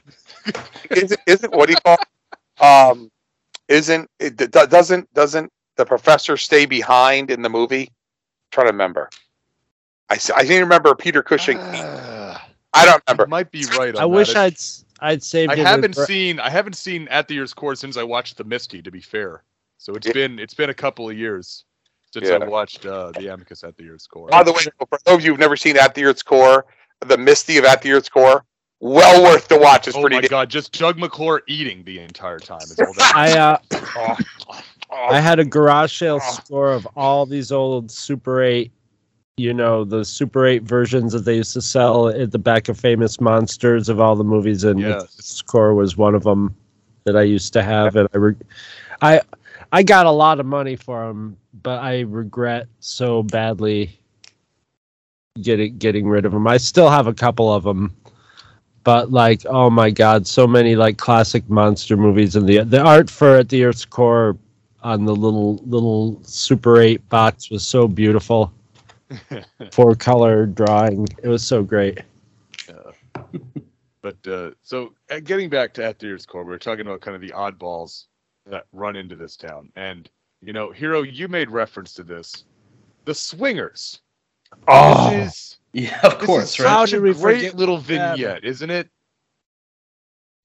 isn't 0.90 1.20
isn't 1.26 1.52
what 1.54 1.66
do 1.68 1.72
you 1.74 1.78
call 1.84 1.96
um 2.60 3.10
isn't 3.68 4.10
it 4.20 4.36
d- 4.36 4.46
d- 4.46 4.66
doesn't 4.68 5.12
doesn't 5.14 5.52
the 5.76 5.84
professor 5.84 6.36
stay 6.36 6.66
behind 6.66 7.30
in 7.30 7.42
the 7.42 7.48
movie 7.48 7.90
trying 8.52 8.66
to 8.66 8.72
remember 8.72 9.10
I 10.08 10.14
I 10.14 10.44
can't 10.44 10.60
remember 10.62 10.94
Peter 10.94 11.22
Cushing 11.22 11.58
I 11.58 12.84
don't 12.84 13.02
remember 13.08 13.24
You 13.24 13.28
might 13.30 13.50
be 13.50 13.64
right. 13.78 13.94
On 13.94 13.96
I 13.96 14.00
that. 14.02 14.08
wish 14.08 14.30
It's- 14.30 14.84
I'd 15.00 15.12
I'd 15.12 15.22
saved 15.22 15.52
I 15.52 15.54
it. 15.54 15.58
haven't 15.66 15.94
Bra- 15.94 16.04
seen 16.06 16.40
I 16.40 16.48
haven't 16.50 16.74
seen 16.76 17.08
At 17.08 17.28
the 17.28 17.38
Earth's 17.40 17.52
Core 17.54 17.74
since 17.74 17.96
I 17.96 18.02
watched 18.02 18.36
The 18.36 18.44
Misty. 18.44 18.80
To 18.82 18.90
be 18.90 19.00
fair, 19.00 19.42
so 19.78 19.94
it's 19.94 20.06
Yeah. 20.06 20.12
been 20.14 20.38
it's 20.38 20.54
been 20.54 20.70
a 20.70 20.74
couple 20.74 21.08
of 21.10 21.16
years 21.18 21.64
since 22.12 22.28
Yeah. 22.28 22.36
I 22.36 22.46
watched 22.46 22.86
uh, 22.86 23.10
the 23.12 23.26
Amicus 23.32 23.62
At 23.64 23.76
the 23.76 23.88
Earth's 23.90 24.06
Core. 24.06 24.28
By 24.28 24.42
the 24.42 24.52
way, 24.52 24.60
for 24.78 24.98
those 25.04 25.16
of 25.16 25.24
you 25.24 25.32
who've 25.32 25.40
never 25.40 25.56
seen 25.56 25.76
At 25.76 25.94
the 25.94 26.04
Earth's 26.04 26.22
Core, 26.22 26.64
the 27.04 27.18
Misty 27.18 27.58
of 27.58 27.64
At 27.66 27.82
the 27.82 27.92
Earth's 27.92 28.08
Core, 28.08 28.44
well 28.80 29.22
worth 29.22 29.48
the 29.48 29.58
watch. 29.58 29.88
It's 29.88 29.96
oh 29.96 30.00
pretty. 30.00 30.16
my 30.16 30.20
damn- 30.22 30.30
god, 30.30 30.50
just 30.50 30.76
Doug 30.78 30.98
McClure 30.98 31.42
eating 31.46 31.82
the 31.84 31.98
entire 32.00 32.38
time 32.38 32.60
is 32.62 32.78
all 32.78 32.92
that. 32.94 33.12
I 33.14 33.38
uh, 33.38 33.58
Oh, 33.98 34.16
oh, 34.90 35.06
I 35.10 35.20
had 35.20 35.38
a 35.38 35.44
garage 35.44 35.98
sale 35.98 36.20
score 36.20 36.72
of 36.72 36.86
all 36.96 37.26
these 37.26 37.50
old 37.50 37.90
Super 37.90 38.42
8, 38.42 38.70
you 39.36 39.52
know, 39.54 39.84
the 39.84 40.04
Super 40.04 40.46
8 40.46 40.62
versions 40.62 41.12
that 41.12 41.20
they 41.24 41.36
used 41.36 41.52
to 41.54 41.62
sell 41.62 42.08
at 42.08 42.30
the 42.30 42.38
back 42.38 42.68
of 42.68 42.78
Famous 42.78 43.20
Monsters 43.20 43.88
of 43.88 44.00
all 44.00 44.14
the 44.16 44.24
movies, 44.24 44.64
and 44.64 44.78
Yes. 44.80 45.14
this 45.16 45.26
score 45.26 45.74
was 45.74 45.96
one 45.96 46.14
of 46.14 46.22
them 46.24 46.54
that 47.04 47.16
I 47.16 47.22
used 47.22 47.52
to 47.54 47.62
have, 47.62 47.96
and 47.96 48.08
I, 48.14 48.18
re- 48.18 48.34
I, 49.02 49.20
I 49.72 49.82
got 49.82 50.06
a 50.06 50.10
lot 50.10 50.38
of 50.40 50.46
money 50.46 50.76
for 50.76 51.06
them, 51.06 51.36
but 51.62 51.80
I 51.80 52.00
regret 52.00 52.66
so 52.80 53.22
badly 53.24 53.98
getting 55.42 55.76
getting 55.78 56.06
rid 56.08 56.24
of 56.24 56.32
them. 56.32 56.46
I 56.46 56.56
still 56.56 56.88
have 56.90 57.06
a 57.06 57.14
couple 57.14 57.52
of 57.52 57.62
them. 57.64 57.94
But 58.86 59.10
like, 59.10 59.44
oh 59.46 59.68
my 59.68 59.90
God, 59.90 60.28
so 60.28 60.46
many 60.46 60.76
like 60.76 60.96
classic 60.96 61.50
monster 61.50 61.96
movies, 61.96 62.36
and 62.36 62.48
the 62.48 62.62
the 62.62 62.80
art 62.80 63.10
for 63.10 63.38
at 63.38 63.48
the 63.48 63.64
Earth's 63.64 63.84
core 63.84 64.38
on 64.84 65.04
the 65.04 65.14
little 65.14 65.56
little 65.66 66.20
Super 66.22 66.80
8 66.80 67.08
box 67.08 67.50
was 67.50 67.66
so 67.66 67.88
beautiful. 67.88 68.52
Four 69.72 69.96
color 69.96 70.46
drawing. 70.46 71.08
It 71.20 71.26
was 71.26 71.42
so 71.42 71.64
great. 71.64 72.02
But 74.02 74.28
uh, 74.28 74.50
so 74.62 74.94
uh, 75.10 75.18
getting 75.18 75.50
back 75.50 75.74
to 75.74 75.84
At 75.84 75.98
the 75.98 76.12
earth's 76.12 76.24
Core, 76.24 76.44
we 76.44 76.50
were 76.50 76.58
talking 76.58 76.86
about 76.86 77.00
kind 77.00 77.16
of 77.16 77.20
the 77.20 77.30
oddballs 77.30 78.04
that 78.48 78.66
run 78.72 78.94
into 78.94 79.16
this 79.16 79.36
town, 79.36 79.72
and 79.74 80.08
you 80.42 80.52
know, 80.52 80.70
Hero, 80.70 81.02
you 81.02 81.26
made 81.26 81.50
reference 81.50 81.92
to 81.94 82.04
this, 82.04 82.44
the 83.04 83.14
swingers. 83.14 84.00
Oh. 84.68 85.28
This 85.76 85.90
is 85.90 85.92
Yeah, 85.92 86.00
of 86.04 86.18
this 86.18 86.26
course, 86.26 86.60
right? 86.60 86.68
How 86.68 86.86
such 86.86 86.94
a 86.94 86.96
did 86.96 87.02
we 87.02 87.14
great 87.14 87.38
forget 87.38 87.56
little 87.56 87.78
that? 87.78 88.18
vignette, 88.18 88.44
isn't 88.44 88.70
it? 88.70 88.88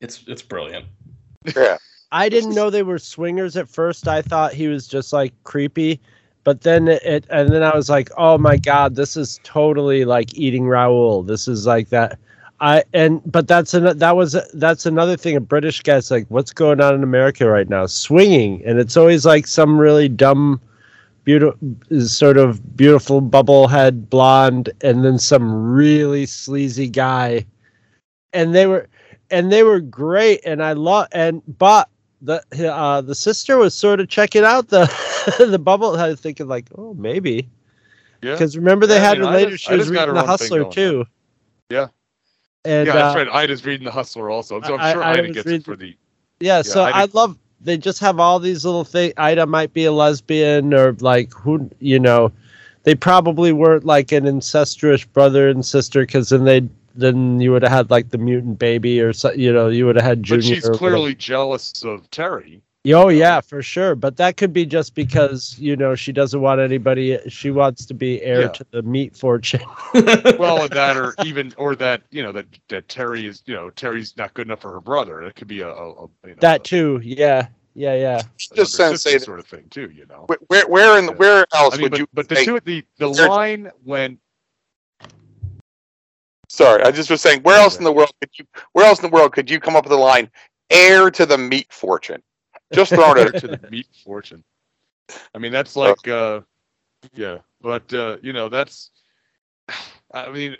It's 0.02 0.24
it's 0.28 0.41
brilliant. 0.41 0.86
Yeah. 1.56 1.78
I 2.12 2.30
didn't 2.30 2.56
know 2.56 2.70
they 2.70 2.84
were 2.84 2.99
swingers 2.99 3.56
at 3.58 3.70
first. 3.70 4.08
I 4.08 4.22
thought 4.22 4.53
he 4.53 4.68
was 4.68 4.88
just 4.88 5.14
like 5.14 5.34
creepy, 5.44 5.99
but 6.44 6.62
then 6.62 6.88
it, 6.90 7.02
it 7.03 7.26
and 7.30 7.49
then 7.49 7.64
I 7.64 7.76
was 7.76 7.90
like, 7.90 8.10
oh 8.18 8.38
my 8.38 8.58
god, 8.58 8.95
this 8.95 9.16
is 9.16 9.40
totally 9.44 10.06
like 10.06 10.34
eating 10.36 10.68
Raoul. 10.68 11.24
This 11.24 11.48
is 11.48 11.66
like 11.66 11.90
that. 11.90 12.20
I 12.60 12.84
and 12.94 13.22
but 13.32 13.48
that's 13.48 13.74
an, 13.74 13.98
that 13.98 14.16
was 14.16 14.38
that's 14.53 14.86
another 14.86 15.18
thing. 15.18 15.36
A 15.36 15.41
British 15.41 15.82
guy's 15.82 16.12
like, 16.12 16.26
what's 16.30 16.53
going 16.53 16.82
on 16.82 16.94
in 16.95 17.03
America 17.03 17.49
right 17.49 17.70
now? 17.70 17.86
Swinging, 17.88 18.62
and 18.66 18.80
it's 18.80 18.98
always 18.98 19.26
like 19.26 19.48
some 19.48 19.80
really 19.80 20.10
dumb, 20.10 20.62
beautiful, 21.23 21.57
sort 22.02 22.38
of 22.38 22.76
beautiful 22.76 23.22
bubblehead 23.22 24.10
blonde, 24.10 24.69
and 24.81 25.03
then 25.06 25.18
some 25.19 25.72
really 25.72 26.26
sleazy 26.26 26.89
guy, 26.89 27.45
and 28.34 28.53
they 28.56 28.65
were 28.68 28.88
and 29.30 29.52
they 29.52 29.64
were 29.64 29.80
great, 29.80 30.41
and 30.45 30.64
I 30.64 30.73
love 30.73 31.07
and 31.11 31.41
but 31.57 31.89
the 32.22 32.43
uh 32.72 33.02
the 33.02 33.15
sister 33.15 33.57
was 33.57 33.73
sort 33.73 33.99
of 33.99 34.07
checking 34.10 34.43
out 34.43 34.68
the 34.69 34.85
the 35.49 35.57
bubble 35.60 35.95
head 35.98 36.19
thinking 36.19 36.48
like 36.48 36.68
oh 36.77 36.93
maybe 36.93 37.49
Yeah. 38.22 38.34
because 38.34 38.56
remember 38.56 38.85
they 38.85 38.95
Yeah, 38.98 39.02
I 39.02 39.06
had 39.06 39.18
mean, 39.19 39.27
her 39.27 39.34
later 39.34 39.48
Ida's- 39.48 39.60
she 39.61 39.76
was 39.76 39.89
reading 39.89 40.14
the 40.14 40.22
hustler 40.23 40.69
too 40.72 41.06
Yeah. 41.72 41.88
and 42.64 42.85
yeah, 42.85 42.93
that's 42.93 43.15
uh, 43.15 43.19
right. 43.19 43.27
Ida's 43.27 43.65
reading 43.65 43.85
the 43.85 43.91
Hustler 43.91 44.30
also. 44.30 44.61
So 44.61 44.76
I'm 44.76 44.80
I- 44.80 44.93
sure 44.93 45.03
I 45.03 45.11
Ida 45.14 45.27
gets 45.31 45.45
reading- 45.48 45.61
it 45.61 45.65
for 45.65 45.76
the. 45.76 45.98
yeah 46.39 46.61
so 46.61 46.84
Ida- 46.84 46.95
I 46.95 47.06
love 47.14 47.38
they 47.63 47.77
just 47.77 47.99
have 47.99 48.19
all 48.19 48.39
these 48.39 48.65
little 48.65 48.83
things 48.83 49.13
Ida 49.17 49.45
might 49.45 49.73
be 49.73 49.85
a 49.85 49.91
lesbian 49.91 50.73
or 50.73 50.93
like 50.99 51.33
who 51.33 51.69
you 51.79 51.99
know 51.99 52.31
they 52.83 52.95
probably 52.95 53.51
weren't 53.51 53.85
like 53.85 54.11
an 54.11 54.25
incestuous 54.25 55.03
brother 55.03 55.49
and 55.49 55.65
sister 55.65 56.01
because 56.01 56.29
then 56.29 56.43
they 56.45 56.67
then 56.95 57.39
you 57.39 57.51
would 57.51 57.61
have 57.61 57.71
had 57.71 57.91
like 57.91 58.09
the 58.09 58.17
mutant 58.17 58.59
baby 58.59 58.99
or 58.99 59.13
so 59.13 59.31
you 59.31 59.51
know 59.53 59.69
you 59.69 59.85
would 59.85 59.95
have 59.95 60.05
had 60.05 60.23
junior 60.23 60.41
But 60.41 60.45
she's 60.47 60.69
clearly 60.69 61.15
jealous 61.15 61.83
of 61.83 62.09
Terry. 62.11 62.61
Oh 62.88 63.10
yeah, 63.10 63.41
for 63.41 63.62
sure. 63.62 63.94
But 63.95 64.18
that 64.18 64.38
could 64.38 64.53
be 64.53 64.66
just 64.66 64.95
because 64.95 65.58
you 65.60 65.76
know 65.76 65.94
she 65.94 66.12
doesn't 66.12 66.41
want 66.41 66.60
anybody. 66.60 67.20
She 67.30 67.52
wants 67.52 67.86
to 67.86 67.94
be 67.94 68.22
heir 68.24 68.41
Yeah. 68.41 68.48
to 68.49 68.66
the 68.72 68.82
meat 68.82 69.16
fortune. 69.16 69.62
well, 69.94 70.68
that 70.68 70.98
or 70.98 71.14
even 71.24 71.53
or 71.58 71.76
that 71.76 72.02
you 72.10 72.24
know 72.24 72.32
that 72.32 72.48
that 72.70 72.90
Terry 72.90 73.28
is 73.28 73.44
you 73.45 73.53
know 73.53 73.70
Terry's 73.70 74.18
not 74.18 74.34
good 74.34 74.48
enough 74.48 74.62
for 74.62 74.72
her 74.72 74.82
brother. 74.82 75.22
It 75.22 75.36
could 75.36 75.48
be 75.48 75.62
a, 75.62 75.70
a, 75.70 75.91
a 75.91 76.02
you 76.26 76.30
know, 76.30 76.36
that 76.40 76.64
too. 76.64 76.99
Yeah, 77.03 77.49
yeah, 77.76 77.95
yeah. 77.95 78.22
Just 78.38 78.80
another 78.80 78.98
saying, 78.98 79.20
sort 79.20 79.40
of 79.40 79.45
thing 79.45 79.66
too. 79.70 79.91
You 79.94 80.08
know. 80.08 80.26
Where, 80.48 80.66
where, 80.68 80.98
in, 80.98 81.16
where 81.18 81.45
else 81.53 81.76
I 81.76 81.78
mean, 81.78 81.84
would 81.84 81.91
but, 81.91 81.99
you? 81.99 82.08
but 82.14 82.30
the 82.30 82.36
two 82.36 82.60
the 82.62 82.84
the 82.98 83.08
line 83.08 83.70
when 83.84 84.18
Sorry, 86.49 86.84
I 86.84 86.91
just 86.91 87.10
was 87.10 87.22
saying. 87.22 87.44
Where 87.44 87.58
else 87.58 87.78
in 87.78 87.86
the 87.86 87.94
world 87.94 88.12
could 88.20 88.32
you? 88.38 88.45
Where 88.74 88.86
else 88.86 89.02
in 89.02 89.10
the 89.10 89.16
world 89.16 89.32
could 89.32 89.49
you 89.49 89.60
come 89.60 89.76
up 89.78 89.86
with 89.86 89.94
a 89.94 89.98
line? 89.98 90.30
Heir 90.70 91.10
to 91.12 91.26
the 91.26 91.38
meat 91.38 91.72
fortune. 91.72 92.22
Just 92.73 92.93
throwing 92.93 93.27
it. 93.27 93.39
to 93.39 93.48
the 93.48 93.60
meat 93.72 93.88
fortune. 94.03 94.43
I 95.35 95.39
mean, 95.39 95.52
that's 95.52 95.76
like, 95.76 96.07
uh, 96.07 96.41
yeah, 97.14 97.39
but 97.61 97.93
uh, 97.93 98.18
you 98.22 98.34
know, 98.34 98.49
that's. 98.49 98.91
I 100.14 100.30
mean, 100.30 100.57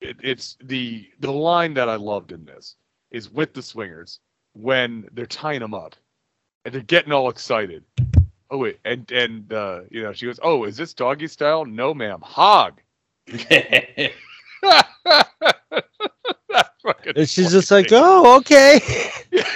it, 0.00 0.16
it's 0.22 0.56
the 0.62 1.08
the 1.20 1.32
line 1.32 1.74
that 1.74 1.88
I 1.88 1.96
loved 1.96 2.32
in 2.32 2.44
this 2.44 2.76
is 3.10 3.30
with 3.30 3.54
the 3.54 3.62
swingers 3.62 4.20
when 4.54 5.08
they're 5.12 5.26
tying 5.26 5.60
them 5.60 5.74
up 5.74 5.94
and 6.64 6.74
they're 6.74 6.82
getting 6.82 7.12
all 7.12 7.28
excited. 7.28 7.84
Oh 8.50 8.58
wait, 8.58 8.80
and 8.84 9.10
and 9.10 9.52
uh, 9.52 9.80
you 9.90 10.02
know, 10.02 10.12
she 10.12 10.26
goes, 10.26 10.40
"Oh, 10.42 10.64
is 10.64 10.76
this 10.76 10.92
doggy 10.94 11.28
style? 11.28 11.64
No, 11.64 11.94
ma'am, 11.94 12.20
hog." 12.22 12.80
That's 16.52 16.68
fucking 16.82 17.12
And 17.16 17.28
she's 17.28 17.46
fucking 17.46 17.52
just 17.52 17.70
like, 17.70 17.88
oh, 17.92 18.36
okay. 18.38 18.80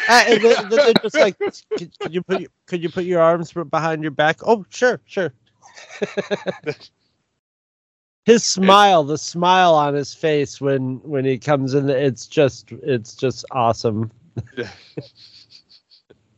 Uh, 0.08 0.24
and 0.28 0.42
then, 0.42 0.68
then 0.68 0.70
they're 0.70 0.92
just 1.02 1.16
like, 1.16 1.38
could, 1.38 1.90
could 2.00 2.14
you 2.14 2.22
put 2.22 2.40
your- 2.40 2.50
could 2.66 2.82
you 2.82 2.88
put 2.88 3.04
your 3.04 3.20
arms 3.20 3.52
behind 3.52 4.02
your 4.02 4.12
back? 4.12 4.38
Oh, 4.46 4.64
sure, 4.70 5.00
sure. 5.04 5.34
his 8.24 8.44
smile, 8.44 9.04
the 9.04 9.18
smile 9.18 9.74
on 9.74 9.94
his 9.94 10.14
face 10.14 10.60
when 10.60 10.96
when 11.02 11.24
he 11.24 11.38
comes 11.38 11.74
in, 11.74 11.88
it's 11.90 12.26
just 12.26 12.72
it's 12.72 13.14
just 13.14 13.44
awesome. 13.50 14.10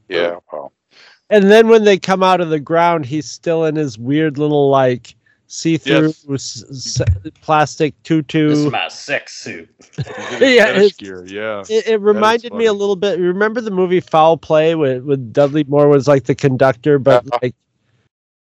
Yeah. 0.09 0.37
Well, 0.53 0.73
And 1.31 1.51
then 1.51 1.69
when 1.69 1.85
they 1.85 1.99
come 1.99 2.23
out 2.23 2.41
of 2.41 2.49
the 2.49 2.61
ground, 2.61 3.05
he's 3.07 3.31
still 3.31 3.65
in 3.67 3.77
his 3.77 3.99
weird 3.99 4.39
little 4.39 4.71
like 4.71 5.15
see-through 5.49 6.13
s- 6.35 6.63
s- 6.71 7.01
plastic 7.41 7.95
This 8.05 8.11
is 8.21 8.25
tutu. 8.27 8.71
my 8.71 8.87
sex 8.89 9.35
suit. 9.37 9.69
He's 9.97 10.07
in 10.07 10.15
his 10.41 10.55
Yeah, 10.57 10.67
fetish 10.67 10.97
gear, 10.99 11.25
yeah. 11.27 11.65
It, 11.69 11.87
it 11.89 12.01
reminded 12.01 12.53
me 12.55 12.67
a 12.67 12.73
little 12.73 12.97
bit. 12.97 13.19
Remember 13.19 13.61
the 13.61 13.71
movie 13.71 14.01
Foul 14.01 14.37
Play 14.37 14.75
with 14.75 15.03
with 15.05 15.33
Dudley 15.33 15.65
Moore 15.65 15.89
was 15.89 16.07
like 16.07 16.25
the 16.25 16.35
conductor, 16.35 16.99
but 16.99 17.27
Uh-huh. 17.27 17.39
like 17.43 17.55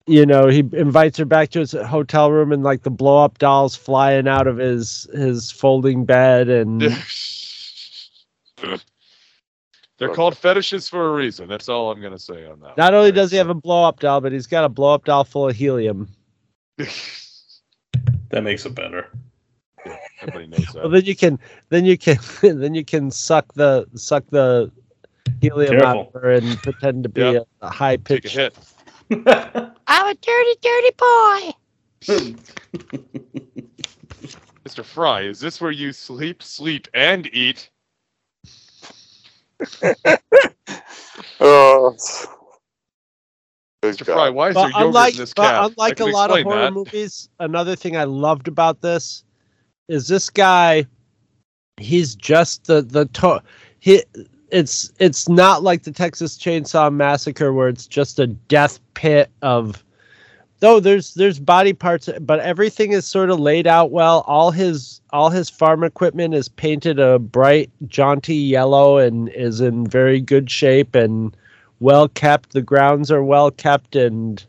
you 0.08 0.24
know 0.26 0.46
he 0.48 0.60
invites 0.72 1.18
her 1.18 1.24
back 1.24 1.50
to 1.50 1.58
his 1.60 1.72
hotel 1.72 2.30
room 2.30 2.52
and 2.52 2.62
like 2.62 2.82
the 2.82 2.90
blow 2.90 3.24
up 3.24 3.38
dolls 3.38 3.74
flying 3.74 4.28
out 4.28 4.46
of 4.46 4.56
his 4.58 5.08
his 5.14 5.50
folding 5.50 6.04
bed 6.04 6.48
and 6.48 6.82
They're 9.98 10.12
called 10.14 10.36
fetishes 10.36 10.88
for 10.90 11.08
a 11.08 11.12
reason. 11.14 11.48
That's 11.48 11.68
all 11.70 11.90
I'm 11.90 12.02
gonna 12.02 12.18
say 12.18 12.44
on 12.46 12.60
that. 12.60 12.76
not 12.76 12.92
only 12.92 13.10
does 13.12 13.30
he 13.30 13.36
have 13.38 13.48
a 13.48 13.54
blow 13.54 13.84
up 13.84 14.00
doll, 14.00 14.20
but 14.20 14.30
he's 14.32 14.46
got 14.46 14.64
a 14.64 14.68
blow 14.68 14.92
up 14.92 15.04
doll 15.06 15.24
full 15.24 15.48
of 15.48 15.56
helium. 15.56 16.08
That 18.30 18.42
makes 18.42 18.66
it 18.66 18.74
better. 18.74 19.06
Everybody 20.20 20.48
knows 20.48 20.66
that. 20.72 20.82
Well, 20.82 20.88
then 20.90 21.04
you 21.04 21.14
can 21.14 21.38
then 21.68 21.84
you 21.84 21.96
can 21.96 22.18
then 22.42 22.74
you 22.74 22.84
can 22.84 23.10
suck 23.10 23.52
the 23.54 23.86
suck 23.94 24.24
the 24.30 24.70
helium 25.40 25.76
out 25.80 25.96
of 25.96 26.12
Careful. 26.12 26.20
her 26.20 26.32
and 26.32 26.60
pretend 26.62 27.04
to 27.04 27.08
be 27.08 27.20
Yeah. 27.20 27.38
a, 27.62 27.66
a 27.66 27.70
high 27.70 27.96
Take 27.98 28.24
a 28.24 28.28
pitched. 28.28 28.36
hit. 28.36 28.58
I'm 29.86 30.06
a 30.08 30.14
dirty, 30.14 30.54
dirty 30.60 30.90
boy. 30.98 31.52
Mr. 34.64 34.84
Fry, 34.84 35.22
is 35.22 35.38
this 35.38 35.60
where 35.60 35.70
you 35.70 35.92
sleep, 35.92 36.42
sleep, 36.42 36.88
and 36.92 37.28
eat? 37.32 37.70
Oh. 41.40 41.96
Good 43.82 43.96
Mr. 43.96 44.04
Fry, 44.06 44.30
why 44.30 44.48
is 44.48 44.54
there 44.54 44.64
But 44.64 44.72
yogurt 44.72 44.86
unlike, 44.86 45.14
in 45.14 45.20
this 45.20 45.34
but 45.34 45.42
cat? 45.42 45.54
I 45.54 45.66
unlike 45.66 46.00
a 46.00 46.04
lot 46.06 46.30
of 46.30 46.42
horror 46.42 46.56
that. 46.62 46.72
movies, 46.72 47.28
another 47.40 47.76
thing 47.76 47.96
I 47.96 48.04
loved 48.04 48.48
about 48.48 48.80
this 48.80 49.24
is 49.88 50.08
this 50.08 50.30
guy. 50.30 50.86
He's 51.78 52.14
just 52.14 52.66
the 52.66 52.82
the 52.82 53.06
to- 53.06 53.42
he. 53.80 54.02
It's 54.50 54.92
it's 54.98 55.28
not 55.28 55.62
like 55.62 55.82
the 55.82 55.92
Texas 55.92 56.38
Chainsaw 56.38 56.92
Massacre 56.92 57.52
where 57.52 57.68
it's 57.68 57.86
just 57.86 58.18
a 58.18 58.28
death 58.28 58.78
pit 58.94 59.30
of 59.42 59.84
though 60.60 60.80
there's 60.80 61.14
there's 61.14 61.38
body 61.38 61.72
parts 61.72 62.08
but 62.20 62.40
everything 62.40 62.92
is 62.92 63.04
sort 63.06 63.28
of 63.28 63.40
laid 63.40 63.66
out 63.66 63.90
well 63.90 64.24
all 64.26 64.50
his 64.52 65.00
all 65.12 65.30
his 65.30 65.50
farm 65.50 65.82
equipment 65.84 66.32
is 66.32 66.48
painted 66.48 66.98
a 66.98 67.18
bright 67.18 67.70
jaunty 67.88 68.36
yellow 68.36 68.98
and 68.98 69.28
is 69.30 69.60
in 69.60 69.86
very 69.86 70.20
good 70.20 70.50
shape 70.50 70.94
and 70.94 71.36
well 71.80 72.08
kept 72.08 72.52
the 72.52 72.62
grounds 72.62 73.10
are 73.10 73.22
well 73.24 73.50
kept 73.50 73.96
and 73.96 74.44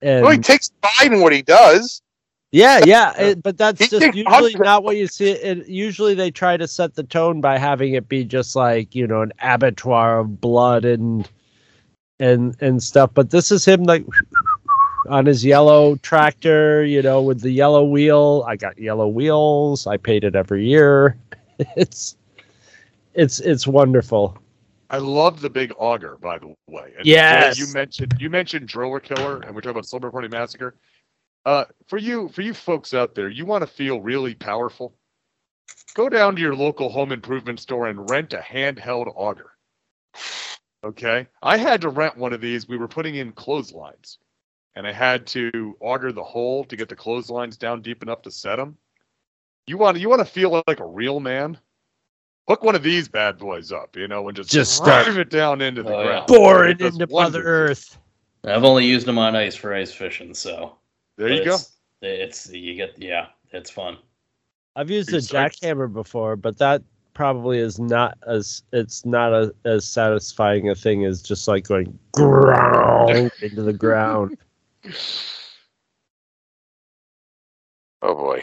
and 0.00 0.22
Well, 0.22 0.32
he 0.32 0.38
takes 0.38 0.70
pride 0.82 1.12
in 1.12 1.20
what 1.20 1.32
he 1.32 1.42
does. 1.42 2.02
yeah 2.50 2.80
yeah 2.84 3.12
it, 3.18 3.42
but 3.42 3.56
that's 3.56 3.80
He 3.80 3.88
just 3.88 4.14
usually 4.14 4.54
not 4.56 4.82
what 4.84 4.96
you 4.96 5.06
see 5.06 5.30
it 5.30 5.66
usually 5.68 6.14
they 6.14 6.30
try 6.30 6.56
to 6.56 6.66
set 6.68 6.94
the 6.94 7.04
tone 7.04 7.40
by 7.40 7.58
having 7.58 7.94
it 7.94 8.08
be 8.08 8.24
just 8.24 8.56
like 8.56 8.94
you 8.94 9.06
know 9.06 9.22
an 9.22 9.32
abattoir 9.40 10.20
of 10.20 10.40
blood 10.40 10.84
and 10.84 11.28
and 12.20 12.56
and 12.60 12.82
stuff 12.82 13.10
but 13.14 13.30
this 13.30 13.50
is 13.50 13.64
him 13.64 13.84
like 13.84 14.04
on 15.08 15.26
his 15.26 15.44
yellow 15.44 15.96
tractor, 15.96 16.84
you 16.84 17.02
know, 17.02 17.22
with 17.22 17.40
the 17.40 17.50
yellow 17.50 17.84
wheel. 17.84 18.44
I 18.46 18.56
got 18.56 18.78
yellow 18.78 19.08
wheels. 19.08 19.86
I 19.86 19.96
paid 19.96 20.24
it 20.24 20.34
every 20.34 20.66
year. 20.66 21.16
It's 21.76 22.16
it's 23.14 23.38
it's 23.38 23.68
wonderful. 23.68 24.36
I 24.92 24.98
love 24.98 25.40
the 25.40 25.48
big 25.48 25.72
auger, 25.78 26.18
by 26.20 26.38
the 26.38 26.54
way. 26.68 26.92
And 26.98 27.06
Yes. 27.06 27.58
You 27.58 27.66
mentioned 27.72 28.14
you 28.20 28.28
mentioned 28.28 28.68
Driller 28.68 29.00
Killer, 29.00 29.40
and 29.40 29.54
we're 29.54 29.62
talking 29.62 29.70
about 29.70 29.86
Slumber 29.86 30.10
Party 30.10 30.28
Massacre. 30.28 30.76
Uh, 31.46 31.64
for 31.88 31.96
you, 31.96 32.28
for 32.28 32.42
you 32.42 32.52
folks 32.52 32.92
out 32.94 33.14
there, 33.14 33.28
you 33.28 33.46
want 33.46 33.62
to 33.62 33.66
feel 33.66 34.00
really 34.00 34.34
powerful? 34.34 34.94
Go 35.94 36.08
down 36.08 36.36
to 36.36 36.42
your 36.42 36.54
local 36.54 36.90
home 36.90 37.10
improvement 37.10 37.58
store 37.58 37.88
and 37.88 38.08
rent 38.10 38.34
a 38.34 38.38
handheld 38.38 39.10
auger. 39.16 39.50
Okay, 40.84 41.26
I 41.42 41.56
had 41.56 41.80
to 41.80 41.88
rent 41.88 42.18
one 42.18 42.32
of 42.32 42.40
these. 42.40 42.68
We 42.68 42.76
were 42.76 42.88
putting 42.88 43.14
in 43.14 43.32
clotheslines, 43.32 44.18
and 44.76 44.86
I 44.86 44.92
had 44.92 45.26
to 45.28 45.76
auger 45.80 46.12
the 46.12 46.22
hole 46.22 46.64
to 46.64 46.76
get 46.76 46.88
the 46.88 46.96
clotheslines 46.96 47.56
down 47.56 47.80
deep 47.80 48.02
enough 48.02 48.22
to 48.22 48.30
set 48.30 48.56
them. 48.56 48.76
You 49.66 49.78
want 49.78 49.98
you 49.98 50.10
want 50.10 50.20
to 50.20 50.26
feel 50.26 50.62
like 50.66 50.80
a 50.80 50.86
real 50.86 51.18
man? 51.18 51.58
Hook 52.48 52.64
one 52.64 52.74
of 52.74 52.82
these 52.82 53.08
bad 53.08 53.38
boys 53.38 53.70
up, 53.72 53.96
you 53.96 54.08
know, 54.08 54.26
and 54.28 54.36
just 54.36 54.50
Just 54.50 54.82
drive 54.82 55.04
start 55.04 55.16
it 55.16 55.30
down 55.30 55.60
into 55.60 55.82
the 55.82 55.94
Oh, 55.94 56.00
yeah. 56.00 56.06
ground. 56.08 56.26
Bore 56.26 56.64
it 56.66 56.80
into 56.80 57.06
wonders. 57.06 57.10
Mother 57.10 57.42
Earth. 57.44 57.98
I've 58.44 58.64
only 58.64 58.84
used 58.84 59.06
them 59.06 59.18
on 59.18 59.36
ice 59.36 59.54
for 59.54 59.72
ice 59.72 59.92
fishing, 59.92 60.34
so 60.34 60.76
There 61.16 61.28
but 61.28 61.38
you 61.38 61.44
go. 61.44 61.54
It's, 61.54 61.78
it's 62.02 62.50
you 62.50 62.74
get 62.74 62.98
yeah, 63.00 63.28
it's 63.52 63.70
fun. 63.70 63.98
I've 64.74 64.90
used 64.90 65.10
a 65.10 65.12
Pretty 65.12 65.26
psyched. 65.26 65.60
jackhammer 65.60 65.92
before, 65.92 66.34
but 66.34 66.58
that 66.58 66.82
probably 67.14 67.58
is 67.58 67.78
not 67.78 68.18
as 68.26 68.62
it's 68.72 69.04
not 69.06 69.32
a, 69.32 69.54
as 69.64 69.84
satisfying 69.86 70.70
a 70.70 70.74
thing 70.74 71.04
as 71.04 71.22
just 71.22 71.46
like 71.46 71.68
going 71.68 71.96
ground 72.12 73.30
into 73.42 73.62
the 73.62 73.72
ground. 73.72 74.36
Oh 78.02 78.14
boy. 78.14 78.42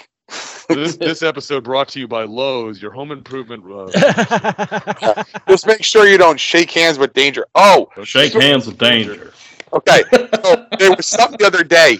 This 0.70 0.98
this 0.98 1.22
episode 1.24 1.64
brought 1.64 1.90
to 1.90 2.00
you 2.00 2.08
by 2.08 2.24
Lowe's, 2.24 2.82
your 2.82 2.92
home 2.92 3.12
improvement. 3.12 3.64
Uh, 3.70 5.24
Just 5.48 5.68
make 5.68 5.84
sure 5.84 6.08
you 6.08 6.18
don't 6.18 6.40
shake 6.40 6.72
hands 6.72 6.98
with 6.98 7.14
danger. 7.14 7.46
Oh, 7.56 7.90
Shake 8.04 8.34
hands 8.34 8.68
with 8.68 8.78
danger. 8.78 9.34
okay. 9.74 10.04
So 10.12 10.68
there 10.80 10.92
was 10.96 11.06
something 11.06 11.38
the 11.40 11.48
other 11.48 11.64
day. 11.64 11.98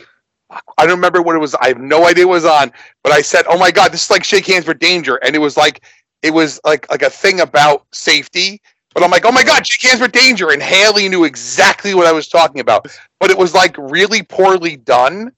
I 0.78 0.86
don't 0.86 0.96
remember 0.96 1.22
what 1.22 1.36
it 1.36 1.40
was. 1.40 1.54
I 1.56 1.68
have 1.68 1.78
no 1.80 2.08
idea 2.08 2.26
what 2.26 2.34
it 2.34 2.44
was 2.44 2.46
on, 2.46 2.72
but 3.04 3.12
I 3.14 3.22
said, 3.22 3.46
"Oh 3.48 3.58
my 3.58 3.70
god, 3.72 3.92
this 3.92 4.06
is 4.06 4.10
like 4.10 4.24
shake 4.24 4.48
hands 4.48 4.66
with 4.68 4.80
danger," 4.80 5.18
and 5.18 5.36
it 5.36 5.40
was 5.40 5.56
like 5.58 5.84
it 6.24 6.32
was 6.32 6.60
like 6.64 6.90
like 6.90 7.04
a 7.04 7.10
thing 7.10 7.42
about 7.42 7.86
safety. 7.92 8.62
But 8.96 9.04
I'm 9.04 9.12
like, 9.12 9.26
"Oh 9.26 9.32
my 9.32 9.44
god, 9.44 9.68
shake 9.68 9.88
hands 9.90 10.02
with 10.02 10.12
danger," 10.12 10.50
and 10.52 10.62
Haley 10.62 11.08
knew 11.08 11.24
exactly 11.24 11.94
what 11.94 12.08
I 12.08 12.12
was 12.12 12.28
talking 12.28 12.62
about. 12.62 12.88
But 13.20 13.30
it 13.30 13.38
was 13.38 13.54
like 13.54 13.76
really 13.78 14.24
poorly 14.24 14.76
done. 14.76 15.32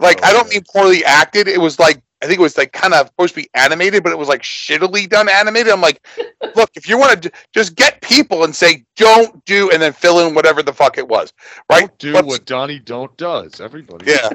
Like 0.00 0.24
I 0.24 0.32
don't 0.32 0.48
mean 0.48 0.62
poorly 0.72 1.04
acted. 1.04 1.46
It 1.46 1.60
was 1.60 1.78
like 1.78 2.02
I 2.22 2.26
think 2.26 2.38
it 2.38 2.42
was 2.42 2.58
like 2.58 2.72
kind 2.72 2.94
of 2.94 3.06
supposed 3.06 3.34
to 3.34 3.40
be 3.42 3.48
animated, 3.54 4.02
but 4.02 4.10
it 4.12 4.18
was 4.18 4.28
like 4.28 4.42
shittily 4.42 5.08
done 5.08 5.28
animated. 5.28 5.72
I'm 5.72 5.80
like, 5.80 6.04
look, 6.56 6.70
if 6.74 6.88
you 6.88 6.98
want 6.98 7.22
to 7.22 7.30
just 7.54 7.76
get 7.76 8.00
people 8.02 8.44
and 8.44 8.54
say 8.54 8.84
don't 8.96 9.44
do, 9.44 9.70
and 9.70 9.80
then 9.80 9.92
fill 9.92 10.26
in 10.26 10.34
whatever 10.34 10.62
the 10.62 10.72
fuck 10.72 10.98
it 10.98 11.06
was, 11.06 11.32
right? 11.70 11.82
don't 11.88 11.98
do 11.98 12.12
But- 12.12 12.26
what 12.26 12.44
Donnie 12.44 12.80
don't 12.80 13.16
does. 13.16 13.60
Everybody. 13.60 14.10
yeah. 14.10 14.28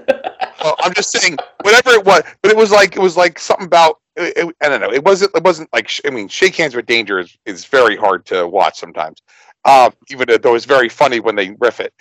well, 0.64 0.76
I'm 0.80 0.93
just 0.93 1.11
saying 1.11 1.38
whatever 1.64 1.89
it 1.91 2.05
was, 2.05 2.23
but 2.41 2.51
it 2.51 2.57
was 2.57 2.72
like 2.72 2.95
it 2.95 3.01
was 3.01 3.18
like 3.18 3.38
something 3.39 3.65
about 3.68 3.99
it, 4.15 4.38
it- 4.38 4.55
I 4.61 4.69
don't 4.69 4.80
know. 4.81 4.91
It 4.91 5.03
wasn't. 5.03 5.31
It 5.35 5.43
wasn't 5.43 5.69
like 5.73 5.88
sh- 5.89 6.01
I 6.05 6.10
mean, 6.11 6.27
shake 6.27 6.55
hands 6.55 6.76
with 6.76 6.85
danger 6.85 7.19
is, 7.19 7.35
is 7.45 7.65
very 7.65 7.95
hard 7.97 8.26
to 8.27 8.47
watch 8.47 8.80
sometimes. 8.80 9.22
Um, 9.65 9.93
even 10.10 10.27
though 10.41 10.55
it's 10.55 10.65
very 10.65 10.89
funny 10.89 11.19
when 11.19 11.35
they 11.35 11.51
riff 11.60 11.80
it. 11.80 11.93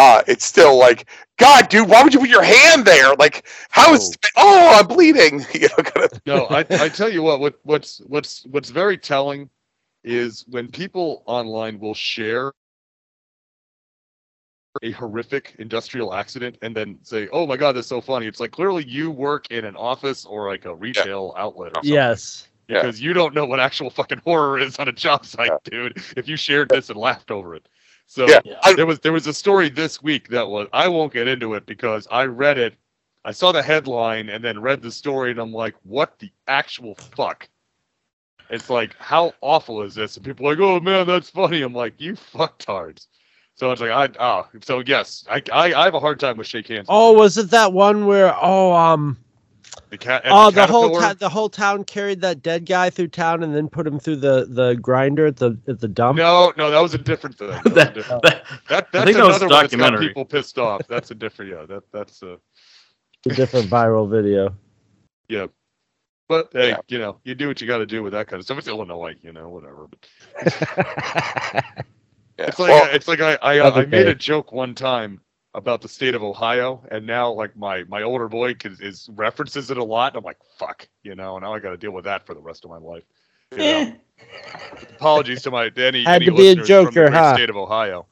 Uh, 0.00 0.22
it's 0.26 0.46
still 0.46 0.78
like, 0.78 1.10
God, 1.36 1.68
dude, 1.68 1.86
why 1.86 2.02
would 2.02 2.14
you 2.14 2.20
put 2.20 2.30
your 2.30 2.42
hand 2.42 2.86
there? 2.86 3.14
Like, 3.16 3.46
how 3.68 3.92
is? 3.92 4.16
Oh, 4.34 4.78
I'm 4.78 4.86
bleeding. 4.86 5.44
You 5.54 5.68
know, 5.68 5.82
kind 5.84 6.10
of. 6.10 6.20
No, 6.24 6.46
I 6.46 6.60
I 6.70 6.88
tell 6.88 7.10
you 7.10 7.22
what. 7.22 7.38
What 7.40 7.58
what's 7.64 7.98
what's 8.06 8.46
what's 8.46 8.70
very 8.70 8.96
telling 8.96 9.50
is 10.02 10.46
when 10.48 10.68
people 10.68 11.22
online 11.26 11.78
will 11.78 11.92
share 11.92 12.52
a 14.82 14.90
horrific 14.92 15.54
industrial 15.58 16.14
accident 16.14 16.56
and 16.62 16.74
then 16.74 16.98
say, 17.02 17.28
"Oh 17.30 17.46
my 17.46 17.58
god, 17.58 17.72
that's 17.76 17.88
so 17.88 18.00
funny." 18.00 18.26
It's 18.26 18.40
like 18.40 18.52
clearly 18.52 18.86
you 18.86 19.10
work 19.10 19.50
in 19.50 19.66
an 19.66 19.76
office 19.76 20.24
or 20.24 20.48
like 20.48 20.64
a 20.64 20.74
retail 20.74 21.34
outlet 21.36 21.72
or 21.72 21.82
something. 21.82 21.92
yes. 21.92 22.46
Yeah. 22.68 22.82
because 22.82 23.02
you 23.02 23.12
don't 23.12 23.34
know 23.34 23.44
what 23.46 23.58
actual 23.58 23.90
fucking 23.90 24.20
horror 24.24 24.60
is 24.60 24.78
on 24.78 24.86
a 24.86 24.92
job 24.92 25.26
site, 25.26 25.50
dude. 25.64 25.98
If 26.16 26.28
you 26.28 26.36
shared 26.36 26.68
this 26.68 26.88
and 26.88 26.96
laughed 26.96 27.32
over 27.32 27.56
it, 27.56 27.68
so 28.10 28.26
Yeah. 28.26 28.40
I- 28.64 28.74
there 28.74 28.86
was 28.86 28.98
there 28.98 29.12
was 29.12 29.28
a 29.28 29.32
story 29.32 29.68
this 29.68 30.02
week 30.02 30.26
that 30.30 30.48
was 30.48 30.66
I 30.72 30.88
won't 30.88 31.12
get 31.12 31.28
into 31.28 31.54
it 31.54 31.64
because 31.64 32.08
I 32.10 32.24
read 32.24 32.58
it, 32.58 32.74
I 33.24 33.30
saw 33.30 33.52
the 33.52 33.62
headline 33.62 34.28
and 34.30 34.42
then 34.42 34.60
read 34.60 34.82
the 34.82 34.90
story 34.90 35.30
and 35.30 35.38
I'm 35.38 35.52
like, 35.52 35.76
what 35.84 36.18
the 36.18 36.28
actual 36.48 36.96
fuck? 36.96 37.48
It's 38.50 38.68
like, 38.68 38.96
how 38.98 39.32
awful 39.42 39.82
is 39.82 39.94
this? 39.94 40.16
And 40.16 40.26
people 40.26 40.44
are 40.48 40.50
like, 40.56 40.58
oh 40.60 40.80
man, 40.80 41.06
that's 41.06 41.30
funny. 41.30 41.62
I'm 41.62 41.72
like, 41.72 41.94
you 42.00 42.14
fucktards. 42.14 43.06
So 43.54 43.70
it's 43.70 43.80
like, 43.80 43.92
I 43.92 44.08
oh, 44.18 44.48
so 44.60 44.82
yes, 44.84 45.24
I 45.30 45.40
I, 45.52 45.72
I 45.72 45.84
have 45.84 45.94
a 45.94 46.00
hard 46.00 46.18
time 46.18 46.36
with 46.36 46.48
shake 46.48 46.66
hands. 46.66 46.86
Oh, 46.88 47.12
was 47.12 47.38
it 47.38 47.50
that 47.50 47.72
one 47.72 48.06
where 48.06 48.34
oh 48.42 48.72
um 48.72 49.18
the 49.90 49.98
cat. 49.98 50.22
oh 50.26 50.50
the 50.50 50.66
whole 50.66 50.88
Caterpillar? 50.90 51.00
ta- 51.00 51.14
the 51.18 51.28
whole 51.28 51.48
town 51.48 51.84
carried 51.84 52.20
that 52.22 52.42
dead 52.42 52.66
guy 52.66 52.90
through 52.90 53.08
town 53.08 53.42
and 53.42 53.54
then 53.54 53.68
put 53.68 53.86
him 53.86 53.98
through 53.98 54.16
the 54.16 54.46
the 54.48 54.74
grinder 54.76 55.26
at 55.26 55.36
the 55.36 55.58
at 55.68 55.80
the 55.80 55.88
dump? 55.88 56.18
No, 56.18 56.52
no, 56.56 56.70
that 56.70 56.80
was 56.80 56.94
a 56.94 56.98
different 56.98 57.36
thing. 57.38 57.48
That, 57.50 57.64
That- 57.74 57.94
different- 57.94 58.22
that- 58.22 58.44
that, 58.68 58.84
I 58.84 58.86
that's 58.92 59.04
think 59.04 59.16
that 59.16 59.26
was 59.26 59.36
another 59.36 59.46
a 59.46 59.48
one 59.48 59.48
that's 59.48 59.48
got 59.48 59.62
documentary. 59.62 60.08
people 60.08 60.24
pissed 60.24 60.58
off. 60.58 60.82
That's 60.88 61.10
a 61.10 61.14
different, 61.14 61.50
yeah. 61.52 61.66
That 61.66 61.82
that's 61.92 62.22
a 62.22 62.38
A 63.26 63.34
different 63.34 63.66
viral 63.68 64.08
video. 64.10 64.54
yeah. 65.28 65.46
But 66.28 66.50
hey, 66.52 66.68
Yeah. 66.70 66.76
you 66.88 66.98
know, 66.98 67.18
you 67.24 67.34
do 67.34 67.48
what 67.48 67.60
you 67.60 67.66
got 67.66 67.78
to 67.78 67.86
do 67.86 68.02
with 68.04 68.12
that 68.12 68.28
kind 68.28 68.38
of 68.38 68.44
stuff. 68.44 68.56
It's 68.58 68.68
Illinois, 68.68 69.16
you 69.20 69.32
know, 69.32 69.48
whatever. 69.48 69.88
But 69.88 70.06
Yeah. 72.38 72.46
it's 72.46 72.58
like 72.58 72.70
Well, 72.70 72.88
it's 72.94 73.08
like 73.08 73.20
I 73.20 73.36
I, 73.42 73.58
uh, 73.58 73.70
I 73.72 73.84
made 73.86 74.06
a 74.08 74.14
joke 74.14 74.52
one 74.52 74.74
time 74.74 75.20
about 75.54 75.82
the 75.82 75.88
state 75.88 76.14
of 76.14 76.22
Ohio, 76.22 76.82
and 76.90 77.06
now 77.06 77.32
like 77.32 77.56
my 77.56 77.84
my 77.84 78.02
older 78.02 78.28
boy 78.28 78.54
is, 78.64 78.80
is 78.80 79.08
references 79.14 79.70
it 79.70 79.76
a 79.76 79.84
lot. 79.84 80.12
And 80.12 80.18
I'm 80.18 80.24
like, 80.24 80.38
fuck, 80.58 80.88
you 81.02 81.14
know. 81.14 81.38
Now 81.38 81.54
I 81.54 81.58
got 81.58 81.70
to 81.70 81.76
deal 81.76 81.92
with 81.92 82.04
that 82.04 82.26
for 82.26 82.34
the 82.34 82.40
rest 82.40 82.64
of 82.64 82.70
my 82.70 82.78
life. 82.78 83.04
You 83.52 83.58
know? 83.58 83.64
Eh. 83.64 83.92
Apologies 84.96 85.42
to 85.42 85.50
my 85.50 85.68
to 85.70 85.84
any 85.86 86.04
Had 86.04 86.22
any 86.22 86.26
to 86.26 86.32
be 86.32 86.36
a 86.36 86.54
listeners 86.54 86.68
from 86.68 86.84
the 86.84 86.90
joker, 86.90 87.10
huh? 87.10 87.34
state 87.34 87.50
of 87.50 87.56
Ohio. 87.56 88.06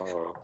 oh, 0.00 0.34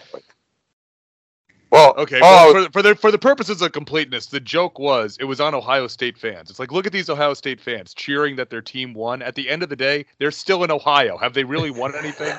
well, 1.71 1.95
Okay, 1.97 2.21
Oh, 2.23 2.53
well, 2.53 2.65
for, 2.65 2.73
for 2.73 2.83
the 2.83 2.95
for 2.95 3.11
the 3.11 3.19
purposes 3.19 3.61
of 3.63 3.73
completeness, 3.73 4.27
the 4.27 4.41
joke 4.41 4.79
was 4.79 5.17
it 5.21 5.25
was 5.25 5.41
on 5.41 5.55
Ohio 5.55 5.89
State 5.89 6.17
fans. 6.17 6.49
It's 6.49 6.59
like 6.59 6.71
look 6.71 6.87
at 6.87 6.93
these 6.93 7.11
Ohio 7.11 7.35
State 7.35 7.61
fans 7.61 7.93
cheering 7.93 8.37
that 8.37 8.51
their 8.51 8.63
team 8.63 8.95
won. 8.95 9.21
At 9.21 9.35
the 9.35 9.49
end 9.51 9.63
of 9.63 9.69
the 9.69 9.77
day, 9.77 10.07
they're 10.19 10.31
still 10.31 10.65
in 10.65 10.71
Ohio. 10.71 11.19
Have 11.19 11.35
they 11.35 11.45
really 11.45 11.71
won 11.71 11.95
anything? 11.95 12.35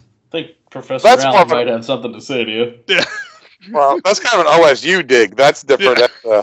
I 0.26 0.30
think 0.30 0.50
Professor 0.70 1.02
That's 1.04 1.24
more 1.24 1.34
Allen 1.36 1.42
of 1.42 1.50
a- 1.52 1.54
might 1.54 1.66
have 1.68 1.84
something 1.84 2.12
to 2.12 2.20
say 2.20 2.44
to 2.44 2.50
you. 2.50 2.78
Yeah. 2.88 3.04
well, 3.72 3.98
that's 4.04 4.20
kind 4.20 4.38
of 4.40 4.46
an 4.46 4.60
OSU 4.60 5.04
dig. 5.06 5.34
That's 5.34 5.62
different. 5.62 5.98
Yeah. 5.98 6.06
That's, 6.06 6.24
uh, 6.26 6.42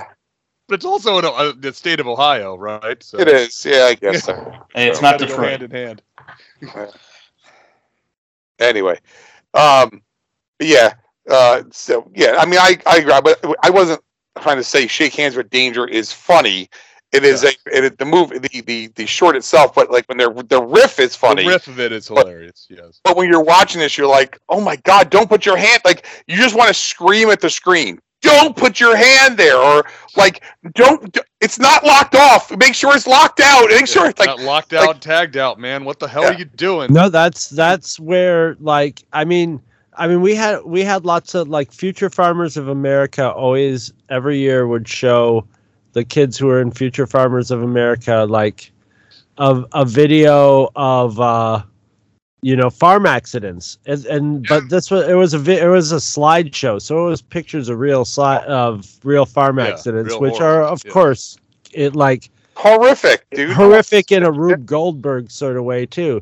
but 0.67 0.75
it's 0.75 0.85
also 0.85 1.19
in 1.19 1.25
uh, 1.25 1.53
the 1.57 1.71
state 1.71 1.99
of 1.99 2.07
Ohio, 2.07 2.57
right? 2.57 3.01
So 3.03 3.19
it 3.19 3.27
is. 3.27 3.63
Yeah, 3.65 3.85
I 3.89 3.93
guess 3.95 4.23
so. 4.23 4.33
Hey, 4.75 4.87
it's 4.89 4.97
It's 4.97 5.01
not 5.01 5.19
gotta 5.19 5.35
hand 5.41 5.63
in 5.63 5.71
hand. 5.71 6.01
anyway 8.59 8.97
um 9.53 10.01
yeah 10.59 10.93
uh 11.29 11.63
so 11.71 12.09
yeah 12.15 12.35
i 12.39 12.45
mean 12.45 12.59
i 12.59 12.77
i 12.85 12.97
agree 12.97 13.13
but 13.23 13.43
i 13.63 13.69
wasn't 13.69 13.99
trying 14.41 14.57
to 14.57 14.63
say 14.63 14.87
shake 14.87 15.13
hands 15.15 15.35
with 15.35 15.49
danger 15.49 15.85
is 15.87 16.11
funny 16.13 16.69
it 17.13 17.23
is 17.23 17.43
a 17.43 17.49
it, 17.71 17.83
is- 17.85 17.91
the 17.97 18.05
move 18.05 18.29
the, 18.29 18.61
the 18.61 18.87
the 18.95 19.05
short 19.05 19.35
itself 19.35 19.73
but 19.75 19.91
like 19.91 20.05
when 20.07 20.17
they're 20.17 20.33
the 20.47 20.61
riff 20.61 20.99
is 20.99 21.15
funny 21.15 21.43
The 21.43 21.49
riff 21.49 21.67
of 21.67 21.79
it 21.79 21.91
is 21.91 22.09
But- 22.09 22.25
hilarious. 22.27 22.67
Yes. 22.69 22.99
but 23.03 23.15
when 23.15 23.29
you're 23.29 23.43
watching 23.43 23.79
this 23.81 23.97
you're 23.97 24.07
like 24.07 24.39
oh 24.49 24.59
my 24.61 24.75
god 24.77 25.09
don't 25.09 25.29
put 25.29 25.45
your 25.45 25.57
hand 25.57 25.81
like 25.85 26.05
you 26.27 26.37
just 26.37 26.55
want 26.55 26.67
to 26.69 26.73
scream 26.73 27.29
at 27.29 27.39
the 27.41 27.49
screen 27.49 27.99
don't 28.21 28.55
put 28.55 28.79
your 28.79 28.95
hand 28.95 29.37
there 29.37 29.57
or 29.57 29.83
like 30.15 30.43
don't 30.75 31.17
it's 31.41 31.59
not 31.59 31.83
locked 31.83 32.15
off 32.15 32.55
make 32.57 32.73
sure 32.73 32.95
it's 32.95 33.05
locked 33.07 33.41
out 33.41 33.67
make 33.69 33.85
sure 33.87 34.07
it's 34.07 34.17
like 34.19 34.27
Got 34.29 34.39
locked 34.39 34.71
like- 34.71 34.87
out, 34.87 35.01
tagged 35.01 35.35
out, 35.37 35.59
man. 35.59 35.83
What 35.83 35.99
the 35.99 36.07
hell 36.07 36.23
Yeah. 36.23 36.29
are 36.29 36.37
you 36.39 36.45
doing? 36.45 36.93
No, 36.93 37.09
that's 37.09 37.49
that's 37.49 37.99
where 37.99 38.55
like 38.61 39.03
I 39.11 39.25
mean 39.25 39.61
I 39.95 40.07
mean, 40.07 40.21
we 40.21 40.33
had 40.33 40.63
we 40.63 40.83
had 40.83 41.05
lots 41.05 41.35
of 41.35 41.49
like 41.49 41.71
Future 41.71 42.09
Farmers 42.09 42.57
of 42.57 42.67
America. 42.67 43.29
Always 43.31 43.93
every 44.09 44.39
year 44.39 44.65
would 44.67 44.87
show 44.87 45.45
the 45.93 46.03
kids 46.03 46.37
who 46.37 46.49
are 46.49 46.61
in 46.61 46.71
Future 46.71 47.07
Farmers 47.07 47.51
of 47.51 47.63
America 47.63 48.25
like 48.29 48.71
a 49.37 49.63
a 49.73 49.85
video 49.85 50.69
of 50.75 51.19
uh, 51.19 51.63
you 52.41 52.55
know 52.55 52.69
farm 52.69 53.05
accidents, 53.05 53.77
and, 53.85 54.05
and 54.05 54.47
but 54.47 54.69
this 54.69 54.91
was 54.91 55.07
it 55.07 55.15
was 55.15 55.33
a 55.33 55.39
vi- 55.39 55.61
it 55.61 55.67
was 55.67 55.91
a 55.91 55.97
slideshow, 55.97 56.81
so 56.81 57.05
it 57.05 57.09
was 57.09 57.21
pictures 57.21 57.69
of 57.69 57.79
real 57.79 58.03
sli- 58.05 58.43
of 58.45 58.85
real 59.03 59.25
farm 59.25 59.59
Yeah, 59.59 59.65
accidents, 59.69 60.19
real 60.19 60.21
which 60.21 60.39
are 60.41 60.63
of 60.63 60.85
yeah. 60.85 60.91
course 60.91 61.37
it 61.71 61.95
like 61.95 62.29
Horrific, 62.55 63.25
dude. 63.33 63.51
horrific 63.55 64.11
in 64.11 64.23
a 64.23 64.31
Rube 64.31 64.65
Goldberg 64.65 65.31
sort 65.31 65.57
of 65.57 65.63
way 65.63 65.85
too. 65.85 66.21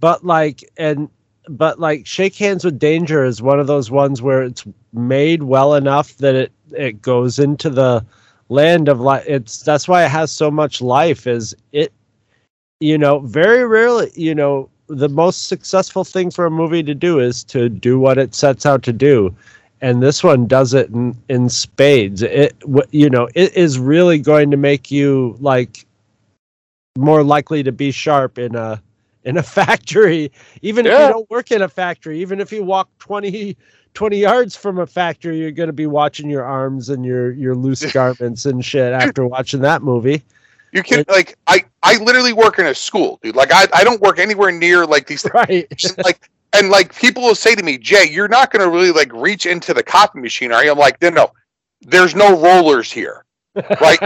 But 0.00 0.24
like 0.24 0.64
and 0.76 1.08
but 1.48 1.78
like 1.78 2.06
Shake 2.06 2.36
Hands 2.36 2.64
with 2.64 2.78
Danger 2.78 3.24
is 3.24 3.40
one 3.42 3.60
of 3.60 3.66
those 3.66 3.90
ones 3.90 4.20
where 4.22 4.42
it's 4.42 4.64
made 4.92 5.42
well 5.42 5.74
enough 5.74 6.16
that 6.18 6.34
it 6.34 6.52
it 6.72 7.02
goes 7.02 7.38
into 7.38 7.70
the 7.70 8.04
land 8.48 8.88
of 8.88 9.00
like 9.00 9.24
it's 9.26 9.62
that's 9.62 9.86
why 9.86 10.04
it 10.04 10.10
has 10.10 10.32
so 10.32 10.50
much 10.50 10.80
life 10.80 11.26
is 11.26 11.54
it 11.72 11.92
you 12.80 12.96
know 12.96 13.18
very 13.20 13.66
rarely 13.66 14.10
you 14.14 14.34
know 14.34 14.70
the 14.88 15.08
most 15.08 15.48
successful 15.48 16.02
thing 16.02 16.30
for 16.30 16.46
a 16.46 16.50
movie 16.50 16.82
to 16.82 16.94
do 16.94 17.20
is 17.20 17.44
to 17.44 17.68
do 17.68 17.98
what 17.98 18.18
it 18.18 18.34
sets 18.34 18.66
out 18.66 18.82
to 18.82 18.92
do. 18.92 19.34
And 19.80 20.02
this 20.02 20.24
one 20.24 20.46
does 20.46 20.74
it 20.74 20.88
in, 20.90 21.16
in 21.28 21.48
spades. 21.48 22.22
It 22.22 22.56
you 22.90 23.08
know 23.08 23.28
it 23.34 23.54
is 23.54 23.78
really 23.78 24.18
going 24.18 24.50
to 24.50 24.56
make 24.56 24.90
you 24.90 25.36
like 25.40 25.86
more 26.96 27.22
likely 27.22 27.62
to 27.62 27.70
be 27.70 27.92
sharp 27.92 28.38
in 28.38 28.56
a 28.56 28.82
in 29.24 29.36
a 29.36 29.42
factory. 29.58 30.32
Even 30.62 30.86
if 30.86 30.92
you 30.92 31.08
don't 31.08 31.30
work 31.30 31.52
in 31.52 31.62
a 31.62 31.68
factory 31.68 32.20
even 32.20 32.40
if 32.40 32.50
you 32.50 32.64
walk 32.64 32.88
20 32.98 33.56
20 33.94 34.18
yards 34.18 34.56
from 34.56 34.78
a 34.78 34.86
factory 34.86 35.38
you're 35.38 35.50
going 35.50 35.68
to 35.68 35.72
be 35.72 35.86
watching 35.86 36.30
your 36.30 36.44
arms 36.44 36.88
and 36.88 37.04
your 37.04 37.32
your 37.32 37.54
loose 37.54 37.90
garments 37.92 38.46
and 38.46 38.64
shit 38.64 38.92
after 38.92 39.26
watching 39.26 39.60
that 39.60 39.82
movie 39.82 40.22
You 40.72 40.82
can 40.82 41.04
like 41.08 41.36
I 41.46 41.64
I 41.82 41.96
literally 41.98 42.32
work 42.32 42.58
in 42.58 42.66
a 42.66 42.74
school, 42.74 43.18
dude. 43.22 43.36
Like 43.36 43.52
I 43.52 43.66
I 43.72 43.84
don't 43.84 44.00
work 44.00 44.18
anywhere 44.18 44.52
near 44.52 44.86
like 44.86 45.06
these 45.06 45.26
right 45.34 45.66
and, 45.70 46.04
like 46.04 46.28
and 46.52 46.70
like 46.70 46.94
people 46.94 47.22
will 47.22 47.34
say 47.34 47.54
to 47.54 47.62
me, 47.62 47.78
Jay, 47.78 48.08
you're 48.10 48.28
not 48.28 48.50
going 48.50 48.64
to 48.64 48.70
really 48.70 48.90
like 48.90 49.12
reach 49.12 49.46
into 49.46 49.74
the 49.74 49.82
copy 49.82 50.20
machine, 50.20 50.52
are 50.52 50.64
you? 50.64 50.72
I'm 50.72 50.78
like, 50.78 51.00
no, 51.02 51.10
no, 51.10 51.32
there's 51.82 52.14
no 52.14 52.40
rollers 52.40 52.90
here, 52.90 53.24
right? 53.54 53.80
like, 53.80 54.00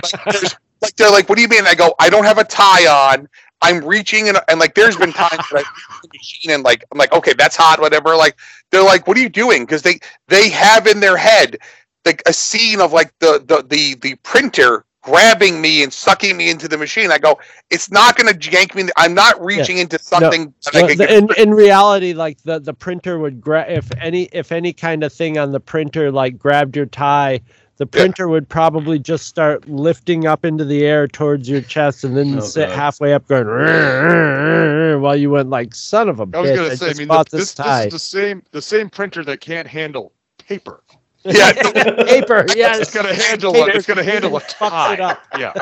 like 0.83 0.97
they're 0.97 1.11
like, 1.11 1.29
what 1.29 1.37
do 1.37 1.43
you 1.43 1.49
mean? 1.49 1.67
I 1.67 1.75
go, 1.75 1.95
I 2.01 2.11
don't 2.11 2.25
have 2.25 2.39
a 2.39 2.45
tie 2.45 2.87
on. 2.87 3.29
I'm 3.63 3.85
reaching 3.85 4.29
and, 4.29 4.39
and 4.49 4.61
like 4.61 4.75
there's 4.75 4.97
been 4.97 5.13
times 5.13 5.49
that 5.51 5.55
I 5.55 5.59
reach 5.77 6.01
the 6.03 6.09
machine 6.13 6.51
and 6.53 6.63
like 6.65 6.85
I'm 6.93 6.99
like, 6.99 7.13
okay, 7.13 7.33
that's 7.33 7.57
hot, 7.57 7.81
whatever. 7.81 8.17
Like 8.17 8.37
they're 8.71 8.83
like, 8.85 9.07
what 9.07 9.17
are 9.17 9.21
you 9.21 9.29
doing? 9.29 9.65
Because 9.65 9.83
they 9.83 10.01
they 10.29 10.51
have 10.51 10.87
in 10.87 11.01
their 11.01 11.17
head 11.17 11.59
like 12.05 12.23
a 12.27 12.33
scene 12.33 12.81
of 12.81 12.93
like 12.93 13.13
the 13.21 13.43
the 13.47 13.63
the 13.69 13.95
the 13.97 14.15
printer 14.17 14.85
grabbing 15.03 15.61
me 15.61 15.83
and 15.83 15.93
sucking 15.93 16.37
me 16.37 16.49
into 16.51 16.69
the 16.69 16.79
machine. 16.79 17.11
I 17.11 17.19
go, 17.19 17.39
it's 17.71 17.91
not 17.91 18.17
going 18.17 18.33
to 18.33 18.51
yank 18.51 18.75
me. 18.75 18.85
I'm 18.97 19.15
not 19.15 19.43
reaching 19.45 19.79
into 19.79 19.99
something. 19.99 20.55
that 20.65 20.75
No, 20.75 20.87
can 20.89 20.99
the- 20.99 21.17
in 21.17 21.29
in 21.37 21.51
reality, 21.53 22.13
like 22.13 22.39
the 22.43 22.61
the 22.61 22.75
printer 22.75 23.19
would 23.19 23.41
grab 23.41 23.69
if 23.69 23.91
any 24.01 24.25
if 24.33 24.53
any 24.53 24.73
kind 24.73 25.05
of 25.05 25.13
thing 25.13 25.39
on 25.39 25.53
the 25.53 25.61
printer 25.61 26.11
like 26.11 26.39
grabbed 26.39 26.77
your 26.77 26.87
tie, 26.87 27.41
the 27.83 27.87
printer 27.87 28.29
would 28.29 28.49
probably 28.49 28.97
just 29.01 29.27
start 29.27 29.69
lifting 29.69 30.25
up 30.25 30.45
into 30.45 30.65
the 30.65 30.85
air 30.87 31.09
towards 31.09 31.49
your 31.49 31.61
chest 31.63 32.05
and 32.05 32.17
then 32.17 32.37
Oh, 32.37 32.41
sit 32.41 32.69
God. 32.69 32.77
halfway 32.77 33.13
up 33.13 33.27
going 33.27 33.45
"Rrr, 33.45 34.05
rrr, 34.05 34.95
rrr," 34.95 35.01
while 35.01 35.17
you 35.17 35.31
went 35.31 35.51
like 35.51 35.75
son 35.75 36.09
of 36.09 36.21
a 36.21 36.29
I 36.33 36.41
was 36.41 36.51
bitch. 36.51 36.55
gonna 36.55 36.77
say, 36.77 36.87
I 36.87 36.89
just 36.91 36.99
mean, 37.01 37.09
the, 37.09 37.25
this 37.33 37.55
this, 37.55 37.55
this 37.55 37.87
is 37.87 37.93
the 37.93 37.99
same 37.99 38.43
the 38.53 38.63
same 38.63 38.89
printer 38.89 39.25
that 39.25 39.41
can't 39.41 39.67
handle 39.67 40.13
paper. 40.39 40.85
Yeah, 41.25 41.53
paper. 41.53 42.47
Yes, 42.57 42.81
it's 42.81 42.95
gonna 42.95 43.15
handle 43.15 43.53
Paper. 43.53 43.71
a, 43.71 43.75
it's 43.77 43.87
gonna 43.87 44.03
handle 44.05 44.37
a 44.37 44.41
it 44.49 44.49
tie. 44.49 45.17
Yeah, 45.39 45.53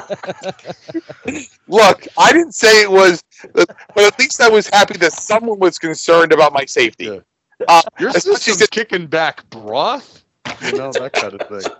Look, 1.69 2.07
I 2.19 2.33
didn't 2.33 2.55
say 2.55 2.83
it 2.83 2.91
was, 2.91 3.23
but 3.55 3.69
at 3.99 4.19
least 4.19 4.41
I 4.41 4.49
was 4.49 4.69
happy 4.69 4.97
that 4.99 5.13
someone 5.13 5.59
was 5.59 5.79
concerned 5.79 6.33
about 6.33 6.53
my 6.53 6.65
safety. 6.67 7.21
Uh, 7.69 7.83
your 7.99 8.09
especially 8.11 8.37
system's 8.37 8.67
kicking 8.69 9.07
back 9.07 9.49
broth. 9.51 10.25
You 10.63 10.73
know 10.79 10.93
that 10.93 11.13
kind 11.13 11.35
of 11.41 11.49
thing. 11.63 11.73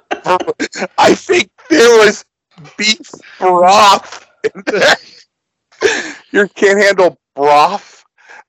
I 0.99 1.15
think 1.15 1.51
there 1.69 2.05
was 2.05 2.25
beef 2.77 3.11
broth 3.39 4.29
in 4.45 4.63
there. 4.67 4.97
You 6.33 6.49
can't 6.55 6.79
handle 6.79 7.19
broth. 7.35 8.05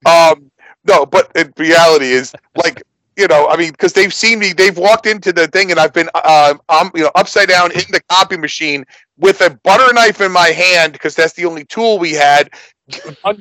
Um, 0.06 0.52
no, 0.86 1.06
but 1.06 1.32
in 1.36 1.54
reality 1.58 2.12
is 2.12 2.34
like 2.56 2.84
you 3.18 3.28
know, 3.28 3.48
I 3.50 3.58
mean, 3.58 3.72
because 3.72 3.94
they've 3.94 4.14
seen 4.14 4.40
me, 4.40 4.54
they've 4.54 4.78
walked 4.78 5.06
into 5.06 5.34
the 5.34 5.48
thing, 5.48 5.70
and 5.70 5.80
I've 5.80 5.94
been, 5.94 6.10
uh, 6.16 6.56
um, 6.70 6.92
you 6.96 7.04
know, 7.04 7.12
upside 7.16 7.50
down 7.50 7.72
in 7.72 7.84
the 7.92 8.02
copy 8.10 8.38
machine 8.38 8.86
with 9.18 9.42
a 9.42 9.52
butter 9.64 9.94
knife 9.94 10.22
in 10.22 10.32
my 10.32 10.48
hand 10.48 10.94
because 10.94 11.16
that's 11.16 11.34
the 11.34 11.46
only 11.46 11.66
tool 11.66 12.00
we 12.00 12.14
had. 12.14 12.50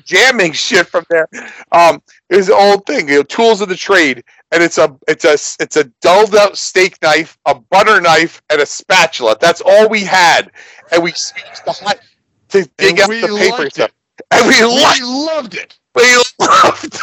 Jamming 0.05 0.53
shit 0.53 0.87
from 0.87 1.05
there. 1.11 1.29
Um, 1.73 2.03
it's 2.31 2.49
an 2.49 2.55
old 2.59 2.87
thing, 2.87 3.09
you 3.09 3.17
know, 3.17 3.23
tools 3.23 3.61
of 3.61 3.69
the 3.69 3.77
trade, 3.77 4.25
and 4.53 4.63
it's 4.63 4.79
a, 4.79 4.97
it's 5.09 5.25
a, 5.25 5.35
it's 5.63 5.77
a 5.77 5.85
dulled 6.01 6.35
out 6.37 6.57
steak 6.59 6.97
knife, 7.03 7.39
a 7.47 7.55
butter 7.55 8.01
knife, 8.01 8.43
and 8.51 8.61
a 8.61 8.67
spatula. 8.67 9.37
That's 9.41 9.61
all 9.65 9.89
we 9.89 10.05
had, 10.05 10.51
and 10.93 11.03
we 11.03 11.11
used 11.11 11.35
the 11.65 11.73
hot 11.73 12.01
to 12.51 12.69
dig 12.79 12.99
And 12.99 13.01
out 13.01 13.11
the 13.21 13.29
paper 13.29 13.65
liked 13.65 13.71
stuff, 13.71 13.91
and 14.31 14.47
we, 14.49 14.61
We 14.61 14.65
liked, 14.65 15.03
loved 15.03 15.55
it. 15.55 15.79
we 15.95 16.03
loved. 16.41 16.99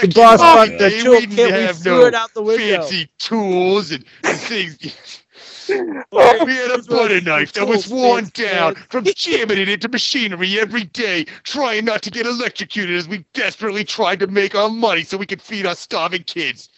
The 0.00 0.08
boss 0.08 0.40
Back 0.40 0.54
fucked 0.54 0.70
in 0.70 0.78
the 0.78 0.90
tool 0.90 1.16
we 1.16 1.26
kit. 1.26 1.36
didn't 1.36 1.54
We 1.54 1.66
have 1.66 1.78
threw 1.78 2.02
no 2.02 2.06
it 2.06 2.14
out 2.14 2.34
the 2.34 2.42
window. 2.42 2.90
Fancy 2.90 3.08
tools 3.18 3.92
and 3.92 4.04
things. 4.40 5.23
Oh, 5.70 6.44
we 6.44 6.52
had 6.54 6.70
a 6.70 6.82
butter 6.82 7.20
knife 7.20 7.52
that 7.54 7.66
was 7.66 7.88
worn 7.88 8.30
down 8.34 8.74
from 8.88 9.04
jamming 9.16 9.58
it 9.58 9.68
into 9.68 9.88
machinery 9.88 10.58
every 10.60 10.84
day, 10.84 11.24
trying 11.42 11.84
not 11.84 12.02
to 12.02 12.10
get 12.10 12.26
electrocuted 12.26 12.96
as 12.96 13.08
we 13.08 13.24
desperately 13.34 13.84
tried 13.84 14.20
to 14.20 14.26
make 14.26 14.54
our 14.54 14.68
money 14.68 15.02
so 15.04 15.16
we 15.16 15.26
could 15.26 15.40
feed 15.42 15.66
our 15.66 15.74
starving 15.74 16.22
kids. 16.24 16.68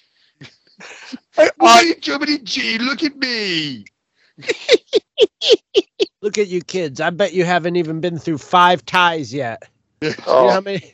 Hey, 1.37 1.95
Germany 2.01 2.39
G, 2.39 2.79
look 2.79 3.03
at 3.03 3.17
me. 3.17 3.85
Look 6.23 6.39
at 6.39 6.49
you 6.49 6.61
kids. 6.61 7.01
I 7.01 7.11
bet 7.11 7.33
you 7.33 7.45
haven't 7.45 7.77
even 7.77 8.01
been 8.01 8.19
through 8.19 8.39
five 8.39 8.85
ties 8.85 9.33
yet. 9.33 9.63
You 10.03 10.11
know 10.11 10.15
Oh, 10.27 10.51
how 10.51 10.61
many? 10.61 10.93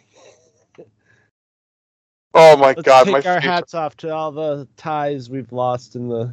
oh 2.34 2.56
my 2.56 2.68
Let's 2.68 2.82
god, 2.82 3.04
take 3.04 3.12
my 3.12 3.18
our 3.18 3.22
favorite- 3.22 3.42
hats 3.42 3.74
off 3.74 3.96
to 3.98 4.14
all 4.14 4.30
the 4.30 4.68
ties 4.76 5.28
we've 5.28 5.50
lost 5.52 5.96
in 5.96 6.08
the 6.08 6.32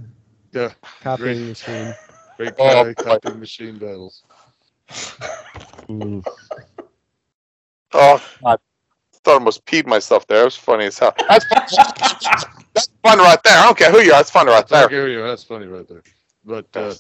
Yeah, 0.52 0.72
copying 1.02 1.38
great. 1.38 1.48
machine. 1.50 1.94
Great 2.38 2.54
Oh, 2.58 2.86
guy, 2.86 2.94
copying 2.94 3.40
machine 3.40 3.78
battles. 3.78 4.24
Mm. 5.88 6.24
Oh, 7.94 8.24
God. 8.44 8.60
thought 9.14 9.32
I 9.32 9.34
almost 9.34 9.66
peed 9.66 9.86
myself 9.88 10.26
there. 10.28 10.42
It 10.42 10.46
was 10.46 10.56
funny 10.56 10.86
as 10.86 10.98
hell. 10.98 11.14
That's 11.28 11.46
fun, 11.46 11.66
that's 12.74 12.90
fun 13.04 13.18
right 13.20 13.44
there. 13.44 13.58
I 13.60 13.66
don't 13.66 13.78
care 13.78 13.92
who 13.92 14.00
you 14.00 14.12
are. 14.12 14.18
That's 14.18 14.32
fun 14.32 14.48
right 14.48 14.68
There. 14.68 14.88
there. 14.88 15.28
That's 15.28 15.44
funny 15.44 15.68
right 15.68 15.88
there. 15.88 16.04
But 16.46 16.68
uh, 16.76 16.94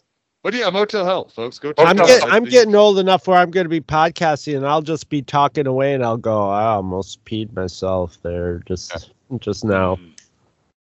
but 0.44 0.54
yeah, 0.54 0.70
Motel 0.70 1.06
Hell, 1.06 1.28
folks. 1.30 1.60
Go. 1.60 1.74
I'm, 1.78 1.98
check 1.98 2.06
it 2.06 2.08
get, 2.08 2.24
out. 2.24 2.32
I'm 2.32 2.44
getting 2.46 2.76
old 2.76 3.00
enough 3.00 3.28
where 3.28 3.38
I'm 3.38 3.52
going 3.52 3.66
to 3.66 3.70
be 3.70 3.82
podcasting 3.82 4.58
and 4.58 4.66
I'll 4.68 4.82
just 4.82 5.10
be 5.10 5.22
talking 5.22 5.68
away 5.68 5.94
and 5.94 6.04
I'll 6.04 6.18
go, 6.18 6.50
I 6.50 6.66
almost 6.66 7.24
peed 7.26 7.54
myself 7.56 8.18
there 8.22 8.60
just 8.66 9.12
just 9.40 9.64
now. 9.64 9.98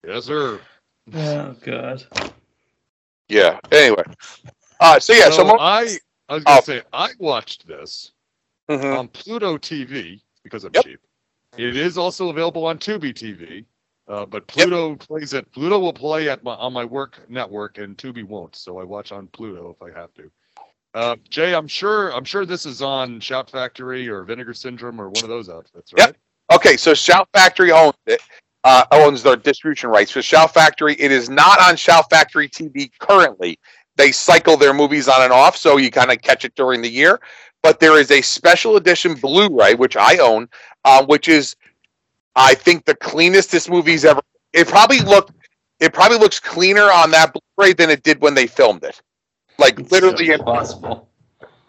Yes, 0.07 0.25
sir. 0.27 0.61
Oh 1.15 1.57
god. 1.65 2.05
Yeah. 3.29 3.59
Anyway. 3.73 4.03
Uh, 4.81 5.01
so 5.01 5.13
yeah. 5.13 5.25
So, 5.27 5.37
So 5.39 5.45
Mo- 5.45 5.59
I 5.59 5.99
I 6.29 6.35
was 6.35 6.45
gonna 6.45 6.59
Oh. 6.59 6.63
say 6.63 6.83
I 6.93 7.11
watched 7.19 7.67
this 7.67 8.13
Mhm. 8.69 8.99
on 8.99 9.09
Pluto 9.09 9.57
TV 9.59 10.21
because 10.43 10.65
I'm 10.65 10.73
Yep. 10.75 10.85
cheap. 10.85 11.01
It 11.57 11.77
is 11.77 11.97
also 11.97 12.29
available 12.29 12.67
on 12.67 12.79
Tubi 12.79 13.15
TV, 13.15 13.65
uh, 14.09 14.27
but 14.27 14.47
Pluto 14.47 14.95
plays 14.97 15.33
it. 15.33 15.51
Pluto 15.53 15.79
will 15.79 15.93
play 15.93 16.29
at 16.29 16.43
my 16.43 16.55
on 16.55 16.73
my 16.73 16.85
work 16.85 17.19
network, 17.31 17.79
and 17.79 17.97
Tubi 17.97 18.25
won't. 18.25 18.55
So 18.57 18.79
I 18.79 18.85
watch 18.85 19.13
on 19.13 19.29
Pluto 19.29 19.71
if 19.71 19.83
I 19.83 19.99
have 19.99 20.13
to. 20.15 20.31
Uh, 20.95 21.17
Jay, 21.29 21.55
I'm 21.55 21.69
sure 21.69 22.11
I'm 22.11 22.25
sure 22.25 22.45
this 22.45 22.67
is 22.67 22.83
on 22.83 23.21
Shout 23.21 23.51
Factory 23.51 24.09
or 24.09 24.23
Vinegar 24.25 24.55
Syndrome 24.55 25.01
or 25.01 25.09
one 25.09 25.23
of 25.25 25.29
those 25.31 25.49
outfits, 25.49 25.93
right? 25.95 26.09
Yep. 26.09 26.17
Okay, 26.53 26.77
so 26.77 26.95
Shout 26.95 27.29
Factory 27.33 27.73
owns 27.73 27.95
it. 28.07 28.21
Uh, 28.65 28.85
owns 28.91 29.23
their 29.23 29.37
distribution 29.37 29.91
rights 29.91 30.11
for 30.11 30.21
Shout 30.23 30.53
Factory. 30.53 30.95
It 30.99 31.13
is 31.13 31.31
not 31.31 31.61
on 31.61 31.77
Shout 31.77 32.11
Factory 32.11 32.49
TV 32.49 32.91
currently. 32.99 33.61
They 33.97 34.11
cycle 34.11 34.57
their 34.57 34.75
movies 34.75 35.09
on 35.09 35.23
and 35.23 35.33
off, 35.33 35.57
so 35.57 35.77
you 35.77 35.91
kind 35.91 36.11
of 36.11 36.21
catch 36.21 36.45
it 36.45 36.55
during 36.57 36.83
the 36.83 36.91
year. 36.91 37.21
But 37.63 37.81
there 37.81 37.99
is 37.99 38.11
a 38.11 38.21
special 38.21 38.77
edition 38.77 39.15
Blu-ray, 39.15 39.75
which 39.75 39.97
I 39.97 40.19
own, 40.19 40.49
uh, 40.85 41.05
which 41.07 41.29
is, 41.29 41.55
I 42.35 42.55
think, 42.55 42.85
the 42.85 42.95
cleanest 42.97 43.53
this 43.53 43.69
movie's 43.69 44.05
ever. 44.05 44.21
It 44.53 44.69
probably 44.69 45.01
looked, 45.01 45.33
it 45.81 45.93
probably 45.93 46.19
looks 46.19 46.41
cleaner 46.41 46.91
on 46.91 47.11
that 47.13 47.33
Blu-ray 47.33 47.73
than 47.73 47.91
it 47.91 48.03
did 48.03 48.21
when 48.21 48.35
they 48.35 48.47
filmed 48.47 48.85
it. 48.85 49.01
Like 49.59 49.91
literally, 49.91 50.31
in, 50.31 50.41
Possible. 50.41 51.09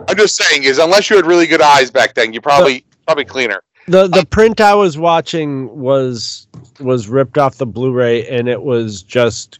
I'm 0.08 0.18
just 0.18 0.36
saying 0.36 0.64
is 0.64 0.78
unless 0.78 1.10
you 1.10 1.16
had 1.16 1.26
really 1.26 1.48
good 1.48 1.62
eyes 1.62 1.90
back 1.92 2.14
then, 2.14 2.34
you 2.34 2.42
probably 2.42 2.86
probably 3.06 3.26
cleaner. 3.26 3.62
The 3.88 4.08
the 4.08 4.26
print 4.30 4.60
I 4.60 4.76
was 4.76 4.98
watching 4.98 5.76
was 5.78 6.48
was 6.80 7.08
ripped 7.08 7.38
off 7.38 7.56
the 7.56 7.66
Blu-ray, 7.66 8.28
and 8.28 8.50
it 8.50 8.62
was 8.62 9.02
just, 9.02 9.60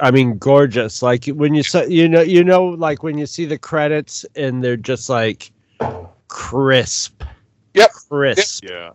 I 0.00 0.10
mean, 0.10 0.38
gorgeous. 0.38 1.02
Like 1.02 1.26
when 1.26 1.54
you 1.54 1.62
saw, 1.62 1.82
you 1.82 2.08
know, 2.08 2.20
you 2.20 2.42
know, 2.42 2.64
like 2.64 3.04
when 3.04 3.16
you 3.16 3.26
see 3.26 3.44
the 3.44 3.58
credits, 3.58 4.26
and 4.34 4.62
they're 4.62 4.76
just 4.76 5.08
like 5.08 5.52
crisp. 6.26 7.22
Yep. 7.74 7.90
Crisp. 8.08 8.64
Yeah. 8.68 8.90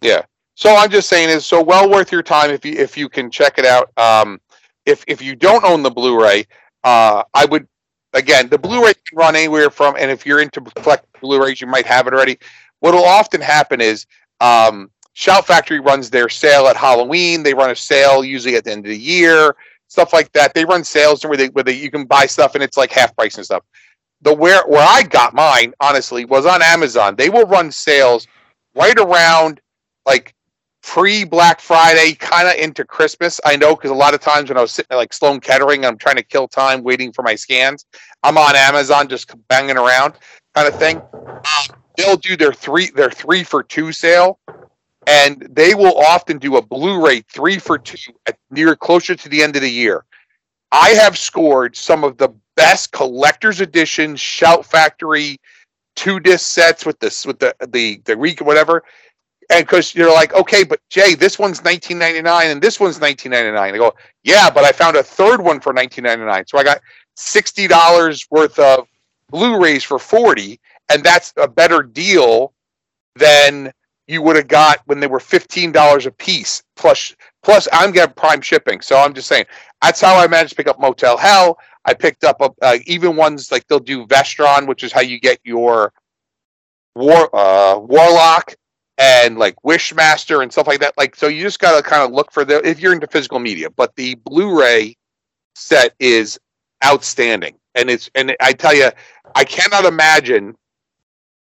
Yeah. 0.00 0.22
So 0.56 0.74
I'm 0.74 0.90
just 0.90 1.08
saying 1.08 1.28
is 1.28 1.46
so 1.46 1.62
well 1.62 1.88
worth 1.88 2.10
your 2.10 2.22
time 2.22 2.50
if 2.50 2.64
you 2.64 2.72
if 2.72 2.96
you 2.96 3.08
can 3.08 3.30
check 3.30 3.58
it 3.58 3.64
out. 3.64 3.96
Um, 3.96 4.40
if 4.86 5.04
if 5.06 5.22
you 5.22 5.36
don't 5.36 5.64
own 5.64 5.82
the 5.82 5.90
Blu-ray, 5.90 6.46
uh, 6.82 7.22
I 7.34 7.44
would 7.44 7.68
again 8.12 8.48
the 8.48 8.58
Blu-ray 8.58 8.94
can 8.94 9.18
run 9.18 9.36
anywhere 9.36 9.70
from, 9.70 9.94
and 9.96 10.10
if 10.10 10.26
you're 10.26 10.40
into 10.40 10.62
collect 10.62 11.06
Blu-rays, 11.20 11.60
you 11.60 11.66
might 11.66 11.86
have 11.86 12.06
it 12.06 12.14
already. 12.14 12.38
What 12.80 12.94
will 12.94 13.04
often 13.04 13.40
happen 13.40 13.80
is 13.80 14.06
um, 14.40 14.90
Shout 15.14 15.46
Factory 15.46 15.80
runs 15.80 16.10
their 16.10 16.28
sale 16.28 16.66
at 16.66 16.76
Halloween. 16.76 17.42
They 17.42 17.54
run 17.54 17.70
a 17.70 17.76
sale 17.76 18.24
usually 18.24 18.56
at 18.56 18.64
the 18.64 18.72
end 18.72 18.84
of 18.84 18.90
the 18.90 18.98
year, 18.98 19.56
stuff 19.88 20.12
like 20.12 20.30
that. 20.32 20.52
They 20.54 20.64
run 20.64 20.84
sales 20.84 21.24
where 21.24 21.36
they 21.36 21.48
where 21.48 21.64
they, 21.64 21.72
you 21.72 21.90
can 21.90 22.04
buy 22.04 22.26
stuff 22.26 22.54
and 22.54 22.62
it's 22.62 22.76
like 22.76 22.92
half 22.92 23.16
price 23.16 23.36
and 23.36 23.44
stuff. 23.44 23.64
The 24.22 24.34
where 24.34 24.62
where 24.66 24.86
I 24.86 25.02
got 25.02 25.34
mine 25.34 25.72
honestly 25.80 26.24
was 26.24 26.44
on 26.46 26.62
Amazon. 26.62 27.16
They 27.16 27.30
will 27.30 27.46
run 27.46 27.70
sales 27.72 28.26
right 28.74 28.98
around 28.98 29.60
like 30.04 30.34
pre 30.82 31.24
Black 31.24 31.60
Friday, 31.60 32.14
kind 32.14 32.46
of 32.48 32.54
into 32.54 32.84
Christmas. 32.84 33.40
I 33.44 33.56
know 33.56 33.74
because 33.74 33.90
a 33.90 33.94
lot 33.94 34.14
of 34.14 34.20
times 34.20 34.48
when 34.48 34.56
I 34.56 34.60
was 34.60 34.72
sitting 34.72 34.88
at 34.90 34.96
like 34.96 35.12
Sloan 35.12 35.40
Kettering, 35.40 35.84
I'm 35.84 35.98
trying 35.98 36.16
to 36.16 36.22
kill 36.22 36.46
time 36.46 36.82
waiting 36.82 37.12
for 37.12 37.22
my 37.22 37.34
scans. 37.34 37.84
I'm 38.22 38.38
on 38.38 38.54
Amazon 38.54 39.08
just 39.08 39.34
banging 39.48 39.76
around, 39.76 40.14
kind 40.54 40.68
of 40.68 40.78
thing. 40.78 40.98
Um, 40.98 41.76
they'll 41.96 42.16
do 42.16 42.36
their 42.36 42.52
three 42.52 42.90
their 42.90 43.10
three 43.10 43.44
for 43.44 43.62
two 43.62 43.92
sale, 43.92 44.38
and 45.06 45.46
they 45.50 45.74
will 45.74 45.98
often 45.98 46.38
do 46.38 46.56
a 46.56 46.62
Blu-ray 46.62 47.22
three 47.22 47.58
for 47.58 47.78
two 47.78 48.12
at 48.26 48.36
near 48.50 48.76
closer 48.76 49.14
to 49.14 49.28
the 49.28 49.42
end 49.42 49.56
of 49.56 49.62
the 49.62 49.70
year. 49.70 50.04
I 50.72 50.90
have 50.90 51.16
scored 51.16 51.76
some 51.76 52.04
of 52.04 52.18
the 52.18 52.30
best 52.56 52.92
collector's 52.92 53.60
edition 53.60 54.16
Shout 54.16 54.64
Factory 54.64 55.38
two 55.94 56.20
disc 56.20 56.46
sets 56.46 56.84
with 56.84 56.98
this 57.00 57.24
with 57.24 57.38
the 57.38 57.54
the 57.68 58.00
the 58.04 58.16
week 58.16 58.40
whatever 58.40 58.82
and 59.50 59.64
because 59.64 59.94
you're 59.94 60.12
like, 60.12 60.34
okay, 60.34 60.64
but 60.64 60.80
Jay, 60.90 61.14
this 61.14 61.38
one's 61.38 61.62
1999 61.62 62.50
and 62.50 62.62
this 62.62 62.80
one's 62.80 63.00
1999. 63.00 63.74
I 63.74 63.78
go, 63.78 63.94
yeah, 64.24 64.50
but 64.50 64.64
I 64.64 64.72
found 64.72 64.96
a 64.96 65.02
third 65.02 65.40
one 65.40 65.60
for 65.60 65.72
1999, 65.72 66.46
so 66.46 66.58
I 66.58 66.64
got 66.64 66.80
sixty 67.14 67.66
dollars 67.66 68.26
worth 68.30 68.58
of 68.58 68.88
Blu-rays 69.30 69.84
for 69.84 69.98
40, 69.98 70.60
and 70.88 71.02
that's 71.02 71.32
a 71.36 71.48
better 71.48 71.82
deal 71.82 72.52
than 73.16 73.72
you 74.08 74.22
would 74.22 74.36
have 74.36 74.48
got 74.48 74.80
when 74.86 75.00
they 75.00 75.06
were 75.06 75.20
fifteen 75.20 75.72
dollars 75.72 76.06
a 76.06 76.10
piece. 76.10 76.62
Plus, 76.76 77.14
plus 77.42 77.66
I'm 77.72 77.92
getting 77.92 78.14
prime 78.14 78.40
shipping, 78.40 78.80
so 78.80 78.98
I'm 78.98 79.14
just 79.14 79.28
saying 79.28 79.46
that's 79.82 80.00
how 80.00 80.16
I 80.16 80.26
managed 80.26 80.50
to 80.50 80.56
pick 80.56 80.68
up 80.68 80.80
Motel 80.80 81.16
Hell. 81.16 81.58
I 81.84 81.94
picked 81.94 82.24
up 82.24 82.40
uh, 82.62 82.78
even 82.86 83.16
ones 83.16 83.52
like 83.52 83.66
they'll 83.68 83.78
do 83.78 84.06
Vestron, 84.06 84.66
which 84.66 84.82
is 84.84 84.92
how 84.92 85.00
you 85.00 85.20
get 85.20 85.38
your 85.44 85.92
War 86.94 87.28
uh, 87.34 87.78
Warlock 87.78 88.54
and 88.98 89.38
like 89.38 89.54
Wishmaster 89.64 90.42
and 90.42 90.50
stuff 90.50 90.66
like 90.66 90.80
that. 90.80 90.96
Like, 90.96 91.14
so 91.14 91.28
you 91.28 91.42
just 91.42 91.60
got 91.60 91.76
to 91.76 91.82
kind 91.82 92.02
of 92.02 92.12
look 92.12 92.32
for 92.32 92.44
the 92.44 92.66
if 92.66 92.80
you're 92.80 92.92
into 92.92 93.06
physical 93.06 93.38
media. 93.38 93.70
But 93.70 93.94
the 93.96 94.14
Blu-ray 94.16 94.96
set 95.54 95.94
is 95.98 96.38
outstanding, 96.84 97.56
and 97.74 97.90
it's 97.90 98.10
and 98.14 98.34
I 98.40 98.52
tell 98.52 98.74
you, 98.74 98.90
I 99.34 99.44
cannot 99.44 99.84
imagine. 99.84 100.56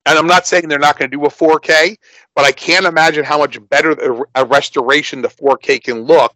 And 0.06 0.18
I'm 0.18 0.26
not 0.26 0.46
saying 0.46 0.68
they're 0.68 0.78
not 0.78 0.98
going 0.98 1.10
to 1.10 1.16
do 1.16 1.24
a 1.24 1.28
4K, 1.28 1.96
but 2.34 2.44
I 2.44 2.52
can't 2.52 2.86
imagine 2.86 3.24
how 3.24 3.38
much 3.38 3.58
better 3.68 4.24
a 4.34 4.44
restoration 4.44 5.22
the 5.22 5.28
4K 5.28 5.82
can 5.84 6.02
look 6.02 6.34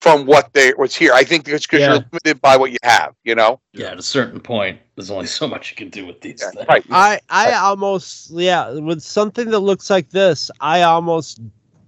from 0.00 0.24
what 0.26 0.52
they 0.52 0.72
was 0.78 0.94
here. 0.94 1.12
I 1.12 1.24
think 1.24 1.48
it's 1.48 1.66
because 1.66 1.80
Yeah. 1.80 1.94
you're 1.94 2.04
limited 2.12 2.40
by 2.40 2.56
what 2.56 2.70
you 2.70 2.76
have. 2.84 3.14
You 3.24 3.34
know, 3.34 3.60
Yeah, 3.72 3.86
at 3.86 3.98
a 3.98 4.02
certain 4.02 4.40
point, 4.40 4.78
there's 4.94 5.10
only 5.10 5.26
so 5.26 5.48
much 5.48 5.70
you 5.70 5.76
can 5.76 5.88
do 5.88 6.06
with 6.06 6.20
these 6.20 6.44
things. 6.44 6.66
right? 6.68 6.84
I 6.90 7.20
I 7.28 7.54
almost 7.54 8.30
yeah 8.30 8.70
with 8.70 9.00
something 9.02 9.50
that 9.50 9.60
looks 9.60 9.90
like 9.90 10.10
this, 10.10 10.50
I 10.60 10.82
almost 10.82 11.40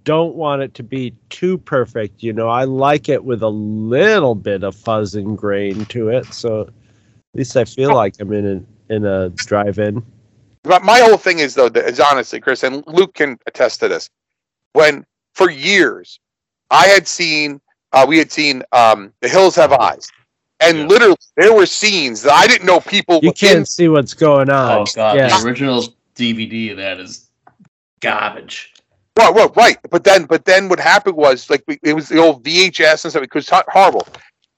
don't 0.03 0.35
want 0.35 0.61
it 0.63 0.73
to 0.73 0.83
be 0.83 1.13
too 1.29 1.57
perfect. 1.59 2.23
You 2.23 2.33
know, 2.33 2.49
I 2.49 2.63
like 2.65 3.09
it 3.09 3.23
with 3.23 3.41
a 3.43 3.49
little 3.49 4.35
bit 4.35 4.63
of 4.63 4.75
fuzz 4.75 5.15
and 5.15 5.37
grain 5.37 5.85
to 5.85 6.09
it, 6.09 6.33
so 6.33 6.61
at 6.61 6.69
least 7.35 7.55
I 7.55 7.63
feel 7.65 7.93
like 7.93 8.15
I'm 8.19 8.33
in 8.33 8.45
a 8.89 8.93
in 8.93 9.05
a 9.05 9.29
drive-in. 9.29 10.03
But 10.63 10.83
my 10.83 10.99
whole 10.99 11.17
thing 11.17 11.39
is 11.39 11.55
though, 11.55 11.69
that 11.69 11.85
is 11.85 11.99
honestly, 11.99 12.39
Chris, 12.39 12.63
and 12.63 12.83
Luke 12.87 13.13
can 13.13 13.37
attest 13.47 13.79
to 13.81 13.87
this. 13.87 14.09
When 14.73 15.05
for 15.33 15.49
years 15.49 16.19
I 16.69 16.87
had 16.87 17.07
seen, 17.07 17.61
uh, 17.93 18.05
we 18.07 18.17
had 18.17 18.31
seen 18.31 18.63
um, 18.71 19.13
The 19.21 19.29
Hills 19.29 19.55
Have 19.55 19.71
Eyes, 19.71 20.07
and 20.59 20.87
literally 20.89 21.15
there 21.37 21.53
were 21.53 21.65
scenes 21.65 22.21
that 22.23 22.33
I 22.33 22.45
didn't 22.47 22.65
know 22.65 22.79
people. 22.81 23.19
You 23.23 23.31
can't 23.31 23.67
see 23.67 23.87
what's 23.87 24.13
going 24.13 24.49
on. 24.49 24.79
Oh 24.79 24.85
god, 24.95 25.15
yeah. 25.17 25.27
the 25.39 25.45
original 25.47 25.83
DVD 26.15 26.71
of 26.71 26.77
that 26.77 26.99
is 26.99 27.29
garbage. 28.01 28.73
Right, 29.17 29.33
right, 29.33 29.55
right. 29.55 29.77
But 29.89 30.03
then, 30.03 30.25
but 30.25 30.45
then 30.45 30.69
what 30.69 30.79
happened 30.79 31.15
was 31.17 31.49
like 31.49 31.63
we- 31.67 31.79
it 31.83 31.93
was 31.93 32.07
the 32.09 32.17
old 32.19 32.43
VHS 32.43 33.03
and 33.05 33.11
stuff. 33.11 33.23
It 33.23 33.33
was 33.33 33.49
horrible. 33.49 34.07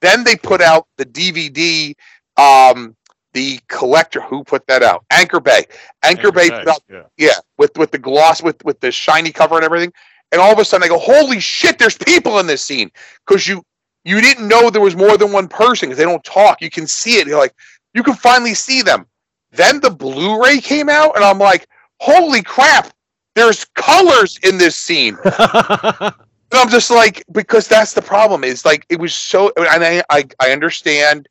Then 0.02 0.24
they 0.24 0.36
put 0.36 0.62
out 0.62 0.88
the 0.98 1.06
DVD. 1.06 1.94
Um, 2.38 2.96
the 3.34 3.60
collector 3.68 4.22
who 4.22 4.44
put 4.44 4.66
that 4.68 4.84
out, 4.84 5.06
Anchor 5.12 5.40
Bay. 5.40 5.66
Anchor, 6.04 6.32
Bay, 6.32 6.50
put 6.50 6.68
out 6.68 6.84
yeah. 6.90 7.04
Yeah, 7.18 7.40
with 7.58 7.78
with 7.78 7.92
the 7.92 7.98
gloss, 7.98 8.42
with 8.42 8.64
with 8.66 8.80
the 8.80 8.92
shiny 8.92 9.32
cover 9.32 9.56
and 9.56 9.64
everything. 9.64 9.94
And 10.32 10.40
all 10.40 10.52
of 10.52 10.60
a 10.60 10.66
sudden, 10.66 10.84
I 10.84 10.88
go, 10.88 11.00
"Holy 11.00 11.40
shit! 11.40 11.78
There's 11.78 11.98
people 11.98 12.40
in 12.40 12.48
this 12.48 12.62
scene." 12.62 12.92
Because 13.26 13.48
you 13.48 13.64
you 14.04 14.22
didn't 14.22 14.48
know 14.48 14.70
there 14.70 14.82
was 14.82 14.96
more 14.96 15.18
than 15.18 15.32
one 15.32 15.48
person 15.48 15.90
because 15.90 15.98
they 15.98 16.06
don't 16.06 16.24
talk. 16.24 16.62
You 16.62 16.70
can 16.70 16.88
see 16.88 17.20
it. 17.20 17.28
You're 17.28 17.40
like, 17.40 17.54
you 17.94 18.04
can 18.04 18.16
finally 18.16 18.54
see 18.54 18.82
them. 18.82 19.06
Then 19.52 19.80
the 19.82 19.92
Blu-ray 19.92 20.60
came 20.62 20.90
out, 20.90 21.16
and 21.16 21.24
I'm 21.24 21.40
like, 21.40 21.68
"Holy 22.00 22.42
crap! 22.42 22.94
There's 23.36 23.66
colors 23.76 24.40
in 24.44 24.58
this 24.58 24.76
scene." 24.76 25.18
And 26.52 26.60
I'm 26.60 26.70
just 26.70 26.92
like, 26.92 27.24
because 27.32 27.68
that's 27.68 27.94
the 27.94 28.02
problem. 28.02 28.44
Is 28.44 28.66
like 28.66 28.86
it 28.90 29.00
was 29.00 29.16
so, 29.16 29.54
and 29.56 29.84
I 29.84 30.04
I, 30.10 30.28
I 30.40 30.52
understand 30.52 31.30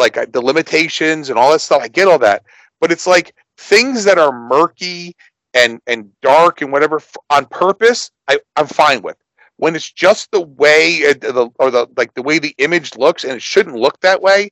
like 0.00 0.16
I- 0.18 0.24
the 0.24 0.40
limitations 0.42 1.30
and 1.30 1.38
all 1.38 1.52
that 1.52 1.60
stuff. 1.60 1.80
I 1.82 1.88
get 1.88 2.08
all 2.08 2.18
that, 2.18 2.42
but 2.80 2.90
it's 2.90 3.06
like 3.06 3.34
things 3.58 4.02
that 4.04 4.18
are 4.18 4.32
murky 4.32 5.14
and 5.54 5.80
and 5.86 6.10
dark 6.22 6.62
and 6.62 6.72
whatever 6.72 6.96
f- 6.96 7.16
on 7.30 7.46
purpose. 7.46 8.10
I 8.28 8.40
I'm 8.56 8.66
fine 8.66 9.02
with 9.02 9.16
when 9.58 9.76
it's 9.76 9.90
just 9.92 10.30
the 10.32 10.40
way 10.40 10.94
it, 10.96 11.20
the 11.20 11.50
or 11.60 11.70
the 11.70 11.86
like 11.96 12.14
the 12.14 12.22
way 12.22 12.38
the 12.40 12.54
image 12.58 12.96
looks, 12.96 13.22
and 13.24 13.34
it 13.34 13.42
shouldn't 13.42 13.76
look 13.76 14.00
that 14.00 14.20
way. 14.20 14.50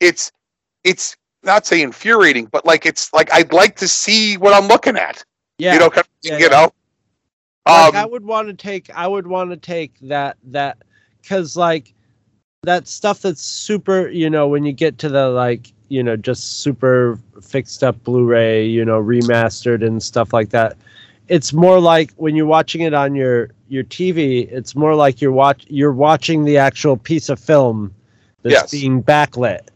It's 0.00 0.30
it's 0.84 1.16
not 1.44 1.64
say 1.66 1.80
infuriating, 1.82 2.46
but 2.46 2.66
like 2.66 2.84
it's 2.84 3.12
like 3.12 3.32
I'd 3.32 3.52
like 3.52 3.76
to 3.76 3.88
see 3.88 4.36
what 4.36 4.52
I'm 4.52 4.68
looking 4.68 4.96
at. 4.96 5.24
yeah. 5.58 5.72
You 5.74 5.78
know, 5.80 5.88
kind 5.90 6.00
of, 6.04 6.08
Yeah, 6.22 6.36
you 6.38 6.44
yeah. 6.44 6.48
know. 6.50 6.72
like 7.66 7.94
Um, 7.94 7.96
I 7.96 8.04
would 8.06 8.24
want 8.24 8.48
to 8.48 8.54
take 8.54 8.90
I 8.94 9.06
would 9.06 9.26
want 9.26 9.50
to 9.50 9.56
take 9.56 9.92
that 10.00 10.36
that 10.44 10.78
because 11.22 11.56
like 11.56 11.94
that 12.68 12.86
stuff 12.86 13.22
that's 13.22 13.40
super 13.42 14.08
you 14.08 14.28
know 14.28 14.46
when 14.46 14.62
you 14.62 14.72
get 14.72 14.98
to 14.98 15.08
the 15.08 15.28
like 15.30 15.72
you 15.88 16.02
know 16.02 16.16
just 16.16 16.60
super 16.60 17.18
fixed 17.40 17.82
up 17.82 17.96
Blu-ray 18.04 18.66
you 18.66 18.84
know 18.84 19.02
remastered 19.02 19.82
and 19.86 20.02
stuff 20.02 20.34
like 20.34 20.50
that 20.50 20.76
it's 21.28 21.52
more 21.54 21.80
like 21.80 22.12
when 22.16 22.36
you're 22.36 22.46
watching 22.58 22.82
it 22.82 22.92
on 22.92 23.14
your 23.14 23.48
your 23.68 23.84
TV 23.84 24.50
it's 24.52 24.76
more 24.76 24.94
like 24.94 25.20
you're 25.22 25.32
watch 25.32 25.64
you're 25.68 25.94
watching 25.94 26.44
the 26.44 26.58
actual 26.58 26.96
piece 26.96 27.30
of 27.30 27.40
film 27.40 27.94
that's 28.42 28.52
Yes. 28.52 28.70
being 28.70 29.02
backlit 29.02 29.68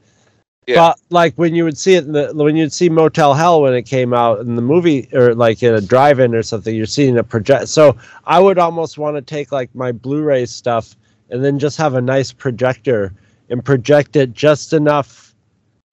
Yeah. 0.66 0.76
but 0.76 1.00
like 1.08 1.34
when 1.36 1.54
you 1.54 1.64
would 1.64 1.78
see 1.78 1.94
it 1.94 2.04
in 2.04 2.12
the 2.12 2.32
when 2.34 2.56
you'd 2.56 2.72
see 2.74 2.90
Motel 2.90 3.32
Hell 3.32 3.62
when 3.62 3.72
it 3.74 3.84
came 3.84 4.12
out 4.12 4.40
in 4.40 4.54
the 4.54 4.62
movie 4.62 5.08
or 5.14 5.34
like 5.34 5.62
in 5.62 5.74
a 5.74 5.80
drive-in 5.80 6.34
or 6.34 6.42
something, 6.42 6.74
you're 6.76 6.86
seeing 6.86 7.16
a 7.18 7.24
project. 7.24 7.68
So 7.68 7.96
I 8.26 8.38
would 8.38 8.58
almost 8.58 8.98
want 8.98 9.16
to 9.16 9.22
take 9.22 9.50
like 9.50 9.74
my 9.74 9.92
Blu-ray 9.92 10.44
stuff 10.46 10.94
and 11.32 11.44
then 11.44 11.58
just 11.58 11.76
have 11.76 11.94
a 11.94 12.00
nice 12.00 12.32
projector 12.32 13.12
and 13.50 13.64
project 13.64 14.14
it 14.14 14.32
just 14.32 14.72
enough. 14.72 15.34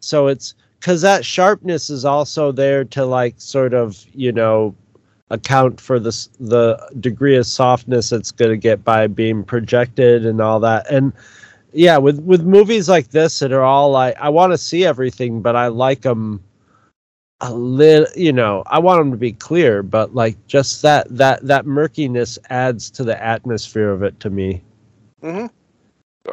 So 0.02 0.28
it's 0.28 0.53
because 0.80 1.02
that 1.02 1.26
sharpness 1.26 1.90
is 1.90 2.06
also 2.06 2.52
there 2.52 2.86
to 2.86 3.06
like 3.06 3.36
sort 3.38 3.74
of 3.74 4.06
you 4.14 4.32
know 4.32 4.76
account 5.32 5.82
for 5.82 5.99
the 5.99 6.28
the 6.40 6.78
degree 6.99 7.36
of 7.36 7.45
softness 7.45 8.11
it's 8.11 8.32
going 8.32 8.52
to 8.52 8.57
get 8.57 8.84
by 8.84 9.07
being 9.07 9.44
projected 9.44 10.26
and 10.26 10.41
all 10.41 10.60
that. 10.60 10.90
And 10.91 11.14
yeah 11.74 11.98
with 11.98 12.20
with 12.22 12.44
movies 12.44 12.90
like 12.90 13.10
this 13.10 13.40
that 13.40 13.52
are 13.52 13.64
all 13.64 13.91
like 13.91 14.16
i 14.20 14.30
want 14.30 14.52
to 14.52 14.57
see 14.57 14.86
everything 14.86 15.41
but 15.41 15.56
i 15.56 15.68
like 15.68 16.02
them 16.02 16.44
a 17.41 17.53
little 17.53 18.07
you 18.16 18.34
know 18.34 18.64
i 18.68 18.80
want 18.80 18.99
them 18.99 19.11
to 19.11 19.18
be 19.18 19.32
clear 19.32 19.84
but 19.84 20.16
like 20.16 20.36
just 20.48 20.82
that 20.82 21.07
that 21.10 21.45
that 21.45 21.66
murkiness 21.66 22.40
adds 22.49 22.90
to 22.90 23.03
the 23.03 23.24
atmosphere 23.24 23.90
of 23.90 24.03
it 24.03 24.20
to 24.20 24.30
me 24.30 24.61
hmm 25.22 25.48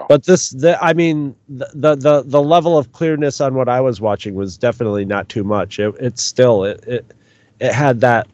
But 0.08 0.24
this, 0.24 0.50
the, 0.50 0.82
I 0.82 0.92
mean, 0.92 1.34
the, 1.48 1.68
the 1.74 1.94
the 1.96 2.22
the 2.26 2.42
level 2.42 2.78
of 2.78 2.92
clearness 2.92 3.40
on 3.40 3.54
what 3.54 3.68
I 3.68 3.80
was 3.80 4.00
watching 4.00 4.34
was 4.34 4.56
definitely 4.56 5.04
not 5.04 5.28
too 5.28 5.44
much. 5.44 5.78
It, 5.78 5.94
it's 6.00 6.22
still 6.22 6.64
it, 6.64 6.84
it 6.86 7.14
it 7.60 7.72
had 7.72 8.00
that 8.00 8.28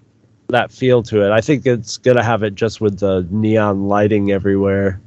that 0.48 0.70
feel 0.72 1.02
to 1.04 1.24
it. 1.24 1.30
I 1.32 1.40
think 1.40 1.66
it's 1.66 1.96
gonna 1.98 2.22
have 2.24 2.42
it 2.42 2.54
just 2.54 2.80
with 2.80 2.98
the 2.98 3.26
neon 3.30 3.88
lighting 3.88 4.32
everywhere. 4.32 5.00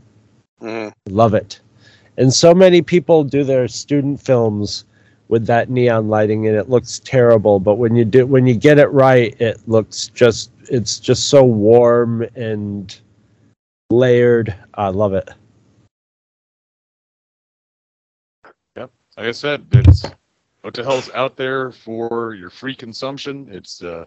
Mhm. 0.61 0.91
Love 1.09 1.33
it. 1.33 1.59
And 2.17 2.33
so 2.33 2.53
many 2.53 2.81
people 2.81 3.23
do 3.23 3.43
their 3.43 3.67
student 3.67 4.21
films 4.21 4.85
with 5.29 5.45
that 5.47 5.69
neon 5.69 6.09
lighting 6.09 6.47
and 6.47 6.55
it 6.57 6.69
looks 6.69 6.99
terrible, 7.03 7.59
but 7.59 7.75
when 7.75 7.95
you 7.95 8.05
do 8.05 8.25
when 8.27 8.45
you 8.47 8.55
get 8.55 8.79
it 8.79 8.87
right, 8.91 9.39
it 9.41 9.59
looks 9.67 10.07
just 10.09 10.51
it's 10.69 10.99
just 10.99 11.29
so 11.29 11.43
warm 11.43 12.25
and 12.35 12.99
layered. 13.89 14.55
I 14.73 14.89
love 14.89 15.13
it. 15.13 15.29
Yep. 18.75 18.91
Like 19.17 19.27
I 19.27 19.31
said, 19.31 19.67
it's 19.71 20.05
what 20.61 20.73
the 20.73 20.83
hell's 20.83 21.09
out 21.11 21.35
there 21.35 21.71
for 21.71 22.33
your 22.33 22.49
free 22.49 22.75
consumption. 22.75 23.47
It's 23.51 23.83
uh, 23.83 24.05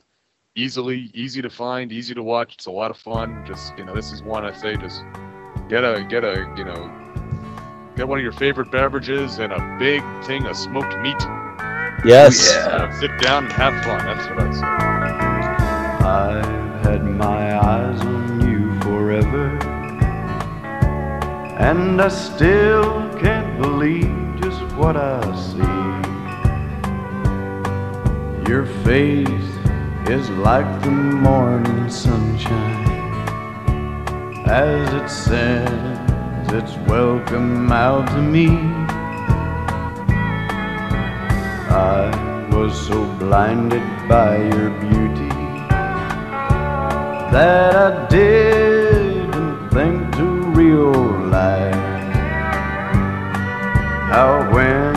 easily 0.56 1.10
easy 1.14 1.40
to 1.40 1.50
find, 1.50 1.92
easy 1.92 2.14
to 2.14 2.22
watch. 2.22 2.54
It's 2.54 2.66
a 2.66 2.70
lot 2.70 2.90
of 2.90 2.96
fun. 2.96 3.44
Just 3.46 3.76
you 3.78 3.84
know, 3.84 3.94
this 3.94 4.12
is 4.12 4.22
one 4.22 4.44
I 4.44 4.52
say 4.52 4.76
just 4.76 5.02
get 5.68 5.84
a 5.84 6.04
get 6.04 6.24
a 6.24 6.52
you 6.56 6.64
know 6.64 6.90
get 7.96 8.08
one 8.08 8.18
of 8.18 8.22
your 8.22 8.32
favorite 8.32 8.70
beverages 8.70 9.38
and 9.38 9.52
a 9.52 9.76
big 9.78 10.02
thing 10.24 10.46
of 10.46 10.56
smoked 10.56 10.96
meat. 10.98 11.20
Yes. 12.04 12.54
Uh, 12.54 12.90
sit 13.00 13.10
down 13.20 13.44
and 13.44 13.52
have 13.52 13.84
fun. 13.84 13.98
That's 14.06 14.28
what 14.28 14.40
I 14.40 14.52
say. 14.52 16.04
I've 16.06 16.84
had 16.84 17.04
my 17.04 17.58
eyes 17.58 18.00
on 18.00 18.48
you 18.48 18.80
forever, 18.80 19.58
and 21.58 22.00
I 22.00 22.06
still 22.06 23.12
can't 23.18 23.60
believe 23.60 24.14
just 24.40 24.62
what 24.76 24.96
I 24.96 25.20
see. 25.34 25.58
Your 28.48 28.64
face 28.84 29.28
is 30.08 30.30
like 30.30 30.82
the 30.82 30.92
morning 30.92 31.90
sunshine 31.90 32.86
as 34.46 34.94
it 34.94 35.08
sends 35.10 36.52
its 36.52 36.76
welcome 36.88 37.72
out 37.72 38.06
to 38.06 38.22
me. 38.22 38.50
I 41.70 42.48
was 42.52 42.86
so 42.86 43.04
blinded 43.18 43.82
by 44.08 44.36
your 44.36 44.70
beauty 44.78 45.28
that 47.32 47.74
I 47.74 48.06
didn't 48.06 49.70
think 49.70 50.14
to 50.14 50.24
realize 50.52 51.07
how 54.10 54.50
when 54.52 54.94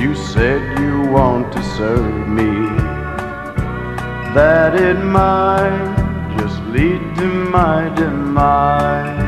you 0.00 0.14
said 0.14 0.78
you 0.80 1.02
want 1.10 1.52
to 1.52 1.62
serve 1.76 2.28
me 2.28 2.52
that 4.34 4.74
it 4.74 4.98
might 5.04 6.34
just 6.38 6.58
lead 6.74 7.00
to 7.16 7.26
my 7.26 7.90
demise. 7.94 9.20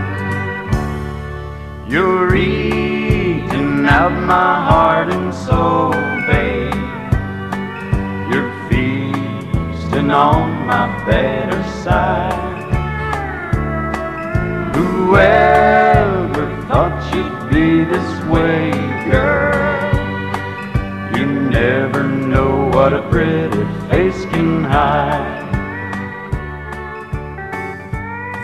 You're 1.86 2.34
eating 2.34 3.84
out 3.86 4.12
my 4.12 4.55
heart 4.68 5.12
and 5.12 5.34
soul, 5.34 5.92
babe. 6.26 6.74
You're 8.30 8.51
feasting 8.68 10.10
on 10.10 10.66
my 10.66 10.86
better 11.05 11.62
side. 11.82 12.55
Whoever 14.74 16.14
thought 16.69 17.15
you'd 17.15 17.51
be 17.51 17.85
this 17.85 18.24
way, 18.27 18.70
girl? 19.11 19.65
You 21.16 21.27
never 21.27 22.03
know 22.05 22.69
what 22.69 22.93
a 22.93 23.03
pretty 23.11 23.65
face 23.89 24.24
can 24.27 24.65
hide. 24.65 25.45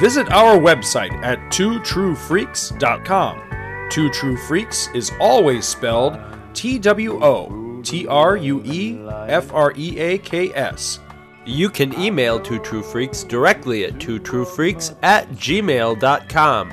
Visit 0.01 0.31
our 0.33 0.57
website 0.59 1.13
at 1.23 1.39
twotruefreaks.com. 1.51 3.43
Two 3.91 4.09
True 4.11 4.37
Freaks 4.37 4.89
is 4.95 5.13
always 5.21 5.67
spelled 5.67 6.19
T 6.55 6.79
W 6.79 7.23
O 7.23 7.83
T 7.83 8.07
R 8.07 8.37
U 8.37 8.63
E 8.65 8.99
F 9.29 9.53
R 9.53 9.75
E 9.77 9.99
A 9.99 10.17
K 10.19 10.55
S. 10.55 11.01
You 11.45 11.69
can 11.69 11.93
email 12.01 12.39
Two 12.39 12.61
True 12.61 12.83
Freaks 12.83 13.25
directly 13.25 13.85
at 13.85 13.95
twotruefreaks 13.95 14.97
at 15.03 15.29
gmail.com. 15.31 16.73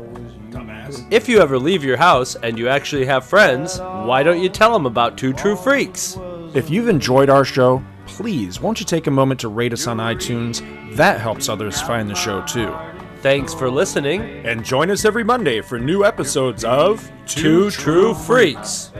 If 1.09 1.29
you 1.29 1.39
ever 1.39 1.57
leave 1.57 1.83
your 1.83 1.97
house 1.97 2.35
and 2.35 2.57
you 2.57 2.67
actually 2.67 3.05
have 3.05 3.25
friends, 3.25 3.79
why 3.79 4.23
don't 4.23 4.41
you 4.41 4.49
tell 4.49 4.73
them 4.73 4.85
about 4.85 5.17
Two 5.17 5.33
True 5.33 5.55
Freaks? 5.55 6.17
If 6.53 6.69
you've 6.69 6.89
enjoyed 6.89 7.29
our 7.29 7.45
show, 7.45 7.83
please 8.05 8.59
won't 8.59 8.79
you 8.79 8.85
take 8.85 9.07
a 9.07 9.11
moment 9.11 9.39
to 9.41 9.47
rate 9.47 9.73
us 9.73 9.87
on 9.87 9.97
iTunes? 9.97 10.61
That 10.95 11.21
helps 11.21 11.49
others 11.49 11.81
find 11.81 12.09
the 12.09 12.15
show 12.15 12.41
too. 12.43 12.75
Thanks 13.21 13.53
for 13.53 13.69
listening. 13.69 14.21
And 14.45 14.65
join 14.65 14.89
us 14.89 15.05
every 15.05 15.23
Monday 15.23 15.61
for 15.61 15.79
new 15.79 16.03
episodes 16.03 16.63
of 16.63 17.09
Two 17.25 17.69
True 17.69 18.13
Freaks. 18.13 18.91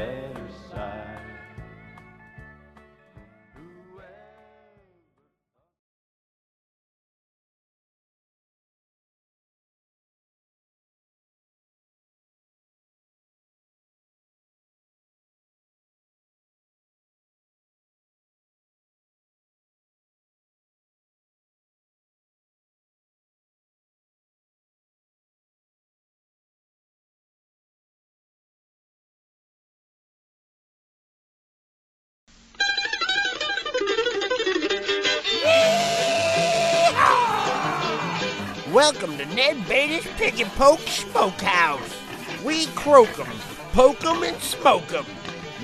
Pick 40.18 40.40
and 40.40 40.52
Poke 40.52 40.80
Smokehouse. 40.82 41.96
We 42.44 42.68
croak 42.68 43.20
'em, 43.20 43.28
poke 43.74 44.04
'em, 44.06 44.24
and 44.24 44.42
smoke 44.42 44.92
'em. 44.94 45.06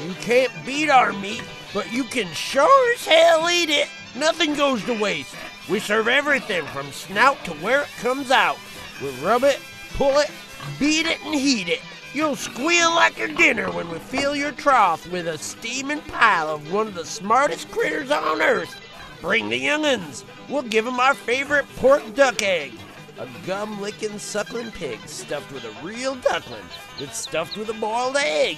You 0.06 0.14
can't 0.22 0.52
beat 0.66 0.90
our 0.90 1.14
meat, 1.14 1.44
but 1.74 1.92
you 1.92 2.04
can 2.04 2.32
sure 2.34 2.94
as 2.94 3.06
hell 3.06 3.50
eat 3.50 3.70
it. 3.70 3.88
Nothing 4.16 4.56
goes 4.56 4.84
to 4.86 4.94
waste. 4.94 5.36
We 5.70 5.80
serve 5.80 6.08
everything 6.08 6.66
from 6.68 6.92
snout 6.92 7.44
to 7.46 7.52
where 7.56 7.82
it 7.82 7.90
comes 8.00 8.32
out. 8.32 8.58
We 9.02 9.10
rub 9.22 9.44
it, 9.44 9.60
pull 9.96 10.18
it, 10.20 10.32
beat 10.80 11.06
it, 11.06 11.20
and 11.26 11.36
heat 11.36 11.68
it. 11.68 11.82
You'll 12.14 12.36
squeal 12.36 12.92
like 12.96 13.18
your 13.18 13.28
dinner 13.28 13.70
when 13.72 13.90
we 13.90 14.00
fill 14.00 14.36
your 14.36 14.54
trough 14.54 15.08
with 15.12 15.28
a 15.28 15.38
steaming 15.38 16.02
pile 16.02 16.50
of 16.50 16.72
one 16.72 16.88
of 16.88 16.96
the 16.96 17.06
smartest 17.06 17.70
critters 17.70 18.12
on 18.12 18.42
earth. 18.42 18.76
Bring 19.22 19.50
the 19.50 19.58
young'uns. 19.58 20.24
We'll 20.48 20.62
give 20.62 20.88
'em 20.88 21.00
our 21.00 21.14
favorite 21.14 21.66
pork 21.76 22.16
duck 22.16 22.42
egg. 22.42 22.74
A 23.20 23.28
gum 23.48 23.82
licking 23.82 24.20
suckling 24.20 24.72
pig 24.72 25.00
stuffed 25.08 25.52
with 25.52 25.64
a 25.64 25.84
real 25.84 26.14
duckling 26.16 26.62
that's 27.00 27.18
stuffed 27.18 27.58
with 27.58 27.68
a 27.70 27.74
boiled 27.74 28.16
egg. 28.16 28.58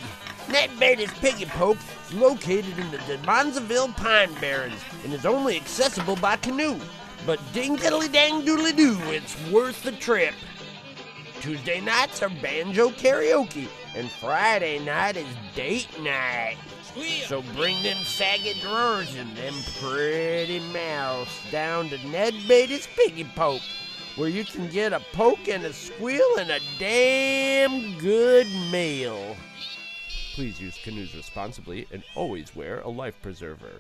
Ned 0.52 0.78
Beatty's 0.78 1.14
Piggy 1.20 1.46
Poke 1.46 1.78
is 2.06 2.14
located 2.14 2.78
in 2.78 2.92
the 2.92 2.98
DeMonzaville 2.98 3.96
Pine 3.96 4.34
Barrens 4.42 4.82
and 5.06 5.14
is 5.14 5.26
only 5.26 5.56
accessible 5.56 6.18
by 6.18 6.36
canoe. 6.36 6.78
But 7.26 7.40
ding 7.54 7.78
diddly 7.78 8.12
dang 8.12 8.42
doodly 8.42 8.76
doo, 8.76 8.98
it's 9.06 9.38
worth 9.50 9.82
the 9.84 9.94
trip. 9.94 10.34
Tuesday 11.40 11.80
nights 11.80 12.22
are 12.22 12.30
banjo 12.42 12.90
karaoke, 12.90 13.70
and 13.96 14.12
Friday 14.12 14.80
night 14.80 15.16
is 15.16 15.28
date 15.56 15.88
night. 16.02 16.58
So 17.28 17.42
bring 17.56 17.82
them 17.82 18.04
saggy 18.04 18.60
drawers 18.60 19.16
and 19.16 19.38
them 19.38 19.54
pretty 19.80 20.60
mouths 20.74 21.32
down 21.50 21.88
to 21.90 22.08
Ned 22.10 22.34
Beatty's 22.46 22.88
Piggy 22.88 23.24
Poke. 23.24 23.62
Where 24.20 24.28
you 24.28 24.44
can 24.44 24.68
get 24.68 24.92
a 24.92 25.00
poke 25.14 25.48
and 25.48 25.64
a 25.64 25.72
squeal 25.72 26.36
and 26.40 26.52
a 26.52 26.60
damn 26.78 27.98
good 28.00 28.46
meal. 28.70 29.38
Please 30.34 30.60
use 30.60 30.78
canoes 30.84 31.16
responsibly 31.16 31.88
and 31.94 32.04
always 32.16 32.54
wear 32.54 32.82
a 32.82 32.90
life 32.90 33.16
preserver. 33.22 33.80